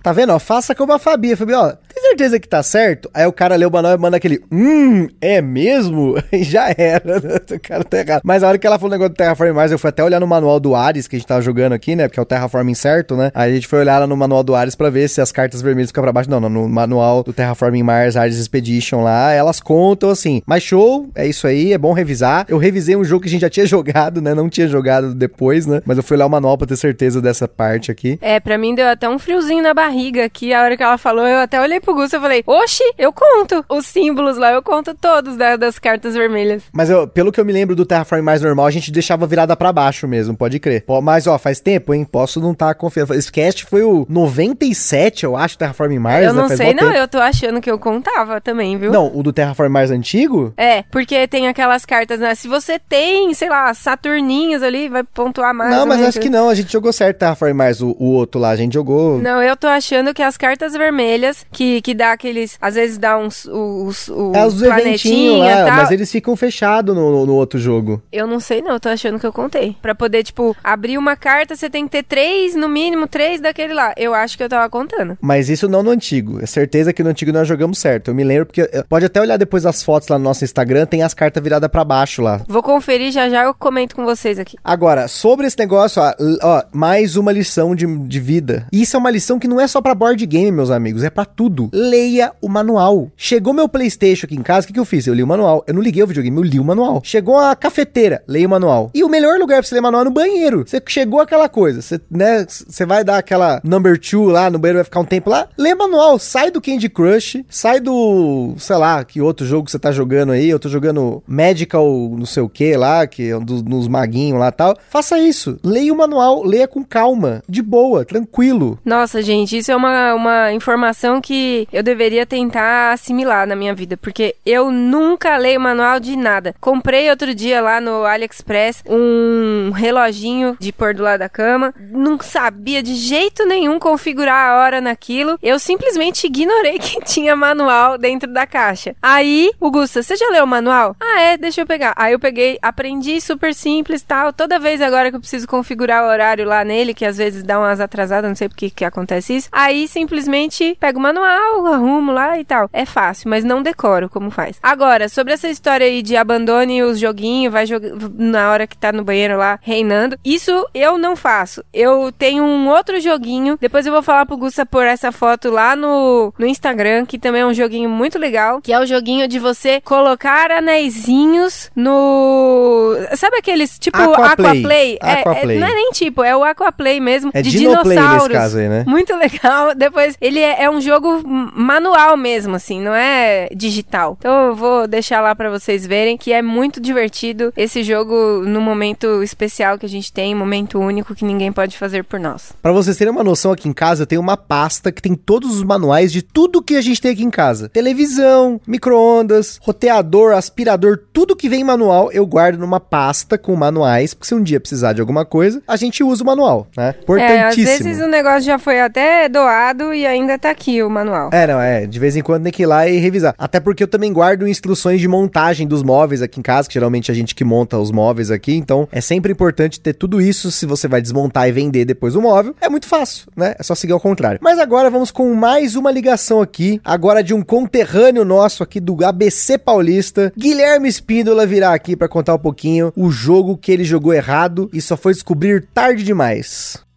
Tá 0.03 0.13
vendo? 0.13 0.33
Ó, 0.33 0.39
faça 0.39 0.75
como 0.75 0.93
a 0.93 0.99
Fabi. 0.99 1.35
Fabi, 1.37 1.53
ó, 1.55 1.73
tem 1.73 2.03
certeza 2.03 2.39
que 2.39 2.49
tá 2.49 2.63
certo? 2.63 3.11
Aí 3.13 3.27
o 3.27 3.33
cara 3.33 3.57
lê 3.57 3.67
o 3.67 3.71
manual 3.71 3.95
e 3.95 3.99
manda 3.99 4.17
aquele, 4.17 4.41
hum, 4.51 5.09
é 5.21 5.41
mesmo? 5.43 6.17
E 6.31 6.45
já 6.45 6.73
era, 6.77 7.21
né? 7.21 7.37
o 7.57 7.61
cara 7.61 7.83
tá 7.83 7.99
errado. 7.99 8.21
Mas 8.23 8.43
a 8.43 8.49
hora 8.49 8.59
que 8.59 8.67
ela 8.67 8.79
falou 8.79 8.91
o 8.91 8.93
negócio 8.93 9.13
do 9.13 9.17
Terraforming 9.17 9.55
Mars, 9.55 9.73
eu 9.73 9.79
fui 9.79 9.89
até 9.89 10.05
olhar 10.05 10.21
no 10.21 10.27
manual 10.27 10.61
do 10.61 10.75
Ares, 10.75 11.09
que 11.09 11.17
a 11.17 11.19
gente 11.19 11.27
tava 11.27 11.41
jogando 11.41 11.73
aqui, 11.73 11.97
né? 11.97 12.07
Porque 12.07 12.21
é 12.21 12.23
o 12.23 12.27
Terraforming 12.27 12.75
certo, 12.75 13.17
né? 13.17 13.33
Aí 13.35 13.51
a 13.51 13.55
gente 13.55 13.67
foi 13.67 13.81
olhar 13.81 13.99
lá 13.99 14.07
no 14.07 14.17
manual 14.17 14.45
do 14.45 14.55
Ares 14.55 14.77
pra 14.77 14.91
ver 14.91 15.09
se 15.09 15.21
as 15.21 15.33
cartas 15.33 15.63
vermelhas 15.63 15.91
ficam 15.91 16.03
pra 16.03 16.13
baixo. 16.13 16.31
Não, 16.31 16.39
não, 16.39 16.49
no 16.49 16.69
manual 16.69 17.25
do 17.25 17.33
Terraforming 17.33 17.83
Mars 17.83 18.17
Ares 18.17 18.39
Expedition 18.39 19.03
lá, 19.03 19.33
elas 19.33 19.59
contam 19.59 20.11
assim. 20.11 20.43
Mas 20.47 20.63
show, 20.63 21.09
é 21.15 21.27
isso 21.27 21.47
aí, 21.47 21.73
é 21.73 21.79
bom 21.79 21.93
revisar. 21.93 22.47
Eu 22.49 22.59
revisei 22.59 22.95
um 22.95 23.05
jogo 23.05 23.23
que 23.23 23.29
a 23.29 23.33
gente 23.33 23.41
já 23.41 23.51
tinha 23.51 23.65
jogado, 23.67 24.21
né? 24.21 24.35
Não 24.35 24.49
tinha 24.49 24.69
jogado 24.69 25.15
depois, 25.15 25.67
né? 25.67 25.81
Mas 25.85 25.97
eu 25.97 26.03
fui 26.03 26.17
olhar 26.17 26.27
o 26.27 26.31
manual 26.31 26.57
pra 26.57 26.67
ter 26.67 26.77
certeza 26.77 27.21
dessa 27.21 27.49
parte 27.49 27.91
aqui. 27.91 28.19
É, 28.21 28.39
pra 28.39 28.57
mim 28.57 28.75
deu 28.75 28.87
até 28.87 29.09
um 29.09 29.19
friozinho 29.19 29.63
na 29.63 29.75
barriga 29.75 29.98
aqui, 30.25 30.53
a 30.53 30.63
hora 30.63 30.77
que 30.77 30.83
ela 30.83 30.99
falou, 30.99 31.27
eu 31.27 31.39
até 31.39 31.61
olhei 31.61 31.81
pro 31.81 31.95
Gusto 31.95 32.17
e 32.17 32.21
falei, 32.21 32.43
oxi, 32.47 32.83
eu 32.97 33.13
conto 33.13 33.65
os 33.69 33.87
símbolos 33.87 34.37
lá, 34.37 34.53
eu 34.53 34.63
conto 34.63 34.95
todos 34.95 35.37
da, 35.37 35.57
das 35.57 35.79
cartas 35.79 36.15
vermelhas. 36.15 36.63
Mas 36.73 36.91
eu, 36.91 37.07
pelo 37.07 37.33
que 37.33 37.41
eu 37.41 37.45
me 37.45 37.53
lembro 37.53 37.75
do 37.75 37.87
Terraform 37.87 38.23
mais 38.23 38.43
normal, 38.43 38.67
a 38.67 38.71
gente 38.71 38.91
deixava 38.91 39.27
virada 39.27 39.57
para 39.57 39.73
baixo 39.73 40.07
mesmo, 40.07 40.37
pode 40.37 40.59
crer. 40.59 40.85
Mas, 41.03 41.27
ó, 41.27 41.39
faz 41.39 41.61
tempo, 41.61 41.95
hein? 41.95 42.05
Posso 42.05 42.41
não 42.41 42.53
estar 42.53 42.69
tá 42.69 42.75
confiando. 42.75 43.15
Esse 43.15 43.31
cast 43.31 43.65
foi 43.65 43.83
o 43.83 44.07
97, 44.09 45.25
eu 45.25 45.37
acho, 45.37 45.59
Terraform 45.59 45.99
Mars. 45.99 46.25
Eu 46.25 46.33
né? 46.33 46.43
não 46.43 46.49
né? 46.49 46.57
sei, 46.57 46.75
não, 46.75 46.85
tempo. 46.85 46.99
eu 46.99 47.09
tô 47.09 47.19
achando 47.19 47.61
que 47.61 47.71
eu 47.71 47.79
contava 47.79 48.41
também, 48.41 48.77
viu? 48.77 48.93
Não, 48.93 49.11
o 49.15 49.23
do 49.23 49.33
Terraform 49.33 49.71
Mars 49.71 49.91
antigo? 49.91 50.53
É, 50.57 50.83
porque 50.91 51.27
tem 51.27 51.49
aquelas 51.49 51.85
cartas, 51.85 52.21
né? 52.21 52.35
Se 52.35 52.49
você 52.49 52.79
tem, 52.79 53.33
sei 53.35 53.49
lá, 53.49 53.73
Saturninhos 53.75 54.63
ali, 54.63 54.89
vai 54.89 55.03
pontuar 55.03 55.55
mais. 55.55 55.71
Não, 55.71 55.87
mas 55.87 56.03
acho 56.03 56.21
que 56.21 56.31
não, 56.31 56.49
a 56.49 56.55
gente 56.55 56.73
jogou 56.73 56.93
certo 56.93 57.19
Terraform 57.19 57.55
Mars, 57.55 57.81
o, 57.81 57.97
o 57.99 58.13
outro 58.13 58.41
lá, 58.41 58.51
a 58.51 58.57
gente 58.57 58.75
jogou. 58.75 59.19
Não, 59.19 59.43
eu 59.43 59.57
tô 59.57 59.67
achando 59.79 60.13
que 60.13 60.23
as 60.23 60.37
cartas 60.37 60.73
vermelhas, 60.75 61.47
que, 61.51 61.81
que 61.81 61.95
dá 61.95 62.13
aqueles. 62.13 62.57
Às 62.61 62.75
vezes 62.75 62.99
dá 62.99 63.17
uns. 63.19 63.45
Os, 63.47 64.09
os, 64.09 64.35
é 64.35 64.47
os 64.47 64.63
eventinhos 64.63 65.39
lá, 65.39 65.65
tal. 65.65 65.77
mas 65.77 65.91
eles 65.91 66.11
ficam 66.11 66.37
fechados 66.37 66.95
no, 66.95 67.27
no, 67.27 67.35
outro 67.35 67.59
jogo. 67.59 68.03
Eu 68.13 68.27
não 68.27 68.41
sei, 68.41 68.61
não, 68.61 68.73
eu 68.73 68.81
tô 68.81 68.89
achando 68.89 69.19
que 69.19 69.27
eu 69.27 69.33
contei. 69.33 69.77
Pra 69.81 69.95
poder, 69.95 70.23
tipo, 70.23 70.57
abrir 70.63 70.99
uma 70.99 71.17
carta, 71.17 71.57
você 71.57 71.71
tem 71.71 71.85
que 71.85 71.93
ter 71.93 72.03
três, 72.03 72.55
no 72.55 72.69
mínimo, 72.69 73.07
três 73.07 73.41
daquele 73.41 73.73
lá. 73.73 73.95
Eu 73.97 74.15
acho 74.15 74.37
que 74.37 74.43
eu 74.43 74.49
tava 74.49 74.69
contando. 74.69 75.17
Mas 75.21 75.49
isso 75.49 75.69
não 75.69 75.83
no 75.83 75.91
antigo. 75.91 76.43
É 76.43 76.47
certeza 76.47 76.93
que 76.93 77.03
no 77.03 77.11
antigo 77.11 77.33
nós 77.33 77.47
jogamos 77.47 77.79
certo. 77.79 78.09
Eu 78.09 78.15
me 78.15 78.25
lembro 78.25 78.47
porque. 78.47 78.69
Pode 78.89 79.07
até 79.07 79.21
olhar 79.21 79.37
depois 79.37 79.65
as 79.65 79.83
fotos 79.83 80.09
lá 80.09 80.19
no 80.19 80.25
nosso 80.25 80.45
Instagram, 80.45 80.87
tem 80.87 81.03
as 81.03 81.15
cartas 81.15 81.43
viradas 81.43 81.71
para 81.71 81.85
baixo 81.85 82.21
lá. 82.21 82.41
Vou 82.49 82.63
conferir 82.63 83.13
já 83.13 83.29
já 83.29 83.45
eu 83.45 83.55
comento 83.55 83.95
com 83.95 84.05
vocês 84.05 84.39
aqui. 84.39 84.57
Agora, 84.63 85.09
sobre 85.09 85.47
esse 85.47 85.59
negócio, 85.59 86.03
ó, 86.03 86.15
ó 86.43 86.63
mais 86.73 87.17
uma 87.17 87.33
lição 87.33 87.75
de, 87.75 87.87
de 87.87 88.21
vida. 88.21 88.67
Isso 88.73 88.97
é 88.97 88.99
uma 88.99 89.11
lição 89.11 89.39
que 89.39 89.49
não 89.49 89.61
é 89.61 89.68
só 89.69 89.81
para 89.81 89.95
board 89.95 90.25
game, 90.27 90.51
meus 90.51 90.71
amigos, 90.71 91.05
é 91.05 91.11
para 91.11 91.25
tudo. 91.25 91.71
Leia 91.73 92.33
o 92.41 92.49
manual. 92.49 93.11
Chegou 93.17 93.53
meu 93.53 93.69
PlayStation 93.69 94.27
aqui 94.27 94.35
em 94.35 94.43
casa, 94.43 94.65
o 94.65 94.67
que, 94.69 94.73
que 94.73 94.81
eu 94.81 94.85
fiz? 94.85 95.07
Eu 95.07 95.15
li 95.15 95.23
o 95.23 95.27
manual. 95.27 95.65
Eu 95.67 95.75
não 95.75 95.83
liguei 95.83 96.03
o 96.03 96.07
videogame, 96.07 96.37
eu 96.37 96.43
li 96.43 96.61
o 96.61 96.65
manual. 96.65 97.01
Chegou 97.05 97.39
a 97.39 97.55
cafeteira, 97.55 98.23
leia 98.27 98.47
o 98.47 98.51
manual. 98.51 98.91
E 98.95 99.05
o 99.05 99.09
melhor 99.09 99.39
lugar 99.39 99.61
pra 99.61 99.69
você 99.69 99.75
ler 99.75 99.81
manual 99.81 100.03
é 100.03 100.05
no 100.05 100.11
banheiro. 100.11 100.65
Você 100.67 100.83
chegou 100.89 101.21
aquela 101.21 101.49
coisa, 101.49 101.83
você, 101.83 102.01
né, 102.11 102.47
você 102.49 102.87
vai 102.87 103.05
dar 103.05 103.19
aquela 103.19 103.61
number 103.63 103.99
two 103.99 104.25
lá 104.25 104.51
no 104.51 104.59
banheiro, 104.59 104.79
vai 104.79 104.85
ficar 104.85 105.01
um 105.01 105.05
tempo 105.05 105.31
lá, 105.31 105.49
lê 105.57 105.75
manual, 105.75 106.19
sai 106.19 106.51
do 106.51 106.61
Candy 106.61 106.89
Crush, 106.89 107.45
sai 107.49 107.81
do, 107.81 108.55
sei 108.59 108.77
lá, 108.77 109.05
que 109.05 109.21
outro 109.21 109.47
jogo 109.47 109.71
você 109.71 109.79
tá 109.79 109.93
jogando 109.93 110.33
aí, 110.33 110.49
eu 110.49 110.59
tô 110.59 110.69
jogando 110.69 111.23
Magical 111.27 111.89
não 112.17 112.27
sei 112.27 112.43
o 112.43 112.49
que 112.49 112.77
lá, 112.77 113.07
que 113.07 113.31
é 113.31 113.39
dos, 113.39 113.89
maguinhos 113.89 114.39
lá 114.39 114.51
tal. 114.51 114.77
Faça 114.89 115.19
isso, 115.19 115.59
leia 115.63 115.93
o 115.93 115.97
manual, 115.97 116.43
leia 116.45 116.69
com 116.69 116.85
calma, 116.85 117.43
de 117.49 117.63
boa, 117.63 118.05
tranquilo. 118.05 118.79
Nossa, 118.85 119.23
gente, 119.23 119.58
isso 119.59 119.71
é 119.73 119.77
uma, 119.77 120.15
uma 120.15 120.53
informação 120.53 121.21
que 121.21 121.69
eu 121.73 121.83
deveria 121.83 122.25
tentar 122.25 122.93
assimilar 122.93 123.47
na 123.47 123.57
minha 123.57 123.75
vida, 123.75 123.97
porque 123.97 124.35
eu 124.45 124.71
nunca 124.71 125.37
leio 125.37 125.61
manual 125.61 126.01
de 126.01 126.17
nada. 126.17 126.55
Comprei 126.61 127.11
outro 127.11 127.35
dia 127.35 127.61
lá 127.61 127.81
no 127.81 128.05
AliExpress 128.05 128.83
um 128.89 129.71
reloginho 129.71 130.57
de 130.59 130.73
pôr 130.73 130.95
do 130.95 131.03
lado 131.03 131.21
da 131.21 131.29
cama, 131.29 131.75
não 131.79 132.19
sabia 132.21 132.83
de 132.83 132.95
jeito 132.95 133.47
nenhum 133.47 133.79
configurar 133.79 134.51
a 134.51 134.57
hora 134.59 134.81
naquilo. 134.81 135.39
Eu 135.43 135.59
simplesmente 135.59 136.27
ignorei 136.27 136.79
que 136.81 137.01
tinha 137.01 137.37
manual 137.37 137.99
dentro 137.99 138.33
da 138.33 138.47
caixa. 138.47 138.95
Aí, 139.03 139.51
o 139.61 139.71
Gusta, 139.71 140.03
você 140.03 140.17
já 140.17 140.29
leu 140.31 140.45
o 140.45 140.47
manual? 140.47 140.97
Ah, 141.01 141.21
é, 141.21 141.37
deixa 141.37 141.61
eu 141.61 141.67
pegar. 141.67 141.93
Aí 141.97 142.13
eu 142.13 142.19
peguei, 142.19 142.59
aprendi 142.63 143.21
super 143.21 143.55
simples 143.55 144.03
tal. 144.03 144.33
Toda 144.33 144.59
vez 144.59 144.81
agora 144.81 145.11
que 145.11 145.17
eu 145.17 145.21
preciso 145.21 145.47
configurar 145.47 146.05
o 146.05 146.09
horário 146.09 146.47
lá 146.47 146.65
nele, 146.65 146.95
que 146.95 147.05
às 147.05 147.17
vezes 147.17 147.43
dá 147.43 147.59
umas 147.59 147.81
atrasadas, 147.81 148.29
não 148.29 148.37
sei 148.37 148.49
por 148.49 148.57
que 148.57 148.71
que 148.71 148.85
acontece 148.85 149.37
isso. 149.37 149.48
Aí 149.51 149.89
simplesmente 149.89 150.77
pego 150.81 150.99
o 150.99 151.03
manual, 151.03 151.67
arrumo 151.67 152.13
lá 152.13 152.39
e 152.39 152.45
tal. 152.45 152.69
É 152.73 152.85
fácil, 152.85 153.29
mas 153.31 153.45
não 153.45 153.63
decoro 153.63 154.09
como 154.09 154.31
faz. 154.31 154.59
Agora, 154.63 155.09
sobre 155.09 155.33
essa 155.33 155.49
história 155.49 155.87
aí 155.87 156.03
de 156.03 156.17
abandone 156.17 156.83
os 156.83 156.99
joguinhos, 156.99 157.53
vai 157.53 157.67
jogar 157.67 157.91
na 158.15 158.51
hora 158.51 158.67
que 158.67 158.77
tá 158.77 158.93
no 158.93 159.05
banheiro 159.05 159.37
lá 159.37 159.59
reinando, 159.63 160.19
isso 160.25 160.67
eu 160.75 160.99
não 160.99 161.17
faço. 161.17 161.65
Eu 161.73 162.13
tenho 162.13 162.45
um 162.45 162.69
outro 162.69 163.01
joguinho, 163.01 163.57
depois 163.61 163.87
eu 163.87 163.93
vou 163.93 164.03
falar 164.03 164.27
pro 164.27 164.37
Gusta 164.37 164.65
por 164.67 164.85
essa 164.85 165.11
foto 165.13 165.51
lá 165.51 165.75
no, 165.75 166.33
no 166.39 166.47
Instagram, 166.47 167.07
que 167.07 167.19
também 167.19 167.43
é 167.43 167.47
um 167.47 167.55
joguinho 167.55 167.89
muito 167.89 168.19
legal, 168.19 168.61
que 168.61 168.73
é 168.73 168.81
o 168.81 168.87
joguinho 168.87 169.27
de 169.29 169.39
você 169.39 169.81
colocar 169.81 170.51
anéisinhos 170.51 171.71
no... 171.75 172.95
Sabe 173.17 173.39
aqueles, 173.39 173.79
tipo 173.79 173.99
Aquaplay? 173.99 174.99
Aquaplay? 174.99 174.99
Aquaplay. 175.01 175.57
É, 175.57 175.57
é, 175.57 175.61
não 175.61 175.67
é 175.67 175.75
nem 175.75 175.91
tipo, 175.91 176.23
é 176.23 176.37
o 176.37 176.45
Aquaplay 176.45 177.01
mesmo, 177.01 177.31
é 177.35 177.43
de 177.43 177.51
Dinoplay 177.51 177.97
dinossauros. 177.97 178.29
nesse 178.29 178.41
caso 178.41 178.59
aí, 178.59 178.69
né? 178.69 178.85
Muito 178.87 179.15
legal. 179.15 179.38
Depois, 179.77 180.17
ele 180.21 180.41
é, 180.41 180.65
é 180.65 180.71
um 180.71 180.81
jogo 180.81 181.23
manual 181.27 182.17
mesmo, 182.17 182.57
assim, 182.57 182.81
não 182.81 182.95
é 182.95 183.49
digital. 183.55 184.17
Então 184.19 184.49
eu 184.49 184.55
vou 184.55 184.87
deixar 184.87 185.21
lá 185.21 185.35
para 185.35 185.51
vocês 185.51 185.87
verem 185.87 186.17
que 186.17 186.33
é 186.33 186.43
muito 186.43 186.81
divertido 186.81 187.53
esse 187.57 187.83
jogo 187.83 188.43
no 188.45 188.61
momento 188.61 189.23
especial 189.23 189.79
que 189.79 189.87
a 189.87 189.89
gente 189.89 190.13
tem, 190.13 190.35
momento 190.35 190.79
único 190.79 191.15
que 191.15 191.25
ninguém 191.25 191.53
pode 191.53 191.77
fazer 191.77 192.05
por 192.05 192.19
nós. 192.19 192.53
Para 192.63 192.73
vocês 192.73 192.97
terem 192.97 193.13
uma 193.13 193.25
noção 193.25 193.53
aqui 193.53 193.69
em 193.69 193.73
casa, 193.73 194.03
eu 194.03 194.07
tenho 194.07 194.21
uma 194.21 194.37
pasta 194.37 194.91
que 194.93 195.03
tem 195.03 195.15
todos 195.15 195.57
os 195.57 195.63
manuais 195.63 196.13
de 196.13 196.23
tudo 196.23 196.63
que 196.63 196.77
a 196.77 196.81
gente 196.81 197.01
tem 197.01 197.13
aqui 197.13 197.25
em 197.25 197.31
casa. 197.31 197.69
Televisão, 197.69 198.61
micro-ondas, 198.67 199.59
roteador, 199.63 200.35
aspirador, 200.35 200.99
tudo 201.13 201.37
que 201.37 201.49
vem 201.49 201.61
em 201.61 201.65
manual 201.65 202.11
eu 202.13 202.27
guardo 202.27 202.59
numa 202.59 202.81
pasta 202.81 203.39
com 203.39 203.55
manuais, 203.55 204.15
porque 204.15 204.27
se 204.27 204.35
um 204.35 204.43
dia 204.43 204.61
precisar 204.61 204.93
de 204.93 205.01
alguma 205.01 205.25
coisa, 205.25 205.63
a 205.67 205.77
gente 205.77 206.03
usa 206.03 206.23
o 206.23 206.27
manual, 206.27 206.67
né? 206.77 206.95
Importantíssimo. 207.03 207.69
É, 207.69 207.75
às 207.75 207.83
vezes 207.83 208.03
o 208.03 208.09
negócio 208.09 208.43
já 208.43 208.59
foi 208.59 208.81
até 208.81 209.28
doado 209.29 209.95
e 209.95 210.07
ainda 210.07 210.39
tá 210.39 210.51
aqui 210.51 210.83
o 210.83 210.91
manual. 210.91 211.31
É, 211.33 211.47
não, 211.47 211.61
é. 211.61 211.87
De 211.87 211.99
vez 211.99 212.17
em 212.17 212.23
quando 212.23 212.45
tem 212.45 212.53
que 212.53 212.63
ir 212.63 212.67
lá 212.67 212.89
e 212.89 212.99
revisar. 212.99 213.35
Até 213.39 213.61
porque 213.61 213.83
eu 213.83 213.89
também 213.89 214.13
guardo 214.13 214.47
instruções 214.47 215.01
de 215.01 215.09
montagem 215.09 215.67
dos 215.67 215.83
móveis 215.83 216.23
aqui 216.23 216.41
em 216.41 216.43
casa, 216.43 216.69
que 216.69 216.75
geralmente 216.75 217.11
a 217.11 217.15
gente 217.15 217.35
que 217.35 217.45
monta 217.45 217.79
os 217.79 217.91
móveis 217.91 218.31
aqui, 218.31 218.55
então 218.55 218.89
é 218.91 219.01
sempre 219.01 219.33
importante 219.33 219.81
ter 219.81 219.95
tudo 219.95 220.21
isso 220.21 220.51
se 220.51 220.67
você 220.67 220.89
vai 220.89 221.01
desmontar 221.01 221.49
e 221.49 221.53
vender 221.53 221.85
depois 221.85 222.15
o 222.15 222.23
móvel. 222.23 222.55
É 222.61 222.69
muito 222.69 222.87
fácil, 222.87 223.27
né? 223.37 223.55
É 223.59 223.63
só 223.63 223.75
seguir 223.75 223.93
ao 223.93 224.01
contrário. 224.01 224.39
Mas 224.43 224.59
agora 224.59 224.91
vamos 224.91 225.11
com 225.11 225.35
mais 225.35 225.77
uma 225.77 225.91
ligação 225.91 226.41
aqui, 226.41 226.81
agora 226.85 227.23
de 227.23 227.35
um 227.35 227.43
conterrâneo 227.43 228.25
nosso 228.25 228.63
aqui 228.63 228.81
do 228.81 229.05
ABC 229.05 229.59
Paulista. 229.59 230.33
Guilherme 230.37 230.89
Espíndola 230.89 231.47
virá 231.47 231.73
aqui 231.73 231.97
para 231.97 232.09
contar 232.09 232.35
um 232.35 232.39
pouquinho 232.39 232.93
o 232.97 233.11
jogo 233.11 233.57
que 233.57 233.73
ele 233.73 233.85
jogou 233.85 234.13
errado 234.13 234.69
e 234.73 234.81
só 234.81 234.97
foi 234.97 235.13
descobrir 235.13 235.67
tarde 235.73 236.03
demais. 236.03 236.88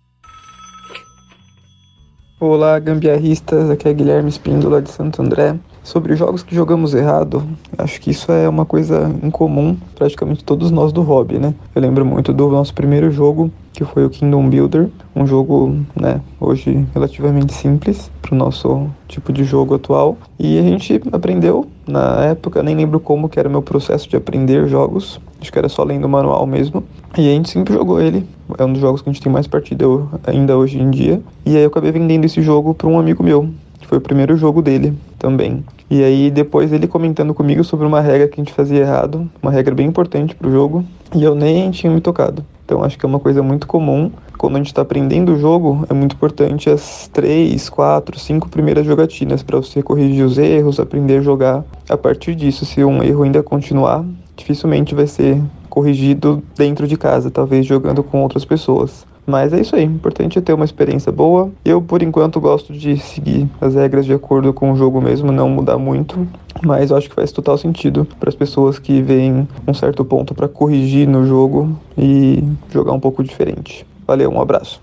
Olá, 2.44 2.80
gambiarristas, 2.80 3.70
aqui 3.70 3.88
é 3.88 3.94
Guilherme 3.94 4.28
Espíndola 4.28 4.82
de 4.82 4.90
Santo 4.90 5.22
André. 5.22 5.60
Sobre 5.84 6.16
jogos 6.16 6.44
que 6.44 6.54
jogamos 6.54 6.94
errado, 6.94 7.44
acho 7.78 8.00
que 8.00 8.12
isso 8.12 8.32
é 8.32 8.48
uma 8.48 8.66
coisa 8.66 9.12
incomum, 9.24 9.76
praticamente 9.96 10.44
todos 10.44 10.70
nós 10.70 10.94
do 10.94 11.02
hobby, 11.02 11.40
né? 11.40 11.56
Eu 11.74 11.82
lembro 11.82 12.06
muito 12.06 12.32
do 12.32 12.50
nosso 12.50 12.74
primeiro 12.74 13.10
jogo, 13.10 13.52
que 13.74 13.84
foi 13.84 14.06
o 14.06 14.10
Kingdom 14.10 14.48
Builder, 14.48 14.90
um 15.16 15.26
jogo, 15.26 15.76
né, 16.00 16.22
hoje 16.40 16.86
relativamente 16.94 17.54
simples 17.54 18.12
para 18.22 18.36
o 18.36 18.38
nosso 18.38 18.88
tipo 19.08 19.34
de 19.34 19.44
jogo 19.44 19.76
atual. 19.76 20.18
E 20.40 20.60
a 20.60 20.62
gente 20.62 21.02
aprendeu 21.12 21.68
na 21.88 22.26
época, 22.26 22.62
nem 22.62 22.76
lembro 22.76 23.00
como 23.00 23.28
que 23.28 23.40
era 23.40 23.50
o 23.50 23.52
meu 23.52 23.62
processo 23.62 24.08
de 24.08 24.16
aprender 24.16 24.68
jogos, 24.68 25.20
acho 25.42 25.52
que 25.52 25.58
era 25.58 25.68
só 25.68 25.84
lendo 25.84 26.06
o 26.06 26.10
manual 26.10 26.46
mesmo. 26.46 26.84
E 27.18 27.30
a 27.30 27.34
gente 27.34 27.50
sempre 27.50 27.74
jogou 27.74 28.00
ele, 28.00 28.28
é 28.58 28.64
um 28.64 28.72
dos 28.72 28.82
jogos 28.82 29.02
que 29.02 29.10
a 29.10 29.14
gente 29.14 29.22
tem 29.22 29.32
mais 29.32 29.48
partida 29.48 29.86
ainda 30.26 30.58
hoje 30.58 30.80
em 30.80 30.90
dia. 30.92 31.22
E 31.46 31.56
aí 31.58 31.64
eu 31.64 31.68
acabei 31.68 31.92
vendendo 31.92 32.26
esse 32.26 32.42
jogo 32.42 32.74
para 32.74 32.88
um 32.88 33.00
amigo 33.00 33.24
meu, 33.24 33.50
foi 33.92 33.98
o 33.98 34.02
primeiro 34.02 34.38
jogo 34.38 34.62
dele 34.62 34.98
também. 35.20 35.66
E 35.90 36.02
aí 36.02 36.32
depois 36.32 36.72
ele 36.72 36.88
comentando 36.88 37.34
comigo 37.34 37.62
sobre 37.62 37.86
uma 37.86 38.00
regra 38.00 38.26
que 38.30 38.40
a 38.40 38.42
gente 38.42 38.54
fazia 38.54 38.80
errado, 38.80 39.30
uma 39.44 39.52
regra 39.52 39.76
bem 39.76 39.86
importante 39.86 40.34
para 40.34 40.48
o 40.48 40.52
jogo, 40.52 40.86
e 41.14 41.22
eu 41.22 41.36
nem 41.36 41.70
tinha 41.72 41.92
me 41.92 42.00
tocado. 42.00 42.46
Então 42.64 42.82
acho 42.86 42.98
que 42.98 43.06
é 43.06 43.10
uma 43.10 43.20
coisa 43.20 43.44
muito 43.44 43.68
comum. 43.68 44.10
Quando 44.38 44.56
a 44.56 44.60
gente 44.60 44.68
está 44.68 44.82
aprendendo 44.82 45.34
o 45.34 45.38
jogo, 45.38 45.86
é 45.90 45.94
muito 45.94 46.16
importante 46.16 46.70
as 46.70 47.10
três, 47.12 47.68
quatro, 47.68 48.18
cinco 48.18 48.48
primeiras 48.48 48.86
jogatinas 48.86 49.44
para 49.44 49.58
você 49.58 49.84
corrigir 49.84 50.24
os 50.24 50.38
erros, 50.38 50.80
aprender 50.80 51.18
a 51.18 51.22
jogar. 51.22 51.66
A 51.90 51.98
partir 51.98 52.34
disso, 52.34 52.66
se 52.66 52.82
um 52.86 53.04
erro 53.04 53.24
ainda 53.24 53.44
continuar, 53.44 54.06
dificilmente 54.38 54.96
vai 54.96 55.06
ser 55.06 55.38
corrigido 55.70 56.42
dentro 56.56 56.88
de 56.88 56.96
casa, 56.96 57.30
talvez 57.30 57.66
jogando 57.66 58.02
com 58.04 58.22
outras 58.22 58.46
pessoas. 58.46 59.06
Mas 59.26 59.54
é 59.54 59.62
isso 59.62 59.76
aí, 59.76 59.84
importante 59.84 60.38
é 60.40 60.42
ter 60.42 60.54
uma 60.54 60.66
experiência 60.66 61.12
boa. 61.12 61.52
Eu, 61.64 61.82
por 61.82 62.02
enquanto, 62.02 62.40
gosto 62.40 62.74
de 62.74 62.98
seguir 62.98 63.48
as 63.60 63.76
regras 63.76 64.06
de 64.06 64.14
acordo 64.14 64.52
com 64.54 64.72
o 64.72 64.76
jogo 64.76 65.02
mesmo, 65.02 65.32
não 65.32 65.50
mudar 65.50 65.78
muito. 65.78 66.28
Mas 66.64 66.92
eu 66.92 66.98
acho 66.98 67.10
que 67.10 67.16
faz 67.16 67.32
total 67.32 67.58
sentido 67.58 68.06
para 68.20 68.30
as 68.30 68.36
pessoas 68.36 68.80
que 68.80 69.02
veem 69.02 69.48
um 69.68 69.74
certo 69.74 70.04
ponto 70.04 70.34
para 70.34 70.48
corrigir 70.48 71.08
no 71.08 71.26
jogo 71.26 71.78
e 71.98 72.44
jogar 72.72 72.94
um 72.94 73.00
pouco 73.00 73.24
diferente. 73.24 73.86
Valeu, 74.06 74.30
um 74.30 74.42
abraço. 74.42 74.82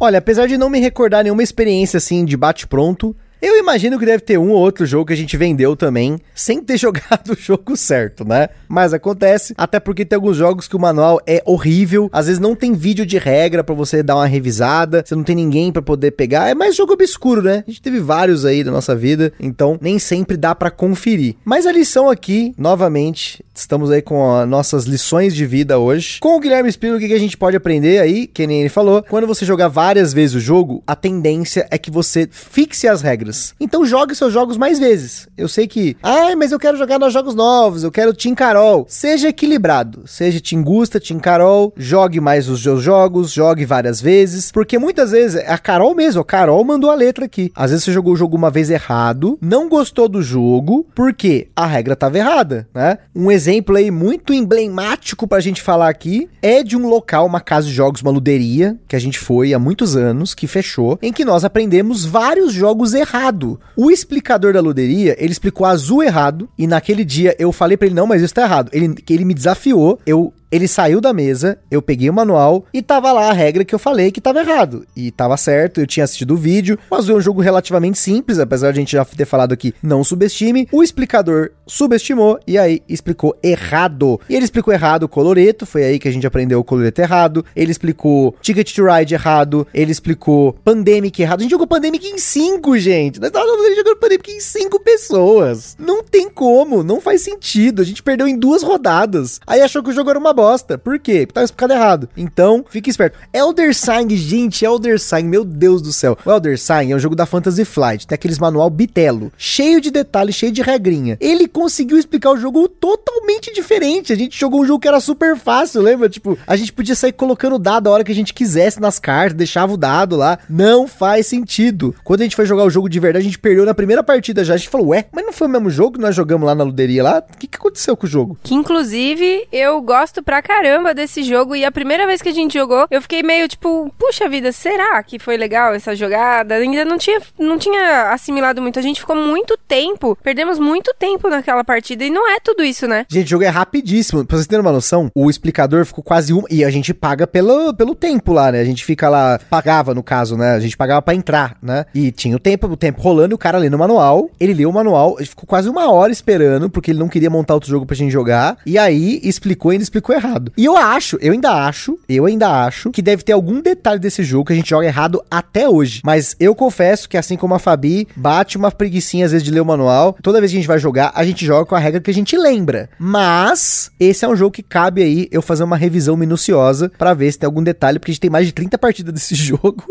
Olha, 0.00 0.18
apesar 0.18 0.48
de 0.48 0.58
não 0.58 0.68
me 0.68 0.80
recordar 0.80 1.22
nenhuma 1.22 1.42
experiência 1.42 1.98
assim 1.98 2.24
de 2.24 2.36
bate-pronto, 2.36 3.14
eu 3.42 3.58
imagino 3.58 3.98
que 3.98 4.06
deve 4.06 4.22
ter 4.22 4.38
um 4.38 4.50
ou 4.50 4.58
outro 4.58 4.86
jogo 4.86 5.06
que 5.06 5.12
a 5.12 5.16
gente 5.16 5.36
vendeu 5.36 5.74
também, 5.74 6.18
sem 6.34 6.62
ter 6.62 6.76
jogado 6.78 7.32
o 7.32 7.36
jogo 7.36 7.76
certo, 7.76 8.24
né? 8.24 8.48
Mas 8.68 8.94
acontece, 8.94 9.52
até 9.58 9.80
porque 9.80 10.04
tem 10.04 10.16
alguns 10.16 10.36
jogos 10.36 10.68
que 10.68 10.76
o 10.76 10.80
manual 10.80 11.20
é 11.26 11.42
horrível, 11.44 12.08
às 12.12 12.26
vezes 12.26 12.40
não 12.40 12.54
tem 12.54 12.72
vídeo 12.72 13.04
de 13.04 13.18
regra 13.18 13.64
para 13.64 13.74
você 13.74 14.02
dar 14.02 14.16
uma 14.16 14.26
revisada, 14.26 15.02
você 15.04 15.14
não 15.14 15.24
tem 15.24 15.34
ninguém 15.34 15.72
para 15.72 15.82
poder 15.82 16.12
pegar, 16.12 16.48
é 16.48 16.54
mais 16.54 16.76
jogo 16.76 16.92
obscuro, 16.92 17.42
né? 17.42 17.64
A 17.66 17.70
gente 17.70 17.82
teve 17.82 17.98
vários 17.98 18.44
aí 18.44 18.62
da 18.62 18.70
nossa 18.70 18.94
vida, 18.94 19.32
então 19.40 19.78
nem 19.80 19.98
sempre 19.98 20.36
dá 20.36 20.54
para 20.54 20.70
conferir. 20.70 21.34
Mas 21.44 21.66
a 21.66 21.72
lição 21.72 22.08
aqui, 22.08 22.54
novamente, 22.56 23.44
estamos 23.54 23.90
aí 23.90 24.00
com 24.00 24.34
as 24.34 24.48
nossas 24.48 24.84
lições 24.84 25.34
de 25.34 25.46
vida 25.46 25.78
hoje. 25.78 26.18
Com 26.20 26.36
o 26.36 26.40
Guilherme 26.40 26.68
Espírito, 26.68 26.96
o 26.96 27.00
que 27.00 27.12
a 27.12 27.18
gente 27.18 27.36
pode 27.36 27.56
aprender 27.56 28.00
aí, 28.00 28.26
que 28.26 28.46
nem 28.46 28.60
ele 28.60 28.68
falou, 28.68 29.02
quando 29.02 29.26
você 29.26 29.44
jogar 29.44 29.68
várias 29.68 30.12
vezes 30.12 30.36
o 30.36 30.40
jogo, 30.40 30.82
a 30.86 30.96
tendência 30.96 31.66
é 31.70 31.76
que 31.76 31.90
você 31.90 32.28
fixe 32.30 32.88
as 32.88 33.02
regras. 33.02 33.54
Então 33.60 33.84
jogue 33.84 34.14
seus 34.14 34.32
jogos 34.32 34.56
mais 34.56 34.78
vezes. 34.78 35.28
Eu 35.36 35.48
sei 35.48 35.66
que, 35.66 35.96
ai, 36.02 36.34
mas 36.34 36.52
eu 36.52 36.58
quero 36.58 36.78
jogar 36.78 36.98
nos 36.98 37.12
jogos 37.12 37.34
novos, 37.34 37.84
eu 37.84 37.90
quero 37.90 38.14
Team 38.14 38.34
Carol. 38.34 38.86
Seja 38.88 39.28
equilibrado, 39.28 40.04
seja 40.06 40.40
Team 40.40 40.62
Gusta, 40.62 41.00
Team 41.00 41.20
Carol, 41.20 41.72
jogue 41.76 42.20
mais 42.20 42.48
os 42.48 42.62
seus 42.62 42.82
jogos, 42.82 43.32
jogue 43.32 43.64
várias 43.64 44.00
vezes, 44.00 44.50
porque 44.50 44.78
muitas 44.78 45.10
vezes 45.10 45.36
é 45.42 45.52
a 45.52 45.58
Carol 45.58 45.94
mesmo, 45.94 46.22
a 46.22 46.24
Carol 46.24 46.64
mandou 46.64 46.90
a 46.90 46.94
letra 46.94 47.26
aqui. 47.26 47.52
Às 47.54 47.70
vezes 47.70 47.84
você 47.84 47.92
jogou 47.92 48.14
o 48.14 48.16
jogo 48.16 48.36
uma 48.36 48.50
vez 48.50 48.70
errado, 48.70 49.38
não 49.40 49.68
gostou 49.68 50.08
do 50.08 50.22
jogo, 50.22 50.86
porque 50.94 51.48
a 51.54 51.66
regra 51.66 51.94
estava 51.94 52.18
errada, 52.18 52.66
né? 52.74 52.98
Um 53.14 53.30
exemplo 53.30 53.41
aí 53.48 53.90
muito 53.90 54.32
emblemático 54.32 55.26
pra 55.26 55.40
gente 55.40 55.62
falar 55.62 55.88
aqui 55.88 56.28
é 56.40 56.62
de 56.62 56.76
um 56.76 56.88
local, 56.88 57.26
uma 57.26 57.40
casa 57.40 57.66
de 57.66 57.72
jogos, 57.72 58.02
uma 58.02 58.10
luderia, 58.10 58.78
que 58.86 58.96
a 58.96 58.98
gente 58.98 59.18
foi 59.18 59.54
há 59.54 59.58
muitos 59.58 59.96
anos, 59.96 60.34
que 60.34 60.46
fechou, 60.46 60.98
em 61.02 61.12
que 61.12 61.24
nós 61.24 61.44
aprendemos 61.44 62.04
vários 62.04 62.52
jogos 62.52 62.94
errado. 62.94 63.58
O 63.76 63.90
explicador 63.90 64.52
da 64.52 64.60
luderia, 64.60 65.16
ele 65.18 65.32
explicou 65.32 65.66
azul 65.66 66.02
errado, 66.02 66.48
e 66.58 66.66
naquele 66.66 67.04
dia 67.04 67.34
eu 67.38 67.52
falei 67.52 67.76
para 67.76 67.86
ele, 67.86 67.94
não, 67.94 68.06
mas 68.06 68.22
isso 68.22 68.34
tá 68.34 68.42
errado. 68.42 68.70
Ele, 68.72 68.94
ele 69.08 69.24
me 69.24 69.34
desafiou, 69.34 69.98
eu 70.06 70.32
ele 70.52 70.68
saiu 70.68 71.00
da 71.00 71.14
mesa, 71.14 71.58
eu 71.70 71.80
peguei 71.80 72.10
o 72.10 72.12
manual 72.12 72.66
e 72.74 72.82
tava 72.82 73.10
lá 73.10 73.30
a 73.30 73.32
regra 73.32 73.64
que 73.64 73.74
eu 73.74 73.78
falei 73.78 74.12
que 74.12 74.20
tava 74.20 74.40
errado. 74.40 74.86
E 74.94 75.10
tava 75.10 75.34
certo, 75.38 75.80
eu 75.80 75.86
tinha 75.86 76.04
assistido 76.04 76.34
o 76.34 76.36
vídeo, 76.36 76.78
mas 76.90 77.08
é 77.08 77.14
um 77.14 77.20
jogo 77.20 77.40
relativamente 77.40 77.98
simples, 77.98 78.38
apesar 78.38 78.70
de 78.70 78.78
a 78.78 78.82
gente 78.82 78.92
já 78.92 79.04
ter 79.04 79.24
falado 79.24 79.52
aqui, 79.52 79.74
não 79.82 80.04
subestime. 80.04 80.68
O 80.70 80.82
explicador 80.82 81.52
subestimou 81.66 82.38
e 82.46 82.58
aí 82.58 82.82
explicou 82.86 83.34
errado. 83.42 84.20
E 84.28 84.34
ele 84.36 84.44
explicou 84.44 84.74
errado 84.74 85.04
o 85.04 85.08
coloreto, 85.08 85.64
foi 85.64 85.84
aí 85.84 85.98
que 85.98 86.06
a 86.06 86.12
gente 86.12 86.26
aprendeu 86.26 86.60
o 86.60 86.64
coloreto 86.64 87.00
errado. 87.00 87.44
Ele 87.56 87.72
explicou 87.72 88.36
Ticket 88.42 88.74
to 88.74 88.84
Ride 88.84 89.14
errado, 89.14 89.66
ele 89.72 89.90
explicou 89.90 90.52
Pandemic 90.64 91.22
errado. 91.22 91.40
A 91.40 91.42
gente 91.44 91.52
jogou 91.52 91.66
Pandemic 91.66 92.06
em 92.06 92.18
5, 92.18 92.78
gente. 92.78 93.18
Nós 93.18 93.28
estávamos 93.28 93.74
jogando 93.74 93.96
Pandemic 93.96 94.30
em 94.30 94.40
5 94.40 94.80
pessoas. 94.80 95.76
Não 95.78 96.02
tem 96.02 96.28
como, 96.28 96.82
não 96.82 97.00
faz 97.00 97.22
sentido. 97.22 97.80
A 97.80 97.84
gente 97.84 98.02
perdeu 98.02 98.28
em 98.28 98.36
duas 98.36 98.62
rodadas. 98.62 99.40
Aí 99.46 99.62
achou 99.62 99.82
que 99.82 99.88
o 99.88 99.94
jogo 99.94 100.10
era 100.10 100.18
uma 100.18 100.34
bosta. 100.42 100.76
Por 100.76 100.98
quê? 100.98 101.20
Porque 101.20 101.34
tava 101.34 101.44
explicado 101.44 101.72
errado. 101.72 102.08
Então, 102.16 102.64
fique 102.68 102.90
esperto. 102.90 103.16
Elder 103.32 103.72
Sign, 103.74 104.16
gente, 104.16 104.64
Elder 104.64 104.98
Sign, 104.98 105.28
meu 105.28 105.44
Deus 105.44 105.80
do 105.80 105.92
céu. 105.92 106.18
O 106.24 106.30
Elder 106.30 106.58
Sign 106.58 106.90
é 106.90 106.96
um 106.96 106.98
jogo 106.98 107.14
da 107.14 107.26
Fantasy 107.26 107.64
Flight. 107.64 108.06
Tem 108.06 108.14
aqueles 108.16 108.40
manual 108.40 108.68
bitelo, 108.68 109.32
cheio 109.38 109.80
de 109.80 109.90
detalhes, 109.90 110.34
cheio 110.34 110.50
de 110.50 110.60
regrinha. 110.60 111.16
Ele 111.20 111.46
conseguiu 111.46 111.96
explicar 111.96 112.30
o 112.30 112.36
jogo 112.36 112.68
totalmente 112.68 113.52
diferente. 113.54 114.12
A 114.12 114.16
gente 114.16 114.38
jogou 114.38 114.62
um 114.62 114.66
jogo 114.66 114.80
que 114.80 114.88
era 114.88 114.98
super 114.98 115.36
fácil, 115.36 115.80
lembra? 115.80 116.08
Tipo, 116.08 116.36
a 116.46 116.56
gente 116.56 116.72
podia 116.72 116.96
sair 116.96 117.12
colocando 117.12 117.58
dado 117.58 117.88
a 117.88 117.92
hora 117.92 118.04
que 118.04 118.12
a 118.12 118.14
gente 118.14 118.34
quisesse 118.34 118.80
nas 118.80 118.98
cartas, 118.98 119.36
deixava 119.36 119.72
o 119.72 119.76
dado 119.76 120.16
lá. 120.16 120.38
Não 120.48 120.88
faz 120.88 121.26
sentido. 121.28 121.94
Quando 122.02 122.22
a 122.22 122.24
gente 122.24 122.36
foi 122.36 122.46
jogar 122.46 122.64
o 122.64 122.70
jogo 122.70 122.88
de 122.88 122.98
verdade, 122.98 123.22
a 123.22 123.28
gente 123.28 123.38
perdeu 123.38 123.64
na 123.64 123.74
primeira 123.74 124.02
partida 124.02 124.44
já. 124.44 124.54
A 124.54 124.56
gente 124.56 124.68
falou, 124.68 124.88
ué, 124.88 125.06
mas 125.12 125.24
não 125.24 125.32
foi 125.32 125.46
o 125.46 125.50
mesmo 125.50 125.70
jogo 125.70 125.92
que 125.92 126.00
nós 126.00 126.16
jogamos 126.16 126.46
lá 126.46 126.54
na 126.54 126.64
luderia 126.64 127.02
lá? 127.02 127.22
O 127.32 127.38
que, 127.38 127.46
que 127.46 127.56
aconteceu 127.56 127.96
com 127.96 128.06
o 128.06 128.10
jogo? 128.10 128.38
Que 128.42 128.54
inclusive 128.54 129.46
eu 129.52 129.80
gosto 129.80 130.22
pra 130.22 130.31
caramba 130.40 130.94
desse 130.94 131.22
jogo. 131.22 131.56
E 131.56 131.64
a 131.64 131.72
primeira 131.72 132.06
vez 132.06 132.22
que 132.22 132.28
a 132.28 132.32
gente 132.32 132.54
jogou, 132.54 132.86
eu 132.90 133.02
fiquei 133.02 133.22
meio 133.22 133.48
tipo, 133.48 133.92
puxa 133.98 134.28
vida, 134.28 134.52
será 134.52 135.02
que 135.02 135.18
foi 135.18 135.36
legal 135.36 135.74
essa 135.74 135.94
jogada? 135.94 136.54
Ainda 136.54 136.84
não 136.84 136.96
tinha, 136.96 137.20
não 137.38 137.58
tinha 137.58 138.12
assimilado 138.12 138.62
muito. 138.62 138.78
A 138.78 138.82
gente 138.82 139.00
ficou 139.00 139.16
muito 139.16 139.58
tempo, 139.68 140.16
perdemos 140.22 140.58
muito 140.58 140.94
tempo 140.98 141.28
naquela 141.28 141.64
partida. 141.64 142.04
E 142.04 142.10
não 142.10 142.30
é 142.30 142.38
tudo 142.40 142.62
isso, 142.62 142.86
né? 142.86 143.04
Gente, 143.10 143.26
o 143.26 143.30
jogo 143.30 143.44
é 143.44 143.48
rapidíssimo. 143.48 144.24
Pra 144.24 144.36
vocês 144.36 144.46
terem 144.46 144.64
uma 144.64 144.72
noção, 144.72 145.10
o 145.14 145.28
explicador 145.28 145.84
ficou 145.84 146.04
quase 146.04 146.32
um. 146.32 146.44
E 146.48 146.64
a 146.64 146.70
gente 146.70 146.94
paga 146.94 147.26
pelo, 147.26 147.74
pelo 147.74 147.94
tempo 147.94 148.32
lá, 148.32 148.52
né? 148.52 148.60
A 148.60 148.64
gente 148.64 148.84
fica 148.84 149.08
lá, 149.08 149.40
pagava 149.50 149.94
no 149.94 150.02
caso, 150.02 150.36
né? 150.36 150.52
A 150.52 150.60
gente 150.60 150.76
pagava 150.76 151.02
pra 151.02 151.14
entrar, 151.14 151.56
né? 151.60 151.84
E 151.94 152.12
tinha 152.12 152.36
o 152.36 152.38
tempo, 152.38 152.66
o 152.68 152.76
tempo 152.76 153.02
rolando 153.02 153.34
e 153.34 153.36
o 153.36 153.38
cara 153.38 153.58
lendo 153.58 153.74
o 153.74 153.78
manual. 153.78 154.30
Ele 154.38 154.54
leu 154.54 154.70
o 154.70 154.72
manual, 154.72 155.16
ficou 155.18 155.46
quase 155.46 155.68
uma 155.68 155.90
hora 155.90 156.12
esperando, 156.12 156.70
porque 156.70 156.90
ele 156.90 156.98
não 156.98 157.08
queria 157.08 157.28
montar 157.28 157.54
outro 157.54 157.68
jogo 157.68 157.84
pra 157.84 157.96
gente 157.96 158.12
jogar. 158.12 158.58
E 158.64 158.78
aí 158.78 159.20
explicou 159.22 159.72
ele 159.72 159.82
explicou 159.82 160.14
errado 160.14 160.21
errado. 160.22 160.52
E 160.56 160.64
eu 160.64 160.76
acho, 160.76 161.18
eu 161.20 161.32
ainda 161.32 161.66
acho, 161.66 161.98
eu 162.08 162.26
ainda 162.26 162.64
acho 162.64 162.90
que 162.90 163.02
deve 163.02 163.22
ter 163.22 163.32
algum 163.32 163.60
detalhe 163.60 163.98
desse 163.98 164.22
jogo 164.22 164.46
que 164.46 164.52
a 164.52 164.56
gente 164.56 164.70
joga 164.70 164.86
errado 164.86 165.22
até 165.30 165.68
hoje. 165.68 166.00
Mas 166.04 166.36
eu 166.38 166.54
confesso 166.54 167.08
que 167.08 167.16
assim 167.16 167.36
como 167.36 167.54
a 167.54 167.58
Fabi 167.58 168.06
bate 168.16 168.56
uma 168.56 168.70
preguiçinha 168.70 169.26
às 169.26 169.32
vezes 169.32 169.44
de 169.44 169.50
ler 169.50 169.60
o 169.60 169.66
manual, 169.66 170.16
toda 170.22 170.40
vez 170.40 170.50
que 170.52 170.58
a 170.58 170.60
gente 170.60 170.68
vai 170.68 170.78
jogar, 170.78 171.12
a 171.14 171.24
gente 171.24 171.44
joga 171.44 171.66
com 171.66 171.74
a 171.74 171.78
regra 171.78 172.00
que 172.00 172.10
a 172.10 172.14
gente 172.14 172.36
lembra. 172.36 172.88
Mas 172.98 173.90
esse 173.98 174.24
é 174.24 174.28
um 174.28 174.36
jogo 174.36 174.52
que 174.52 174.62
cabe 174.62 175.02
aí 175.02 175.28
eu 175.30 175.42
fazer 175.42 175.64
uma 175.64 175.76
revisão 175.76 176.16
minuciosa 176.16 176.90
para 176.98 177.14
ver 177.14 177.32
se 177.32 177.38
tem 177.38 177.46
algum 177.46 177.62
detalhe, 177.62 177.98
porque 177.98 178.10
a 178.10 178.14
gente 178.14 178.20
tem 178.20 178.30
mais 178.30 178.46
de 178.46 178.52
30 178.52 178.78
partidas 178.78 179.12
desse 179.12 179.34
jogo 179.36 179.84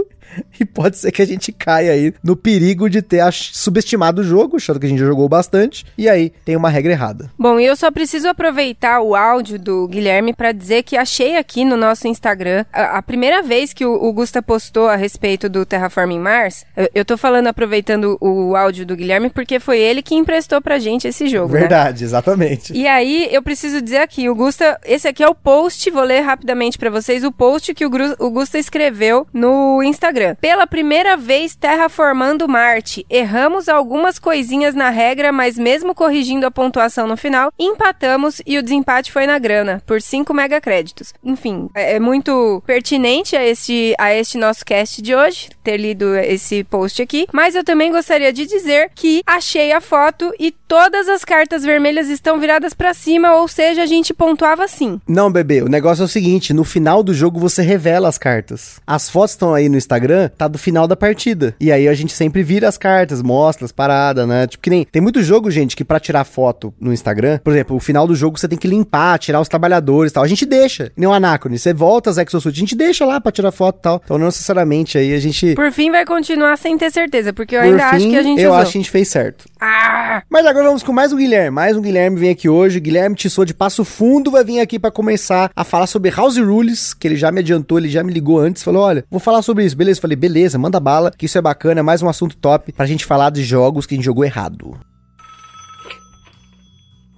e 0.59 0.65
pode 0.65 0.97
ser 0.97 1.11
que 1.11 1.21
a 1.21 1.25
gente 1.25 1.51
caia 1.51 1.91
aí 1.91 2.13
no 2.23 2.36
perigo 2.36 2.89
de 2.89 3.01
ter 3.01 3.21
subestimado 3.34 4.21
o 4.21 4.23
jogo, 4.23 4.57
achando 4.57 4.79
que 4.79 4.86
a 4.86 4.89
gente 4.89 4.99
jogou 4.99 5.27
bastante, 5.27 5.86
e 5.97 6.07
aí 6.07 6.32
tem 6.45 6.55
uma 6.55 6.69
regra 6.69 6.91
errada. 6.91 7.32
Bom, 7.38 7.59
eu 7.59 7.75
só 7.75 7.91
preciso 7.91 8.27
aproveitar 8.27 9.01
o 9.01 9.15
áudio 9.15 9.59
do 9.59 9.88
Guilherme 9.88 10.20
para 10.32 10.51
dizer 10.51 10.84
que 10.84 10.95
achei 10.95 11.38
aqui 11.38 11.65
no 11.65 11.76
nosso 11.76 12.07
Instagram 12.07 12.63
a, 12.72 12.97
a 12.97 13.01
primeira 13.01 13.41
vez 13.41 13.74
que 13.74 13.84
o, 13.84 13.93
o, 13.93 14.13
Gusta 14.13 14.41
postou 14.41 14.88
a 14.88 14.95
respeito 14.95 15.49
do 15.49 15.65
Terraforming 15.65 16.19
Mars. 16.19 16.65
Eu, 16.78 16.89
eu 16.93 17.05
tô 17.05 17.17
falando 17.17 17.47
aproveitando 17.47 18.17
o, 18.22 18.49
o 18.49 18.55
áudio 18.55 18.86
do 18.86 18.95
Guilherme 18.95 19.30
porque 19.30 19.59
foi 19.59 19.80
ele 19.80 20.03
que 20.03 20.13
emprestou 20.13 20.61
pra 20.61 20.78
gente 20.78 21.07
esse 21.07 21.28
jogo. 21.28 21.53
Né? 21.53 21.61
Verdade, 21.61 22.01
né? 22.01 22.05
exatamente. 22.05 22.74
E 22.74 22.88
aí 22.88 23.28
eu 23.32 23.41
preciso 23.41 23.82
dizer 23.82 23.97
aqui, 23.97 24.30
o 24.30 24.36
Gusta, 24.36 24.80
esse 24.86 25.07
aqui 25.07 25.24
é 25.24 25.28
o 25.28 25.36
post, 25.36 25.89
vou 25.89 26.03
ler 26.03 26.22
rapidamente 26.22 26.78
para 26.78 26.89
vocês 26.89 27.24
o 27.24 27.32
post 27.32 27.74
que 27.74 27.86
o, 27.86 27.91
o 28.19 28.30
Gusta 28.30 28.59
escreveu 28.59 29.28
no 29.34 29.82
Instagram. 29.84 30.36
Pela 30.39 30.67
primeira 30.67 31.17
vez 31.17 31.55
terraformando 31.55 32.47
Marte, 32.47 33.05
erramos 33.09 33.69
algumas 33.69 34.19
coisinhas 34.19 34.76
na 34.76 34.89
regra, 34.89 35.32
mas 35.32 35.57
mesmo 35.57 35.95
corrigindo 35.95 36.45
a 36.45 36.51
pontuação 36.51 37.07
no 37.07 37.15
final, 37.15 37.51
empatamos 37.57 38.41
e 38.45 38.57
o 38.57 38.63
desempate 38.63 39.11
foi 39.11 39.26
na 39.26 39.39
grana, 39.39 39.82
por 39.86 40.01
5 40.02 40.34
megacréditos. 40.34 41.14
Enfim, 41.24 41.70
é, 41.74 41.95
é 41.95 41.99
muito 41.99 42.62
pertinente 42.66 43.36
a 43.36 43.45
este, 43.45 43.93
a 43.97 44.14
este 44.14 44.38
nosso 44.38 44.66
cast 44.66 45.02
de 45.02 45.16
hoje, 45.16 45.49
ter 45.64 45.78
lido 45.78 46.16
esse 46.16 46.64
post 46.64 47.02
aqui, 47.02 47.28
mas 47.32 47.56
eu 47.56 47.64
também 47.64 47.91
gostaria 47.91 48.32
de 48.32 48.45
dizer 48.45 48.91
que 48.95 49.22
achei 49.26 49.72
a 49.72 49.82
foto 49.82 50.34
e 50.39 50.52
todas 50.52 51.10
as 51.10 51.26
cartas 51.26 51.64
vermelhas 51.64 52.08
estão 52.08 52.39
viradas 52.39 52.74
para 52.74 52.93
cima, 52.93 53.36
ou 53.36 53.47
seja, 53.47 53.84
a 53.84 53.86
gente 53.86 54.14
pontuava 54.14 54.68
sim. 54.68 54.99
Não, 55.08 55.32
bebê, 55.32 55.62
o 55.62 55.68
negócio 55.68 56.02
é 56.02 56.06
o 56.06 56.08
seguinte, 56.08 56.54
no 56.54 56.64
final 56.64 57.04
do 57.04 57.14
jogo 57.14 57.39
você 57.39 57.62
revela 57.62 58.08
as 58.08 58.18
cartas. 58.18 58.80
As 58.88 59.10
fotos 59.10 59.32
estão 59.32 59.54
aí 59.54 59.68
no 59.68 59.78
Instagram, 59.78 60.30
tá 60.30 60.47
do 60.47 60.58
final 60.58 60.88
da 60.88 60.95
partida. 60.95 61.56
E 61.60 61.72
aí 61.72 61.88
a 61.88 61.93
gente 61.93 62.14
sempre 62.14 62.43
vira 62.43 62.68
as 62.68 62.78
cartas, 62.78 63.22
mostra 63.22 63.66
as 63.66 63.72
paradas, 63.72 64.28
né? 64.28 64.47
Tipo 64.47 64.64
que 64.64 64.70
nem 64.70 64.86
tem 64.86 65.02
muito 65.02 65.22
jogo, 65.22 65.52
gente, 65.52 65.76
que 65.76 65.84
para 65.84 65.99
tirar 65.99 66.24
foto 66.24 66.74
no 66.80 66.93
Instagram, 66.93 67.39
por 67.43 67.52
exemplo, 67.52 67.76
o 67.76 67.80
final 67.80 68.08
do 68.08 68.16
jogo 68.16 68.39
você 68.39 68.47
tem 68.47 68.58
que 68.58 68.68
limpar, 68.68 69.20
tirar 69.20 69.41
os 69.41 69.49
trabalhadores, 69.49 69.82
tal. 70.11 70.23
A 70.23 70.27
gente 70.27 70.45
deixa. 70.45 70.91
Nem 70.95 71.07
o 71.07 71.13
Anacrone, 71.13 71.57
você 71.57 71.73
volta 71.73 72.09
as 72.09 72.17
Exosuit, 72.17 72.55
a 72.55 72.59
gente 72.59 72.75
deixa 72.75 73.05
lá 73.05 73.19
para 73.19 73.31
tirar 73.31 73.51
foto, 73.51 73.79
tal. 73.81 74.01
Então 74.03 74.17
não 74.17 74.27
necessariamente 74.27 74.97
aí 74.97 75.13
a 75.13 75.19
gente 75.19 75.55
Por 75.55 75.71
fim 75.71 75.91
vai 75.91 76.05
continuar 76.05 76.57
sem 76.57 76.77
ter 76.77 76.91
certeza, 76.91 77.33
porque 77.33 77.55
eu 77.55 77.59
por 77.61 77.65
ainda 77.67 77.89
fim, 77.89 77.95
acho 77.95 78.09
que 78.09 78.15
a 78.17 78.23
gente 78.23 78.41
eu 78.41 78.49
usou. 78.49 78.61
acho 78.61 78.71
que 78.71 78.77
a 78.77 78.81
gente 78.81 78.91
fez 78.91 79.07
certo. 79.07 79.45
Ah! 79.59 80.23
Mas 80.29 80.45
agora 80.45 80.65
vamos 80.65 80.83
com 80.83 80.91
mais 80.91 81.11
um 81.13 81.17
Guilherme. 81.17 81.49
Mais 81.51 81.75
um 81.75 81.81
Guilherme 81.81 82.17
vem 82.19 82.29
aqui 82.29 82.47
hoje. 82.49 82.79
Guilherme 82.79 83.15
Tissot 83.15 83.45
de 83.45 83.53
Passo 83.53 83.83
Fundo 83.83 84.31
vai 84.31 84.43
vir 84.43 84.59
aqui 84.59 84.79
para 84.79 84.91
começar 84.91 85.51
a 85.55 85.63
falar 85.63 85.87
sobre 85.87 86.09
House 86.09 86.37
Rules, 86.37 86.93
que 86.93 87.07
ele 87.07 87.15
já 87.15 87.31
me 87.31 87.39
adiantou, 87.39 87.77
ele 87.77 87.89
já 87.89 88.03
me 88.03 88.11
ligou 88.11 88.39
antes, 88.39 88.63
falou: 88.63 88.83
"Olha, 88.83 89.03
vou 89.09 89.19
falar 89.19 89.41
sobre 89.41 89.65
isso". 89.65 89.75
Beleza? 89.75 90.01
Falei: 90.01 90.15
"Beleza, 90.15 90.57
manda 90.57 90.79
bala, 90.79 91.11
que 91.15 91.25
isso 91.25 91.37
é 91.37 91.41
bacana, 91.41 91.79
é 91.79 91.83
mais 91.83 92.01
um 92.01 92.09
assunto 92.09 92.35
top 92.37 92.71
pra 92.71 92.85
gente 92.85 93.05
falar 93.05 93.29
de 93.29 93.43
jogos 93.43 93.85
que 93.85 93.93
a 93.93 93.97
gente 93.97 94.05
jogou 94.05 94.23
errado". 94.25 94.77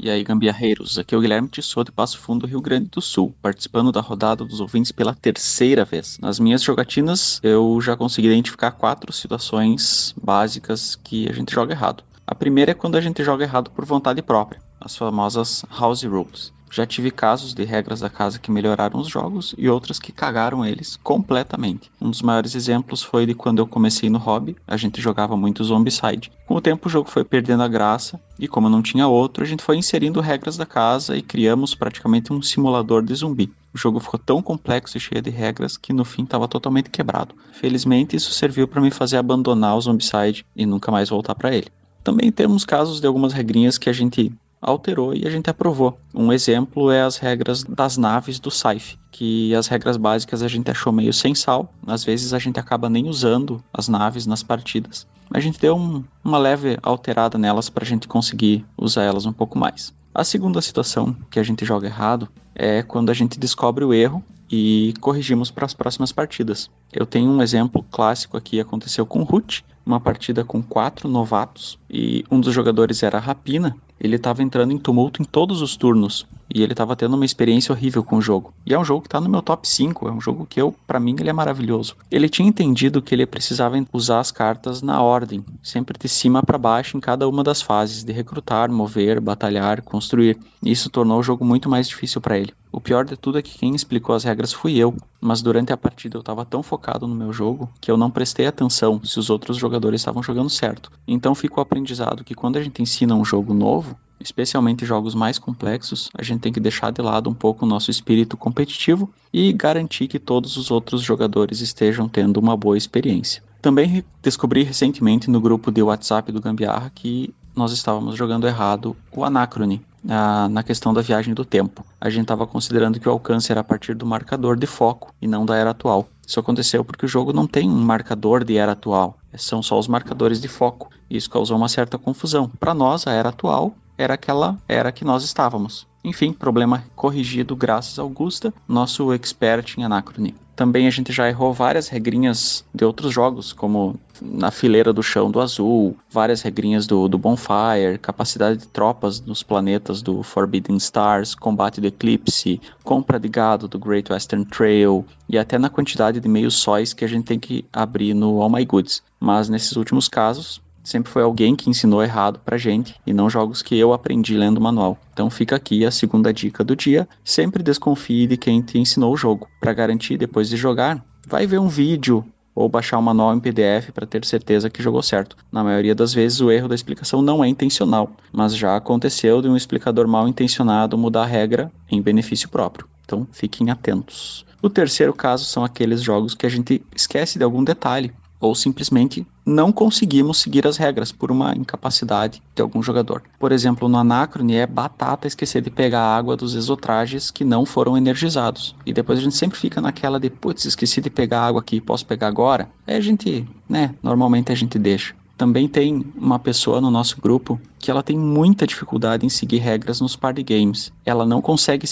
E 0.04 0.10
aí, 0.10 0.22
gambiarreiros, 0.22 1.00
aqui 1.00 1.16
é 1.16 1.18
o 1.18 1.22
Guilherme 1.22 1.48
Tissot 1.48 1.86
de 1.86 1.92
Passo 1.94 2.18
Fundo, 2.18 2.46
Rio 2.46 2.60
Grande 2.60 2.90
do 2.90 3.02
Sul, 3.02 3.34
participando 3.42 3.90
da 3.90 4.02
rodada 4.02 4.44
dos 4.44 4.60
ouvintes 4.60 4.92
pela 4.92 5.16
terceira 5.16 5.86
vez. 5.86 6.20
Nas 6.20 6.42
minhas 6.42 6.62
jogatinas, 6.62 7.40
eu 7.42 7.80
já 7.80 7.96
consegui 7.96 8.28
identificar 8.28 8.72
quatro 8.72 9.14
situações 9.14 10.14
básicas 10.22 10.98
que 10.98 11.30
a 11.30 11.32
gente 11.32 11.54
joga 11.54 11.72
errado. 11.72 12.04
A 12.28 12.36
primeira 12.36 12.72
é 12.72 12.74
quando 12.74 12.98
a 12.98 13.02
gente 13.02 13.24
joga 13.24 13.46
errado 13.46 13.72
por 13.72 13.86
vontade 13.86 14.22
própria, 14.22 14.60
as 14.78 14.94
famosas 14.94 15.64
house 15.72 16.04
rules. 16.04 16.52
Já 16.76 16.88
tive 16.88 17.12
casos 17.12 17.54
de 17.54 17.64
regras 17.64 18.00
da 18.00 18.10
casa 18.10 18.40
que 18.40 18.50
melhoraram 18.50 19.00
os 19.00 19.08
jogos 19.08 19.54
e 19.60 19.70
outras 19.70 20.00
que 20.00 20.12
cagaram 20.12 20.66
eles 20.66 20.96
completamente. 21.04 21.92
Um 22.02 22.10
dos 22.10 22.24
maiores 22.24 22.56
exemplos 22.56 23.04
foi 23.04 23.28
de 23.28 23.36
quando 23.36 23.60
eu 23.60 23.68
comecei 23.68 24.10
no 24.10 24.18
hobby, 24.18 24.56
a 24.68 24.76
gente 24.76 25.00
jogava 25.00 25.38
muito 25.38 25.64
Zombicide. 25.64 26.32
Com 26.48 26.56
o 26.56 26.62
tempo 26.62 26.88
o 26.88 26.92
jogo 26.92 27.08
foi 27.12 27.24
perdendo 27.24 27.62
a 27.62 27.68
graça 27.68 28.20
e 28.40 28.48
como 28.48 28.70
não 28.70 28.82
tinha 28.82 29.08
outro, 29.08 29.44
a 29.44 29.46
gente 29.46 29.62
foi 29.62 29.78
inserindo 29.78 30.20
regras 30.20 30.58
da 30.58 30.66
casa 30.66 31.16
e 31.16 31.22
criamos 31.22 31.76
praticamente 31.76 32.34
um 32.34 32.42
simulador 32.42 33.04
de 33.04 33.14
zumbi. 33.14 33.54
O 33.72 33.78
jogo 33.78 34.00
ficou 34.00 34.20
tão 34.20 34.42
complexo 34.42 34.98
e 34.98 35.00
cheio 35.00 35.22
de 35.22 35.30
regras 35.30 35.78
que 35.78 35.94
no 35.94 36.04
fim 36.04 36.24
estava 36.24 36.48
totalmente 36.48 36.90
quebrado. 36.90 37.36
Felizmente 37.52 38.16
isso 38.16 38.34
serviu 38.34 38.68
para 38.68 38.82
me 38.82 38.90
fazer 38.90 39.18
abandonar 39.18 39.78
o 39.78 39.82
Zombicide 39.82 40.44
e 40.56 40.66
nunca 40.66 40.92
mais 40.92 41.10
voltar 41.10 41.36
para 41.36 41.56
ele. 41.56 41.68
Também 42.04 42.32
temos 42.32 42.66
casos 42.66 43.00
de 43.00 43.08
algumas 43.08 43.32
regrinhas 43.32 43.78
que 43.78 43.90
a 43.90 43.94
gente 43.94 44.34
alterou 44.64 45.14
e 45.14 45.28
a 45.28 45.30
gente 45.30 45.50
aprovou. 45.50 46.00
Um 46.14 46.32
exemplo 46.32 46.90
é 46.90 47.02
as 47.02 47.18
regras 47.18 47.64
das 47.64 47.98
naves 47.98 48.40
do 48.40 48.50
Saif, 48.50 48.98
que 49.12 49.54
as 49.54 49.68
regras 49.68 49.98
básicas 49.98 50.42
a 50.42 50.48
gente 50.48 50.72
achou 50.72 50.94
meio 50.94 51.14
sem 51.14 51.36
sal, 51.36 51.72
às 51.86 52.04
vezes 52.04 52.34
a 52.34 52.40
gente 52.40 52.60
acaba 52.60 52.90
nem 52.90 53.08
usando 53.08 53.64
as 53.74 53.88
naves 53.88 54.26
nas 54.26 54.42
partidas. 54.42 55.06
A 55.32 55.40
gente 55.40 55.60
deu 55.60 55.76
um, 55.76 56.04
uma 56.24 56.38
leve 56.38 56.78
alterada 56.82 57.38
nelas 57.38 57.70
para 57.70 57.84
a 57.84 57.88
gente 57.88 58.08
conseguir 58.08 58.66
usar 58.78 59.04
elas 59.04 59.26
um 59.26 59.34
pouco 59.34 59.58
mais. 59.58 59.94
A 60.16 60.24
segunda 60.24 60.62
situação 60.62 61.16
que 61.30 61.40
a 61.40 61.44
gente 61.44 61.66
joga 61.66 61.88
errado 61.88 62.30
é 62.54 62.84
quando 62.84 63.10
a 63.10 63.14
gente 63.14 63.40
descobre 63.40 63.84
o 63.84 63.94
erro 63.94 64.24
e 64.52 64.94
corrigimos 65.02 65.50
para 65.50 65.66
as 65.66 65.74
próximas 65.74 66.12
partidas. 66.12 66.70
Eu 66.92 67.08
tenho 67.08 67.32
um 67.32 67.42
exemplo 67.42 67.84
clássico 67.90 68.38
aqui, 68.38 68.60
aconteceu 68.60 69.04
com 69.04 69.24
Ruth, 69.24 69.62
uma 69.84 70.00
partida 70.00 70.46
com 70.46 70.62
quatro 70.62 71.10
novatos 71.10 71.80
e 71.90 72.24
um 72.30 72.40
dos 72.40 72.54
jogadores 72.54 73.02
era 73.02 73.18
Rapina. 73.18 73.76
Ele 74.04 74.18
estava 74.18 74.44
entrando 74.44 74.74
em 74.74 74.78
tumulto 74.78 75.22
em 75.22 75.26
todos 75.26 75.62
os 75.62 75.78
turnos 75.78 76.28
e 76.54 76.62
ele 76.62 76.74
estava 76.74 76.96
tendo 76.96 77.16
uma 77.16 77.26
experiência 77.26 77.72
horrível 77.72 78.04
com 78.04 78.18
o 78.18 78.22
jogo. 78.22 78.54
E 78.66 78.74
é 78.74 78.78
um 78.78 78.84
jogo 78.84 79.02
que 79.02 79.08
está 79.08 79.22
no 79.22 79.30
meu 79.30 79.42
top 79.42 79.68
5, 79.68 80.08
é 80.08 80.12
um 80.12 80.20
jogo 80.20 80.46
que 80.46 80.62
eu, 80.62 80.76
para 80.86 81.00
mim, 81.00 81.16
ele 81.18 81.30
é 81.30 81.34
maravilhoso. 81.34 81.96
Ele 82.12 82.28
tinha 82.28 82.48
entendido 82.48 83.02
que 83.02 83.16
ele 83.16 83.26
precisava 83.26 83.82
usar 83.94 84.20
as 84.20 84.30
cartas 84.30 84.82
na 84.82 85.02
ordem, 85.02 85.44
sempre 85.64 85.98
de 85.98 86.10
cima 86.10 86.44
para 86.44 86.58
baixo 86.58 86.98
em 86.98 87.00
cada 87.00 87.28
uma 87.28 87.44
das 87.44 87.62
fases, 87.62 88.04
de 88.04 88.12
recrutar, 88.12 88.70
mover, 88.70 89.22
batalhar, 89.22 89.82
construir. 89.82 90.38
Isso 90.62 90.90
tornou 90.90 91.20
o 91.20 91.24
jogo 91.24 91.46
muito 91.46 91.70
mais 91.70 91.88
difícil 91.88 92.20
para 92.20 92.38
ele. 92.38 92.54
O 92.74 92.82
pior 92.82 93.06
de 93.06 93.16
tudo 93.16 93.38
é 93.38 93.42
que 93.44 93.56
quem 93.56 93.76
explicou 93.76 94.16
as 94.16 94.24
regras 94.24 94.52
fui 94.52 94.76
eu, 94.78 94.96
mas 95.22 95.44
durante 95.44 95.72
a 95.72 95.78
partida 95.78 96.18
eu 96.18 96.22
estava 96.22 96.44
tão 96.44 96.64
focado 96.64 97.08
no 97.08 97.14
meu 97.14 97.32
jogo 97.32 97.70
que 97.80 97.92
eu 97.92 97.96
não 97.96 98.10
prestei 98.10 98.48
atenção 98.48 99.00
se 99.04 99.20
os 99.20 99.30
outros 99.30 99.58
jogadores 99.58 100.02
estavam 100.02 100.24
jogando 100.24 100.50
certo. 100.50 100.92
Então 101.08 101.36
ficou 101.36 101.60
o 101.60 101.62
aprendizado 101.62 102.24
que 102.24 102.34
quando 102.34 102.58
a 102.58 102.64
gente 102.64 102.82
ensina 102.82 103.14
um 103.14 103.24
jogo 103.24 103.54
novo, 103.54 103.96
especialmente 104.20 104.88
jogos 104.88 105.14
mais 105.14 105.38
complexos, 105.38 106.10
a 106.18 106.24
gente 106.24 106.42
tem 106.42 106.52
que 106.52 106.60
deixar 106.60 106.92
de 106.92 107.00
lado 107.00 107.30
um 107.30 107.34
pouco 107.36 107.64
o 107.64 107.70
nosso 107.70 107.92
espírito 107.92 108.36
competitivo 108.36 109.08
e 109.32 109.54
garantir 109.54 110.08
que 110.08 110.18
todos 110.18 110.58
os 110.58 110.72
outros 110.72 111.04
jogadores 111.04 111.62
estejam 111.62 112.10
tendo 112.10 112.38
uma 112.38 112.58
boa 112.58 112.76
experiência. 112.76 113.44
Também 113.62 114.04
descobri 114.20 114.64
recentemente 114.64 115.30
no 115.30 115.40
grupo 115.40 115.72
de 115.72 115.84
WhatsApp 115.84 116.32
do 116.32 116.42
Gambiarra 116.42 116.92
que 116.94 117.34
nós 117.56 117.72
estávamos 117.72 118.16
jogando 118.16 118.48
errado 118.48 118.96
o 119.12 119.24
Anacrone 119.24 119.82
na, 120.04 120.50
na 120.50 120.64
questão 120.64 120.94
da 120.94 121.02
viagem 121.02 121.34
do 121.34 121.46
tempo. 121.46 121.86
A 122.00 122.10
gente 122.10 122.24
estava 122.24 122.46
considerando 122.46 123.00
que 123.00 123.08
o 123.08 123.12
alcance 123.12 123.52
era 123.52 123.62
a 123.62 123.64
partir 123.64 123.94
do 123.96 124.06
marcador 124.06 124.58
de 124.58 124.68
foco 124.68 125.14
e 125.22 125.28
não 125.28 125.46
da 125.46 125.56
era 125.56 125.70
atual. 125.70 126.08
Isso 126.26 126.40
aconteceu 126.40 126.84
porque 126.84 127.06
o 127.06 127.10
jogo 127.10 127.32
não 127.32 127.48
tem 127.48 127.70
um 127.70 127.82
marcador 127.82 128.44
de 128.44 128.58
era 128.58 128.74
atual, 128.74 129.18
são 129.38 129.62
só 129.62 129.78
os 129.78 129.88
marcadores 129.88 130.42
de 130.42 130.48
foco. 130.48 130.90
Isso 131.10 131.30
causou 131.30 131.58
uma 131.58 131.70
certa 131.70 131.98
confusão. 131.98 132.50
Para 132.60 132.74
nós, 132.74 133.08
a 133.08 133.12
era 133.12 133.30
atual 133.30 133.74
era 133.98 134.14
aquela 134.14 134.58
era 134.68 134.92
que 134.92 135.06
nós 135.06 135.24
estávamos. 135.24 135.88
Enfim, 136.04 136.34
problema 136.34 136.84
corrigido 136.96 137.56
graças 137.56 137.98
a 137.98 138.02
Augusta, 138.02 138.54
nosso 138.68 139.14
expert 139.14 139.78
em 139.78 139.86
Anacrone. 139.86 140.36
Também 140.56 140.86
a 140.86 140.92
gente 140.92 141.12
já 141.12 141.28
errou 141.28 141.52
várias 141.52 141.88
regrinhas 141.88 142.64
de 142.76 142.86
outros 142.86 143.12
jogos, 143.12 143.54
como 143.54 144.00
na 144.22 144.52
fileira 144.52 144.94
do 144.94 145.02
chão 145.02 145.32
do 145.32 145.42
azul, 145.42 145.98
várias 146.12 146.42
regrinhas 146.42 146.86
do, 146.86 147.08
do 147.08 147.18
Bonfire, 147.18 147.98
capacidade 148.00 148.60
de 148.60 148.68
tropas 148.68 149.20
nos 149.20 149.42
planetas 149.42 150.02
do 150.02 150.22
Forbidden 150.22 150.78
Stars, 150.78 151.34
combate 151.34 151.82
do 151.82 151.88
Eclipse, 151.88 152.62
compra 152.84 153.20
de 153.20 153.30
gado 153.30 153.68
do 153.68 153.80
Great 153.80 154.12
Western 154.12 154.46
Trail 154.46 155.06
e 155.28 155.40
até 155.40 155.58
na 155.58 155.70
quantidade 155.70 156.20
de 156.20 156.28
meios 156.28 156.56
sóis 156.56 156.94
que 156.94 157.04
a 157.04 157.08
gente 157.08 157.26
tem 157.26 157.40
que 157.40 157.66
abrir 157.74 158.14
no 158.14 158.42
All 158.42 158.50
My 158.50 158.64
Goods. 158.64 159.02
Mas 159.20 159.50
nesses 159.50 159.76
últimos 159.76 160.08
casos, 160.08 160.62
sempre 160.84 161.12
foi 161.12 161.24
alguém 161.24 161.56
que 161.56 161.70
ensinou 161.70 162.04
errado 162.04 162.40
pra 162.44 162.58
gente 162.58 162.96
e 163.08 163.14
não 163.14 163.30
jogos 163.30 163.62
que 163.62 163.78
eu 163.78 163.94
aprendi 163.94 164.36
lendo 164.36 164.58
o 164.58 164.62
manual. 164.62 164.98
Então 165.14 165.30
fica 165.30 165.56
aqui 165.56 165.86
a 165.86 165.92
segunda 165.92 166.34
dica 166.34 166.64
do 166.64 166.76
dia: 166.76 167.08
sempre 167.24 167.64
desconfie 167.64 168.28
de 168.28 168.38
quem 168.38 168.62
te 168.62 168.78
ensinou 168.78 169.14
o 169.14 169.18
jogo. 169.18 169.48
Para 169.60 169.74
garantir 169.74 170.18
depois 170.18 170.50
de 170.50 170.58
jogar, 170.58 171.04
vai 171.28 171.48
ver 171.48 171.60
um 171.60 171.68
vídeo 171.68 172.26
ou 172.56 172.70
baixar 172.70 173.00
um 173.00 173.02
manual 173.02 173.34
em 173.34 173.40
PDF 173.40 173.92
para 173.94 174.06
ter 174.06 174.24
certeza 174.26 174.70
que 174.70 174.84
jogou 174.84 175.02
certo. 175.02 175.36
Na 175.52 175.64
maioria 175.64 175.96
das 175.96 176.14
vezes, 176.14 176.40
o 176.40 176.52
erro 176.52 176.68
da 176.68 176.76
explicação 176.76 177.22
não 177.22 177.44
é 177.44 177.48
intencional, 177.48 178.12
mas 178.32 178.56
já 178.56 178.76
aconteceu 178.76 179.42
de 179.42 179.48
um 179.48 179.58
explicador 179.58 180.08
mal 180.08 180.28
intencionado 180.28 180.98
mudar 180.98 181.24
a 181.24 181.28
regra 181.28 181.72
em 181.90 182.02
benefício 182.02 182.50
próprio. 182.50 182.88
Então, 183.04 183.28
fiquem 183.32 183.70
atentos. 183.72 184.46
O 184.62 184.70
terceiro 184.70 185.14
caso 185.14 185.46
são 185.46 185.64
aqueles 185.64 186.02
jogos 186.02 186.34
que 186.34 186.46
a 186.46 186.50
gente 186.50 186.82
esquece 186.96 187.38
de 187.38 187.44
algum 187.44 187.64
detalhe 187.64 188.14
ou 188.48 188.56
simplesmente 188.56 189.26
não 189.46 189.72
conseguimos 189.72 190.38
seguir 190.38 190.68
as 190.68 190.78
regras 190.78 191.12
por 191.12 191.32
uma 191.32 191.56
incapacidade 191.56 192.42
de 192.56 192.62
algum 192.62 192.82
jogador. 192.82 193.24
Por 193.40 193.52
exemplo, 193.52 193.88
no 193.88 193.98
Anacrone 193.98 194.56
é 194.56 194.68
batata 194.68 195.28
esquecer 195.28 195.62
de 195.62 195.70
pegar 195.70 196.02
a 196.02 196.16
água 196.16 196.36
dos 196.36 196.56
exotrajes 196.56 197.32
que 197.32 197.44
não 197.44 197.66
foram 197.66 197.98
energizados. 197.98 198.76
E 198.86 198.94
depois 198.94 199.20
a 199.20 199.22
gente 199.22 199.36
sempre 199.36 199.58
fica 199.58 199.82
naquela 199.82 200.20
de, 200.20 200.30
putz, 200.30 200.66
esqueci 200.66 201.02
de 201.02 201.10
pegar 201.10 201.48
água 201.48 201.62
aqui, 201.62 201.80
posso 201.80 202.06
pegar 202.06 202.28
agora? 202.28 202.70
Aí 202.86 202.96
a 202.96 203.02
gente, 203.02 203.48
né, 203.68 203.96
normalmente 204.02 204.52
a 204.52 204.56
gente 204.56 204.78
deixa. 204.78 205.16
Também 205.38 205.68
tem 205.68 206.06
uma 206.16 206.38
pessoa 206.38 206.80
no 206.80 206.92
nosso 206.92 207.20
grupo 207.20 207.60
que 207.80 207.90
ela 207.90 208.04
tem 208.04 208.18
muita 208.18 208.68
dificuldade 208.68 209.26
em 209.26 209.30
seguir 209.30 209.58
regras 209.58 210.00
nos 210.00 210.16
party 210.16 210.44
games. 210.44 210.94
Ela 211.04 211.26
não 211.26 211.42
consegue 211.42 211.88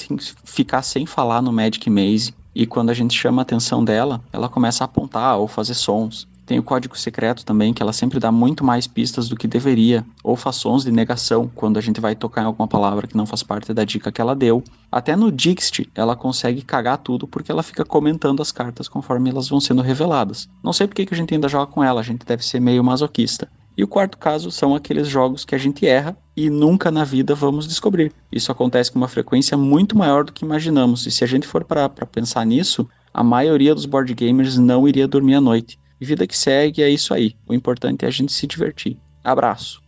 ficar 0.45 0.84
sem 0.84 1.06
falar 1.06 1.41
no 1.41 1.52
Magic 1.52 1.89
Maze 1.89 2.34
e 2.54 2.66
quando 2.66 2.89
a 2.89 2.93
gente 2.93 3.18
chama 3.18 3.41
a 3.41 3.43
atenção 3.43 3.84
dela, 3.84 4.22
ela 4.32 4.49
começa 4.49 4.84
a 4.84 4.86
apontar 4.86 5.38
ou 5.38 5.47
fazer 5.47 5.74
sons. 5.74 6.28
Tem 6.46 6.60
o 6.60 6.64
código 6.64 6.98
secreto 6.98 7.46
também, 7.46 7.74
que 7.74 7.82
ela 7.82 7.94
sempre 7.94 8.20
dá 8.20 8.32
muito 8.32 8.64
mais 8.64 8.88
pistas 8.88 9.30
do 9.30 9.36
que 9.36 9.48
deveria, 9.48 10.06
ou 10.24 10.36
faz 10.36 10.58
sons 10.58 10.84
de 10.84 10.92
negação 10.92 11.50
quando 11.54 11.78
a 11.78 11.82
gente 11.82 12.02
vai 12.02 12.16
tocar 12.16 12.42
em 12.42 12.46
alguma 12.46 12.68
palavra 12.68 13.08
que 13.08 13.16
não 13.16 13.26
faz 13.26 13.44
parte 13.44 13.74
da 13.74 13.84
dica 13.84 14.12
que 14.12 14.20
ela 14.20 14.36
deu. 14.36 14.64
Até 14.92 15.16
no 15.16 15.32
Dixit, 15.32 15.89
ela 15.96 16.16
consegue 16.16 16.62
cagar 16.62 16.98
tudo 16.98 17.28
porque 17.28 17.52
ela 17.52 17.64
fica 17.64 17.86
comentando 17.86 18.42
as 18.42 18.52
cartas 18.52 18.88
conforme 18.88 19.30
elas 19.30 19.48
vão 19.48 19.60
sendo 19.60 19.82
reveladas. 19.82 20.50
Não 20.64 20.74
sei 20.74 20.88
porque 20.88 21.06
que 21.06 21.14
a 21.14 21.18
gente 21.18 21.34
ainda 21.34 21.48
joga 21.48 21.72
com 21.72 21.84
ela, 21.84 22.02
a 22.02 22.04
gente 22.04 22.26
deve 22.26 22.46
ser 22.46 22.60
meio 22.60 22.84
masoquista. 22.84 23.50
E 23.78 23.84
o 23.84 23.88
quarto 23.88 24.18
caso 24.18 24.52
são 24.52 24.76
aqueles 24.76 25.08
jogos 25.08 25.46
que 25.46 25.56
a 25.56 25.58
gente 25.58 25.88
erra 25.88 26.18
e 26.36 26.50
nunca 26.50 26.92
na 26.92 27.06
vida 27.06 27.34
vamos 27.34 27.68
descobrir. 27.68 28.12
Isso 28.32 28.52
acontece 28.52 28.92
com 28.92 29.00
uma 29.00 29.08
frequência 29.08 29.56
muito 29.56 29.98
maior 29.98 30.26
do 30.26 30.34
que 30.34 30.44
imaginamos, 30.44 31.06
e 31.08 31.12
se 31.12 31.24
a 31.24 31.28
gente 31.28 31.48
for 31.48 31.64
para 31.64 31.88
pensar 31.89 32.46
nisso, 32.46 32.88
a 33.14 33.24
maioria 33.24 33.74
dos 33.74 33.86
board 33.86 34.14
gamers 34.14 34.58
não 34.58 34.88
iria 34.88 35.08
dormir 35.08 35.36
à 35.36 35.42
noite. 35.42 35.80
E 36.02 36.06
vida 36.06 36.26
que 36.26 36.36
segue 36.36 36.82
é 36.82 36.89
isso 36.89 37.14
aí. 37.14 37.36
O 37.47 37.54
importante 37.54 38.04
é 38.04 38.08
a 38.08 38.12
gente 38.12 38.34
se 38.34 38.47
divertir. 38.47 38.97
Abraço. 39.24 39.80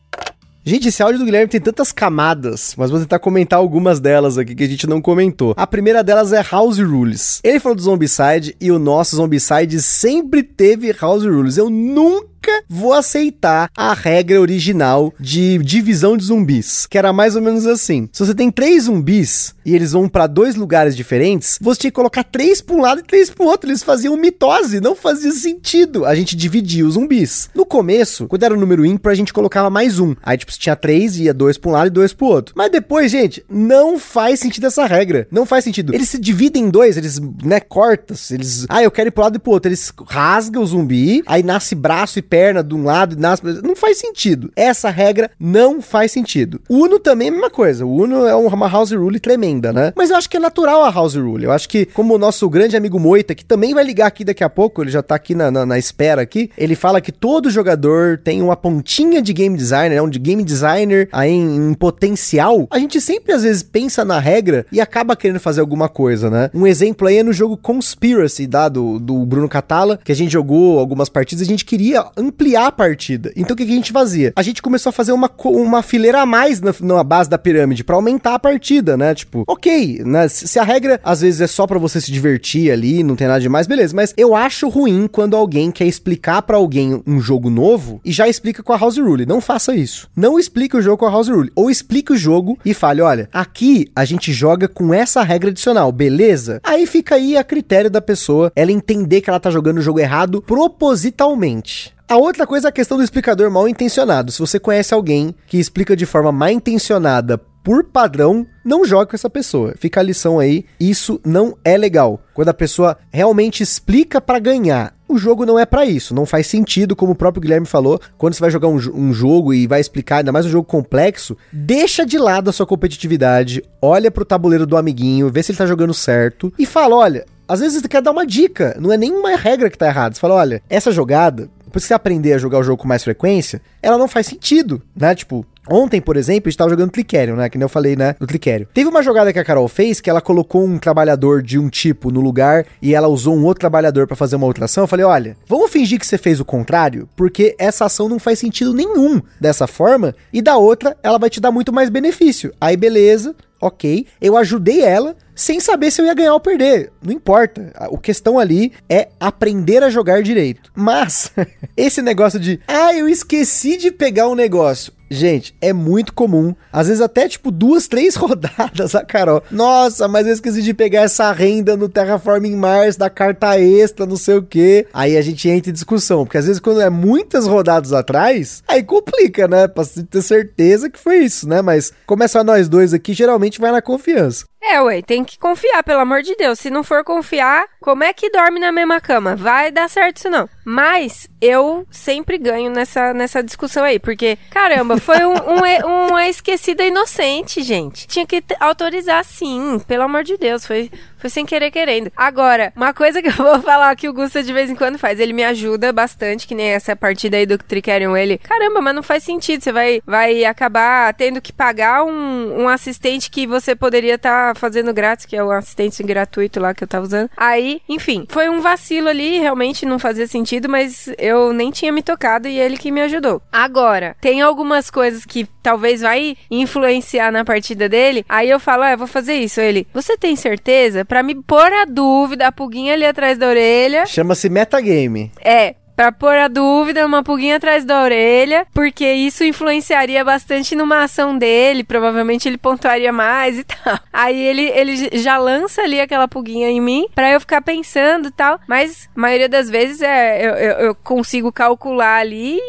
Gente, 0.66 0.88
esse 0.88 1.04
áudio 1.04 1.20
do 1.20 1.26
Guilherme 1.26 1.50
tem 1.50 1.60
tantas 1.60 1.92
camadas, 1.92 2.74
mas 2.78 2.90
vou 2.90 3.00
tentar 3.00 3.20
comentar 3.20 3.60
algumas 3.60 4.00
delas 4.00 4.38
aqui 4.38 4.56
que 4.56 4.64
a 4.64 4.68
gente 4.68 4.88
não 4.88 5.02
comentou. 5.02 5.54
A 5.58 5.68
primeira 5.68 6.02
delas 6.02 6.32
é 6.32 6.42
House 6.42 6.80
Rules. 6.80 7.42
Ele 7.44 7.60
falou 7.60 7.76
do 7.76 7.82
Zombicide 7.82 8.56
e 8.62 8.72
o 8.72 8.80
nosso 8.80 9.18
Zombicide 9.18 9.82
sempre 9.82 10.42
teve 10.42 10.94
House 10.94 11.26
Rules. 11.26 11.58
Eu 11.58 11.70
nunca 11.70 12.33
nunca 12.44 12.64
vou 12.68 12.94
aceitar 12.94 13.70
a 13.76 13.94
regra 13.94 14.42
original 14.42 15.14
de 15.20 15.58
divisão 15.60 16.18
de 16.18 16.26
zumbis, 16.26 16.86
que 16.86 16.98
era 16.98 17.14
mais 17.14 17.36
ou 17.36 17.42
menos 17.42 17.66
assim. 17.66 18.10
Se 18.12 18.26
você 18.26 18.36
tem 18.36 18.52
três 18.52 18.84
zumbis 18.84 19.56
e 19.66 19.74
eles 19.74 19.94
vão 19.94 20.10
para 20.10 20.28
dois 20.28 20.56
lugares 20.56 20.96
diferentes, 20.96 21.58
você 21.62 21.82
tinha 21.82 21.92
que 21.92 21.96
colocar 21.96 22.24
três 22.24 22.62
para 22.62 22.76
um 22.76 22.82
lado 22.82 23.00
e 23.00 23.04
três 23.04 23.30
para 23.30 23.46
o 23.46 23.48
outro. 23.48 23.70
Eles 23.70 23.82
faziam 23.82 24.18
mitose, 24.18 24.82
não 24.82 24.96
fazia 24.96 25.32
sentido. 25.32 26.06
A 26.06 26.14
gente 26.16 26.36
dividia 26.36 26.86
os 26.86 26.96
zumbis. 26.96 27.50
No 27.56 27.66
começo, 27.66 28.28
quando 28.28 28.44
era 28.44 28.54
o 28.54 28.60
número 28.60 28.86
ímpar, 28.86 29.12
a 29.12 29.16
gente 29.16 29.34
colocava 29.34 29.70
mais 29.70 30.00
um. 30.00 30.14
Aí, 30.22 30.38
tipo, 30.38 30.52
se 30.52 30.60
tinha 30.60 30.76
três, 30.76 31.18
ia 31.18 31.34
dois 31.34 31.58
para 31.58 31.70
um 31.70 31.74
lado 31.74 31.88
e 31.88 31.92
dois 31.92 32.12
para 32.12 32.26
o 32.26 32.30
outro. 32.30 32.54
Mas 32.58 32.72
depois, 32.72 33.10
gente, 33.10 33.44
não 33.50 33.98
faz 33.98 34.40
sentido 34.42 34.68
essa 34.68 34.86
regra. 34.86 35.28
Não 35.32 35.46
faz 35.46 35.64
sentido. 35.64 35.94
Eles 35.94 36.10
se 36.10 36.20
dividem 36.20 36.66
em 36.66 36.70
dois, 36.70 36.98
eles, 36.98 37.20
né, 37.44 37.60
cortam. 37.60 38.18
Eles, 38.32 38.66
ah, 38.68 38.84
eu 38.84 38.92
quero 38.92 39.08
ir 39.08 39.12
pro 39.12 39.24
lado 39.24 39.38
e 39.38 39.40
pro 39.40 39.52
outro. 39.52 39.70
Eles 39.70 39.94
rasgam 40.08 40.62
o 40.62 40.66
zumbi, 40.66 41.24
aí 41.26 41.42
nasce 41.42 41.76
braço 41.76 42.20
e 42.20 42.22
perna 42.34 42.64
de 42.64 42.74
um 42.74 42.84
lado 42.84 43.14
e 43.14 43.20
nasce. 43.20 43.44
Não 43.62 43.76
faz 43.76 44.00
sentido. 44.00 44.52
Essa 44.56 44.90
regra 44.90 45.30
não 45.40 45.84
faz 45.84 46.12
sentido. 46.12 46.60
Uno 46.68 46.98
também 46.98 47.28
é 47.28 47.30
a 47.30 47.34
mesma 47.34 47.50
coisa. 47.52 47.86
O 47.86 47.96
Uno 47.96 48.26
é 48.26 48.34
uma 48.34 48.68
house 48.68 48.92
rule 48.92 49.20
tremenda, 49.20 49.72
né? 49.72 49.94
Mas 49.96 50.10
eu 50.10 50.16
acho 50.16 50.28
que 50.28 50.38
é 50.38 50.40
natural 50.40 50.84
a 50.84 50.90
house 50.90 51.14
rule. 51.14 51.44
Eu 51.44 51.52
acho 51.52 51.70
que, 51.70 51.86
como 51.86 52.16
o 52.16 52.18
nosso 52.18 52.50
grande 52.50 52.76
amigo 52.76 53.00
Moita, 53.00 53.36
que 53.36 53.46
também 53.46 53.76
vai 53.76 53.84
ligar 53.84 54.08
aqui 54.08 54.24
daqui 54.26 54.44
a 54.44 54.50
pouco, 54.50 54.82
ele 54.82 54.90
já 54.90 55.04
tá 55.04 55.14
aqui 55.14 55.36
na, 55.36 55.52
na, 55.52 55.64
na 55.64 55.78
espera 55.78 56.24
aqui, 56.24 56.50
ele 56.58 56.74
fala 56.74 57.00
que 57.00 57.12
todo 57.12 57.52
jogador 57.52 58.18
tem 58.18 58.42
uma 58.42 58.56
pontinha 58.56 59.22
de 59.22 59.32
game 59.32 59.56
designer, 59.56 59.98
é 59.98 60.02
um 60.02 60.10
de 60.10 60.18
game 60.18 60.44
designer 60.44 61.10
aí 61.12 61.30
em, 61.30 61.70
em 61.70 61.74
potencial. 61.76 62.68
A 62.72 62.80
gente 62.80 63.00
sempre 63.00 63.32
às 63.32 63.44
vezes 63.44 63.62
pensa 63.62 64.04
na 64.04 64.18
regra 64.18 64.66
e 64.72 64.82
acaba 64.82 65.16
querendo 65.16 65.40
fazer 65.40 65.62
alguma 65.62 65.88
coisa, 65.88 66.32
né? 66.32 66.50
Um 66.52 66.66
exemplo 66.66 67.08
aí 67.08 67.18
é 67.18 67.24
no 67.24 67.32
jogo 67.32 67.56
Conspiracy, 67.58 68.48
da, 68.48 68.70
do, 68.70 68.98
do 68.98 69.24
Bruno 69.24 69.48
Catala, 69.48 70.00
que 70.04 70.12
a 70.12 70.16
gente 70.16 70.32
jogou 70.32 70.80
algumas 70.80 71.10
partidas 71.10 71.44
a 71.44 71.46
gente 71.46 71.64
queria 71.64 72.06
ampliar 72.24 72.68
a 72.68 72.72
partida. 72.72 73.32
Então 73.36 73.54
o 73.54 73.58
que, 73.58 73.66
que, 73.66 73.72
a 73.72 73.76
gente 73.76 73.92
fazia? 73.92 74.34
A 74.36 74.42
gente 74.42 74.62
começou 74.62 74.90
a 74.90 74.94
fazer 74.94 75.12
uma, 75.12 75.30
uma 75.46 75.84
fileira 75.84 76.22
a 76.22 76.26
mais 76.26 76.62
na, 76.62 76.74
na 76.82 77.04
base 77.04 77.30
da 77.30 77.38
pirâmide 77.38 77.84
para 77.84 77.96
aumentar 77.96 78.36
a 78.36 78.40
partida, 78.40 78.98
né? 78.98 79.14
Tipo, 79.14 79.44
ok, 79.48 80.02
né? 80.06 80.28
Se 80.28 80.60
a 80.60 80.64
regra 80.64 81.00
às 81.04 81.22
vezes 81.22 81.42
é 81.42 81.48
só 81.48 81.68
para 81.68 81.80
você 81.80 82.00
se 82.00 82.12
divertir 82.12 82.72
ali, 82.72 83.04
não 83.04 83.16
tem 83.16 83.28
nada 83.28 83.40
demais, 83.40 83.68
beleza. 83.68 83.96
Mas 83.96 84.14
eu 84.18 84.36
acho 84.36 84.70
ruim 84.70 85.08
quando 85.12 85.36
alguém 85.36 85.72
quer 85.72 85.86
explicar 85.86 86.42
para 86.42 86.58
alguém 86.58 87.02
um 87.06 87.20
jogo 87.20 87.50
novo 87.50 88.00
e 88.04 88.12
já 88.12 88.28
explica 88.28 88.64
com 88.64 88.74
a 88.74 88.78
House 88.78 88.98
Rule. 88.98 89.26
Não 89.26 89.42
faça 89.42 89.76
isso. 89.76 90.10
Não 90.16 90.40
explique 90.40 90.78
o 90.78 90.82
jogo 90.82 90.98
com 90.98 91.06
a 91.06 91.12
House 91.12 91.30
Rule. 91.30 91.52
Ou 91.56 91.70
explique 91.70 92.14
o 92.14 92.18
jogo 92.18 92.58
e 92.66 92.74
fale: 92.74 93.02
olha, 93.02 93.30
aqui 93.34 93.88
a 93.96 94.06
gente 94.06 94.32
joga 94.32 94.68
com 94.68 94.94
essa 94.94 95.24
regra 95.24 95.50
adicional, 95.50 95.92
beleza? 95.92 96.60
Aí 96.64 96.86
fica 96.86 97.16
aí 97.16 97.38
a 97.38 97.44
critério 97.44 97.90
da 97.90 98.02
pessoa 98.02 98.52
ela 98.56 98.72
entender 98.72 99.22
que 99.22 99.30
ela 99.30 99.40
tá 99.40 99.50
jogando 99.50 99.78
o 99.78 99.82
jogo 99.82 100.00
errado 100.00 100.42
propositalmente. 100.42 101.94
A 102.14 102.18
outra 102.18 102.46
coisa 102.46 102.68
é 102.68 102.70
a 102.70 102.72
questão 102.72 102.96
do 102.96 103.04
explicador 103.04 103.50
mal 103.50 103.68
intencionado. 103.68 104.32
Se 104.32 104.38
você 104.38 104.60
conhece 104.60 104.94
alguém 104.94 105.34
que 105.48 105.58
explica 105.58 105.96
de 105.96 106.06
forma 106.06 106.32
mal 106.32 106.50
intencionada 106.50 107.40
por 107.40 107.86
padrão, 107.86 108.46
não 108.64 108.86
jogue 108.86 109.10
com 109.10 109.16
essa 109.16 109.32
pessoa. 109.32 109.74
Fica 109.80 110.00
a 110.00 110.04
lição 110.04 110.38
aí, 110.38 110.64
isso 110.80 111.20
não 111.26 111.58
é 111.66 111.76
legal. 111.76 112.22
Quando 112.36 112.50
a 112.50 112.54
pessoa 112.54 113.00
realmente 113.12 113.64
explica 113.64 114.22
para 114.22 114.38
ganhar, 114.38 114.94
o 115.10 115.18
jogo 115.18 115.44
não 115.44 115.58
é 115.58 115.66
para 115.66 115.88
isso, 115.88 116.14
não 116.14 116.24
faz 116.24 116.46
sentido, 116.46 116.96
como 116.96 117.14
o 117.14 117.16
próprio 117.16 117.42
Guilherme 117.42 117.66
falou, 117.66 118.00
quando 118.16 118.36
você 118.36 118.42
vai 118.42 118.52
jogar 118.52 118.68
um, 118.68 118.76
um, 118.94 119.12
jogo 119.12 119.52
e 119.52 119.66
vai 119.66 119.82
explicar, 119.82 120.18
ainda 120.18 120.32
mais 120.32 120.46
um 120.46 120.50
jogo 120.50 120.68
complexo, 120.68 121.36
deixa 121.52 122.06
de 122.06 122.20
lado 122.20 122.48
a 122.48 122.54
sua 122.54 122.68
competitividade, 122.68 123.64
olha 123.82 124.12
pro 124.12 124.24
tabuleiro 124.24 124.68
do 124.68 124.78
amiguinho, 124.78 125.32
vê 125.32 125.42
se 125.42 125.52
ele 125.52 125.58
tá 125.58 125.66
jogando 125.66 125.96
certo 125.96 126.54
e 126.60 126.66
fala, 126.68 126.96
olha, 126.96 127.26
às 127.48 127.60
vezes 127.60 127.82
você 127.82 127.88
quer 127.88 128.02
dar 128.02 128.12
uma 128.12 128.26
dica, 128.26 128.78
não 128.80 128.92
é 128.94 128.98
nenhuma 128.98 129.36
regra 129.36 129.70
que 129.70 129.78
tá 129.78 129.88
errada. 129.88 130.16
Você 130.16 130.22
fala, 130.22 130.36
olha, 130.36 130.62
essa 130.70 130.92
jogada 130.92 131.50
depois 131.74 131.86
que 131.86 131.88
você 131.88 131.94
aprender 131.96 132.34
a 132.34 132.38
jogar 132.38 132.60
o 132.60 132.64
jogo 132.64 132.84
com 132.84 132.88
mais 132.88 133.04
frequência, 133.04 133.60
ela 133.82 133.98
não 133.98 134.08
faz 134.08 134.28
sentido, 134.28 134.82
né? 134.96 135.16
Tipo, 135.16 135.44
Ontem, 135.70 136.02
por 136.02 136.18
exemplo, 136.18 136.50
a 136.50 136.52
gente 136.52 136.58
tava 136.58 136.72
jogando 136.72 136.92
Cliquério, 136.92 137.38
né? 137.38 137.48
Que 137.48 137.58
nem 137.58 137.64
eu 137.64 137.70
falei, 137.70 137.96
né? 137.96 138.18
No 138.20 138.28
Cliquério. 138.28 138.68
Teve 138.74 138.90
uma 138.90 139.02
jogada 139.02 139.32
que 139.32 139.40
a 139.40 139.46
Carol 139.46 139.70
fez 139.70 140.02
que 140.02 140.10
ela 140.10 140.20
colocou 140.20 140.62
um 140.66 140.78
trabalhador 140.78 141.42
de 141.42 141.58
um 141.58 141.70
tipo 141.70 142.12
no 142.12 142.20
lugar 142.20 142.66
e 142.82 142.94
ela 142.94 143.08
usou 143.08 143.34
um 143.34 143.46
outro 143.46 143.62
trabalhador 143.62 144.06
para 144.06 144.18
fazer 144.18 144.36
uma 144.36 144.46
outra 144.46 144.66
ação. 144.66 144.84
Eu 144.84 144.90
falei, 144.90 145.06
olha, 145.06 145.38
vamos 145.48 145.72
fingir 145.72 145.98
que 145.98 146.06
você 146.06 146.18
fez 146.18 146.42
o 146.42 146.44
contrário, 146.44 147.08
porque 147.16 147.56
essa 147.58 147.86
ação 147.86 148.10
não 148.10 148.20
faz 148.20 148.40
sentido 148.40 148.74
nenhum 148.74 149.22
dessa 149.40 149.66
forma 149.66 150.14
e 150.34 150.42
da 150.42 150.58
outra 150.58 150.98
ela 151.02 151.18
vai 151.18 151.30
te 151.30 151.40
dar 151.40 151.50
muito 151.50 151.72
mais 151.72 151.90
benefício. 151.90 152.54
Aí, 152.60 152.76
beleza, 152.76 153.34
ok. 153.62 154.06
Eu 154.20 154.36
ajudei 154.36 154.82
ela 154.82 155.16
sem 155.36 155.60
saber 155.60 155.92
se 155.92 156.02
eu 156.02 156.06
ia 156.06 156.14
ganhar 156.14 156.34
ou 156.34 156.40
perder. 156.40 156.92
Não 157.02 157.14
importa. 157.14 157.72
O 157.90 157.98
questão 157.98 158.40
ali 158.40 158.74
é 158.90 159.10
aprender 159.20 159.84
a 159.84 159.90
jogar 159.90 160.22
direito. 160.22 160.72
Mas, 160.76 161.32
esse 161.76 162.02
negócio 162.02 162.40
de, 162.40 162.60
ah, 162.68 162.94
eu 162.94 163.08
esqueci 163.08 163.78
de 163.78 163.92
pegar 163.92 164.28
um 164.28 164.36
negócio. 164.36 164.94
Gente, 165.14 165.56
é 165.62 165.72
muito 165.72 166.12
comum. 166.12 166.56
Às 166.72 166.88
vezes 166.88 167.00
até 167.00 167.28
tipo 167.28 167.52
duas, 167.52 167.88
três 167.88 168.16
rodadas 168.18 168.96
a 168.96 169.06
Carol. 169.06 169.44
Nossa, 169.52 170.08
mas 170.08 170.26
eu 170.26 170.34
esqueci 170.34 170.64
de 170.64 170.74
pegar 170.74 171.02
essa 171.02 171.32
renda 171.32 171.78
no 171.78 171.88
Terraforming 171.88 172.56
Mars 172.56 172.96
da 172.96 173.12
carta 173.12 173.60
extra, 173.60 174.08
não 174.08 174.16
sei 174.16 174.38
o 174.38 174.42
que. 174.42 174.88
Aí 174.92 175.16
a 175.16 175.22
gente 175.22 175.48
entra 175.48 175.70
em 175.70 175.74
discussão. 175.74 176.26
Porque 176.26 176.40
às 176.40 176.48
vezes 176.48 176.60
quando 176.60 176.82
é 176.82 176.90
muitas 176.90 177.46
rodadas 177.46 177.94
atrás, 177.94 178.64
aí 178.68 178.82
complica, 178.82 179.48
né? 179.48 179.68
Pra 179.68 179.86
ter 179.86 180.22
certeza 180.24 180.90
que 180.90 181.00
foi 181.00 181.18
isso, 181.18 181.48
né? 181.48 181.62
Mas 181.62 181.94
começa 182.08 182.44
nós 182.44 182.68
dois 182.68 182.92
aqui, 182.92 183.14
geralmente 183.14 183.62
vai 183.62 183.72
na 183.72 183.84
confiança. 183.84 184.46
É, 184.66 184.82
ué, 184.82 185.02
tem 185.02 185.24
que 185.26 185.38
confiar, 185.38 185.84
pelo 185.84 186.00
amor 186.00 186.22
de 186.22 186.36
Deus. 186.36 186.60
Se 186.60 186.70
não 186.70 186.84
for 186.84 187.04
confiar, 187.04 187.68
como 187.84 188.02
é 188.02 188.14
que 188.14 188.30
dorme 188.30 188.62
na 188.62 188.72
mesma 188.72 189.02
cama? 189.02 189.36
Vai 189.36 189.70
dar 189.70 189.90
certo 189.90 190.18
isso 190.18 190.30
não. 190.30 190.48
Mas 190.64 191.30
eu 191.42 191.86
sempre 191.92 192.38
ganho 192.38 192.72
nessa, 192.72 193.14
nessa 193.14 193.44
discussão 193.44 193.84
aí, 193.84 194.00
porque, 194.00 194.38
caramba, 194.50 194.98
foi 194.98 195.26
um, 195.26 195.34
um, 195.34 196.08
uma 196.08 196.30
esquecida 196.30 196.86
inocente, 196.86 197.62
gente. 197.62 198.08
Tinha 198.08 198.26
que 198.26 198.42
autorizar 198.58 199.26
sim, 199.26 199.82
pelo 199.86 200.04
amor 200.04 200.24
de 200.24 200.38
Deus. 200.38 200.66
Foi, 200.66 200.90
Foi 201.24 201.30
sem 201.30 201.46
querer 201.46 201.72
querendo. 201.72 202.12
Agora, 202.18 202.74
uma 202.76 202.94
coisa 202.94 203.22
que 203.22 203.30
eu 203.30 203.34
vou 203.34 203.62
falar 203.62 203.96
que 203.96 204.10
o 204.10 204.14
Gusta 204.14 204.44
de 204.44 204.52
vez 204.52 204.70
em 204.70 204.76
quando 204.76 204.98
faz, 204.98 205.22
ele 205.22 205.32
me 205.32 205.44
ajuda 205.44 205.94
bastante, 205.94 206.46
que 206.46 206.54
nem 206.54 206.68
essa 206.68 206.98
partida 206.98 207.38
aí 207.38 207.46
do 207.46 207.58
Tricerion, 207.58 208.16
ele, 208.18 208.38
caramba, 208.38 208.82
mas 208.82 208.94
não 208.94 209.02
faz 209.02 209.24
sentido, 209.24 209.64
você 209.64 209.72
vai, 209.72 210.02
vai 210.06 210.44
acabar 210.44 211.14
tendo 211.14 211.42
que 211.42 211.54
pagar 211.54 212.04
um, 212.04 212.64
um 212.64 212.68
assistente 212.68 213.32
que 213.32 213.48
você 213.48 213.74
poderia 213.74 214.16
estar 214.16 214.54
tá 214.54 214.60
fazendo 214.60 214.94
grátis, 214.94 215.26
que 215.26 215.36
é 215.36 215.42
o 215.42 215.50
assistente 215.50 216.04
gratuito 216.04 216.60
lá 216.60 216.74
que 216.74 216.84
eu 216.84 216.88
tava 216.90 217.06
usando. 217.06 217.30
Aí, 217.38 217.73
enfim, 217.88 218.26
foi 218.30 218.50
um 218.50 218.62
vacilo 218.62 219.10
ali, 219.10 219.40
realmente 219.40 219.86
não 219.86 220.00
fazia 220.00 220.28
sentido, 220.28 220.70
mas 220.70 221.10
eu 221.18 221.54
nem 221.54 221.72
tinha 221.72 221.92
me 221.92 222.02
tocado 222.02 222.48
e 222.48 222.60
ele 222.60 222.78
que 222.78 222.92
me 222.92 223.02
ajudou. 223.02 223.42
Agora, 223.52 224.16
tem 224.22 224.42
algumas 224.42 224.90
coisas 224.90 225.26
que 225.26 225.48
talvez 225.62 226.02
vai 226.02 226.36
influenciar 226.50 227.32
na 227.32 227.46
partida 227.46 227.88
dele, 227.88 228.26
aí 228.28 228.50
eu 228.50 228.60
falo, 228.60 228.84
ah, 228.84 228.92
eu 228.92 228.98
vou 228.98 229.08
fazer 229.08 229.36
isso. 229.36 229.62
Ele, 229.62 229.88
você 229.94 230.18
tem 230.18 230.36
certeza? 230.36 231.06
Para 231.06 231.24
me 231.24 231.36
pôr 231.36 231.72
a 231.72 231.86
dúvida, 231.86 232.48
a 232.48 232.52
pulguinha 232.52 232.94
ali 232.94 233.06
atrás 233.06 233.38
da 233.38 233.48
orelha. 233.48 234.06
Chama-se 234.06 234.50
metagame. 234.50 235.32
É, 235.44 235.76
Pra 235.96 236.12
pôr 236.12 236.36
a 236.36 236.48
dúvida, 236.48 237.06
uma 237.06 237.24
pulguinha 237.24 237.58
atrás 237.58 237.86
da 237.86 238.04
orelha, 238.04 238.66
porque 238.74 239.12
isso 239.12 239.44
influenciaria 239.44 240.24
bastante 240.24 240.76
numa 240.76 241.04
ação 241.04 241.38
dele, 241.38 241.84
provavelmente 241.84 242.48
ele 242.48 242.58
pontuaria 242.58 243.12
mais 243.12 243.60
e 243.60 243.64
tal. 243.66 244.00
Aí 244.12 244.42
ele, 244.42 244.64
ele 244.70 245.18
já 245.18 245.38
lança 245.38 245.82
ali 245.82 246.00
aquela 246.00 246.28
pulguinha 246.28 246.70
em 246.70 246.82
mim, 246.82 247.08
pra 247.14 247.32
eu 247.32 247.40
ficar 247.40 247.62
pensando 247.62 248.28
e 248.30 248.32
tal, 248.32 248.60
mas 248.68 249.10
a 249.16 249.20
maioria 249.20 249.50
das 249.50 249.70
vezes 249.70 250.02
é, 250.02 250.46
eu, 250.46 250.54
eu, 250.54 250.72
eu 250.88 250.96
consigo 250.96 251.52
calcular 251.52 252.18
ali 252.18 252.60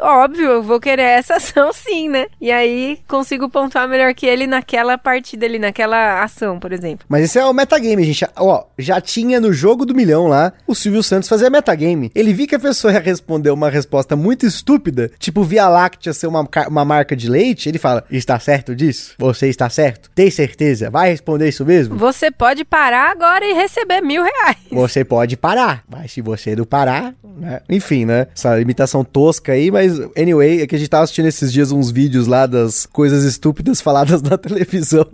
óbvio, 0.00 0.46
eu 0.46 0.62
vou 0.62 0.80
querer 0.80 1.02
essa 1.02 1.36
ação 1.36 1.72
sim, 1.72 2.08
né? 2.08 2.26
E 2.40 2.50
aí 2.50 2.98
consigo 3.06 3.48
pontuar 3.48 3.88
melhor 3.88 4.12
que 4.14 4.26
ele 4.26 4.46
naquela 4.46 4.96
partida 4.98 5.46
ali, 5.46 5.58
naquela 5.58 6.22
ação, 6.22 6.58
por 6.58 6.72
exemplo. 6.72 7.06
Mas 7.08 7.24
esse 7.24 7.38
é 7.38 7.44
o 7.44 7.52
metagame, 7.52 8.04
gente. 8.04 8.26
Ó, 8.36 8.64
já 8.78 9.00
tinha 9.00 9.40
no 9.40 9.52
jogo 9.52 9.84
do 9.84 9.94
milhão 9.94 10.26
lá, 10.26 10.52
o 10.66 10.74
Silvio 10.74 11.02
Santos 11.02 11.28
fazia 11.28 11.50
metagame. 11.50 12.10
Ele 12.14 12.32
viu 12.32 12.46
que 12.46 12.58
a 12.66 12.70
pessoa 12.70 12.92
ia 12.92 13.00
responder 13.00 13.50
uma 13.50 13.70
resposta 13.70 14.16
muito 14.16 14.44
estúpida, 14.44 15.10
tipo 15.18 15.44
Via 15.44 15.68
Láctea 15.68 16.12
ser 16.12 16.26
uma, 16.26 16.46
uma 16.68 16.84
marca 16.84 17.14
de 17.14 17.28
leite, 17.28 17.68
ele 17.68 17.78
fala: 17.78 18.04
Está 18.10 18.38
certo 18.38 18.74
disso? 18.74 19.14
Você 19.18 19.48
está 19.48 19.70
certo? 19.70 20.10
Tem 20.14 20.30
certeza? 20.30 20.90
Vai 20.90 21.10
responder 21.10 21.48
isso 21.48 21.64
mesmo? 21.64 21.96
Você 21.96 22.30
pode 22.30 22.64
parar 22.64 23.10
agora 23.10 23.44
e 23.44 23.52
receber 23.52 24.00
mil 24.00 24.22
reais. 24.22 24.56
Você 24.70 25.04
pode 25.04 25.36
parar, 25.36 25.84
mas 25.88 26.12
se 26.12 26.20
você 26.20 26.56
não 26.56 26.64
parar, 26.64 27.14
né? 27.36 27.60
Enfim, 27.68 28.04
né? 28.04 28.26
Essa 28.34 28.60
imitação 28.60 29.04
tosca 29.04 29.52
aí, 29.52 29.70
mas 29.70 29.98
anyway, 30.16 30.62
é 30.62 30.66
que 30.66 30.74
a 30.74 30.78
gente 30.78 30.88
tava 30.88 31.04
assistindo 31.04 31.28
esses 31.28 31.52
dias 31.52 31.70
uns 31.70 31.90
vídeos 31.90 32.26
lá 32.26 32.46
das 32.46 32.86
coisas 32.86 33.24
estúpidas 33.24 33.80
faladas 33.82 34.22
na 34.22 34.38
televisão. 34.38 35.06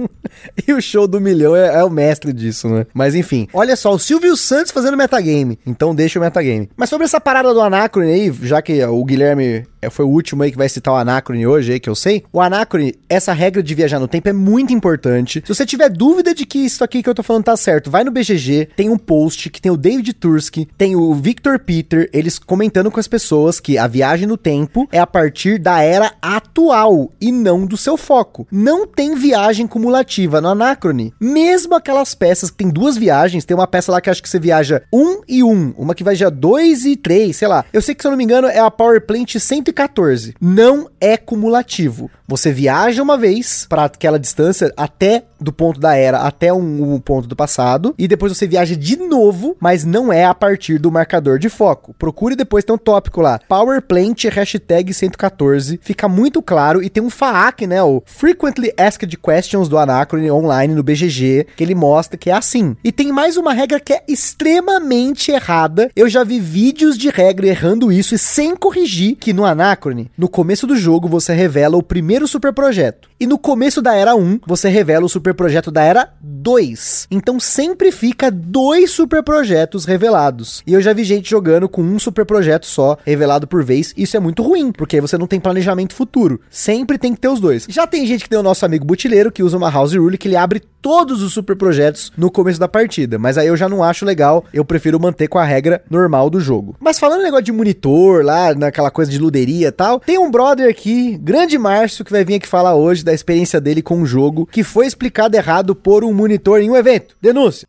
e 0.67 0.73
o 0.73 0.81
show 0.81 1.07
do 1.07 1.21
milhão 1.21 1.55
é, 1.55 1.81
é, 1.81 1.85
o 1.85 1.91
mestre 1.91 2.33
disso, 2.33 2.69
né? 2.69 2.87
Mas 2.95 3.15
enfim, 3.15 3.49
olha 3.53 3.77
só, 3.77 3.93
o 3.93 3.99
Silvio 3.99 4.37
Santos 4.37 4.73
fazendo 4.73 4.97
metagame. 4.97 5.59
Então 5.67 5.95
deixa 5.95 6.19
o 6.19 6.23
metagame. 6.23 6.71
Mas 6.77 6.89
sobre 6.89 7.05
essa 7.05 7.21
parada 7.21 7.42
do 7.51 7.61
Anacrone 7.61 8.13
aí, 8.13 8.33
já 8.43 8.63
que 8.63 8.85
o 8.85 9.05
Guilherme 9.05 9.67
foi 9.91 10.05
o 10.05 10.09
último 10.09 10.43
aí 10.43 10.51
que 10.51 10.57
vai 10.57 10.69
citar 10.69 10.95
o 10.95 10.97
Anacrone 10.97 11.47
hoje 11.47 11.73
aí, 11.73 11.81
que 11.81 11.89
eu 11.89 11.95
sei. 11.95 12.25
O 12.33 12.41
Anacrone, 12.41 12.95
essa 13.09 13.33
regra 13.33 13.63
de 13.63 13.75
viajar 13.75 13.99
no 13.99 14.09
tempo 14.09 14.29
é 14.29 14.33
muito 14.33 14.73
importante. 14.73 15.43
Se 15.45 15.55
você 15.55 15.67
tiver 15.67 15.89
dúvida 15.89 16.35
de 16.35 16.47
que 16.47 16.59
isso 16.59 16.85
aqui 16.85 17.03
que 17.03 17.09
eu 17.09 17.15
tô 17.15 17.23
falando 17.23 17.45
tá 17.45 17.57
certo, 17.57 17.91
vai 17.91 18.05
no 18.05 18.11
BGG, 18.11 18.71
tem 18.77 18.89
um 18.89 18.99
post 18.99 19.51
que 19.51 19.61
tem 19.61 19.71
o 19.71 19.77
David 19.77 20.13
Tursky, 20.15 20.69
tem 20.77 20.97
o 20.97 21.15
Victor 21.15 21.59
Peter, 21.59 22.09
eles 22.13 22.39
comentando 22.39 22.91
com 22.91 23.01
as 23.01 23.09
pessoas 23.09 23.61
que 23.61 23.79
a 23.79 23.87
viagem 23.87 24.27
no 24.27 24.37
tempo 24.37 24.89
é 24.93 24.99
a 24.99 25.07
partir 25.07 25.59
da 25.59 25.81
era 25.81 26.13
atual 26.21 27.13
e 27.21 27.33
não 27.33 27.67
do 27.67 27.77
seu 27.77 27.97
foco. 27.97 28.47
Não 28.51 28.87
tem 28.87 29.15
viagem 29.15 29.67
cumulativa 29.67 30.41
no 30.41 30.49
Anacrone. 30.49 31.13
Mesmo 31.21 31.75
aquelas 31.75 32.15
peças 32.15 32.51
que 32.51 32.57
tem 32.57 32.69
duas 32.69 32.97
viagens, 32.97 33.45
tem 33.45 33.57
uma 33.57 33.67
peça 33.67 33.93
lá 33.93 34.01
que 34.01 34.11
acho 34.11 34.23
que 34.23 34.29
você 34.29 34.39
viaja 34.39 34.83
um 34.93 35.23
e 35.29 35.43
um, 35.43 35.75
uma 35.77 35.95
que 35.95 36.05
viaja 36.05 36.31
dois 36.31 36.85
e 36.85 36.97
três, 36.97 37.37
sei 37.37 37.49
lá. 37.49 37.65
Eu 37.73 37.83
sei 37.83 37.95
que, 37.95 38.03
se 38.03 38.07
eu 38.07 38.11
não 38.11 38.19
me 38.19 38.25
engano, 38.25 38.49
é 38.49 38.59
a 38.59 38.71
Power 38.71 39.01
Plant 39.05 39.37
114. 39.73 40.35
Não 40.41 40.89
é 41.01 41.17
cumulativo. 41.17 42.11
Você 42.29 42.53
viaja 42.53 43.03
uma 43.03 43.17
vez 43.17 43.67
para 43.69 43.85
aquela 43.85 44.19
distância 44.19 44.73
até 44.77 45.25
do 45.43 45.53
ponto 45.53 45.81
da 45.81 45.95
era 45.95 46.21
até 46.21 46.53
um, 46.53 46.95
um, 46.95 47.01
ponto 47.01 47.27
do 47.29 47.37
passado 47.37 47.95
e 47.99 48.07
depois 48.09 48.37
você 48.37 48.47
viaja 48.47 48.77
de 48.77 48.97
novo, 48.97 49.57
mas 49.61 49.85
não 49.85 50.13
é 50.13 50.25
a 50.25 50.35
partir 50.35 50.79
do 50.79 50.91
marcador 50.91 51.39
de 51.39 51.49
foco. 51.49 51.95
Procure 51.99 52.37
depois 52.37 52.65
tem 52.65 52.75
um 52.75 52.79
tópico 52.79 53.21
lá, 53.21 53.41
Power 53.49 53.83
Plant 53.83 54.25
hashtag 54.25 54.93
114, 54.93 55.81
fica 55.83 56.09
muito 56.09 56.43
claro 56.43 56.83
e 56.83 56.89
tem 56.89 57.03
um 57.03 57.11
FAQ, 57.11 57.67
né, 57.67 57.83
o 57.83 58.03
Frequently 58.07 58.73
Asked 58.77 59.17
Questions 59.19 59.69
do 59.69 59.79
Anacron 59.79 60.31
online 60.31 60.75
no 60.75 60.83
BGG, 60.83 61.47
que 61.57 61.65
ele 61.65 61.75
mostra 61.75 62.17
que 62.17 62.31
é 62.31 62.33
assim. 62.33 62.77
E 62.85 62.93
tem 62.93 63.13
mais 63.13 63.37
uma 63.37 63.53
regra 63.53 63.81
que 63.81 63.93
é 63.93 64.03
extremamente 64.09 65.31
errada. 65.31 65.91
Eu 65.95 66.09
já 66.09 66.25
vi 66.25 66.39
vídeos 66.39 66.97
de 66.97 67.09
regra 67.09 67.47
errando 67.47 67.93
isso 67.93 68.15
e 68.15 68.19
sem 68.19 68.55
corrigir 68.55 69.17
que 69.17 69.33
no 69.33 69.45
Anacron, 69.45 70.07
no 70.17 70.29
começo 70.29 70.67
do 70.67 70.77
jogo 70.77 71.09
você 71.09 71.35
revela 71.35 71.77
o 71.77 71.83
primeiro 71.83 72.27
super 72.27 72.53
projeto 72.53 73.12
e 73.23 73.27
no 73.27 73.39
começo 73.39 73.81
da 73.81 73.95
era 73.95 74.17
1 74.17 74.41
você 74.45 74.69
revela 74.69 75.07
o 75.07 75.09
super 75.09 75.33
projeto 75.33 75.71
da 75.71 75.81
era 75.85 76.13
2. 76.21 77.07
Então 77.09 77.39
sempre 77.39 77.93
fica 77.93 78.33
dois 78.33 78.91
super 78.91 79.23
projetos 79.23 79.85
revelados. 79.85 80.61
E 80.67 80.73
eu 80.73 80.83
já 80.83 80.93
vi 80.93 81.05
gente 81.05 81.31
jogando 81.31 81.69
com 81.69 81.83
um 81.83 82.01
super 82.01 82.27
projeto 82.27 82.67
só 82.67 82.99
revelado 83.07 83.47
por 83.47 83.63
vez. 83.63 83.95
Isso 83.97 84.17
é 84.17 84.21
muito 84.21 84.43
ruim, 84.43 84.73
porque 84.73 85.01
você 85.01 85.17
não 85.17 85.29
tem 85.29 85.39
planejamento 85.39 85.95
futuro. 85.95 86.41
Sempre 86.51 86.99
tem 86.99 87.15
que 87.15 87.21
ter 87.21 87.29
os 87.29 87.39
dois. 87.39 87.65
Já 87.69 87.87
tem 87.87 88.05
gente 88.07 88.25
que 88.25 88.29
tem 88.29 88.41
o 88.41 88.43
nosso 88.43 88.67
amigo 88.67 88.85
butileiro 88.85 89.31
que 89.31 89.45
usa 89.45 89.57
uma 89.57 89.71
house 89.71 89.95
rule 89.95 90.19
que 90.19 90.27
ele 90.27 90.35
abre 90.35 90.61
todos 90.83 91.23
os 91.23 91.33
super 91.33 91.55
projetos 91.55 92.13
no 92.17 92.29
começo 92.29 92.59
da 92.59 92.67
partida, 92.67 93.17
mas 93.17 93.39
aí 93.39 93.47
eu 93.47 93.57
já 93.57 93.69
não 93.69 93.85
acho 93.85 94.05
legal, 94.05 94.45
eu 94.53 94.65
prefiro 94.65 94.99
manter 94.99 95.29
com 95.29 95.39
a 95.39 95.45
regra 95.45 95.81
normal 95.89 96.29
do 96.29 96.41
jogo. 96.41 96.75
Mas 96.81 96.99
falando 96.99 97.23
negócio 97.23 97.45
de 97.45 97.53
monitor 97.53 98.25
lá, 98.25 98.53
naquela 98.53 98.91
coisa 98.91 99.09
de 99.09 99.19
luderia 99.19 99.69
e 99.69 99.73
tal, 99.73 100.01
tem 100.01 100.19
um 100.19 100.31
brother 100.31 100.69
aqui, 100.69 101.17
grande 101.19 101.57
Márcio, 101.57 102.05
que 102.05 102.11
vai 102.11 102.25
vir 102.25 102.35
aqui 102.35 102.49
falar 102.49 102.75
hoje 102.75 103.05
da 103.05 103.12
experiência 103.15 103.61
dele 103.61 103.83
com 103.83 104.03
o 104.03 104.07
jogo, 104.07 104.47
que 104.47 104.63
foi 104.63 104.87
explicado 104.87 105.37
errado 105.37 105.75
por 105.75 106.05
um 106.05 106.13
monitor 106.13 106.61
em 106.61 106.71
um 106.71 106.77
evento. 106.77 107.17
Denúncia. 107.21 107.67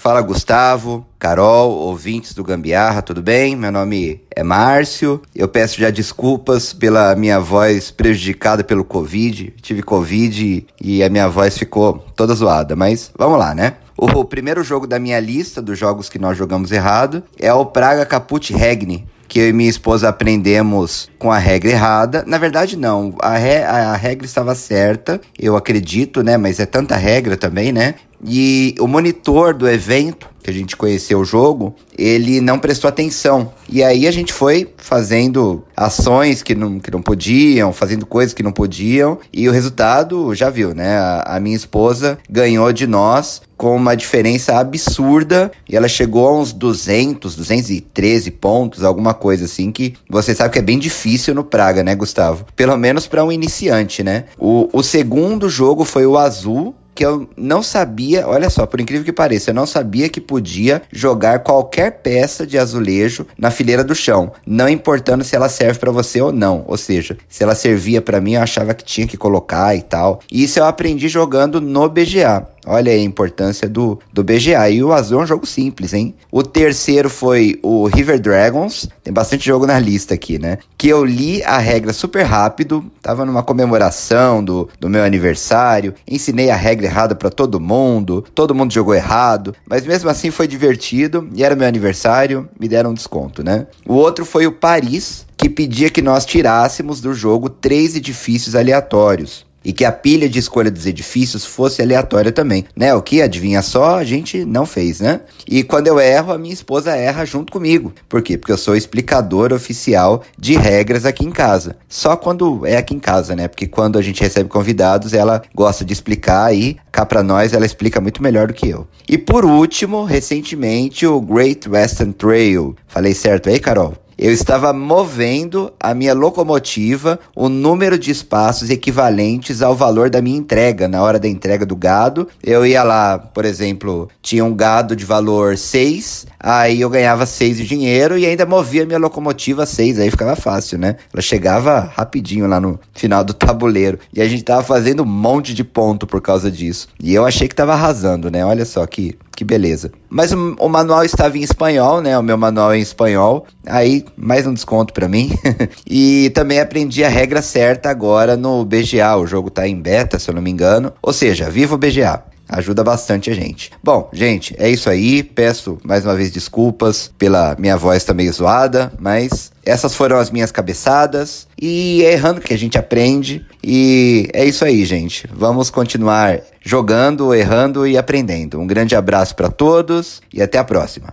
Fala 0.00 0.22
Gustavo, 0.22 1.04
Carol, 1.18 1.72
ouvintes 1.72 2.32
do 2.32 2.44
Gambiarra, 2.44 3.02
tudo 3.02 3.20
bem? 3.20 3.56
Meu 3.56 3.72
nome 3.72 4.22
é 4.30 4.44
Márcio. 4.44 5.20
Eu 5.34 5.48
peço 5.48 5.80
já 5.80 5.90
desculpas 5.90 6.72
pela 6.72 7.16
minha 7.16 7.40
voz 7.40 7.90
prejudicada 7.90 8.62
pelo 8.62 8.84
Covid. 8.84 9.52
Tive 9.60 9.82
Covid 9.82 10.66
e 10.80 11.02
a 11.02 11.08
minha 11.08 11.28
voz 11.28 11.58
ficou 11.58 11.98
toda 12.14 12.32
zoada, 12.32 12.76
mas 12.76 13.10
vamos 13.18 13.40
lá, 13.40 13.54
né? 13.56 13.74
O 13.96 14.24
primeiro 14.24 14.62
jogo 14.62 14.86
da 14.86 15.00
minha 15.00 15.18
lista 15.18 15.60
dos 15.60 15.76
jogos 15.76 16.08
que 16.08 16.20
nós 16.20 16.38
jogamos 16.38 16.70
errado 16.70 17.24
é 17.36 17.52
o 17.52 17.66
Praga 17.66 18.06
Caput 18.06 18.54
Regni, 18.54 19.04
que 19.28 19.38
eu 19.38 19.48
e 19.48 19.52
minha 19.52 19.68
esposa 19.68 20.08
aprendemos 20.08 21.08
com 21.18 21.30
a 21.30 21.38
regra 21.38 21.70
errada. 21.70 22.24
Na 22.26 22.38
verdade, 22.38 22.76
não. 22.76 23.14
A, 23.20 23.36
re 23.36 23.62
a 23.62 23.94
regra 23.94 24.24
estava 24.24 24.54
certa, 24.54 25.20
eu 25.38 25.56
acredito, 25.56 26.22
né? 26.22 26.36
Mas 26.36 26.58
é 26.58 26.66
tanta 26.66 26.96
regra 26.96 27.36
também, 27.36 27.70
né? 27.70 27.94
E 28.24 28.74
o 28.80 28.86
monitor 28.86 29.54
do 29.54 29.68
evento, 29.68 30.28
que 30.42 30.50
a 30.50 30.52
gente 30.52 30.76
conheceu 30.76 31.20
o 31.20 31.24
jogo, 31.24 31.74
ele 31.96 32.40
não 32.40 32.58
prestou 32.58 32.88
atenção. 32.88 33.52
E 33.68 33.82
aí 33.82 34.06
a 34.06 34.10
gente 34.10 34.32
foi 34.32 34.72
fazendo 34.76 35.64
ações 35.76 36.42
que 36.42 36.54
não, 36.54 36.80
que 36.80 36.90
não 36.90 37.02
podiam, 37.02 37.72
fazendo 37.72 38.06
coisas 38.06 38.34
que 38.34 38.42
não 38.42 38.52
podiam, 38.52 39.18
e 39.32 39.48
o 39.48 39.52
resultado 39.52 40.34
já 40.34 40.50
viu, 40.50 40.74
né? 40.74 40.96
A, 40.98 41.36
a 41.36 41.40
minha 41.40 41.56
esposa 41.56 42.18
ganhou 42.28 42.72
de 42.72 42.86
nós 42.86 43.42
com 43.56 43.74
uma 43.74 43.96
diferença 43.96 44.56
absurda 44.56 45.50
e 45.68 45.76
ela 45.76 45.88
chegou 45.88 46.28
a 46.28 46.40
uns 46.40 46.52
200, 46.52 47.34
213 47.34 48.30
pontos, 48.30 48.84
alguma 48.84 49.12
coisa 49.12 49.46
assim 49.46 49.72
que 49.72 49.94
você 50.08 50.32
sabe 50.34 50.52
que 50.52 50.60
é 50.60 50.62
bem 50.62 50.78
difícil 50.78 51.34
no 51.34 51.42
Praga, 51.42 51.82
né, 51.82 51.94
Gustavo? 51.96 52.46
Pelo 52.54 52.76
menos 52.78 53.08
para 53.08 53.24
um 53.24 53.32
iniciante, 53.32 54.04
né? 54.04 54.26
O, 54.38 54.68
o 54.72 54.82
segundo 54.82 55.48
jogo 55.48 55.84
foi 55.84 56.06
o 56.06 56.16
azul, 56.16 56.74
que 56.98 57.06
eu 57.06 57.30
não 57.36 57.62
sabia, 57.62 58.26
olha 58.26 58.50
só, 58.50 58.66
por 58.66 58.80
incrível 58.80 59.04
que 59.04 59.12
pareça, 59.12 59.50
eu 59.50 59.54
não 59.54 59.68
sabia 59.68 60.08
que 60.08 60.20
podia 60.20 60.82
jogar 60.90 61.44
qualquer 61.44 62.02
peça 62.02 62.44
de 62.44 62.58
azulejo 62.58 63.24
na 63.38 63.52
fileira 63.52 63.84
do 63.84 63.94
chão, 63.94 64.32
não 64.44 64.68
importando 64.68 65.22
se 65.22 65.36
ela 65.36 65.48
serve 65.48 65.78
para 65.78 65.92
você 65.92 66.20
ou 66.20 66.32
não. 66.32 66.64
Ou 66.66 66.76
seja, 66.76 67.16
se 67.28 67.44
ela 67.44 67.54
servia 67.54 68.02
para 68.02 68.20
mim, 68.20 68.34
eu 68.34 68.42
achava 68.42 68.74
que 68.74 68.82
tinha 68.82 69.06
que 69.06 69.16
colocar 69.16 69.76
e 69.76 69.82
tal. 69.82 70.18
E 70.28 70.42
isso 70.42 70.58
eu 70.58 70.64
aprendi 70.64 71.06
jogando 71.06 71.60
no 71.60 71.88
BGA. 71.88 72.48
Olha 72.68 72.92
aí 72.92 73.00
a 73.00 73.04
importância 73.04 73.66
do, 73.66 73.98
do 74.12 74.22
BGA. 74.22 74.68
E 74.68 74.84
o 74.84 74.92
Azul 74.92 75.20
é 75.20 75.22
um 75.24 75.26
jogo 75.26 75.46
simples, 75.46 75.94
hein? 75.94 76.14
O 76.30 76.42
terceiro 76.42 77.08
foi 77.08 77.58
o 77.62 77.86
River 77.86 78.20
Dragons. 78.20 78.88
Tem 79.02 79.12
bastante 79.12 79.46
jogo 79.46 79.66
na 79.66 79.78
lista 79.78 80.12
aqui, 80.14 80.38
né? 80.38 80.58
Que 80.76 80.88
eu 80.88 81.02
li 81.04 81.42
a 81.44 81.58
regra 81.58 81.94
super 81.94 82.22
rápido. 82.24 82.84
Tava 83.00 83.24
numa 83.24 83.42
comemoração 83.42 84.44
do, 84.44 84.68
do 84.78 84.90
meu 84.90 85.02
aniversário. 85.02 85.94
Ensinei 86.06 86.50
a 86.50 86.56
regra 86.56 86.86
errada 86.86 87.14
para 87.14 87.30
todo 87.30 87.58
mundo. 87.58 88.22
Todo 88.34 88.54
mundo 88.54 88.72
jogou 88.72 88.94
errado. 88.94 89.54
Mas 89.66 89.86
mesmo 89.86 90.10
assim 90.10 90.30
foi 90.30 90.46
divertido. 90.46 91.26
E 91.34 91.42
era 91.42 91.56
meu 91.56 91.66
aniversário. 91.66 92.48
Me 92.60 92.68
deram 92.68 92.90
um 92.90 92.94
desconto, 92.94 93.42
né? 93.42 93.66
O 93.86 93.94
outro 93.94 94.26
foi 94.26 94.46
o 94.46 94.52
Paris 94.52 95.26
que 95.38 95.48
pedia 95.48 95.88
que 95.88 96.02
nós 96.02 96.26
tirássemos 96.26 97.00
do 97.00 97.14
jogo 97.14 97.48
três 97.48 97.94
edifícios 97.94 98.56
aleatórios. 98.56 99.46
E 99.68 99.72
que 99.74 99.84
a 99.84 99.92
pilha 99.92 100.30
de 100.30 100.38
escolha 100.38 100.70
dos 100.70 100.86
edifícios 100.86 101.44
fosse 101.44 101.82
aleatória 101.82 102.32
também, 102.32 102.64
né? 102.74 102.94
O 102.94 103.02
que 103.02 103.20
adivinha 103.20 103.60
só, 103.60 103.96
a 103.96 104.04
gente 104.04 104.42
não 104.46 104.64
fez, 104.64 104.98
né? 105.00 105.20
E 105.46 105.62
quando 105.62 105.88
eu 105.88 106.00
erro, 106.00 106.32
a 106.32 106.38
minha 106.38 106.54
esposa 106.54 106.96
erra 106.96 107.26
junto 107.26 107.52
comigo. 107.52 107.92
Por 108.08 108.22
quê? 108.22 108.38
Porque 108.38 108.50
eu 108.50 108.56
sou 108.56 108.74
explicador 108.74 109.52
oficial 109.52 110.22
de 110.38 110.56
regras 110.56 111.04
aqui 111.04 111.22
em 111.22 111.30
casa. 111.30 111.76
Só 111.86 112.16
quando 112.16 112.64
é 112.64 112.78
aqui 112.78 112.94
em 112.94 112.98
casa, 112.98 113.36
né? 113.36 113.46
Porque 113.46 113.66
quando 113.66 113.98
a 113.98 114.02
gente 114.02 114.22
recebe 114.22 114.48
convidados, 114.48 115.12
ela 115.12 115.42
gosta 115.54 115.84
de 115.84 115.92
explicar 115.92 116.54
e 116.54 116.78
cá 116.90 117.04
para 117.04 117.22
nós 117.22 117.52
ela 117.52 117.66
explica 117.66 118.00
muito 118.00 118.22
melhor 118.22 118.46
do 118.46 118.54
que 118.54 118.70
eu. 118.70 118.88
E 119.06 119.18
por 119.18 119.44
último, 119.44 120.02
recentemente, 120.02 121.06
o 121.06 121.20
Great 121.20 121.68
Western 121.68 122.14
Trail. 122.14 122.74
Falei 122.86 123.12
certo 123.12 123.50
aí, 123.50 123.60
Carol? 123.60 123.92
Eu 124.18 124.32
estava 124.32 124.72
movendo 124.72 125.72
a 125.78 125.94
minha 125.94 126.12
locomotiva 126.12 127.20
o 127.36 127.48
número 127.48 127.96
de 127.96 128.10
espaços 128.10 128.68
equivalentes 128.68 129.62
ao 129.62 129.76
valor 129.76 130.10
da 130.10 130.20
minha 130.20 130.36
entrega. 130.36 130.88
Na 130.88 131.00
hora 131.00 131.20
da 131.20 131.28
entrega 131.28 131.64
do 131.64 131.76
gado, 131.76 132.26
eu 132.42 132.66
ia 132.66 132.82
lá, 132.82 133.16
por 133.18 133.44
exemplo, 133.44 134.08
tinha 134.20 134.44
um 134.44 134.52
gado 134.52 134.96
de 134.96 135.04
valor 135.04 135.56
6, 135.56 136.26
aí 136.40 136.80
eu 136.80 136.90
ganhava 136.90 137.26
6 137.26 137.58
de 137.58 137.66
dinheiro 137.66 138.18
e 138.18 138.26
ainda 138.26 138.44
movia 138.44 138.82
a 138.82 138.86
minha 138.86 138.98
locomotiva 138.98 139.64
6, 139.64 140.00
aí 140.00 140.10
ficava 140.10 140.34
fácil, 140.34 140.78
né? 140.78 140.96
Ela 141.12 141.22
chegava 141.22 141.80
rapidinho 141.80 142.48
lá 142.48 142.60
no 142.60 142.80
final 142.92 143.22
do 143.22 143.32
tabuleiro. 143.32 144.00
E 144.12 144.20
a 144.20 144.28
gente 144.28 144.42
tava 144.42 144.64
fazendo 144.64 145.04
um 145.04 145.06
monte 145.06 145.54
de 145.54 145.62
ponto 145.62 146.06
por 146.06 146.20
causa 146.20 146.50
disso. 146.50 146.88
E 147.00 147.14
eu 147.14 147.24
achei 147.24 147.46
que 147.46 147.54
tava 147.54 147.74
arrasando, 147.74 148.30
né? 148.30 148.44
Olha 148.44 148.64
só 148.64 148.84
que 148.84 149.16
que 149.38 149.44
beleza. 149.44 149.92
Mas 150.10 150.32
o, 150.32 150.56
o, 150.58 150.68
manual 150.68 151.04
estava 151.04 151.38
em 151.38 151.42
espanhol, 151.42 152.00
né? 152.00 152.18
O 152.18 152.22
meu 152.24 152.36
manual 152.36 152.72
é 152.72 152.78
em 152.78 152.82
espanhol. 152.82 153.46
Aí, 153.64 154.04
mais 154.16 154.44
um 154.48 154.52
desconto 154.52 154.92
para 154.92 155.08
mim. 155.08 155.30
e 155.88 156.28
também 156.30 156.58
aprendi 156.58 157.04
a 157.04 157.08
regra 157.08 157.40
certa 157.40 157.88
agora 157.88 158.36
no 158.36 158.64
BGA. 158.64 159.14
O 159.16 159.28
jogo 159.28 159.48
tá 159.48 159.68
em 159.68 159.80
beta, 159.80 160.18
se 160.18 160.28
eu 160.28 160.34
não 160.34 160.42
me 160.42 160.50
engano. 160.50 160.92
Ou 161.00 161.12
seja, 161.12 161.48
viva 161.48 161.76
o 161.76 161.78
BGA. 161.78 162.24
Ajuda 162.48 162.82
bastante 162.82 163.30
a 163.30 163.34
gente. 163.34 163.70
Bom, 163.82 164.08
gente, 164.12 164.54
é 164.58 164.70
isso 164.70 164.88
aí. 164.88 165.22
Peço 165.22 165.78
mais 165.84 166.04
uma 166.04 166.14
vez 166.14 166.30
desculpas 166.30 167.12
pela 167.18 167.54
minha 167.58 167.76
voz 167.76 168.02
tá 168.04 168.14
zoada, 168.32 168.92
mas 168.98 169.52
essas 169.64 169.94
foram 169.94 170.18
as 170.18 170.30
minhas 170.30 170.50
cabeçadas 170.50 171.46
e 171.60 172.02
é 172.04 172.12
errando 172.12 172.40
que 172.40 172.54
a 172.54 172.58
gente 172.58 172.78
aprende. 172.78 173.44
E 173.62 174.28
é 174.32 174.44
isso 174.44 174.64
aí, 174.64 174.84
gente. 174.84 175.28
Vamos 175.32 175.68
continuar 175.68 176.40
jogando, 176.64 177.34
errando 177.34 177.86
e 177.86 177.98
aprendendo. 177.98 178.58
Um 178.58 178.66
grande 178.66 178.96
abraço 178.96 179.34
para 179.34 179.50
todos 179.50 180.22
e 180.32 180.40
até 180.40 180.58
a 180.58 180.64
próxima. 180.64 181.12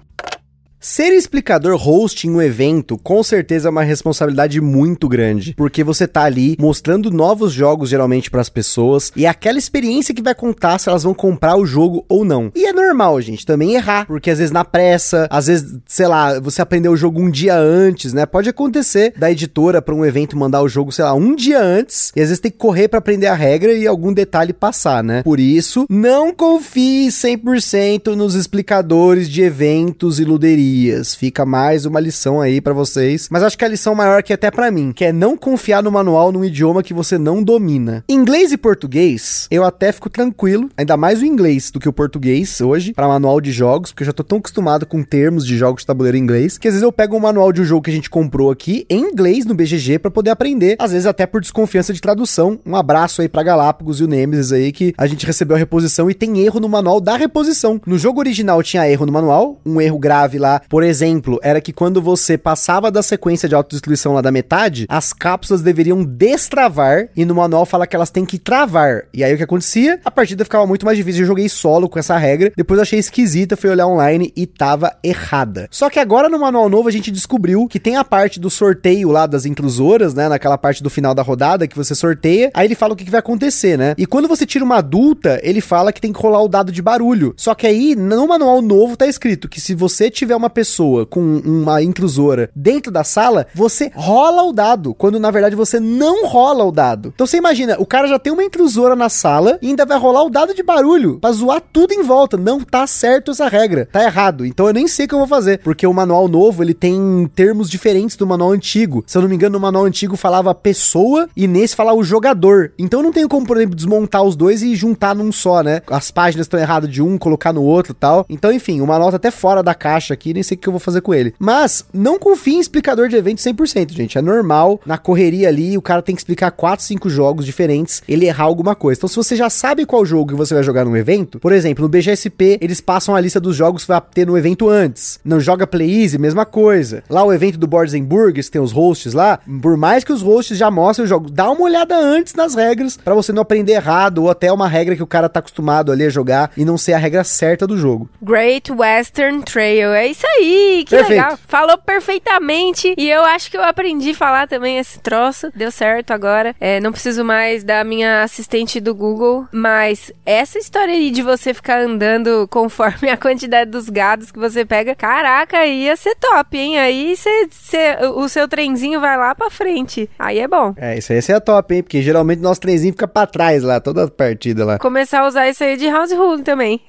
Ser 0.88 1.12
explicador 1.14 1.76
host 1.78 2.28
em 2.28 2.30
um 2.30 2.40
evento 2.40 2.96
com 2.96 3.24
certeza 3.24 3.68
é 3.68 3.72
uma 3.72 3.82
responsabilidade 3.82 4.62
muito 4.62 5.10
grande, 5.10 5.56
porque 5.56 5.84
você 5.84 6.08
tá 6.08 6.22
ali 6.22 6.56
mostrando 6.60 7.10
novos 7.10 7.52
jogos 7.52 7.90
geralmente 7.90 8.30
para 8.30 8.40
as 8.40 8.50
pessoas 8.50 9.12
e 9.16 9.26
é 9.26 9.28
aquela 9.28 9.58
experiência 9.58 10.14
que 10.14 10.22
vai 10.22 10.36
contar 10.36 10.78
se 10.78 10.88
elas 10.88 11.02
vão 11.02 11.16
comprar 11.16 11.56
o 11.56 11.66
jogo 11.66 12.06
ou 12.08 12.24
não. 12.24 12.52
E 12.54 12.68
é 12.68 12.72
normal, 12.72 13.20
gente, 13.20 13.48
também 13.48 13.74
errar, 13.74 14.06
porque 14.06 14.30
às 14.30 14.38
vezes 14.38 14.52
na 14.52 14.64
pressa, 14.64 15.28
às 15.32 15.48
vezes, 15.48 15.76
sei 15.88 16.06
lá, 16.06 16.40
você 16.40 16.62
aprendeu 16.62 16.92
o 16.92 16.98
jogo 16.98 17.20
um 17.20 17.32
dia 17.32 17.58
antes, 17.58 18.14
né? 18.14 18.28
Pode 18.28 18.48
acontecer 18.48 19.12
da 19.18 19.32
editora 19.32 19.82
para 19.82 19.96
um 19.96 20.06
evento 20.06 20.38
mandar 20.38 20.62
o 20.62 20.70
jogo, 20.70 20.92
sei 20.92 21.04
lá, 21.04 21.16
um 21.16 21.36
dia 21.36 21.60
antes, 21.60 22.14
e 22.16 22.22
às 22.22 22.28
vezes 22.28 22.40
tem 22.40 22.52
que 22.52 22.60
correr 22.60 22.90
para 22.90 23.00
aprender 23.00 23.26
a 23.26 23.34
regra 23.34 23.74
e 23.74 23.88
algum 23.88 24.14
detalhe 24.14 24.54
passar, 24.54 25.04
né? 25.04 25.24
Por 25.24 25.40
isso, 25.40 25.88
não 25.90 26.32
confie 26.32 27.08
100% 27.08 28.14
nos 28.14 28.36
explicadores 28.36 29.28
de 29.28 29.42
eventos 29.42 30.20
e 30.20 30.24
luderias 30.24 30.75
Fica 31.18 31.46
mais 31.46 31.86
uma 31.86 32.00
lição 32.00 32.42
aí 32.42 32.60
para 32.60 32.74
vocês. 32.74 33.28
Mas 33.32 33.44
acho 33.44 33.58
que 33.58 33.66
a 33.66 33.68
lição 33.68 33.96
maior 33.96 34.22
que 34.22 34.34
até 34.34 34.52
para 34.52 34.72
mim, 34.72 34.92
que 34.92 35.06
é 35.06 35.14
não 35.14 35.38
confiar 35.38 35.82
no 35.82 35.92
manual 35.92 36.32
num 36.32 36.44
idioma 36.44 36.84
que 36.84 36.94
você 36.94 37.18
não 37.18 37.42
domina. 37.42 38.04
Inglês 38.10 38.52
e 38.52 38.58
português, 38.58 39.48
eu 39.50 39.64
até 39.64 39.92
fico 39.92 40.10
tranquilo, 40.10 40.70
ainda 40.78 40.98
mais 40.98 41.22
o 41.22 41.26
inglês 41.26 41.72
do 41.72 41.80
que 41.80 41.90
o 41.90 41.94
português 41.94 42.60
hoje, 42.62 42.94
para 42.94 43.08
manual 43.08 43.40
de 43.40 43.52
jogos, 43.52 43.92
porque 43.92 44.04
eu 44.04 44.08
já 44.08 44.14
tô 44.14 44.24
tão 44.24 44.38
acostumado 44.38 44.86
com 44.86 45.04
termos 45.04 45.46
de 45.46 45.58
jogos 45.58 45.82
de 45.82 45.88
tabuleiro 45.88 46.18
em 46.18 46.22
inglês, 46.22 46.58
que 46.58 46.68
às 46.68 46.74
vezes 46.74 46.84
eu 46.84 46.92
pego 46.92 47.16
um 47.16 47.20
manual 47.20 47.52
de 47.52 47.62
um 47.62 47.66
jogo 47.66 47.84
que 47.84 47.92
a 47.92 47.94
gente 47.94 48.10
comprou 48.10 48.52
aqui 48.52 48.86
em 48.90 49.02
inglês 49.02 49.46
no 49.46 49.56
BGG 49.56 50.00
para 50.00 50.12
poder 50.12 50.32
aprender, 50.32 50.76
às 50.80 50.92
vezes 50.92 51.06
até 51.06 51.26
por 51.26 51.42
desconfiança 51.42 51.94
de 51.94 52.02
tradução. 52.02 52.60
Um 52.66 52.76
abraço 52.76 53.22
aí 53.22 53.30
para 53.30 53.44
Galápagos 53.44 54.00
e 54.00 54.04
o 54.04 54.08
Nemesis 54.08 54.52
aí 54.52 54.72
que 54.72 54.94
a 54.98 55.08
gente 55.08 55.26
recebeu 55.26 55.56
a 55.56 55.60
reposição 55.60 56.10
e 56.10 56.14
tem 56.14 56.40
erro 56.40 56.60
no 56.60 56.70
manual 56.70 57.00
da 57.00 57.16
reposição. 57.16 57.80
No 57.86 57.98
jogo 57.98 58.20
original 58.20 58.62
tinha 58.64 58.90
erro 58.90 59.06
no 59.06 59.12
manual, 59.12 59.60
um 59.66 59.80
erro 59.80 60.00
grave 60.00 60.38
lá, 60.38 60.62
por 60.70 60.84
exemplo, 60.84 61.40
era 61.44 61.62
que 61.62 61.74
quando 61.74 62.02
você 62.02 62.38
passava 62.38 62.92
da 62.92 63.02
sequência 63.02 63.48
de 63.48 63.56
autodestruição 63.56 64.14
lá 64.14 64.22
da 64.22 64.32
metade, 64.32 64.86
as 64.90 65.14
cápsulas 65.14 65.62
deveriam 65.62 66.04
destravar 66.04 67.10
e 67.16 67.26
no 67.26 67.36
manual 67.36 67.66
fala 67.66 67.88
que 67.88 67.96
elas 67.96 68.10
têm 68.10 68.26
que 68.26 68.38
travar. 68.38 69.06
E 69.14 69.24
aí 69.24 69.34
o 69.34 69.38
que 69.38 69.44
acontecia? 69.44 70.00
A 70.04 70.12
partida 70.12 70.44
ficava 70.44 70.66
muito 70.66 70.86
mais 70.86 70.98
difícil. 70.98 71.22
Eu 71.22 71.28
joguei 71.28 71.50
solo 71.50 71.90
com 71.90 72.00
essa 72.00 72.18
regra, 72.18 72.52
depois 72.56 72.80
achei 72.80 73.00
esquisita, 73.00 73.58
fui 73.58 73.70
olhar 73.70 73.88
online 73.88 74.32
e 74.36 74.46
tava 74.46 74.96
errada. 75.04 75.68
Só 75.72 75.90
que 75.90 76.00
agora 76.00 76.30
no 76.30 76.40
manual 76.40 76.70
novo 76.70 76.88
a 76.88 76.92
gente 76.92 77.12
descobriu 77.12 77.68
que 77.68 77.80
tem 77.80 77.96
a 77.96 78.04
parte 78.04 78.40
do 78.40 78.50
sorteio 78.50 79.10
lá 79.10 79.26
das 79.26 79.46
intrusoras, 79.46 80.14
né? 80.14 80.30
Naquela 80.30 80.58
parte 80.58 80.82
do 80.82 80.90
final 80.90 81.14
da 81.14 81.22
rodada 81.22 81.68
que 81.68 81.76
você 81.76 81.96
sorteia, 81.96 82.52
aí 82.54 82.68
ele 82.68 82.76
fala 82.76 82.94
o 82.94 82.96
que, 82.96 83.06
que 83.06 83.12
vai 83.12 83.20
acontecer, 83.20 83.78
né? 83.78 83.96
E 83.98 84.06
quando 84.06 84.28
você 84.28 84.46
tira 84.46 84.64
uma 84.64 84.78
adulta, 84.78 85.40
ele 85.44 85.62
fala 85.62 85.92
que 85.92 86.02
tem 86.02 86.14
que 86.14 86.22
rolar 86.22 86.42
o 86.42 86.48
dado 86.48 86.72
de 86.72 86.82
barulho. 86.82 87.34
Só 87.38 87.54
que 87.54 87.68
aí 87.68 87.96
no 87.96 88.28
manual 88.28 88.62
novo 88.62 88.98
tá 88.98 89.08
escrito 89.08 89.48
que 89.50 89.62
se 89.62 89.74
você 89.74 90.10
tiver 90.10 90.36
uma 90.36 90.50
pessoa 90.56 91.06
com 91.06 91.20
uma 91.20 91.84
intrusora 91.84 92.50
dentro 92.56 92.90
da 92.90 93.04
sala, 93.04 93.46
você 93.54 93.92
rola 93.94 94.42
o 94.44 94.54
dado, 94.54 94.94
quando 94.94 95.20
na 95.20 95.30
verdade 95.30 95.56
você 95.56 95.80
não 95.80 96.26
rola 96.26 96.64
o 96.64 96.72
dado. 96.72 97.12
Então 97.14 97.28
você 97.28 97.38
imagina, 97.38 97.76
o 97.78 97.86
cara 97.86 98.08
já 98.08 98.18
tem 98.18 98.32
uma 98.32 98.44
intrusora 98.44 98.96
na 98.96 99.10
sala 99.10 99.60
e 99.62 99.68
ainda 99.68 99.86
vai 99.86 100.00
rolar 100.00 100.24
o 100.24 100.30
dado 100.30 100.56
de 100.56 100.64
barulho 100.64 101.20
pra 101.20 101.34
zoar 101.34 101.62
tudo 101.62 101.94
em 101.94 102.02
volta. 102.02 102.38
Não 102.38 102.62
tá 102.62 102.88
certo 102.88 103.32
essa 103.32 103.50
regra, 103.50 103.88
tá 103.92 104.02
errado. 104.04 104.46
Então 104.46 104.68
eu 104.68 104.74
nem 104.74 104.88
sei 104.88 105.06
o 105.06 105.10
que 105.10 105.14
eu 105.14 105.20
vou 105.20 105.28
fazer, 105.28 105.60
porque 105.60 105.86
o 105.86 105.94
manual 105.94 106.30
novo 106.30 106.64
ele 106.64 106.74
tem 106.74 107.30
termos 107.36 107.70
diferentes 107.70 108.16
do 108.16 108.26
manual 108.26 108.52
antigo. 108.52 109.04
Se 109.06 109.18
eu 109.18 109.22
não 109.22 109.30
me 109.30 109.36
engano, 109.36 109.54
no 109.54 109.60
manual 109.60 109.86
antigo 109.86 110.16
falava 110.16 110.56
pessoa 110.56 111.28
e 111.36 111.48
nesse 111.48 111.76
falava 111.76 111.98
o 111.98 112.04
jogador. 112.04 112.72
Então 112.80 113.04
não 113.04 113.12
tenho 113.12 113.28
como, 113.28 113.46
por 113.46 113.58
exemplo, 113.58 113.76
desmontar 113.76 114.24
os 114.24 114.36
dois 114.36 114.64
e 114.64 114.76
juntar 114.76 115.14
num 115.14 115.32
só, 115.32 115.62
né? 115.62 115.82
As 115.90 116.12
páginas 116.12 116.46
estão 116.46 116.60
erradas 116.60 116.90
de 116.90 117.02
um, 117.02 117.18
colocar 117.18 117.52
no 117.52 117.64
outro 117.64 117.94
tal. 117.94 118.26
Então, 118.30 118.52
enfim, 118.52 118.82
o 118.82 118.88
manual 118.88 119.10
tá 119.12 119.18
até 119.18 119.32
fora 119.32 119.62
da 119.62 119.74
caixa 119.74 120.14
aqui, 120.14 120.34
nem 120.34 120.44
sei 120.46 120.56
o 120.56 120.60
que 120.60 120.68
eu 120.68 120.74
vou 120.74 120.80
fazer 120.80 121.02
com 121.02 121.14
ele. 121.14 121.34
Mas 121.40 121.86
não 121.94 122.18
confie 122.18 122.56
em 122.56 122.60
explicador 122.60 123.10
de 123.10 123.16
evento 123.16 123.40
100%, 123.40 123.92
gente. 123.92 124.18
É 124.18 124.22
normal, 124.22 124.80
na 124.86 124.98
correria 124.98 125.48
ali, 125.48 125.78
o 125.78 125.82
cara 125.82 126.02
tem 126.02 126.16
que 126.16 126.22
explicar 126.22 126.52
4, 126.52 126.86
5 126.86 127.10
jogos 127.10 127.46
diferentes, 127.46 128.02
ele 128.08 128.26
errar 128.26 128.46
alguma 128.46 128.76
coisa. 128.76 129.00
Então, 129.00 129.10
se 129.10 129.16
você 129.16 129.36
já 129.36 129.50
sabe 129.50 129.86
qual 129.86 130.06
jogo 130.06 130.30
que 130.30 130.36
você 130.36 130.54
vai 130.54 130.64
jogar 130.64 130.86
no 130.86 130.96
evento, 130.96 131.40
por 131.40 131.52
exemplo, 131.52 131.84
no 131.84 131.90
BGSP, 131.90 132.60
eles 132.62 132.82
passam 132.82 133.16
a 133.16 133.22
lista 133.22 133.40
dos 133.40 133.56
jogos 133.56 133.84
que 133.84 133.88
vai 133.88 134.02
ter 134.14 134.28
no 134.28 134.38
evento 134.38 134.70
antes. 134.70 135.20
Não 135.24 135.40
joga 135.40 135.68
Play 135.68 136.04
Easy, 136.04 136.18
mesma 136.18 136.46
coisa. 136.46 137.04
Lá 137.10 137.24
o 137.24 137.34
evento 137.34 137.58
do 137.58 137.68
Boards 137.68 137.96
Burgers, 138.04 138.50
tem 138.50 138.62
os 138.62 138.72
hosts 138.72 139.14
lá, 139.14 139.40
por 139.62 139.78
mais 139.78 140.04
que 140.04 140.14
os 140.14 140.22
hosts 140.22 140.58
já 140.58 140.70
mostrem 140.70 141.06
o 141.06 141.08
jogo, 141.08 141.30
dá 141.30 141.50
uma 141.50 141.62
olhada 141.62 141.98
antes 141.98 142.34
nas 142.34 142.56
regras 142.56 142.98
para 142.98 143.16
você 143.16 143.32
não 143.32 143.42
aprender 143.42 143.74
errado 143.74 144.20
ou 144.20 144.30
até 144.30 144.52
uma 144.52 144.68
regra 144.68 144.96
que 144.96 145.04
o 145.04 145.08
cara 145.08 145.30
tá 145.30 145.40
acostumado 145.40 145.92
ali 145.92 146.06
a 146.06 146.10
jogar 146.10 146.52
e 146.58 146.66
não 146.66 146.78
ser 146.78 146.94
a 146.94 146.98
regra 146.98 147.24
certa 147.24 147.66
do 147.66 147.78
jogo. 147.78 148.10
Great 148.22 148.72
Western 148.72 149.44
Trail, 149.44 149.92
é 149.94 150.08
isso 150.08 150.25
aí, 150.26 150.84
que 150.86 150.96
Perfeito. 150.96 151.22
legal. 151.22 151.40
Falou 151.48 151.78
perfeitamente. 151.78 152.94
E 152.98 153.10
eu 153.10 153.24
acho 153.24 153.50
que 153.50 153.58
eu 153.58 153.64
aprendi 153.64 154.12
a 154.12 154.16
falar 154.16 154.48
também 154.48 154.78
esse 154.78 155.00
troço. 155.00 155.52
Deu 155.56 155.72
certo 155.72 156.12
agora. 156.12 156.56
É, 156.60 156.80
não 156.80 156.92
preciso 156.92 157.24
mais 157.24 157.64
da 157.64 157.84
minha 157.84 158.24
assistente 158.24 158.80
do 158.80 158.94
Google. 158.94 159.48
Mas 159.52 160.12
essa 160.26 160.58
história 160.58 160.94
aí 160.94 161.12
de 161.12 161.22
você 161.22 161.54
ficar 161.54 161.82
andando 161.82 162.48
conforme 162.52 163.10
a 163.10 163.18
quantidade 163.18 163.70
dos 163.70 163.90
gados 163.90 164.32
que 164.32 164.40
você 164.40 164.66
pega, 164.66 164.96
caraca, 164.96 165.66
ia 165.66 165.96
ser 165.96 166.16
top, 166.16 166.58
hein? 166.58 166.80
Aí 166.80 167.16
cê, 167.16 167.48
cê, 167.52 167.98
o 168.16 168.28
seu 168.28 168.48
trenzinho 168.48 169.00
vai 169.00 169.18
lá 169.18 169.34
pra 169.36 169.50
frente. 169.50 170.10
Aí 170.18 170.40
é 170.40 170.48
bom. 170.48 170.74
É, 170.78 170.98
isso 170.98 171.12
aí 171.12 171.20
é 171.28 171.40
top, 171.40 171.76
hein? 171.76 171.84
Porque 171.84 172.02
geralmente 172.02 172.42
nosso 172.42 172.62
trenzinho 172.62 172.94
fica 172.94 173.08
pra 173.08 173.26
trás 173.26 173.64
lá, 173.64 173.80
toda 173.80 174.06
a 174.06 174.08
partida 174.10 174.66
lá. 174.66 174.80
Começar 174.80 175.22
a 175.22 175.28
usar 175.28 175.50
isso 175.50 175.64
aí 175.64 175.78
de 175.78 175.88
house 175.88 176.12
rule 176.12 176.44
também. 176.44 176.82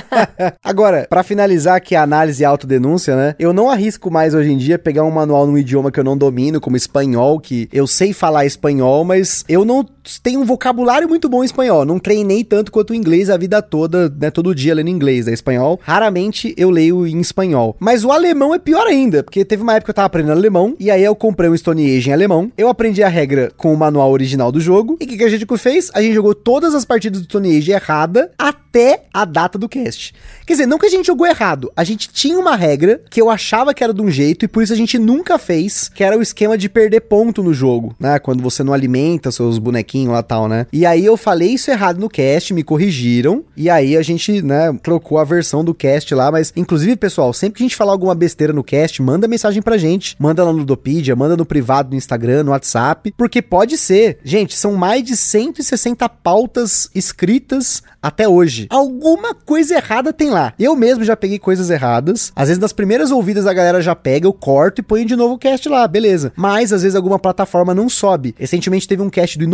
Agora, 0.62 1.06
para 1.08 1.22
finalizar 1.22 1.76
aqui 1.76 1.94
a 1.94 2.02
análise 2.02 2.42
e 2.42 2.46
autodenúncia, 2.70 3.16
né? 3.16 3.34
Eu 3.38 3.52
não 3.52 3.68
arrisco 3.68 4.10
mais 4.10 4.34
hoje 4.34 4.52
em 4.52 4.56
dia 4.56 4.78
pegar 4.78 5.02
um 5.04 5.10
manual 5.10 5.46
num 5.46 5.58
idioma 5.58 5.90
que 5.90 5.98
eu 5.98 6.04
não 6.04 6.16
domino, 6.16 6.60
como 6.60 6.76
espanhol, 6.76 7.40
que 7.40 7.68
eu 7.72 7.86
sei 7.86 8.12
falar 8.12 8.46
espanhol, 8.46 9.04
mas 9.04 9.44
eu 9.48 9.64
não 9.64 9.84
tenho 10.18 10.40
um 10.40 10.44
vocabulário 10.44 11.08
muito 11.08 11.28
bom 11.28 11.42
em 11.42 11.46
espanhol. 11.46 11.84
Não 11.84 11.98
treinei 11.98 12.42
tanto 12.42 12.72
quanto 12.72 12.90
o 12.90 12.94
inglês 12.94 13.30
a 13.30 13.36
vida 13.36 13.62
toda, 13.62 14.08
né? 14.08 14.30
Todo 14.30 14.54
dia 14.54 14.74
lendo 14.74 14.88
inglês, 14.88 15.26
né? 15.26 15.32
Espanhol. 15.32 15.78
Raramente 15.82 16.54
eu 16.56 16.70
leio 16.70 17.06
em 17.06 17.20
espanhol. 17.20 17.76
Mas 17.78 18.04
o 18.04 18.10
alemão 18.10 18.54
é 18.54 18.58
pior 18.58 18.86
ainda, 18.86 19.22
porque 19.22 19.44
teve 19.44 19.62
uma 19.62 19.74
época 19.74 19.86
que 19.86 19.90
eu 19.90 19.94
tava 19.94 20.06
aprendendo 20.06 20.38
alemão, 20.38 20.74
e 20.78 20.90
aí 20.90 21.02
eu 21.02 21.14
comprei 21.14 21.50
um 21.50 21.56
Stone 21.56 21.96
Age 21.96 22.10
em 22.10 22.12
alemão. 22.12 22.50
Eu 22.56 22.68
aprendi 22.68 23.02
a 23.02 23.08
regra 23.08 23.52
com 23.56 23.72
o 23.72 23.76
manual 23.76 24.10
original 24.10 24.50
do 24.50 24.60
jogo. 24.60 24.96
E 25.00 25.04
o 25.04 25.06
que, 25.06 25.16
que 25.16 25.24
a 25.24 25.28
gente 25.28 25.46
fez? 25.58 25.90
A 25.94 26.00
gente 26.00 26.14
jogou 26.14 26.34
todas 26.34 26.74
as 26.74 26.84
partidas 26.84 27.20
do 27.20 27.24
Stone 27.24 27.56
Age 27.56 27.72
errada 27.72 28.32
até 28.38 29.02
a 29.12 29.24
data 29.24 29.58
do 29.58 29.68
cast. 29.68 30.14
Quer 30.46 30.54
dizer, 30.54 30.66
não 30.66 30.78
que 30.78 30.86
a 30.86 30.90
gente 30.90 31.06
jogou 31.06 31.26
errado, 31.26 31.70
a 31.76 31.84
gente 31.84 32.08
tinha 32.08 32.38
uma 32.38 32.56
regra 32.56 33.00
que 33.10 33.20
eu 33.20 33.28
achava 33.28 33.74
que 33.74 33.82
era 33.84 33.92
de 33.92 34.00
um 34.00 34.10
jeito 34.10 34.44
e 34.44 34.48
por 34.48 34.62
isso 34.62 34.72
a 34.72 34.76
gente 34.76 34.98
nunca 34.98 35.38
fez, 35.38 35.88
que 35.88 36.02
era 36.02 36.16
o 36.16 36.22
esquema 36.22 36.56
de 36.56 36.68
perder 36.68 37.00
ponto 37.00 37.42
no 37.42 37.52
jogo, 37.52 37.94
né? 37.98 38.18
Quando 38.18 38.42
você 38.42 38.62
não 38.62 38.72
alimenta 38.72 39.30
seus 39.30 39.58
bonequinhos 39.58 39.99
lá 40.08 40.22
tal, 40.22 40.48
né? 40.48 40.66
E 40.72 40.86
aí 40.86 41.04
eu 41.04 41.16
falei 41.16 41.50
isso 41.50 41.70
errado 41.70 41.98
no 41.98 42.08
cast, 42.08 42.52
me 42.52 42.62
corrigiram, 42.62 43.44
e 43.56 43.68
aí 43.68 43.96
a 43.96 44.02
gente, 44.02 44.42
né, 44.42 44.72
trocou 44.82 45.18
a 45.18 45.24
versão 45.24 45.64
do 45.64 45.74
cast 45.74 46.14
lá, 46.14 46.30
mas 46.30 46.52
inclusive, 46.56 46.96
pessoal, 46.96 47.32
sempre 47.32 47.58
que 47.58 47.62
a 47.62 47.66
gente 47.66 47.76
falar 47.76 47.92
alguma 47.92 48.14
besteira 48.14 48.52
no 48.52 48.64
cast, 48.64 49.02
manda 49.02 49.28
mensagem 49.28 49.62
pra 49.62 49.76
gente, 49.76 50.16
manda 50.18 50.44
lá 50.44 50.52
no 50.52 50.64
Dopedia, 50.64 51.16
manda 51.16 51.36
no 51.36 51.44
privado 51.44 51.90
no 51.90 51.96
Instagram, 51.96 52.44
no 52.44 52.50
WhatsApp, 52.50 53.12
porque 53.16 53.42
pode 53.42 53.76
ser. 53.76 54.18
Gente, 54.24 54.56
são 54.56 54.74
mais 54.74 55.02
de 55.02 55.16
160 55.16 56.08
pautas 56.08 56.90
escritas 56.94 57.82
até 58.02 58.28
hoje. 58.28 58.66
Alguma 58.70 59.34
coisa 59.34 59.74
errada 59.74 60.12
tem 60.12 60.30
lá. 60.30 60.54
Eu 60.58 60.74
mesmo 60.74 61.04
já 61.04 61.16
peguei 61.16 61.38
coisas 61.38 61.70
erradas. 61.70 62.32
Às 62.34 62.48
vezes 62.48 62.60
nas 62.60 62.72
primeiras 62.72 63.10
ouvidas 63.10 63.46
a 63.46 63.52
galera 63.52 63.80
já 63.80 63.94
pega, 63.94 64.26
eu 64.26 64.32
corto 64.32 64.80
e 64.80 64.84
põe 64.84 65.04
de 65.04 65.16
novo 65.16 65.34
o 65.34 65.38
cast 65.38 65.68
lá, 65.68 65.86
beleza. 65.86 66.32
Mas 66.36 66.72
às 66.72 66.82
vezes 66.82 66.96
alguma 66.96 67.18
plataforma 67.18 67.74
não 67.74 67.88
sobe. 67.88 68.34
Recentemente 68.38 68.88
teve 68.88 69.02
um 69.02 69.10
cast 69.10 69.38
do 69.38 69.44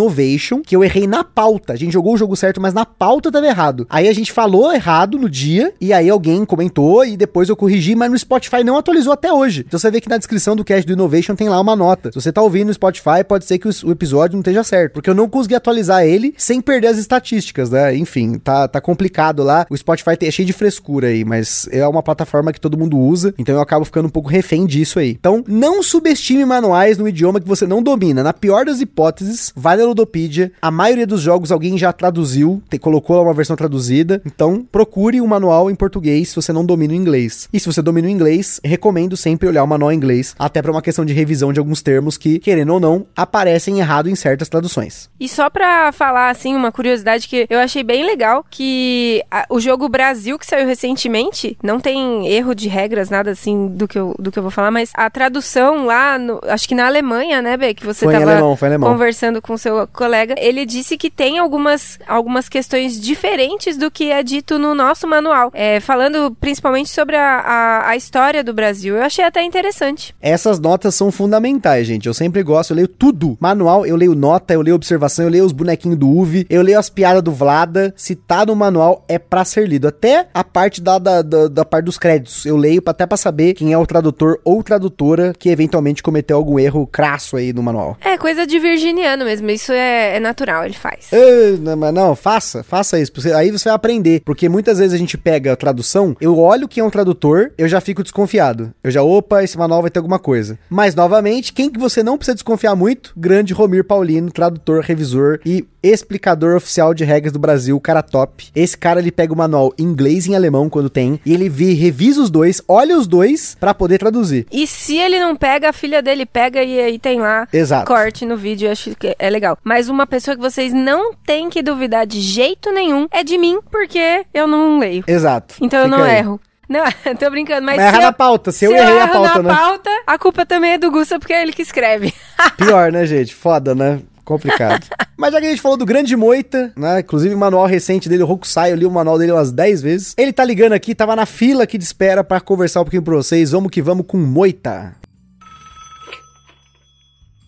Que 0.63 0.75
eu 0.75 0.85
errei 0.85 1.07
na 1.07 1.23
pauta. 1.23 1.73
A 1.73 1.77
gente 1.77 1.93
jogou 1.93 2.15
o 2.15 2.17
jogo 2.17 2.37
certo, 2.37 2.61
mas 2.61 2.75
na 2.75 2.85
pauta 2.85 3.31
tava 3.31 3.47
errado. 3.47 3.87
Aí 3.89 4.09
a 4.09 4.13
gente 4.13 4.33
falou 4.33 4.73
errado 4.73 5.19
no 5.19 5.29
dia 5.29 5.73
e 5.81 5.93
aí 5.93 6.09
alguém 6.09 6.45
comentou 6.45 7.05
e 7.05 7.17
depois 7.17 7.49
eu 7.49 7.57
corrigi, 7.57 7.95
mas 7.95 8.11
no 8.11 8.19
Spotify 8.19 8.65
não 8.65 8.77
atualizou 8.77 9.13
até 9.13 9.33
hoje. 9.33 9.65
Então 9.67 9.79
você 9.79 9.91
vê 9.91 10.01
que 10.01 10.09
na 10.09 10.19
descrição 10.19 10.57
do 10.57 10.65
cast 10.65 10.87
do 10.87 10.93
Innovation 10.93 11.35
tem 11.35 11.49
lá 11.49 11.61
uma 11.61 11.77
nota. 11.77 12.11
Se 12.11 12.21
você 12.21 12.33
tá 12.33 12.43
ouvindo 12.43 12.69
no 12.69 12.75
Spotify, 12.75 13.25
pode 13.27 13.45
ser 13.45 13.59
que 13.59 13.69
o 13.69 13.91
episódio 13.91 14.35
não 14.35 14.41
esteja 14.41 14.65
certo, 14.65 14.93
porque 14.93 15.11
eu 15.11 15.15
não 15.15 15.29
consegui 15.29 15.55
atualizar 15.55 16.05
ele 16.05 16.35
sem 16.37 16.61
perder 16.61 16.89
as 16.89 16.99
estatísticas, 16.99 17.71
né? 17.71 17.97
Enfim, 17.97 18.39
tá, 18.39 18.69
tá 18.69 18.81
complicado 18.81 19.43
lá. 19.43 19.67
O 19.71 19.77
Spotify 19.77 20.17
é 20.21 20.31
cheio 20.31 20.47
de 20.47 20.53
frescura 20.53 21.09
aí, 21.09 21.25
mas 21.25 21.69
é 21.71 21.87
uma 21.87 22.03
plataforma 22.03 22.53
que 22.53 22.61
todo 22.61 22.79
mundo 22.79 22.99
usa, 22.99 23.35
então 23.39 23.55
eu 23.55 23.61
acabo 23.61 23.85
ficando 23.85 24.07
um 24.07 24.11
pouco 24.11 24.29
refém 24.29 24.67
disso 24.67 24.99
aí. 24.99 25.11
Então, 25.11 25.45
não 25.47 25.83
subestime 25.83 26.45
manuais 26.45 26.99
no 26.99 27.09
idioma 27.09 27.41
que 27.41 27.49
você 27.49 27.67
não 27.67 27.83
domina. 27.83 28.23
Na 28.23 28.33
pior 28.33 28.65
das 28.65 28.81
hipóteses, 28.81 29.53
vai 29.55 29.77
na 29.77 29.85
Ludopedia. 30.17 30.53
A 30.61 30.71
maioria 30.71 31.07
dos 31.07 31.21
jogos 31.21 31.53
alguém 31.53 31.77
já 31.77 31.93
traduziu, 31.93 32.63
te, 32.69 32.79
colocou 32.79 33.17
lá 33.17 33.23
uma 33.23 33.35
versão 33.35 33.55
traduzida. 33.55 34.23
Então, 34.25 34.67
procure 34.71 35.21
o 35.21 35.25
um 35.25 35.27
manual 35.27 35.71
em 35.71 35.75
português 35.75 36.31
se 36.31 36.37
você 36.37 36.53
não 36.53 36.65
domina 36.65 36.95
o 36.95 36.97
inglês. 36.97 37.49
E 37.53 37.61
se 37.61 37.67
você 37.67 37.83
domina 37.83 38.09
o 38.09 38.11
inglês, 38.11 38.61
recomendo 38.65 39.17
sempre 39.17 39.49
olhar 39.49 39.63
o 39.63 39.67
manual 39.67 39.93
em 39.93 39.97
inglês, 39.97 40.35
até 40.39 40.63
para 40.63 40.71
uma 40.71 40.83
questão 40.83 41.05
de 41.05 41.13
revisão 41.13 41.53
de 41.53 41.59
alguns 41.59 41.83
termos 41.83 42.17
que, 42.17 42.39
querendo 42.39 42.73
ou 42.73 42.81
não, 42.81 43.07
aparecem 43.15 43.79
errado 43.79 44.09
em 44.09 44.15
certas 44.15 44.49
traduções. 44.49 45.11
E 45.21 45.29
só 45.29 45.51
pra 45.51 45.93
falar, 45.93 46.31
assim, 46.31 46.55
uma 46.55 46.73
curiosidade 46.73 47.29
que 47.29 47.47
eu 47.51 47.59
achei 47.59 47.83
bem 47.83 48.05
legal, 48.05 48.45
que 48.51 49.23
a, 49.31 49.47
o 49.51 49.61
jogo 49.61 49.89
Brasil, 49.89 50.39
que 50.39 50.47
saiu 50.47 50.67
recentemente, 50.67 51.57
não 51.63 51.79
tem 51.79 52.27
erro 52.29 52.55
de 52.55 52.69
regras, 52.69 53.11
nada 53.11 53.31
assim 53.31 53.69
do 53.69 53.87
que 53.87 53.99
eu, 53.99 54.15
do 54.19 54.31
que 54.31 54.39
eu 54.39 54.43
vou 54.43 54.51
falar, 54.51 54.71
mas 54.71 54.91
a 54.95 55.11
tradução 55.11 55.87
lá, 55.87 56.19
no, 56.19 56.41
acho 56.45 56.69
que 56.69 56.75
na 56.75 56.87
Alemanha, 56.87 57.43
né, 57.43 57.57
Bê, 57.57 57.75
que 57.75 57.85
você 57.85 58.05
foi 58.05 58.15
tava 58.15 58.31
alemão, 58.31 58.57
foi 58.57 58.69
alemão. 58.69 58.91
conversando 58.91 59.43
com 59.43 59.57
seu 59.57 59.87
colega, 60.07 60.37
ele 60.39 60.65
disse 60.65 60.97
que 60.97 61.11
tem 61.11 61.37
algumas, 61.39 61.99
algumas 62.07 62.49
questões 62.49 63.01
diferentes 63.01 63.77
do 63.77 63.91
que 63.91 64.13
é 64.13 64.23
dito 64.23 64.57
no 64.57 64.73
nosso 64.73 65.05
manual, 65.05 65.51
é, 65.53 65.81
falando 65.81 66.31
principalmente 66.41 66.89
sobre 66.91 67.17
a, 67.17 67.41
a, 67.41 67.89
a 67.89 67.97
história 67.97 68.45
do 68.45 68.55
Brasil. 68.55 68.95
Eu 68.95 69.03
achei 69.03 69.25
até 69.25 69.43
interessante. 69.43 70.15
Essas 70.23 70.61
notas 70.61 70.95
são 70.95 71.11
fundamentais, 71.11 71.89
gente. 71.89 72.07
Eu 72.07 72.15
sempre 72.15 72.41
gosto, 72.45 72.71
eu 72.71 72.77
leio 72.77 72.89
tudo. 72.89 73.37
Manual, 73.41 73.85
eu 73.85 73.97
leio 73.97 74.15
nota, 74.15 74.55
eu 74.55 74.63
leio 74.63 74.77
observação, 74.77 75.25
eu 75.25 75.31
leio 75.31 75.45
os 75.45 75.51
bonequinhos 75.51 75.99
do 75.99 76.09
UV, 76.09 76.47
eu 76.49 76.63
leio 76.63 76.79
as 76.79 76.89
piadas 76.89 77.23
do 77.23 77.33
Vlada. 77.33 77.93
Se 77.97 78.15
tá 78.15 78.47
no 78.47 78.55
manual, 78.55 79.05
é 79.09 79.19
pra 79.19 79.45
ser 79.45 79.67
lido. 79.67 79.89
Até 79.89 80.29
a 80.33 80.45
parte 80.45 80.81
da, 80.81 81.01
da, 81.01 81.21
da, 81.21 81.49
da 81.49 81.65
parte 81.65 81.87
dos 81.87 81.99
créditos. 81.99 82.47
Eu 82.47 82.57
leio 82.57 82.81
até 82.87 83.05
pra 83.07 83.17
saber 83.17 83.55
quem 83.55 83.73
é 83.73 83.79
o 83.79 83.87
tradutor 83.87 84.39
ou 84.45 84.63
tradutora 84.63 85.33
que 85.37 85.49
eventualmente 85.49 86.01
cometeu 86.01 86.37
algum 86.37 86.61
erro 86.61 86.87
crasso 86.87 87.37
aí 87.37 87.53
no 87.53 87.63
manual. 87.63 87.99
É 88.05 88.17
coisa 88.17 88.47
de 88.47 88.61
virginiano 88.61 89.25
mesmo. 89.25 89.51
Isso 89.51 89.73
é, 89.73 89.96
é 89.97 90.21
natural, 90.21 90.65
ele 90.65 90.75
faz. 90.75 91.13
É, 91.13 91.53
não, 91.53 91.77
mas 91.77 91.95
não, 91.95 92.17
faça, 92.17 92.63
faça 92.63 92.99
isso. 92.99 93.13
Aí 93.35 93.51
você 93.51 93.69
vai 93.69 93.75
aprender. 93.75 94.23
Porque 94.25 94.49
muitas 94.49 94.79
vezes 94.79 94.95
a 94.95 94.99
gente 94.99 95.17
pega 95.17 95.53
a 95.53 95.57
tradução, 95.57 96.17
eu 96.21 96.39
olho 96.39 96.69
quem 96.69 96.81
é 96.81 96.85
um 96.85 96.91
tradutor, 96.91 97.53
eu 97.57 97.69
já 97.69 97.81
fico 97.81 98.03
desconfiado. 98.03 98.73
Eu 98.83 98.91
já, 98.91 99.03
opa, 99.03 99.43
esse 99.43 99.59
manual 99.59 99.83
vai 99.83 99.91
ter 99.91 99.99
alguma 99.99 100.19
coisa. 100.19 100.59
Mas, 100.69 100.95
novamente, 100.95 101.53
quem 101.53 101.71
que 101.71 101.79
você 101.79 102.03
não 102.03 102.17
precisa 102.17 102.35
desconfiar 102.35 102.75
muito? 102.75 103.13
Grande 103.17 103.53
Romir 103.53 103.85
Paulino, 103.85 104.31
tradutor, 104.31 104.83
revisor 104.83 105.41
e 105.45 105.65
explicador 105.93 106.57
oficial 106.57 106.95
de 106.95 107.05
regras 107.05 107.33
do 107.33 107.39
Brasil, 107.39 107.79
cara 107.81 108.03
top. 108.03 108.49
Esse 108.55 108.77
cara, 108.77 109.01
ele 109.01 109.13
pega 109.13 109.33
o 109.33 109.37
manual 109.37 109.73
em 109.79 109.85
inglês 109.85 110.27
e 110.27 110.33
em 110.33 110.35
alemão 110.35 110.69
quando 110.69 110.91
tem, 110.91 111.21
e 111.25 111.33
ele 111.33 111.49
vê, 111.49 111.73
revisa 111.73 112.21
os 112.21 112.31
dois, 112.31 112.63
olha 112.69 112.97
os 112.97 113.07
dois 113.07 113.57
para 113.59 113.75
poder 113.75 113.99
traduzir. 113.99 114.47
E 114.51 114.67
se 114.67 114.97
ele 114.97 115.19
não 115.19 115.37
pega, 115.37 115.71
a 115.71 115.73
filha 115.73 116.03
dele 116.03 116.27
pega 116.27 116.63
e 116.63 116.79
aí 116.79 116.99
tem 116.99 117.21
lá 117.21 117.47
Exato. 117.53 117.87
corte 117.87 118.25
no 118.25 118.37
vídeo, 118.37 118.67
eu 118.67 118.73
acho 118.73 118.95
que 118.95 119.15
é 119.19 119.31
legal. 119.31 119.59
Mas 119.63 119.89
uma 119.89 120.07
pessoa 120.07 120.37
que 120.37 120.43
vocês 120.43 120.73
não 120.73 121.15
têm 121.15 121.49
que 121.49 121.63
duvidar 121.63 122.07
de 122.07 122.21
jeito 122.21 122.73
nenhum 122.73 123.07
é 123.11 123.23
de 123.23 123.39
mim, 123.39 123.59
porque 123.71 124.25
eu 124.33 124.47
não 124.47 124.79
leio. 124.79 125.05
Exato. 125.07 125.55
Então 125.61 125.81
eu 125.81 125.89
não 125.89 126.03
aí. 126.03 126.19
erro. 126.19 126.41
Não, 126.69 126.85
tô 127.19 127.31
brincando, 127.31 127.65
mas. 127.65 127.77
Mas 127.77 127.87
erra 127.87 128.01
na 128.01 128.13
pauta. 128.13 128.51
Se, 128.51 128.59
se 128.59 128.65
eu 128.65 128.73
errei 128.73 129.01
a 129.01 129.09
pauta, 129.09 129.43
na 129.43 129.49
né? 129.49 129.55
pauta, 129.55 129.91
a 130.07 130.19
culpa 130.19 130.45
também 130.45 130.73
é 130.73 130.79
do 130.79 130.91
Gusta, 130.91 131.19
porque 131.19 131.33
é 131.33 131.43
ele 131.43 131.53
que 131.53 131.63
escreve. 131.63 132.13
Pior, 132.57 132.91
né, 132.91 133.07
gente? 133.07 133.35
Foda, 133.35 133.75
né? 133.75 134.01
Complicado. 134.27 134.85
Mas 135.17 135.33
já 135.33 135.41
que 135.41 135.47
a 135.47 135.51
gente 135.51 135.63
falou 135.63 135.79
do 135.79 135.87
grande 135.87 136.15
Moita, 136.15 136.73
né? 136.77 137.01
Inclusive 137.01 137.35
o 137.35 137.39
manual 137.39 137.65
recente 137.65 138.09
dele, 138.09 138.25
o 138.25 138.27
Rokusai, 138.27 138.73
eu 138.73 138.77
li 138.77 138.85
o 138.85 138.91
manual 138.91 139.19
dele 139.19 139.33
umas 139.33 139.51
10 139.51 139.81
vezes. 139.81 140.15
Ele 140.19 140.33
tá 140.33 140.45
ligando 140.45 140.73
aqui, 140.73 140.95
tava 140.95 141.17
na 141.17 141.25
fila 141.25 141.63
aqui 141.63 141.79
de 141.79 141.85
espera 141.85 142.23
para 142.23 142.41
conversar 142.41 142.81
um 142.81 142.85
pouquinho 142.85 143.03
pra 143.03 143.15
vocês. 143.15 143.53
Vamos 143.53 143.71
que 143.71 143.81
vamos 143.81 144.05
com 144.07 144.19
Moita. 144.19 144.95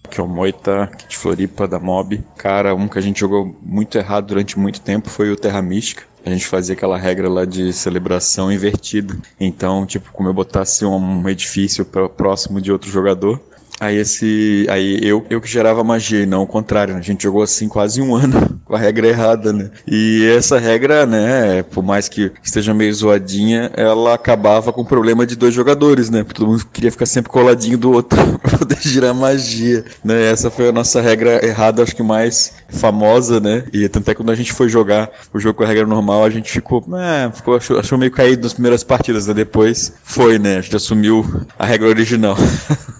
que 0.09 0.20
é 0.20 0.24
o 0.24 0.29
Moita 0.29 0.91
de 1.07 1.16
Floripa 1.16 1.68
da 1.68 1.79
Mob. 1.79 2.24
Cara, 2.37 2.74
um 2.74 2.89
que 2.89 2.99
a 2.99 3.03
gente 3.03 3.20
jogou 3.20 3.55
muito 3.61 3.99
errado 3.99 4.29
durante 4.29 4.59
muito 4.59 4.81
tempo 4.81 5.11
foi 5.11 5.31
o 5.31 5.37
Terra 5.37 5.61
Mística. 5.61 6.05
A 6.24 6.31
gente 6.31 6.47
fazia 6.47 6.74
aquela 6.74 6.97
regra 6.97 7.29
lá 7.29 7.45
de 7.45 7.72
celebração 7.72 8.51
invertida. 8.51 9.16
Então, 9.39 9.85
tipo, 9.85 10.11
como 10.12 10.29
eu 10.29 10.35
botasse 10.35 10.85
um 10.85 11.29
edifício 11.29 11.85
próximo 11.85 12.61
de 12.61 12.72
outro 12.72 12.91
jogador, 12.91 13.41
Aí 13.81 13.97
esse. 13.97 14.66
Aí 14.68 14.99
eu, 15.03 15.24
eu 15.31 15.41
que 15.41 15.49
gerava 15.49 15.85
magia, 15.85 16.22
e 16.22 16.26
não 16.26 16.43
o 16.43 16.47
contrário. 16.47 16.95
Né? 16.95 17.01
A 17.01 17.03
gente 17.03 17.22
jogou 17.22 17.43
assim 17.43 17.68
quase 17.68 18.01
um 18.03 18.14
ano 18.16 18.61
com 18.64 18.74
a 18.74 18.79
regra 18.79 19.09
errada, 19.09 19.53
né? 19.53 19.70
E 19.87 20.26
essa 20.37 20.59
regra, 20.59 21.07
né, 21.07 21.62
por 21.62 21.83
mais 21.83 22.09
que 22.09 22.33
esteja 22.43 22.74
meio 22.74 22.93
zoadinha, 22.93 23.70
ela 23.76 24.14
acabava 24.14 24.72
com 24.72 24.83
o 24.83 24.87
problema 24.87 25.26
de 25.26 25.37
dois 25.37 25.55
jogadores, 25.55 26.11
né? 26.11 26.24
Porque 26.24 26.41
todo 26.41 26.51
mundo 26.51 26.66
queria 26.72 26.91
ficar 26.91 27.07
sempre 27.07 27.31
coladinho 27.31 27.79
do 27.79 27.93
outro 27.93 28.18
pra 28.41 28.59
poder 28.59 28.79
girar 28.81 29.14
magia. 29.14 29.85
Né? 30.05 30.31
Essa 30.31 30.51
foi 30.51 30.68
a 30.68 30.72
nossa 30.72 31.01
regra 31.01 31.45
errada, 31.45 31.83
acho 31.83 31.95
que 31.95 32.03
mais 32.03 32.53
famosa, 32.68 33.41
né? 33.41 33.64
E 33.72 33.89
tanto 33.89 34.11
é 34.11 34.14
que 34.14 34.18
quando 34.18 34.31
a 34.31 34.35
gente 34.35 34.53
foi 34.53 34.68
jogar 34.68 35.11
o 35.33 35.39
jogo 35.39 35.59
com 35.59 35.64
a 35.64 35.66
regra 35.66 35.87
normal, 35.87 36.24
a 36.24 36.31
gente 36.31 36.51
ficou. 36.51 36.85
É, 36.99 37.31
ficou 37.33 37.57
achou, 37.57 37.79
achou 37.79 37.97
meio 37.99 38.11
caído 38.11 38.43
nas 38.43 38.53
primeiras 38.53 38.83
partidas, 38.83 39.26
né? 39.26 39.35
Depois 39.35 39.93
foi, 40.03 40.39
né? 40.39 40.59
A 40.59 40.61
gente 40.61 40.76
assumiu 40.76 41.24
a 41.59 41.64
regra 41.64 41.89
original. 41.89 42.37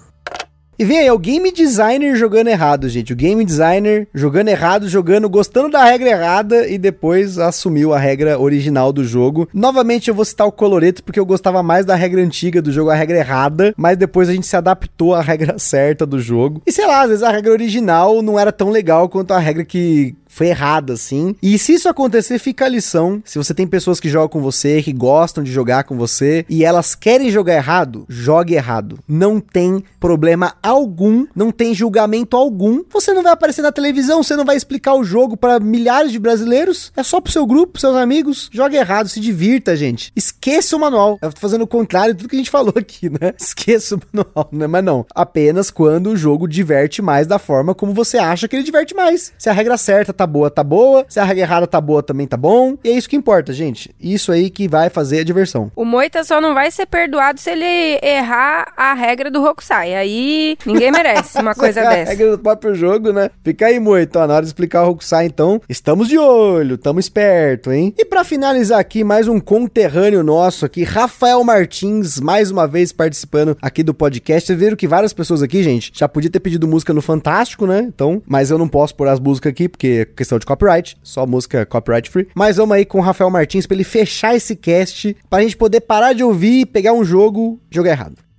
E 0.79 0.85
vem 0.85 0.97
aí, 0.97 1.11
o 1.11 1.19
game 1.19 1.51
designer 1.51 2.15
jogando 2.15 2.47
errado, 2.47 2.87
gente. 2.87 3.11
O 3.11 3.15
game 3.15 3.43
designer 3.43 4.07
jogando 4.13 4.47
errado, 4.47 4.87
jogando, 4.87 5.27
gostando 5.27 5.71
da 5.71 5.83
regra 5.83 6.11
errada 6.11 6.69
e 6.69 6.77
depois 6.77 7.37
assumiu 7.37 7.93
a 7.93 7.99
regra 7.99 8.39
original 8.39 8.93
do 8.93 9.03
jogo. 9.03 9.49
Novamente 9.53 10.07
eu 10.07 10.15
vou 10.15 10.23
citar 10.23 10.47
o 10.47 10.53
Coloreto 10.53 11.03
porque 11.03 11.19
eu 11.19 11.25
gostava 11.25 11.61
mais 11.61 11.85
da 11.85 11.95
regra 11.95 12.21
antiga 12.21 12.61
do 12.61 12.71
jogo, 12.71 12.91
a 12.91 12.95
regra 12.95 13.17
errada, 13.17 13.73
mas 13.75 13.97
depois 13.97 14.29
a 14.29 14.33
gente 14.33 14.47
se 14.47 14.55
adaptou 14.55 15.13
à 15.13 15.21
regra 15.21 15.55
certa 15.59 16.05
do 16.05 16.17
jogo. 16.17 16.61
E 16.65 16.71
sei 16.71 16.87
lá, 16.87 17.01
às 17.01 17.09
vezes 17.09 17.23
a 17.23 17.29
regra 17.29 17.51
original 17.51 18.21
não 18.21 18.39
era 18.39 18.53
tão 18.53 18.69
legal 18.69 19.09
quanto 19.09 19.33
a 19.33 19.37
regra 19.37 19.65
que 19.65 20.15
foi 20.39 20.47
errada, 20.47 20.93
assim. 20.93 21.35
E 21.43 21.59
se 21.59 21.73
isso 21.73 21.89
acontecer, 21.89 22.39
fica 22.39 22.63
a 22.63 22.69
lição. 22.69 23.21
Se 23.25 23.37
você 23.37 23.53
tem 23.53 23.67
pessoas 23.67 23.99
que 23.99 24.07
jogam 24.07 24.29
com 24.29 24.41
você, 24.41 24.81
que 24.81 24.93
gostam 24.93 25.43
de 25.43 25.51
jogar 25.51 25.83
com 25.83 25.97
você, 25.97 26.45
e 26.47 26.63
elas 26.63 26.95
querem 26.95 27.29
jogar 27.29 27.55
errado, 27.55 28.05
jogue 28.07 28.53
errado. 28.53 28.99
Não 29.05 29.41
tem 29.41 29.83
problema 29.99 30.55
algum, 30.63 31.27
não 31.35 31.51
tem 31.51 31.73
julgamento 31.73 32.37
algum. 32.37 32.85
Você 32.89 33.13
não 33.13 33.21
vai 33.21 33.33
aparecer 33.33 33.61
na 33.61 33.71
televisão, 33.73 34.23
você 34.23 34.37
não 34.37 34.45
vai 34.45 34.55
explicar 34.55 34.93
o 34.93 35.03
jogo 35.03 35.35
para 35.35 35.59
milhares 35.59 36.09
de 36.09 36.17
brasileiros. 36.17 36.93
É 36.95 37.03
só 37.03 37.19
pro 37.19 37.33
seu 37.33 37.45
grupo, 37.45 37.73
pros 37.73 37.81
seus 37.81 37.97
amigos. 37.97 38.49
Jogue 38.49 38.77
errado, 38.77 39.09
se 39.09 39.19
divirta, 39.19 39.75
gente. 39.75 40.09
Esqueça 40.15 40.73
o 40.77 40.79
manual. 40.79 41.19
Eu 41.21 41.33
tô 41.33 41.41
fazendo 41.41 41.63
o 41.63 41.67
contrário 41.67 42.13
de 42.13 42.19
tudo 42.19 42.29
que 42.29 42.37
a 42.37 42.39
gente 42.39 42.49
falou 42.49 42.73
aqui, 42.77 43.09
né? 43.09 43.33
Esqueça 43.37 43.97
o 43.97 43.99
manual, 44.13 44.47
né? 44.53 44.67
Mas 44.67 44.85
não. 44.85 45.05
Apenas 45.13 45.69
quando 45.69 46.11
o 46.11 46.15
jogo 46.15 46.47
diverte 46.47 47.01
mais 47.01 47.27
da 47.27 47.37
forma 47.37 47.75
como 47.75 47.93
você 47.93 48.17
acha 48.17 48.47
que 48.47 48.55
ele 48.55 48.63
diverte 48.63 48.95
mais. 48.95 49.33
Se 49.37 49.49
a 49.49 49.53
regra 49.53 49.75
certa 49.75 50.13
tá 50.13 50.28
boa, 50.29 50.49
tá 50.49 50.63
boa. 50.63 51.05
Se 51.09 51.19
a 51.19 51.23
regra 51.25 51.43
errada 51.43 51.67
tá 51.67 51.81
boa, 51.81 52.01
também 52.01 52.25
tá 52.27 52.37
bom. 52.37 52.77
E 52.83 52.89
é 52.89 52.91
isso 52.93 53.09
que 53.09 53.15
importa, 53.17 53.51
gente. 53.51 53.93
Isso 53.99 54.31
aí 54.31 54.49
que 54.49 54.67
vai 54.67 54.89
fazer 54.89 55.19
a 55.19 55.23
diversão. 55.23 55.69
O 55.75 55.83
Moita 55.83 56.23
só 56.23 56.39
não 56.39 56.53
vai 56.53 56.71
ser 56.71 56.85
perdoado 56.85 57.39
se 57.39 57.49
ele 57.49 57.99
errar 58.01 58.71
a 58.77 58.93
regra 58.93 59.29
do 59.29 59.43
Hokusai. 59.43 59.95
Aí 59.95 60.57
ninguém 60.65 60.91
merece 60.91 61.41
uma 61.41 61.53
coisa 61.55 61.81
a 61.81 61.89
dessa. 61.89 62.11
regra 62.11 62.31
do 62.31 62.39
próprio 62.39 62.73
jogo, 62.75 63.11
né? 63.11 63.29
Fica 63.43 63.65
aí, 63.67 63.79
Moita. 63.79 64.19
Ó, 64.19 64.27
Na 64.27 64.35
hora 64.35 64.43
de 64.43 64.49
explicar 64.49 64.85
o 64.85 64.91
Hokusai, 64.91 65.25
então, 65.25 65.59
estamos 65.67 66.07
de 66.07 66.17
olho, 66.17 66.75
estamos 66.75 67.05
esperto, 67.05 67.71
hein? 67.71 67.93
E 67.97 68.05
pra 68.05 68.23
finalizar 68.23 68.79
aqui, 68.79 69.03
mais 69.03 69.27
um 69.27 69.39
conterrâneo 69.39 70.23
nosso 70.23 70.65
aqui, 70.65 70.83
Rafael 70.83 71.43
Martins, 71.43 72.19
mais 72.19 72.51
uma 72.51 72.67
vez 72.67 72.91
participando 72.91 73.57
aqui 73.61 73.81
do 73.83 73.93
podcast. 73.93 74.45
Vocês 74.47 74.59
viram 74.59 74.75
que 74.77 74.87
várias 74.87 75.13
pessoas 75.13 75.41
aqui, 75.41 75.63
gente, 75.63 75.91
já 75.93 76.07
podia 76.07 76.29
ter 76.29 76.39
pedido 76.39 76.67
música 76.67 76.93
no 76.93 77.01
Fantástico, 77.01 77.65
né? 77.65 77.79
Então, 77.87 78.21
mas 78.27 78.51
eu 78.51 78.57
não 78.57 78.67
posso 78.67 78.95
pôr 78.95 79.07
as 79.07 79.19
músicas 79.19 79.51
aqui, 79.51 79.67
porque 79.69 80.07
questão 80.15 80.39
de 80.39 80.45
copyright, 80.45 80.97
só 81.03 81.25
música 81.25 81.65
copyright 81.65 82.09
free. 82.09 82.27
Mas 82.35 82.57
vamos 82.57 82.75
aí 82.75 82.85
com 82.85 82.99
o 82.99 83.01
Rafael 83.01 83.29
Martins 83.29 83.65
pra 83.65 83.75
ele 83.75 83.83
fechar 83.83 84.35
esse 84.35 84.55
cast, 84.55 85.15
pra 85.29 85.41
gente 85.41 85.57
poder 85.57 85.81
parar 85.81 86.13
de 86.13 86.23
ouvir, 86.23 86.65
pegar 86.67 86.93
um 86.93 87.03
jogo 87.03 87.59
e 87.71 87.75
jogar 87.75 87.91
errado. 87.91 88.29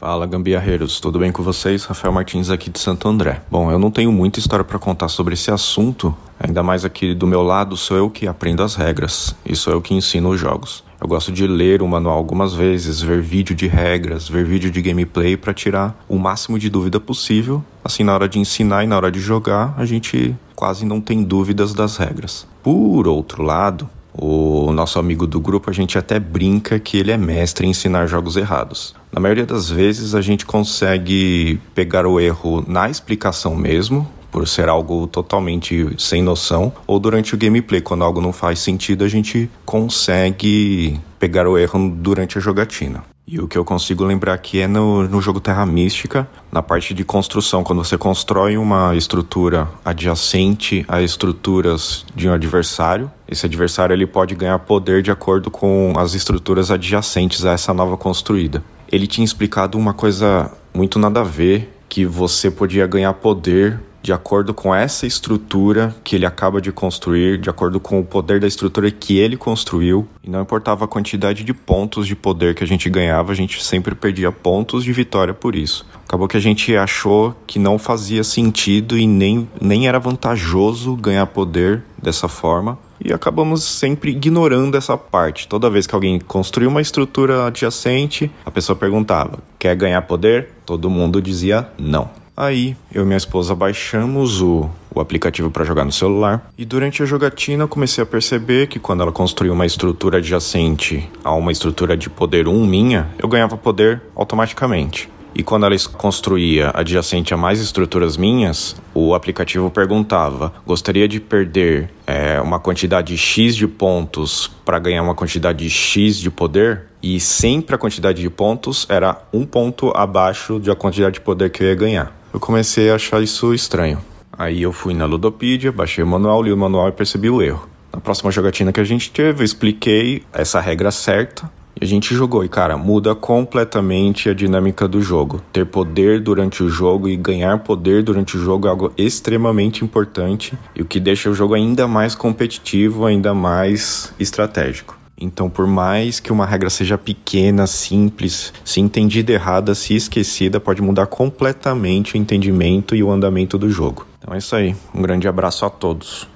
Fala 0.00 0.26
gambiarreiros, 0.26 0.98
tudo 0.98 1.18
bem 1.18 1.30
com 1.30 1.42
vocês? 1.42 1.84
Rafael 1.84 2.10
Martins 2.10 2.48
aqui 2.48 2.70
de 2.70 2.78
Santo 2.78 3.06
André. 3.06 3.42
Bom, 3.50 3.70
eu 3.70 3.78
não 3.78 3.90
tenho 3.90 4.10
muita 4.10 4.38
história 4.38 4.64
para 4.64 4.78
contar 4.78 5.08
sobre 5.08 5.34
esse 5.34 5.50
assunto, 5.50 6.16
ainda 6.38 6.62
mais 6.62 6.86
aqui 6.86 7.14
do 7.14 7.26
meu 7.26 7.42
lado 7.42 7.76
sou 7.76 7.98
eu 7.98 8.08
que 8.08 8.26
aprendo 8.26 8.62
as 8.62 8.74
regras 8.74 9.36
e 9.44 9.54
sou 9.54 9.74
eu 9.74 9.82
que 9.82 9.92
ensino 9.92 10.30
os 10.30 10.40
jogos. 10.40 10.82
Eu 11.00 11.08
gosto 11.08 11.32
de 11.32 11.46
ler 11.46 11.80
o 11.80 11.88
manual 11.88 12.18
algumas 12.18 12.52
vezes, 12.52 13.00
ver 13.00 13.22
vídeo 13.22 13.56
de 13.56 13.66
regras, 13.66 14.28
ver 14.28 14.44
vídeo 14.44 14.70
de 14.70 14.82
gameplay 14.82 15.34
para 15.34 15.54
tirar 15.54 16.04
o 16.06 16.18
máximo 16.18 16.58
de 16.58 16.68
dúvida 16.68 17.00
possível. 17.00 17.64
Assim, 17.82 18.04
na 18.04 18.12
hora 18.12 18.28
de 18.28 18.38
ensinar 18.38 18.84
e 18.84 18.86
na 18.86 18.96
hora 18.96 19.10
de 19.10 19.18
jogar, 19.18 19.74
a 19.78 19.86
gente 19.86 20.36
quase 20.54 20.84
não 20.84 21.00
tem 21.00 21.22
dúvidas 21.22 21.72
das 21.72 21.96
regras. 21.96 22.46
Por 22.62 23.08
outro 23.08 23.42
lado, 23.42 23.88
o 24.12 24.72
nosso 24.72 24.98
amigo 24.98 25.26
do 25.26 25.40
grupo, 25.40 25.70
a 25.70 25.72
gente 25.72 25.96
até 25.96 26.18
brinca 26.18 26.78
que 26.78 26.98
ele 26.98 27.10
é 27.10 27.16
mestre 27.16 27.66
em 27.66 27.70
ensinar 27.70 28.06
jogos 28.06 28.36
errados. 28.36 28.94
Na 29.10 29.20
maioria 29.20 29.46
das 29.46 29.70
vezes, 29.70 30.14
a 30.14 30.20
gente 30.20 30.44
consegue 30.44 31.58
pegar 31.74 32.06
o 32.06 32.20
erro 32.20 32.62
na 32.68 32.90
explicação 32.90 33.56
mesmo, 33.56 34.06
por 34.30 34.46
ser 34.46 34.68
algo 34.68 35.06
totalmente 35.06 35.94
sem 35.98 36.22
noção, 36.22 36.72
ou 36.86 36.98
durante 36.98 37.34
o 37.34 37.38
gameplay, 37.38 37.80
quando 37.80 38.04
algo 38.04 38.20
não 38.20 38.32
faz 38.32 38.58
sentido, 38.60 39.04
a 39.04 39.08
gente 39.08 39.50
consegue 39.64 41.00
pegar 41.18 41.46
o 41.46 41.58
erro 41.58 41.90
durante 41.90 42.38
a 42.38 42.40
jogatina. 42.40 43.04
E 43.32 43.38
o 43.38 43.46
que 43.46 43.56
eu 43.56 43.64
consigo 43.64 44.02
lembrar 44.02 44.34
aqui 44.34 44.58
é 44.58 44.66
no, 44.66 45.06
no 45.06 45.20
jogo 45.20 45.38
Terra 45.38 45.64
Mística, 45.64 46.28
na 46.50 46.62
parte 46.64 46.92
de 46.92 47.04
construção, 47.04 47.62
quando 47.62 47.84
você 47.84 47.96
constrói 47.96 48.56
uma 48.56 48.96
estrutura 48.96 49.68
adjacente 49.84 50.84
a 50.88 51.00
estruturas 51.00 52.04
de 52.12 52.28
um 52.28 52.32
adversário, 52.32 53.08
esse 53.28 53.46
adversário 53.46 53.94
ele 53.94 54.04
pode 54.04 54.34
ganhar 54.34 54.58
poder 54.58 55.00
de 55.00 55.12
acordo 55.12 55.48
com 55.48 55.92
as 55.96 56.14
estruturas 56.14 56.72
adjacentes 56.72 57.44
a 57.44 57.52
essa 57.52 57.72
nova 57.72 57.96
construída. 57.96 58.64
Ele 58.90 59.06
tinha 59.06 59.24
explicado 59.24 59.78
uma 59.78 59.94
coisa 59.94 60.50
muito 60.74 60.98
nada 60.98 61.20
a 61.20 61.24
ver, 61.24 61.72
que 61.88 62.04
você 62.04 62.50
podia 62.50 62.86
ganhar 62.86 63.12
poder 63.14 63.80
de 64.02 64.12
acordo 64.12 64.54
com 64.54 64.74
essa 64.74 65.06
estrutura 65.06 65.94
que 66.02 66.16
ele 66.16 66.26
acaba 66.26 66.60
de 66.60 66.72
construir, 66.72 67.38
de 67.38 67.50
acordo 67.50 67.78
com 67.78 68.00
o 68.00 68.04
poder 68.04 68.40
da 68.40 68.46
estrutura 68.46 68.90
que 68.90 69.18
ele 69.18 69.36
construiu, 69.36 70.06
e 70.22 70.30
não 70.30 70.42
importava 70.42 70.84
a 70.84 70.88
quantidade 70.88 71.44
de 71.44 71.52
pontos 71.52 72.06
de 72.06 72.16
poder 72.16 72.54
que 72.54 72.64
a 72.64 72.66
gente 72.66 72.88
ganhava, 72.88 73.32
a 73.32 73.34
gente 73.34 73.62
sempre 73.62 73.94
perdia 73.94 74.32
pontos 74.32 74.84
de 74.84 74.92
vitória 74.92 75.34
por 75.34 75.54
isso. 75.54 75.86
Acabou 76.06 76.26
que 76.26 76.36
a 76.36 76.40
gente 76.40 76.76
achou 76.76 77.34
que 77.46 77.58
não 77.58 77.78
fazia 77.78 78.24
sentido 78.24 78.98
e 78.98 79.06
nem, 79.06 79.48
nem 79.60 79.86
era 79.86 79.98
vantajoso 79.98 80.96
ganhar 80.96 81.26
poder 81.26 81.84
dessa 82.02 82.26
forma. 82.26 82.78
E 83.02 83.12
acabamos 83.12 83.62
sempre 83.62 84.10
ignorando 84.10 84.76
essa 84.76 84.96
parte. 84.96 85.48
Toda 85.48 85.70
vez 85.70 85.86
que 85.86 85.94
alguém 85.94 86.18
construía 86.18 86.68
uma 86.68 86.82
estrutura 86.82 87.46
adjacente, 87.46 88.30
a 88.44 88.50
pessoa 88.50 88.76
perguntava: 88.76 89.38
quer 89.58 89.74
ganhar 89.74 90.02
poder? 90.02 90.50
Todo 90.66 90.90
mundo 90.90 91.22
dizia 91.22 91.68
não. 91.78 92.10
Aí 92.40 92.74
eu 92.90 93.02
e 93.02 93.04
minha 93.04 93.18
esposa 93.18 93.54
baixamos 93.54 94.40
o, 94.40 94.66
o 94.94 94.98
aplicativo 94.98 95.50
para 95.50 95.62
jogar 95.62 95.84
no 95.84 95.92
celular 95.92 96.50
e 96.56 96.64
durante 96.64 97.02
a 97.02 97.04
jogatina 97.04 97.64
eu 97.64 97.68
comecei 97.68 98.02
a 98.02 98.06
perceber 98.06 98.66
que 98.66 98.78
quando 98.78 99.02
ela 99.02 99.12
construía 99.12 99.52
uma 99.52 99.66
estrutura 99.66 100.16
adjacente 100.16 101.06
a 101.22 101.34
uma 101.34 101.52
estrutura 101.52 101.94
de 101.94 102.08
poder 102.08 102.48
1 102.48 102.66
minha, 102.66 103.10
eu 103.18 103.28
ganhava 103.28 103.58
poder 103.58 104.00
automaticamente. 104.16 105.10
E 105.34 105.42
quando 105.42 105.66
ela 105.66 105.76
construía 105.98 106.70
adjacente 106.72 107.34
a 107.34 107.36
mais 107.36 107.60
estruturas 107.60 108.16
minhas, 108.16 108.74
o 108.94 109.14
aplicativo 109.14 109.70
perguntava: 109.70 110.54
gostaria 110.66 111.06
de 111.06 111.20
perder 111.20 111.90
é, 112.06 112.40
uma 112.40 112.58
quantidade 112.58 113.16
X 113.18 113.54
de 113.54 113.68
pontos 113.68 114.50
para 114.64 114.78
ganhar 114.78 115.02
uma 115.02 115.14
quantidade 115.14 115.68
X 115.68 116.16
de 116.16 116.30
poder? 116.30 116.86
E 117.02 117.20
sempre 117.20 117.74
a 117.74 117.78
quantidade 117.78 118.22
de 118.22 118.30
pontos 118.30 118.86
era 118.88 119.22
um 119.30 119.44
ponto 119.44 119.92
abaixo 119.94 120.58
da 120.58 120.74
quantidade 120.74 121.14
de 121.14 121.20
poder 121.20 121.50
que 121.50 121.62
eu 121.62 121.68
ia 121.68 121.74
ganhar. 121.74 122.19
Eu 122.32 122.38
comecei 122.38 122.90
a 122.90 122.94
achar 122.94 123.22
isso 123.22 123.52
estranho. 123.52 123.98
Aí 124.32 124.62
eu 124.62 124.72
fui 124.72 124.94
na 124.94 125.04
Ludopedia, 125.04 125.72
baixei 125.72 126.02
o 126.02 126.06
manual, 126.06 126.42
li 126.42 126.52
o 126.52 126.56
manual 126.56 126.88
e 126.88 126.92
percebi 126.92 127.28
o 127.28 127.42
erro. 127.42 127.68
Na 127.92 128.00
próxima 128.00 128.30
jogatina 128.30 128.72
que 128.72 128.80
a 128.80 128.84
gente 128.84 129.10
teve, 129.10 129.40
eu 129.40 129.44
expliquei 129.44 130.22
essa 130.32 130.60
regra 130.60 130.92
certa 130.92 131.50
e 131.80 131.84
a 131.84 131.86
gente 131.88 132.14
jogou. 132.14 132.44
E 132.44 132.48
cara, 132.48 132.76
muda 132.76 133.16
completamente 133.16 134.28
a 134.28 134.34
dinâmica 134.34 134.86
do 134.86 135.02
jogo. 135.02 135.42
Ter 135.52 135.66
poder 135.66 136.20
durante 136.20 136.62
o 136.62 136.68
jogo 136.68 137.08
e 137.08 137.16
ganhar 137.16 137.58
poder 137.58 138.04
durante 138.04 138.36
o 138.36 138.40
jogo 138.40 138.68
é 138.68 138.70
algo 138.70 138.92
extremamente 138.96 139.84
importante 139.84 140.56
e 140.76 140.82
o 140.82 140.86
que 140.86 141.00
deixa 141.00 141.28
o 141.28 141.34
jogo 141.34 141.54
ainda 141.54 141.88
mais 141.88 142.14
competitivo, 142.14 143.06
ainda 143.06 143.34
mais 143.34 144.14
estratégico. 144.20 144.99
Então, 145.20 145.50
por 145.50 145.66
mais 145.66 146.18
que 146.18 146.32
uma 146.32 146.46
regra 146.46 146.70
seja 146.70 146.96
pequena, 146.96 147.66
simples, 147.66 148.54
se 148.64 148.80
entendida 148.80 149.32
errada, 149.32 149.74
se 149.74 149.94
esquecida, 149.94 150.58
pode 150.58 150.80
mudar 150.80 151.06
completamente 151.06 152.14
o 152.14 152.16
entendimento 152.16 152.96
e 152.96 153.02
o 153.02 153.10
andamento 153.10 153.58
do 153.58 153.68
jogo. 153.68 154.06
Então 154.18 154.34
é 154.34 154.38
isso 154.38 154.56
aí. 154.56 154.74
Um 154.94 155.02
grande 155.02 155.28
abraço 155.28 155.66
a 155.66 155.70
todos. 155.70 156.26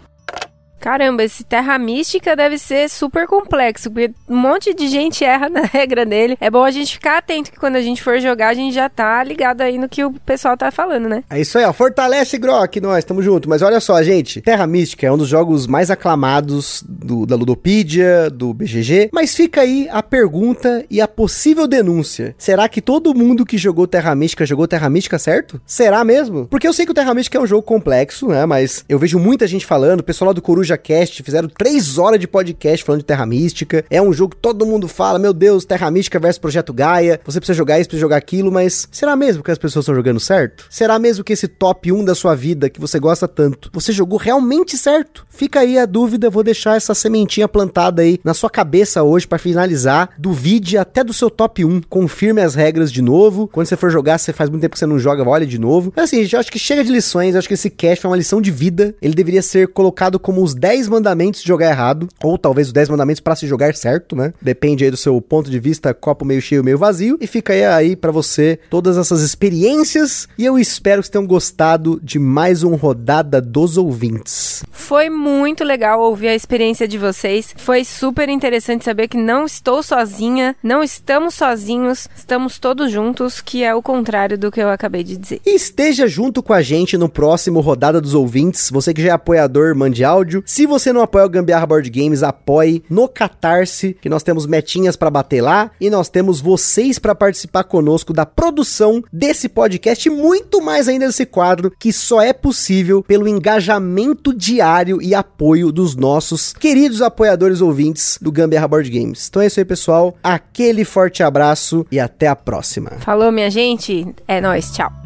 Caramba, 0.85 1.25
esse 1.25 1.43
Terra 1.43 1.79
Mística 1.79 2.37
deve 2.37 2.59
ser 2.59 2.91
super 2.91 3.27
complexo, 3.27 3.91
porque 3.91 4.13
um 4.29 4.37
monte 4.37 4.75
de 4.75 4.87
gente 4.87 5.25
erra 5.25 5.49
na 5.49 5.63
regra 5.65 6.05
dele. 6.05 6.37
É 6.39 6.51
bom 6.51 6.63
a 6.63 6.71
gente 6.71 6.93
ficar 6.93 7.17
atento 7.17 7.51
que 7.51 7.59
quando 7.59 7.77
a 7.77 7.81
gente 7.81 8.03
for 8.03 8.21
jogar, 8.21 8.49
a 8.49 8.55
gente 8.55 8.75
já 8.75 8.87
tá 8.91 9.25
ligado 9.25 9.63
aí 9.63 9.79
no 9.79 9.89
que 9.89 10.05
o 10.05 10.13
pessoal 10.13 10.59
tá 10.59 10.71
falando, 10.71 11.09
né? 11.09 11.25
É 11.31 11.41
isso 11.41 11.57
aí, 11.57 11.65
ó. 11.65 11.73
Fortalece, 11.73 12.37
Grok, 12.37 12.83
nós, 12.83 13.03
tamo 13.03 13.23
junto. 13.23 13.49
Mas 13.49 13.63
olha 13.63 13.81
só, 13.81 14.03
gente, 14.03 14.43
Terra 14.43 14.67
Mística 14.67 15.07
é 15.07 15.11
um 15.11 15.17
dos 15.17 15.27
jogos 15.27 15.67
mais 15.67 15.91
aclamados 15.91 16.85
do, 16.87 17.25
da 17.25 17.35
Ludopedia, 17.35 18.29
do 18.29 18.53
BGG. 18.53 19.09
Mas 19.11 19.35
fica 19.35 19.63
aí 19.63 19.89
a 19.91 20.03
pergunta 20.03 20.85
e 20.91 21.01
a 21.01 21.09
possível 21.09 21.67
denúncia. 21.67 22.35
Será 22.37 22.69
que 22.69 22.83
todo 22.83 23.15
mundo 23.15 23.47
que 23.47 23.57
jogou 23.57 23.87
Terra 23.87 24.15
Mística 24.15 24.45
jogou 24.45 24.69
Terra 24.69 24.91
Mística 24.91 25.19
certo? 25.19 25.59
Será 25.65 26.05
mesmo? 26.05 26.47
Porque 26.47 26.69
eu 26.69 26.75
sei 26.75 26.85
que 26.85 26.93
o 26.93 26.95
Terra 26.95 27.15
Mística 27.15 27.39
é 27.39 27.41
um 27.41 27.47
jogo 27.47 27.63
complexo, 27.63 28.29
né? 28.29 28.45
Mas 28.45 28.85
eu 28.87 28.99
vejo 28.99 29.19
muita 29.19 29.47
gente 29.47 29.65
falando, 29.65 30.01
o 30.01 30.05
pessoal 30.05 30.27
lá 30.27 30.35
do 30.35 30.43
Coruja 30.43 30.74
Fizeram 31.23 31.49
três 31.49 31.99
horas 31.99 32.19
de 32.21 32.27
podcast 32.27 32.85
falando 32.85 33.01
de 33.01 33.07
Terra 33.07 33.27
Mística. 33.27 33.85
É 33.91 34.01
um 34.01 34.13
jogo 34.13 34.35
que 34.35 34.41
todo 34.41 34.67
mundo 34.67 34.89
fala, 34.89 35.19
meu 35.19 35.33
Deus, 35.33 35.65
Terra 35.65 35.91
Mística 35.91 36.19
versus 36.19 36.39
Projeto 36.39 36.73
Gaia. 36.73 37.21
Você 37.25 37.41
precisa 37.41 37.57
jogar 37.57 37.79
isso, 37.79 37.89
precisa 37.89 38.01
jogar 38.01 38.17
aquilo, 38.17 38.51
mas 38.51 38.89
será 38.91 39.17
mesmo 39.17 39.43
que 39.43 39.51
as 39.51 39.59
pessoas 39.59 39.85
estão 39.85 39.95
jogando 39.95 40.21
certo? 40.21 40.67
Será 40.71 40.99
mesmo 40.99 41.25
que 41.25 41.33
esse 41.33 41.49
top 41.49 41.93
1 41.93 42.05
da 42.05 42.15
sua 42.15 42.35
vida 42.35 42.69
que 42.69 42.81
você 42.81 42.99
gosta 42.99 43.29
tanto, 43.29 43.71
você 43.73 43.93
jogou 43.93 44.19
realmente 44.19 44.77
certo? 44.77 45.27
Fica 45.29 45.61
aí 45.61 45.79
a 45.79 45.87
dúvida, 45.87 46.31
vou 46.31 46.43
deixar 46.43 46.77
essa 46.77 46.95
sementinha 46.95 47.49
plantada 47.49 48.03
aí 48.03 48.21
na 48.23 48.35
sua 48.35 48.49
cabeça 48.49 49.03
hoje 49.03 49.27
para 49.27 49.39
finalizar. 49.39 50.11
Duvide 50.19 50.79
até 50.79 51.03
do 51.03 51.13
seu 51.13 51.29
top 51.29 51.65
1, 51.65 51.83
confirme 51.89 52.41
as 52.41 52.55
regras 52.55 52.91
de 52.93 53.03
novo. 53.03 53.49
Quando 53.49 53.67
você 53.67 53.77
for 53.77 53.91
jogar, 53.91 54.19
você 54.19 54.33
faz 54.33 54.49
muito 54.49 54.63
tempo 54.63 54.75
que 54.75 54.79
você 54.79 54.87
não 54.87 54.99
joga, 54.99 55.29
olha 55.29 55.47
de 55.47 55.59
novo. 55.59 55.93
Mas 55.95 56.05
assim, 56.05 56.23
gente, 56.23 56.35
eu 56.35 56.41
acho 56.41 56.53
que 56.53 56.59
chega 56.59 56.85
de 56.85 56.93
lições, 56.93 57.35
eu 57.35 57.39
acho 57.39 57.49
que 57.49 57.55
esse 57.55 57.71
cast 57.71 58.03
foi 58.03 58.11
uma 58.11 58.17
lição 58.17 58.41
de 58.41 58.51
vida. 58.51 58.95
Ele 59.03 59.15
deveria 59.15 59.43
ser 59.43 59.69
colocado 59.69 60.19
como 60.19 60.43
os 60.43 60.55
10 60.65 60.89
mandamentos 60.89 61.43
de 61.43 61.47
jogar 61.49 61.69
errado, 61.69 62.09
ou 62.23 62.39
talvez 62.39 62.69
os 62.69 62.73
10 62.73 62.89
mandamentos 62.89 63.21
para 63.21 63.37
se 63.37 63.47
jogar 63.47 63.75
certo, 63.75 64.17
né? 64.17 64.33
Depende 64.41 64.83
aí 64.83 64.91
do 64.91 64.97
seu 64.97 65.21
ponto 65.21 65.51
de 65.51 65.61
vista, 65.61 65.93
copo 65.93 66.25
meio 66.25 66.41
cheio, 66.41 66.65
meio 66.65 66.79
vazio. 66.79 67.19
E 67.21 67.27
fica 67.27 67.53
aí, 67.53 67.67
aí 67.67 67.95
para 67.95 68.11
você 68.11 68.59
todas 68.71 68.97
essas 68.97 69.21
experiências. 69.21 70.27
E 70.39 70.45
eu 70.47 70.59
espero 70.59 71.03
que 71.03 71.07
vocês 71.07 71.13
tenham 71.13 71.27
gostado 71.27 72.01
de 72.03 72.19
mais 72.19 72.63
um 72.63 72.77
Rodada 72.77 73.43
dos 73.43 73.77
Ouvintes. 73.77 74.65
Foi 74.73 75.11
muito 75.11 75.65
legal 75.65 76.01
ouvir 76.01 76.29
a 76.29 76.35
experiência 76.35 76.89
de 76.89 76.97
vocês. 76.97 77.55
Foi 77.59 77.85
super 77.85 78.31
interessante 78.31 78.87
saber 78.87 79.09
que 79.09 79.19
não 79.19 79.45
estou 79.45 79.83
sozinha, 79.83 80.57
não 80.63 80.83
estamos 80.83 81.35
sozinhos, 81.35 82.09
estamos 82.17 82.59
todos 82.59 82.91
juntos, 82.91 83.43
que 83.43 83.63
é 83.63 83.75
o 83.75 83.83
contrário 83.83 84.39
do 84.39 84.51
que 84.51 84.63
eu 84.63 84.71
acabei 84.71 85.05
de 85.05 85.19
dizer. 85.19 85.43
E 85.45 85.55
esteja 85.55 86.09
junto 86.09 86.43
com 86.43 86.55
a 86.55 86.63
gente 86.63 86.97
no 86.97 87.11
próximo 87.11 87.61
Rodada 87.61 88.01
dos 88.01 88.15
Ouvintes. 88.15 88.71
Você 88.71 88.95
que 88.95 89.03
já 89.03 89.09
é 89.09 89.13
apoiador, 89.13 89.75
mande 89.77 90.03
áudio. 90.03 90.43
Se 90.55 90.67
você 90.67 90.93
não 90.93 91.01
apoia 91.01 91.27
o 91.27 91.29
Gambiarra 91.29 91.67
Board 91.67 91.91
Games, 91.91 92.23
apoie 92.23 92.85
no 92.89 93.09
Catarse, 93.09 93.97
que 94.01 94.09
nós 94.09 94.23
temos 94.23 94.47
metinhas 94.47 94.95
para 94.95 95.11
bater 95.11 95.41
lá 95.41 95.73
e 95.81 95.91
nós 95.91 96.09
temos 96.09 96.41
vocês 96.41 96.97
para 96.97 97.13
participar 97.13 97.65
conosco 97.65 98.13
da 98.13 98.25
produção 98.25 99.03
desse 99.13 99.49
podcast 99.49 100.09
e 100.09 100.13
muito 100.13 100.63
mais 100.63 100.87
ainda 100.87 101.09
desse 101.09 101.27
quadro 101.27 101.73
que 101.77 101.93
só 101.93 102.23
é 102.23 102.33
possível 102.33 103.03
pelo 103.03 103.27
engajamento 103.27 104.33
diário 104.33 105.03
e 105.03 105.13
apoio 105.13 105.73
dos 105.73 105.97
nossos 105.97 106.53
queridos 106.53 107.03
apoiadores 107.03 107.61
ouvintes 107.61 108.17
do 108.23 108.31
Gambiarra 108.31 108.69
Board 108.69 108.89
Games. 108.89 109.27
Então 109.29 109.43
é 109.43 109.47
isso 109.47 109.59
aí, 109.59 109.65
pessoal. 109.65 110.15
Aquele 110.23 110.85
forte 110.85 111.25
abraço 111.25 111.85
e 111.91 111.99
até 111.99 112.29
a 112.29 112.37
próxima. 112.37 112.93
Falou, 113.01 113.33
minha 113.33 113.51
gente. 113.51 114.07
É 114.29 114.41
nóis. 114.41 114.71
Tchau. 114.71 115.04